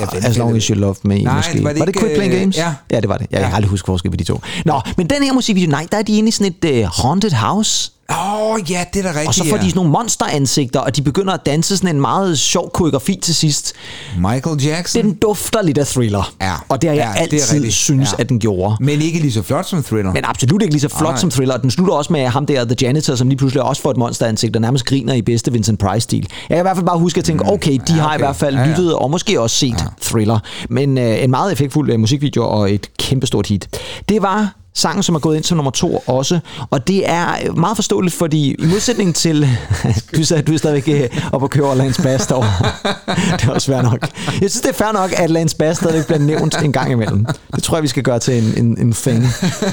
ja, 0.00 0.18
ja, 0.22 0.28
As 0.28 0.36
Long 0.36 0.56
As 0.56 0.64
You 0.64 0.78
Love 0.78 0.94
Me, 1.04 1.18
Nej, 1.22 1.36
måske. 1.36 1.64
var 1.64 1.70
det 1.70 1.78
var 1.78 1.84
det 1.84 1.88
ikke, 1.96 2.00
Quit 2.00 2.12
Playing 2.12 2.34
øh, 2.34 2.40
Games? 2.40 2.56
ja. 2.56 2.72
ja, 2.90 3.00
det 3.00 3.08
var 3.08 3.16
det. 3.16 3.26
Jeg 3.30 3.40
kan 3.40 3.48
Ja. 3.50 3.54
aldrig 3.56 3.70
huske 3.70 3.86
forskel 3.86 4.10
på 4.10 4.16
de 4.16 4.24
to. 4.24 4.40
Nå, 4.64 4.80
men 4.96 5.06
den 5.10 5.22
her 5.22 5.32
musikvideo, 5.32 5.70
nej, 5.70 5.86
der 5.92 5.98
er 5.98 6.02
de 6.02 6.16
inde 6.18 6.28
i 6.28 6.32
sådan 6.32 6.47
et 6.48 6.84
uh, 6.84 6.90
haunted 7.04 7.30
house. 7.30 7.90
Åh, 8.10 8.42
oh, 8.52 8.70
ja, 8.70 8.84
det 8.94 8.98
er 8.98 9.02
da 9.02 9.08
rigtigt, 9.08 9.28
Og 9.28 9.34
så 9.34 9.44
får 9.48 9.56
ja. 9.56 9.62
de 9.62 9.68
sådan 9.68 9.76
nogle 9.76 9.90
monsteransigter, 9.90 10.80
og 10.80 10.96
de 10.96 11.02
begynder 11.02 11.32
at 11.34 11.40
danse 11.46 11.76
sådan 11.76 11.94
en 11.94 12.00
meget 12.00 12.38
sjov 12.38 12.70
koreografi 12.74 13.18
til 13.22 13.34
sidst. 13.34 13.72
Michael 14.16 14.62
Jackson. 14.64 15.02
Den 15.02 15.14
dufter 15.14 15.62
lidt 15.62 15.78
af 15.78 15.86
thriller. 15.86 16.32
Ja. 16.40 16.52
Og 16.68 16.82
det 16.82 16.90
har 16.90 16.96
jeg 16.96 17.14
Ja, 17.18 17.24
det 17.24 17.32
altid 17.32 17.54
rigtigt. 17.54 17.74
synes, 17.74 18.12
Ja. 18.12 18.22
at 18.22 18.28
den 18.28 18.38
gjorde. 18.40 18.76
Men 18.80 19.02
ikke 19.02 19.18
lige 19.20 19.32
så 19.32 19.42
flot 19.42 19.66
som 19.68 19.82
Thriller. 19.82 20.12
Men 20.12 20.24
absolut 20.24 20.62
ikke 20.62 20.74
lige 20.74 20.80
så 20.80 20.88
flot 20.88 21.10
Nej. 21.10 21.20
som 21.20 21.30
thriller. 21.30 21.56
Den 21.56 21.70
slutter 21.70 21.94
også 21.94 22.12
med 22.12 22.26
ham 22.26 22.46
der, 22.46 22.64
The 22.64 22.76
Janitor, 22.80 23.14
som 23.14 23.28
lige 23.28 23.38
pludselig 23.38 23.62
også 23.62 23.82
får 23.82 23.90
et 23.90 23.96
monsteransigt 23.96 24.56
og 24.56 24.62
nærmest 24.62 24.84
griner 24.86 25.14
i 25.14 25.22
bedste 25.22 25.52
Vincent 25.52 25.78
Price-stil. 25.78 26.26
Jeg 26.48 26.56
kan 26.56 26.58
i 26.58 26.62
hvert 26.62 26.76
fald 26.76 26.86
bare 26.86 26.98
huske 26.98 27.18
at 27.18 27.24
tænke, 27.24 27.44
okay, 27.46 27.72
de 27.72 27.78
Mm. 27.88 27.96
Ja, 27.96 28.02
har 28.02 28.12
i 28.12 28.14
okay. 28.14 28.24
hvert 28.24 28.36
fald 28.36 28.54
Ja, 28.56 28.60
ja. 28.62 28.68
lyttet 28.68 28.94
og 28.94 29.10
måske 29.10 29.40
også 29.40 29.56
set 29.56 29.84
Thriller. 30.02 30.38
Men 30.68 30.98
øh, 30.98 31.22
en 31.24 31.30
meget 31.30 31.52
effektfuld 31.52 31.90
øh, 31.92 32.00
musikvideo 32.00 32.44
og 32.48 32.72
et 32.74 32.86
kæmpestort 32.98 33.46
hit. 33.46 33.68
Det 34.08 34.22
var 34.22 34.54
sangen, 34.78 35.02
som 35.02 35.14
er 35.14 35.18
gået 35.18 35.36
ind 35.36 35.44
som 35.44 35.56
nummer 35.56 35.70
to 35.70 36.02
også. 36.06 36.40
Og 36.70 36.88
det 36.88 37.10
er 37.10 37.52
meget 37.52 37.76
forståeligt, 37.76 38.14
fordi 38.14 38.50
i 38.50 38.66
modsætning 38.66 39.14
til... 39.14 39.48
du 40.16 40.24
sagde, 40.24 40.42
du 40.42 40.52
er 40.52 40.56
stadigvæk 40.56 41.02
øh, 41.02 41.20
oppe 41.32 41.44
og 41.44 41.50
køre 41.50 41.64
over 41.64 41.74
Lance 41.74 42.02
Bass 42.02 42.26
det 42.26 42.34
er 42.34 43.50
også 43.50 43.72
fair 43.72 43.82
nok. 43.82 44.08
Jeg 44.26 44.50
synes, 44.50 44.60
det 44.60 44.68
er 44.68 44.72
fair 44.72 44.92
nok, 44.92 45.12
at 45.16 45.30
Lance 45.30 45.56
Bass 45.56 45.78
stadigvæk 45.78 46.06
bliver 46.06 46.18
nævnt 46.18 46.56
en 46.64 46.72
gang 46.72 46.92
imellem. 46.92 47.26
Det 47.54 47.62
tror 47.62 47.76
jeg, 47.76 47.82
vi 47.82 47.88
skal 47.88 48.02
gøre 48.02 48.18
til 48.18 48.38
en, 48.38 48.64
en, 48.64 48.78
en 48.80 48.92
thing. 48.92 49.26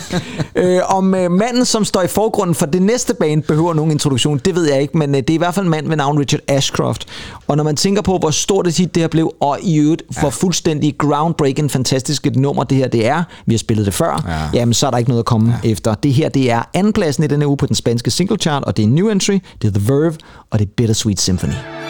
øh, 0.56 0.80
om 0.88 1.16
øh, 1.16 1.32
manden, 1.32 1.66
som 1.66 1.86
står 1.86 2.02
i 2.02 2.08
forgrunden 2.08 2.56
for 2.56 2.66
det 2.66 2.82
næste 2.82 3.14
band, 3.14 3.44
behøver 3.44 3.74
nogen 3.74 3.92
introduktion, 3.92 4.38
det 4.38 4.56
ved 4.56 4.70
jeg 4.70 4.82
ikke, 4.82 4.98
men 4.98 5.16
øh, 5.16 5.22
det 5.22 5.30
er 5.30 5.34
i 5.34 5.38
hvert 5.38 5.56
fald 5.56 5.66
en 5.66 5.70
mand 5.70 5.88
ved 5.88 5.96
navn 5.96 6.20
Richard 6.20 6.42
Ashcroft. 6.48 7.08
Og 7.48 7.58
når 7.58 7.64
man 7.64 7.76
tænker 7.76 8.02
på, 8.02 8.18
hvor 8.18 8.32
stort 8.32 8.68
et 8.68 8.78
hit 8.78 8.96
det 8.96 9.04
her 9.04 9.08
blev, 9.08 9.34
og 9.40 9.58
i 9.62 9.78
øvrigt 9.80 10.04
for 10.12 10.30
fuldstændig 10.30 10.96
groundbreaking, 10.98 11.72
fantastisk 11.72 12.28
et 12.28 12.36
nummer 12.36 12.64
det 12.64 12.78
her 12.78 12.88
det 12.88 13.08
er, 13.08 13.24
vi 13.46 13.54
har 13.54 13.60
spillet 13.60 13.86
det 13.86 13.94
før, 13.94 14.24
ja. 14.28 14.60
jamen 14.60 14.74
så 14.74 14.88
er 14.88 14.92
der 14.96 15.00
ikke 15.00 15.10
noget 15.10 15.22
at 15.22 15.26
komme 15.26 15.54
ja. 15.64 15.70
efter. 15.70 15.96
Det 15.96 16.14
her, 16.14 16.30
det 16.30 16.52
er 16.52 16.64
andenpladsen 16.74 17.24
i 17.24 17.28
denne 17.28 17.48
uge 17.48 17.58
på 17.58 17.66
den 17.66 17.76
spanske 17.76 18.12
single 18.12 18.38
chart, 18.38 18.64
og 18.64 18.78
det 18.78 18.84
er 18.84 18.88
en 18.88 18.96
new 18.96 19.10
entry, 19.10 19.40
det 19.62 19.68
er 19.68 19.80
The 19.80 19.94
Verve, 19.94 20.16
og 20.50 20.60
det 20.60 20.66
er 20.66 20.70
Bittersweet 20.78 21.20
Symphony. 21.20 21.85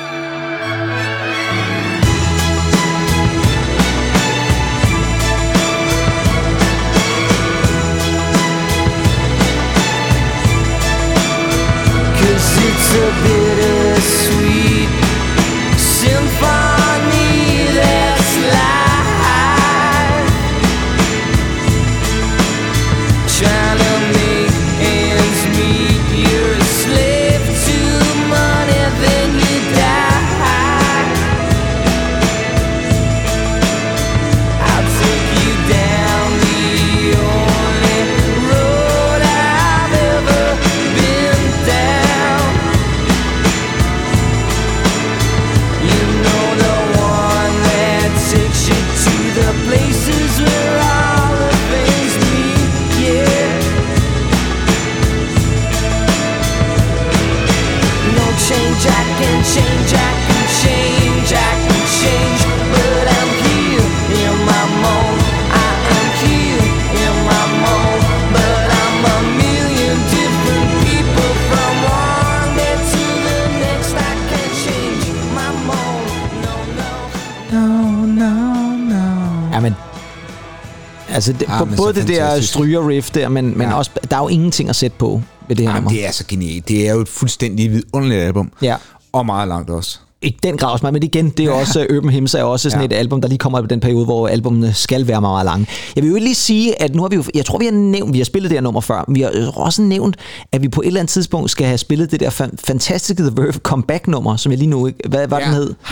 Altså, 81.15 81.33
det, 81.33 81.45
Ah, 81.47 81.61
ah, 81.61 81.67
både 81.77 81.93
det 81.93 82.07
der 82.07 82.41
stryger-riff 82.41 83.09
der, 83.11 83.29
men, 83.29 83.57
men 83.57 83.71
også, 83.71 83.91
der 84.11 84.17
er 84.17 84.21
jo 84.21 84.27
ingenting 84.27 84.69
at 84.69 84.75
sætte 84.75 84.97
på 84.97 85.21
ved 85.47 85.55
det 85.55 85.65
her 85.65 85.71
Jamen, 85.73 85.83
nummer. 85.83 85.97
det 85.99 86.07
er 86.07 86.11
så 86.11 86.23
genialt. 86.27 86.67
Det 86.67 86.87
er 86.87 86.93
jo 86.93 87.01
et 87.01 87.07
fuldstændig 87.09 87.71
vidunderligt 87.71 88.21
album. 88.21 88.51
Ja. 88.61 88.75
Og 89.13 89.25
meget 89.25 89.47
langt 89.47 89.69
også. 89.69 89.99
I 90.25 90.37
den 90.43 90.57
grad 90.57 90.71
også 90.71 90.91
men 90.91 91.03
igen, 91.03 91.29
det 91.29 91.45
er 91.45 91.51
også, 91.61 91.87
Urban 91.97 92.09
Hymns 92.11 92.33
er 92.33 92.43
også 92.43 92.69
sådan 92.69 92.91
Ja. 92.91 92.95
et 92.95 92.99
album, 92.99 93.21
der 93.21 93.27
lige 93.27 93.37
kommer 93.37 93.63
i 93.63 93.67
den 93.69 93.79
periode, 93.79 94.05
hvor 94.05 94.27
albumene 94.27 94.73
skal 94.73 95.07
være 95.07 95.21
meget, 95.21 95.33
meget 95.33 95.45
lange. 95.45 95.67
Jeg 95.95 96.03
vil 96.03 96.09
jo 96.11 96.17
lige 96.17 96.35
sige, 96.35 96.81
at 96.81 96.95
nu 96.95 97.01
har 97.01 97.09
vi 97.09 97.15
jo, 97.15 97.23
jeg 97.35 97.45
tror 97.45 97.57
vi 97.57 97.65
har 97.65 97.71
nævnt, 97.71 98.13
vi 98.13 98.17
har 98.17 98.25
spillet 98.25 98.49
det 98.49 98.55
her 98.57 98.61
nummer 98.63 98.81
før, 98.81 99.03
men 99.07 99.15
vi 99.15 99.21
har 99.21 99.31
jo 99.31 99.51
også 99.55 99.81
nævnt, 99.81 100.15
at 100.51 100.61
vi 100.61 100.67
på 100.69 100.81
et 100.81 100.87
eller 100.87 100.99
andet 100.99 101.11
tidspunkt 101.11 101.51
skal 101.51 101.67
have 101.67 101.77
spillet 101.77 102.11
det 102.11 102.19
der 102.19 102.29
fan- 102.29 102.57
fantastiske 102.65 103.23
The 103.23 103.31
Verve 103.35 103.51
comeback-nummer, 103.53 104.35
som 104.35 104.51
jeg 104.51 104.59
lige 104.59 104.69
nu 104.69 104.87
ikke, 104.87 104.99
hvad 105.09 105.27
var 105.27 105.39
ja. 105.39 105.45
den 105.45 105.53
hed? 105.53 105.73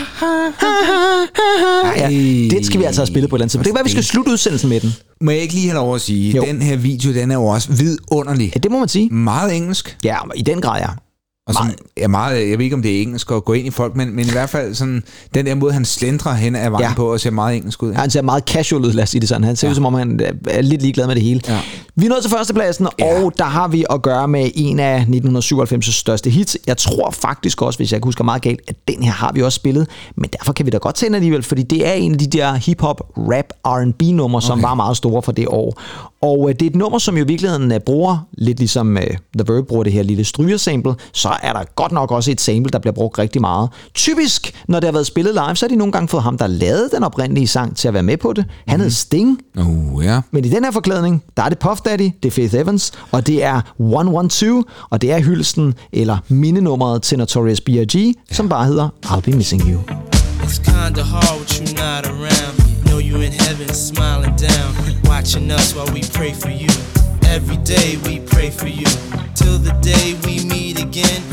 Ja, 1.98 2.08
det 2.58 2.66
skal 2.66 2.80
vi 2.80 2.86
altså 2.86 3.02
have 3.02 3.08
spillet 3.08 3.30
på 3.30 3.36
et 3.36 3.40
eller 3.40 3.44
andet 3.44 3.52
tidspunkt. 3.52 3.66
Det 3.66 3.72
kan 3.72 3.76
være, 3.76 3.84
vi 3.84 3.90
skal 3.92 4.04
slutte 4.04 4.32
udsendelsen 4.32 4.70
med 4.70 4.80
den. 4.80 4.94
Må 5.22 5.32
jeg 5.32 5.40
ikke 5.42 5.54
lige 5.54 5.68
have 5.70 5.76
lov 5.76 5.96
at 5.96 6.02
sige, 6.02 6.36
Jo. 6.36 6.44
den 6.48 6.62
her 6.62 6.76
video, 6.78 7.14
den 7.14 7.32
er 7.32 7.36
jo 7.36 7.46
også 7.46 7.72
vidunderlig. 7.72 8.52
Ja, 8.56 8.60
det 8.60 8.72
må 8.72 8.80
man 8.80 8.88
sige. 8.88 9.10
Meget 9.10 9.56
engelsk. 9.56 9.98
Ja, 10.04 10.16
i 10.36 10.42
den 10.42 10.62
grad, 10.62 10.80
ja. 10.82 10.88
Og 11.48 11.54
som, 11.54 11.72
ja, 11.98 12.08
meget, 12.08 12.50
jeg 12.50 12.58
ved 12.58 12.64
ikke, 12.64 12.76
om 12.76 12.82
det 12.82 12.98
er 12.98 13.02
engelsk 13.02 13.32
at 13.32 13.46
gå 13.46 13.54
ind 13.54 13.68
i 13.68 13.70
folk, 13.70 13.96
men, 13.96 14.16
men 14.16 14.26
i 14.28 14.32
hvert 14.32 14.50
fald 14.50 14.76
sådan, 14.76 15.04
den 15.34 15.46
der 15.46 15.56
måde, 15.56 15.74
han 15.74 15.86
slendrer 15.86 16.34
hen 16.34 16.56
ad 16.56 16.70
vejen 16.70 16.84
Ja. 16.90 16.94
på, 16.96 17.12
og 17.14 17.20
ser 17.20 17.32
meget 17.32 17.56
engelsk 17.58 17.84
ud. 17.84 17.92
Ja, 17.92 17.98
han 17.98 18.10
ser 18.10 18.22
meget 18.22 18.44
casual 18.44 18.86
ud, 18.86 18.92
lad 18.94 19.04
os 19.04 19.10
sige 19.10 19.22
det 19.22 19.30
sådan. 19.30 19.44
Han 19.44 19.56
ser 19.56 19.68
ja. 19.68 19.70
ud, 19.72 19.76
som 19.76 19.86
om 19.86 19.94
han 19.94 20.20
er 20.48 20.62
lidt 20.62 20.82
ligeglad 20.82 21.08
med 21.08 21.16
det 21.16 21.24
hele. 21.24 21.42
Ja. 21.48 21.60
Vi 21.96 22.06
er 22.06 22.10
nået 22.10 22.22
til 22.22 22.32
førstepladsen, 22.32 22.88
ja. 23.00 23.24
og 23.24 23.34
der 23.38 23.44
har 23.44 23.68
vi 23.68 23.86
at 23.90 24.02
gøre 24.02 24.28
med 24.28 24.52
en 24.56 24.80
af 24.80 25.06
1997's 25.10 25.92
største 25.92 26.30
hits. 26.30 26.58
Jeg 26.68 26.78
tror 26.78 27.12
faktisk 27.12 27.62
også, 27.62 27.80
hvis 27.80 27.92
jeg 27.92 27.98
ikke 27.98 28.06
husker 28.06 28.24
meget 28.24 28.42
galt, 28.42 28.60
at 28.68 28.76
den 28.88 29.04
her 29.04 29.12
har 29.12 29.32
vi 29.34 29.42
også 29.42 29.56
spillet, 29.56 29.88
men 30.16 30.30
derfor 30.40 30.54
kan 30.54 30.66
vi 30.66 30.72
da 30.72 30.78
godt 30.78 30.96
tage 30.96 31.08
den 31.08 31.16
alligevel, 31.16 31.44
fordi 31.44 31.64
det 31.64 31.88
er 31.88 31.94
en 31.94 32.12
af 32.12 32.18
de 32.18 32.28
der 32.28 32.54
hip-hop, 32.54 33.02
rap, 33.18 33.46
R&B 33.68 34.02
numre, 34.02 34.42
som 34.42 34.62
var 34.62 34.74
meget 34.74 34.98
store 34.98 35.22
for 35.22 35.32
det 35.32 35.48
år. 35.48 35.82
Og 36.24 36.50
øh, 36.50 36.56
det 36.56 36.62
er 36.62 36.70
et 36.70 36.76
nummer, 36.76 37.00
som 37.00 37.18
jo 37.18 37.24
i 37.24 37.28
virkeligheden 37.28 37.72
øh, 37.72 37.80
bruger, 37.80 38.28
lidt 38.38 38.60
ligesom 38.60 38.98
øh, 38.98 39.04
The 39.38 39.54
Verb 39.54 39.68
bruger 39.68 39.84
det 39.84 39.94
her 39.94 40.04
lille 40.04 40.24
strygersample, 40.24 40.96
så 41.14 41.30
er 41.44 41.54
der 41.54 41.64
godt 41.76 41.92
nok 41.92 42.12
også 42.12 42.32
et 42.32 42.42
sample, 42.42 42.72
der 42.72 42.80
bliver 42.80 42.94
brugt 42.94 43.20
rigtig 43.20 43.42
meget. 43.42 43.70
Typisk, 43.94 44.64
når 44.68 44.80
det 44.80 44.88
har 44.88 44.92
været 44.92 45.08
spillet 45.08 45.34
live, 45.34 45.56
så 45.56 45.66
har 45.66 45.70
de 45.70 45.76
nogle 45.76 45.92
gange 45.92 46.08
fået 46.08 46.24
ham, 46.24 46.38
der 46.38 46.48
lavede 46.48 46.90
den 46.96 47.04
oprindelige 47.04 47.48
sang, 47.48 47.78
til 47.78 47.88
at 47.88 47.94
være 47.94 48.04
med 48.04 48.18
på 48.18 48.34
det. 48.34 48.46
Han 48.68 48.80
hed 48.80 48.90
Sting, 48.90 49.40
Uh, 49.58 50.06
ja. 50.06 50.22
men 50.32 50.46
i 50.46 50.50
den 50.50 50.64
her 50.64 50.72
forklædning, 50.72 51.24
der 51.38 51.44
er 51.44 51.50
det 51.50 51.60
Puff 51.60 51.82
Daddy, 51.82 52.12
det 52.24 52.30
er 52.30 52.32
Faith 52.32 52.56
Evans, 52.56 52.92
og 53.12 53.28
det 53.28 53.44
er 53.44 53.62
112, 53.80 54.64
og 54.90 55.02
det 55.02 55.12
er 55.12 55.20
hyldelsen, 55.20 55.74
eller 55.94 56.18
mindenummeret 56.28 57.02
til 57.02 57.18
Notorious 57.18 57.62
B.I.G., 57.62 58.14
som 58.32 58.50
bare 58.50 58.66
hedder 58.66 58.90
I'll 59.06 59.20
Be 59.22 59.32
Missing 59.32 59.62
You. 59.62 59.80
It's 60.44 60.58
kinda 60.58 61.04
hard 61.04 61.40
with 61.40 61.60
you 61.60 61.66
not 61.66 62.06
around. 62.06 62.56
Know 62.86 63.00
you 63.00 63.22
in 63.22 63.32
heaven, 63.32 63.70
smiling 63.74 64.36
down, 64.38 64.93
watching 65.14 65.52
us 65.52 65.76
while 65.76 65.86
we 65.94 66.02
pray 66.02 66.34
for 66.34 66.50
you. 66.50 66.68
Every 67.26 67.58
day 67.58 67.98
we 67.98 68.20
pray 68.20 68.50
for 68.50 68.68
you, 68.68 68.88
till 69.36 69.60
the 69.60 69.78
day 69.80 70.18
we 70.26 70.44
meet 70.44 70.82
again. 70.82 71.33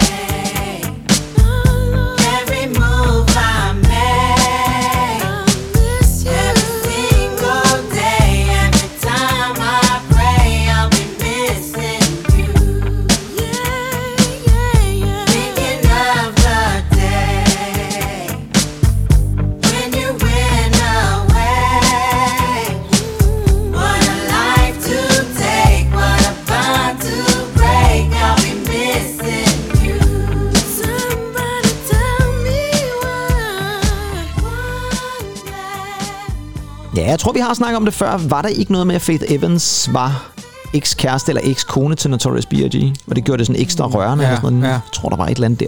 Har 37.45 37.53
snakket 37.53 37.77
om 37.77 37.85
det 37.85 37.93
før. 37.93 38.17
Var 38.17 38.41
der 38.41 38.49
ikke 38.49 38.71
noget 38.71 38.87
med, 38.87 38.95
at 38.95 39.01
Faith 39.01 39.23
Evans 39.27 39.89
var 39.93 40.31
eks-kæreste 40.73 41.29
eller 41.29 41.41
eks-kone 41.45 41.95
til 41.95 42.09
Notorious 42.09 42.45
B.I.G.? 42.45 42.93
Og 43.07 43.15
det 43.15 43.23
gjorde 43.23 43.37
det 43.37 43.47
sådan 43.47 43.61
ekstra 43.61 43.85
rørende. 43.87 44.23
Ja, 44.23 44.29
eller 44.29 44.41
sådan 44.41 44.57
noget. 44.57 44.67
ja. 44.69 44.73
Jeg 44.73 44.81
tror, 44.93 45.09
der 45.09 45.15
var 45.15 45.25
et 45.27 45.31
eller 45.35 45.45
andet 45.45 45.59
der. 45.59 45.65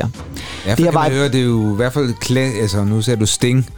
Ja, 0.65 0.69
Det 0.69 0.77
det 0.77 0.85
her 0.85 0.91
er 0.91 0.93
var 0.93 1.09
høre, 1.09 1.27
det 1.29 1.39
er 1.39 1.43
jo 1.43 1.73
i 1.73 1.75
hvert 1.75 1.93
fald 1.93 2.13
klæ, 2.13 2.49
altså 2.61 2.83
nu 2.83 3.01
ser 3.01 3.15
du 3.15 3.25
Sting. 3.25 3.69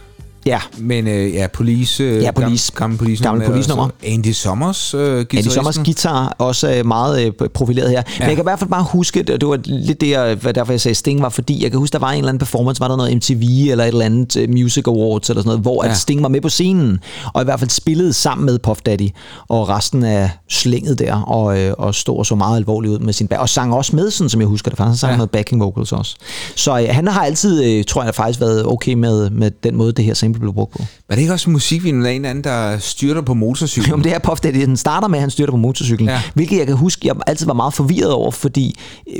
Ja. 0.46 0.60
Men 0.78 1.08
øh, 1.08 1.34
ja, 1.34 1.46
police, 1.52 2.02
øh, 2.04 2.22
Ja, 2.22 2.30
Police. 2.30 2.72
Gamle, 2.76 2.96
gamle 2.96 2.98
police. 2.98 3.22
Gamle 3.22 3.38
nummer, 3.40 3.52
Police-nummer. 3.54 3.84
og 3.84 3.90
så 4.02 4.06
Andy 4.10 4.32
Sommers 4.32 4.94
øh, 4.94 5.00
guitaristen. 5.00 5.38
Andy 5.38 5.48
Sommers 5.54 5.78
guitar 5.78 6.34
også 6.38 6.74
øh, 6.74 6.86
meget 6.86 7.26
øh, 7.42 7.48
profileret 7.48 7.90
her. 7.90 8.02
Men 8.06 8.12
Ja. 8.20 8.26
jeg 8.26 8.36
kan 8.36 8.42
i 8.42 8.48
hvert 8.48 8.58
fald 8.58 8.70
bare 8.70 8.84
huske, 8.90 9.22
det 9.22 9.40
det 9.40 9.48
var 9.48 9.58
lidt 9.64 10.00
det, 10.00 10.10
jeg, 10.10 10.38
derfor 10.54 10.72
jeg 10.72 10.80
sagde 10.80 10.94
Sting 10.94 11.22
var, 11.22 11.28
fordi 11.28 11.62
jeg 11.62 11.70
kan 11.70 11.78
huske, 11.80 11.92
der 11.92 11.98
var 11.98 12.10
en 12.10 12.18
eller 12.18 12.28
anden 12.28 12.38
performance, 12.38 12.80
var 12.80 12.88
der 12.88 12.96
noget 12.96 13.16
MTV 13.16 13.42
eller 13.70 13.84
et 13.84 13.88
eller 13.88 14.04
andet 14.04 14.36
øh, 14.36 14.50
Music 14.50 14.86
Awards 14.88 15.30
eller 15.30 15.40
sådan 15.42 15.48
noget, 15.48 15.60
hvor 15.60 15.84
ja. 15.84 15.90
At 15.90 15.96
Sting 15.96 16.22
var 16.22 16.28
med 16.28 16.40
på 16.40 16.48
scenen, 16.48 16.98
og 17.34 17.42
i 17.42 17.44
hvert 17.44 17.58
fald 17.60 17.70
spillede 17.70 18.12
sammen 18.12 18.44
med 18.46 18.58
Puff 18.58 18.80
Daddy, 18.86 19.08
og 19.48 19.68
resten 19.68 20.02
af 20.04 20.30
slænget 20.48 20.98
der, 20.98 21.14
og, 21.22 21.58
øh, 21.60 21.74
og 21.78 21.94
stod 21.94 22.18
og 22.18 22.26
så 22.26 22.34
meget 22.34 22.56
alvorligt 22.56 22.92
ud 22.92 22.98
med 22.98 23.12
sin 23.12 23.28
bag, 23.28 23.38
og 23.38 23.48
sang 23.48 23.74
også 23.74 23.96
med, 23.96 24.10
sådan 24.10 24.28
som 24.30 24.40
jeg 24.40 24.48
husker 24.48 24.70
det, 24.70 24.76
faktisk 24.78 24.90
han 24.90 24.96
sang 24.98 25.10
ja. 25.10 25.16
Noget 25.16 25.30
backing 25.30 25.62
vocals 25.62 25.92
også. 25.92 26.16
Så 26.56 26.78
øh, 26.80 26.86
han 26.90 27.08
har 27.08 27.20
altid, 27.24 27.64
øh, 27.64 27.84
tror 27.84 28.04
jeg, 28.04 28.14
faktisk 28.14 28.40
været 28.40 28.66
okay 28.66 28.94
med, 28.94 29.30
med 29.30 29.50
den 29.62 29.76
måde, 29.76 29.92
det 29.92 30.04
her 30.04 30.14
sample 30.14 30.35
blev 30.40 30.52
brugt 30.54 30.72
på. 30.72 30.84
Var 31.08 31.14
det 31.16 31.22
ikke 31.22 31.32
også 31.32 31.50
musikvideoen 31.50 32.06
af 32.06 32.10
en 32.10 32.16
eller 32.16 32.30
anden, 32.30 32.44
der 32.44 32.78
styrter 32.78 33.20
på 33.20 33.34
motorcykel? 33.34 33.88
Jo, 33.90 33.96
men 33.96 34.04
det 34.04 34.12
her 34.12 34.18
Puff 34.18 34.40
Daddy, 34.40 34.60
den 34.60 34.76
starter 34.76 35.08
med, 35.08 35.18
at 35.18 35.20
han 35.20 35.30
styrter 35.30 35.50
på 35.50 35.56
motorcyklen. 35.56 36.08
Ja. 36.08 36.14
Ja. 36.14 36.22
Hvilket 36.34 36.58
jeg 36.58 36.66
kan 36.66 36.76
huske, 36.76 37.06
jeg 37.06 37.14
altid 37.26 37.46
var 37.46 37.54
meget 37.54 37.74
forvirret 37.74 38.12
over, 38.12 38.30
fordi 38.30 38.76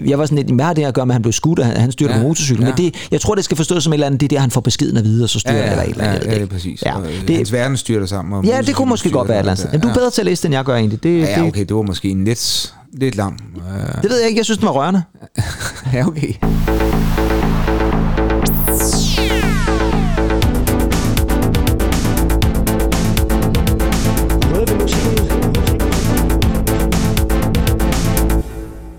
jeg 0.07 0.19
var 0.19 0.27
sådan 0.27 0.37
lidt, 0.39 0.51
hvad 0.55 0.65
har 0.65 0.73
det 0.73 0.85
at 0.85 0.95
gøre 0.95 1.07
med, 1.07 1.13
at 1.13 1.15
han 1.15 1.23
blev 1.23 1.33
skudt, 1.33 1.59
og 1.59 1.67
han, 1.67 1.93
styrter 1.93 2.15
Ja, 2.15 2.21
på 2.23 2.29
motorcyklen? 2.29 2.67
ja. 2.67 2.75
Men 2.77 2.85
det, 2.85 2.95
jeg 3.11 3.21
tror, 3.21 3.35
det 3.35 3.45
skal 3.45 3.57
forstås 3.57 3.85
som 3.85 3.93
et 3.93 3.95
eller 3.95 4.07
andet, 4.07 4.21
det 4.21 4.27
er 4.27 4.37
der, 4.37 4.41
han 4.41 4.51
får 4.51 4.61
beskeden 4.61 4.97
at 4.97 5.05
vide, 5.05 5.25
og 5.25 5.29
så 5.31 5.39
styrter 5.39 5.59
Ja, 5.59 5.65
ja, 5.65 5.71
eller 5.71 5.83
et 5.85 5.91
eller 5.91 6.05
ja, 6.05 6.11
andet. 6.11 6.25
ved 6.27 6.33
ja, 6.33 6.41
det 6.41 6.49
det 6.49 6.55
er 6.55 6.57
præcis. 6.57 6.83
Ja, 6.87 7.01
øh, 7.01 7.29
det, 7.29 7.37
Hans 7.37 7.53
verden 7.53 7.77
styrter 7.77 8.07
sammen. 8.07 8.39
Og 8.39 8.45
ja, 8.45 8.61
det 8.63 8.75
kunne 8.75 8.89
måske 8.89 9.11
godt 9.11 9.29
være 9.29 9.37
et 9.37 9.41
eller 9.41 9.53
andet. 9.53 9.65
Jamen, 9.73 9.81
du 9.81 9.89
er 9.89 9.95
bedre 9.95 10.11
til 10.11 10.21
at 10.23 10.27
læse, 10.27 10.47
end 10.47 10.55
jeg 10.55 10.65
gør 10.65 10.77
egentlig. 10.77 11.03
Det, 11.03 11.21
Ja, 11.21 11.31
ja, 11.31 11.41
det, 11.41 11.49
okay, 11.49 11.61
det 11.65 11.77
var 11.77 11.83
måske 11.83 12.09
en 12.11 12.25
lidt, 12.25 12.75
lidt 12.93 13.17
lang. 13.17 13.41
Uh, 13.57 14.03
det 14.03 14.11
ved 14.11 14.19
jeg 14.19 14.29
ikke, 14.29 14.39
jeg 14.39 14.45
synes, 14.45 14.59
den 14.59 14.67
var 14.67 14.73
rørende. 14.73 15.03
ja, 15.95 16.07
okay. 16.07 16.33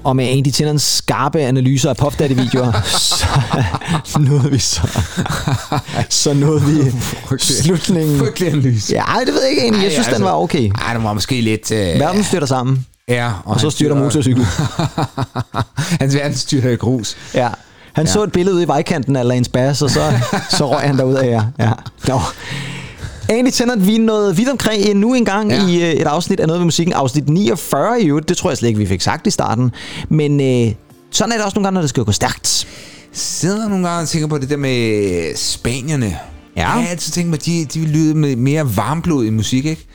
Og 0.08 0.16
med 0.16 0.26
Andy 0.26 0.48
Tennants 0.54 0.96
skarpe 0.96 1.40
analyser 1.40 1.90
af 1.90 1.98
Puff 1.98 2.16
Daddy-videoer, 2.16 2.72
så 4.12 4.20
nåede 4.20 4.52
vi 4.52 4.60
så, 4.60 5.02
så 6.10 6.34
nåede 6.34 6.62
vi 6.62 6.92
slutningen. 7.40 8.20
Frygtelig 8.20 8.52
analyse. 8.52 8.94
Ja, 8.94 9.02
ej, 9.02 9.24
det 9.26 9.34
ved 9.34 9.42
jeg 9.42 9.50
ikke 9.50 9.62
egentlig. 9.62 9.82
Jeg 9.82 9.88
Ej, 9.88 9.94
synes, 9.94 10.08
den 10.08 10.14
altså, 10.14 10.30
var 10.30 10.34
okay. 10.34 10.72
Ej, 10.86 10.94
den 10.94 11.04
var 11.04 11.14
måske 11.14 11.42
lidt... 11.42 11.72
Uh, 11.72 11.78
Verden 11.78 12.24
styrter 12.24 12.48
sammen, 12.48 12.86
ja, 13.08 13.32
og 13.46 13.60
så 13.60 13.66
han 13.66 13.72
styrter 13.72 13.96
motorcyklen. 13.96 14.46
Hans 16.02 16.16
verden 16.16 16.38
styrter 16.38 16.70
i 16.70 16.76
grus. 16.76 17.18
Ja. 17.34 17.50
Han 17.94 18.06
ja. 18.06 18.12
så 18.12 18.24
et 18.24 18.32
billede 18.32 18.56
ude 18.56 18.64
i 18.64 18.68
vejkanten 18.68 19.16
af 19.16 19.28
Lance 19.28 19.52
Bass, 19.52 19.82
og 19.82 19.90
så, 19.90 20.20
så 20.50 20.72
røg 20.72 20.88
han 20.88 20.98
derud 20.98 21.16
af 21.16 21.30
jer. 21.30 21.44
Ja. 21.60 21.72
Nå. 22.08 22.20
Andy 23.30 23.50
Tennant, 23.50 23.88
vi 23.88 23.96
er 23.96 24.00
nået 24.00 24.38
vidt 24.38 24.50
omkring 24.50 24.84
endnu 24.84 25.14
en 25.14 25.26
gang 25.26 25.52
ja. 25.52 25.68
i 25.68 25.82
øh, 25.82 25.90
et 25.90 26.08
afsnit 26.08 26.40
af 26.40 26.48
Noget 26.48 26.60
ved 26.60 26.66
Musikken. 26.66 26.94
Afsnit 26.94 27.30
49 27.30 28.02
i 28.02 28.08
øvrigt. 28.08 28.30
Det 28.30 28.38
tror 28.38 28.50
jeg 28.50 28.58
slet 28.58 28.68
ikke, 28.70 28.80
vi 28.80 28.86
fik 28.86 29.02
sagt 29.02 29.28
i 29.28 29.32
starten. 29.32 29.72
Men 30.10 30.42
øh, 30.42 30.74
sådan 31.12 31.32
er 31.32 31.36
det 31.36 31.46
også 31.46 31.56
nogle 31.56 31.66
gange, 31.66 31.74
når 31.74 31.82
det 31.82 31.90
skal 31.90 32.04
gå 32.04 32.12
stærkt. 32.12 32.68
sidder 33.14 33.70
nogle 33.70 33.88
gange 33.88 34.02
og 34.02 34.08
tænker 34.08 34.28
på 34.28 34.38
det 34.38 34.50
der 34.50 34.58
med 34.58 35.36
spanierne. 35.36 36.06
Ja. 36.06 36.62
Jeg 36.62 36.68
har 36.70 36.88
altid 36.88 37.12
tænkt 37.12 37.30
mig, 37.30 37.38
at 37.38 37.46
de, 37.46 37.66
de 37.66 37.80
vil 37.80 37.90
lyde 37.90 38.16
med 38.16 38.36
mere 38.36 38.78
varmblod 38.78 39.26
i 39.26 39.30
musik, 39.30 39.66
ikke? 39.66 39.86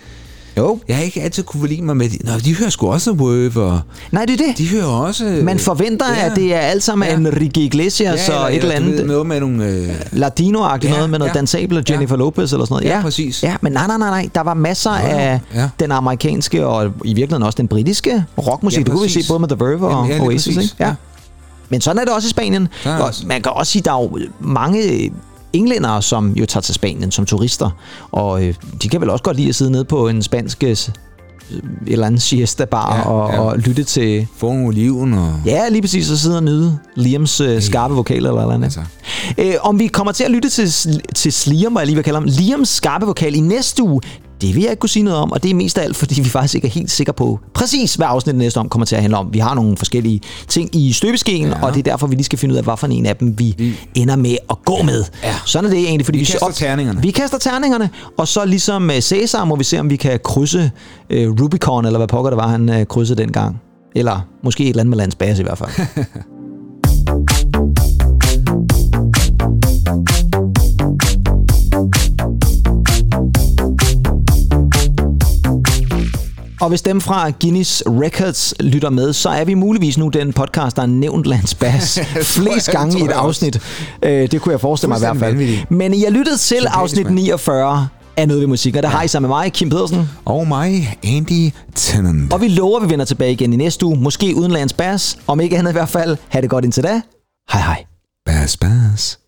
Jo. 0.57 0.79
Jeg 0.89 0.97
har 0.97 1.03
ikke 1.03 1.23
altid 1.23 1.43
kunne 1.43 1.61
forlige 1.61 1.83
mig 1.83 1.97
med 1.97 2.09
det. 2.09 2.25
Nå, 2.25 2.33
de 2.45 2.57
hører 2.57 2.71
sgu 2.71 2.93
også 2.93 3.13
Wave, 3.13 3.63
og 3.63 3.81
Nej, 4.11 4.25
det 4.25 4.41
er 4.41 4.47
det. 4.47 4.59
de 4.59 4.69
hører 4.69 4.87
også... 4.87 5.25
Man 5.43 5.59
forventer, 5.59 6.07
ja. 6.09 6.27
at 6.31 6.37
det 6.37 6.55
er 6.55 6.59
alt 6.59 6.83
sammen 6.83 7.09
ja. 7.09 7.15
Enrique 7.15 7.63
Iglesias 7.65 8.29
ja, 8.29 8.35
og 8.35 8.51
et 8.55 8.57
eller 8.63 8.69
ved, 8.79 8.87
andet 8.87 9.07
noget 9.07 9.27
med 9.27 9.41
nogle... 9.41 9.67
Øh, 9.67 9.89
latino-agtigt 10.13 10.85
Ja, 10.91 10.95
noget 10.97 11.11
med 11.11 11.19
noget 11.19 11.31
ja. 11.35 11.39
dansable 11.39 11.85
Jennifer 11.91 12.17
Lopez 12.17 12.53
eller 12.53 12.65
sådan 12.65 12.75
noget. 12.75 12.97
Ja, 12.97 13.03
præcis. 13.03 13.43
Ja, 13.43 13.57
men 13.61 13.73
nej, 13.73 13.87
nej, 13.87 13.99
nej, 13.99 14.11
nej. 14.11 14.29
Der 14.35 14.41
var 14.41 14.55
masser 14.55 14.91
af 14.91 15.41
ja. 15.55 15.69
den 15.81 15.93
amerikanske 15.93 16.67
og 16.67 16.85
i 17.05 17.15
virkeligheden 17.15 17.43
også 17.43 17.57
den 17.57 17.69
britiske 17.69 18.25
rockmusik. 18.39 18.79
Ja, 18.79 18.85
det 18.85 18.93
kunne 18.93 19.03
vi 19.03 19.09
se 19.23 19.29
både 19.29 19.41
med 19.41 19.49
The 19.49 19.57
Verve 19.65 19.87
og 19.87 19.93
Jamen, 20.09 20.11
ja, 20.11 20.27
Oasis, 20.27 20.55
præcis. 20.55 20.63
ikke? 20.73 20.77
Ja. 20.81 20.87
Ja. 20.89 20.95
Men 21.69 21.81
sådan 21.81 21.99
er 21.99 22.05
det 22.05 22.15
også 22.15 22.27
i 22.27 22.31
Spanien. 22.31 22.69
Og 22.85 23.15
man 23.27 23.43
kan 23.43 23.53
også 23.53 23.73
sige, 23.73 23.83
der 23.83 23.93
er 23.93 24.03
jo 24.03 24.19
mange 24.41 25.11
englændere, 25.53 26.03
som 26.03 26.33
jo 26.33 26.47
tager 26.47 26.63
til 26.63 26.75
Spanien 26.75 27.11
som 27.11 27.27
turister. 27.27 27.71
Og 28.13 28.45
øh, 28.45 28.55
de 28.83 28.89
kan 28.89 29.01
vel 29.01 29.11
også 29.11 29.25
godt 29.25 29.37
lide 29.37 29.49
at 29.49 29.55
sidde 29.55 29.71
nede 29.71 29.85
på 29.85 30.09
en 30.09 30.23
spansk 30.23 30.65
øh, 30.65 30.71
et 30.71 30.93
eller 31.87 32.07
andet 32.07 32.23
siesta-bar 32.23 32.97
Ja, 32.97 33.03
og, 33.03 33.33
ja. 33.33 33.41
og 33.41 33.59
lytte 33.59 33.85
til... 33.85 34.27
Få 34.37 34.47
nogle 34.47 34.67
oliven 34.67 35.15
og... 35.15 35.35
Ja, 35.47 35.69
lige 35.69 35.83
præcis, 35.83 36.11
og 36.11 36.19
sidde 36.19 36.37
og 36.37 36.43
nyde 36.43 36.79
Liams 36.95 37.41
øh, 37.41 37.63
skarpe 37.63 37.95
vokaler 37.95 38.29
eller 38.29 38.43
eller 38.43 38.55
andet. 38.55 38.65
Altså. 38.65 38.81
Øh, 39.39 39.55
om 39.63 39.79
vi 39.79 39.87
kommer 39.87 40.13
til 40.13 40.25
at 40.25 40.31
lytte 40.31 40.49
til, 40.49 40.73
til 41.15 41.33
Sliam, 41.33 41.73
hvad 41.73 41.81
jeg 41.83 41.87
lige 41.87 41.97
vil 41.97 42.05
kalde 42.05 42.17
ham, 42.17 42.29
Liams 42.29 42.69
skarpe 42.69 43.07
vokal 43.07 43.35
i 43.35 43.41
næste 43.41 43.83
uge, 43.83 44.01
det 44.43 44.55
vil 44.55 44.63
jeg 44.63 44.71
ikke 44.71 44.81
kunne 44.81 44.91
sige 44.91 45.03
noget 45.03 45.19
om, 45.19 45.33
og 45.33 45.43
det 45.43 45.51
er 45.51 45.55
mest 45.55 45.79
af 45.79 45.83
alt, 45.83 45.97
fordi 45.97 46.21
vi 46.21 46.29
faktisk 46.29 46.55
ikke 46.55 46.67
er 46.67 46.71
helt 46.71 46.91
sikre 46.91 47.13
på 47.13 47.41
præcis, 47.55 47.95
hvad 47.95 48.07
afsnittet 48.11 48.39
næste 48.39 48.59
om 48.59 48.69
kommer 48.69 48.87
til 48.87 48.97
at 48.97 49.03
handle 49.03 49.19
om. 49.19 49.29
Vi 49.33 49.39
har 49.39 49.55
nogle 49.55 49.77
forskellige 49.77 50.21
ting 50.49 50.77
i 50.77 50.93
støbeskeen, 50.93 51.49
ja. 51.49 51.63
og 51.63 51.75
det 51.75 51.79
er 51.79 51.91
derfor, 51.91 52.07
vi 52.07 52.15
lige 52.15 52.25
skal 52.25 52.39
finde 52.39 52.53
ud 52.53 52.59
af, 52.59 52.65
hvad 52.65 52.77
for 52.77 52.87
en 52.87 53.07
af 53.07 53.17
dem 53.17 53.39
vi, 53.39 53.55
vi 53.59 53.79
ender 53.95 54.17
med 54.17 54.37
at 54.51 54.57
gå 54.65 54.83
med. 54.83 55.05
Ja. 55.23 55.35
Sådan 55.47 55.71
er 55.71 55.75
det 55.75 55.85
egentlig, 55.85 56.05
fordi 56.05 56.19
Vi 56.19 56.25
vi, 56.25 56.31
kaster 56.31 56.51
terningerne. 56.67 57.03
Vi 57.03 57.11
kaster 57.11 57.39
terningerne, 57.39 57.91
og 58.19 58.29
så 58.29 58.45
ligesom 58.45 58.91
øh, 58.91 59.01
Cæsar 59.01 59.45
må 59.45 59.57
vi 59.57 59.65
se, 59.65 59.81
om 59.81 59.91
vi 59.91 59.97
kan 59.97 60.21
krydse 60.25 60.71
øh, 61.11 61.31
Rubicon, 61.41 61.87
eller 61.87 61.99
hvad 61.99 62.09
pokker 62.09 62.31
det 62.31 62.37
var, 62.37 62.49
han 62.49 62.69
øh, 62.69 62.87
krydsede 62.87 63.23
dengang. 63.23 63.61
Eller 63.95 64.21
måske 64.45 64.65
et 64.65 64.69
eller 64.69 64.81
andet 64.81 64.91
med 64.97 64.99
Lands 65.19 65.39
i 65.39 65.43
hvert 65.43 65.59
fald. 65.59 65.71
Og 76.63 76.69
hvis 76.69 76.83
dem 76.83 77.01
fra 77.01 77.31
Guinness 77.41 77.83
Records 77.87 78.55
lytter 78.61 78.91
med, 78.91 79.13
så 79.13 79.29
er 79.29 79.45
vi 79.45 79.55
muligvis 79.55 79.99
nu 79.99 80.09
den 80.09 80.33
podcast, 80.33 80.77
der 80.77 80.83
har 80.83 80.87
nævnt 80.87 81.27
Lance 81.27 81.57
Bass 81.57 81.99
flest 82.37 82.69
jeg- 82.69 82.75
gange 82.77 82.99
i 82.99 83.03
et 83.03 83.09
jeg 83.09 83.17
afsnit. 83.17 83.61
Øh, 84.03 84.31
det 84.31 84.41
kunne 84.41 84.53
jeg 84.53 84.61
forestille 84.61 84.89
mig 84.89 84.97
i 84.97 85.01
hvert 85.01 85.17
fald. 85.17 85.31
vanvittigt. 85.31 85.71
Men 85.71 85.95
har 86.03 86.11
lyttet 86.11 86.41
til 86.41 86.67
afsnit 86.71 87.05
mand. 87.05 87.15
49 87.15 87.89
af 88.17 88.29
Noget 88.29 88.41
ved 88.41 88.47
Musik, 88.49 88.77
og 88.77 88.83
der 88.83 88.89
har 88.89 89.03
I 89.03 89.09
sammen 89.09 89.29
med 89.29 89.37
mig, 89.37 89.53
Kim 89.53 89.71
Pedersen. 89.71 90.09
Og 90.25 90.49
mig, 90.49 90.97
Andy 91.05 91.51
Tennant. 91.75 92.33
Og 92.33 92.41
vi 92.41 92.49
lover, 92.49 92.81
at 92.81 92.85
vi 92.87 92.91
vender 92.91 93.05
tilbage 93.05 93.33
igen 93.33 93.53
i 93.53 93.57
næste 93.57 93.87
uge, 93.87 93.97
måske 93.97 94.37
uden 94.37 94.53
Lance 94.53 94.75
Bass. 94.75 95.19
Om 95.27 95.41
ikke 95.41 95.59
andet 95.59 95.71
i 95.71 95.73
hvert 95.73 95.89
fald. 95.89 96.17
Ha' 96.29 96.41
det 96.41 96.51
godt 96.51 96.65
indtil 96.65 96.83
da. 96.83 97.01
Hej 97.53 97.61
hej. 97.63 97.85
Bas, 98.27 98.57
bas. 98.57 99.19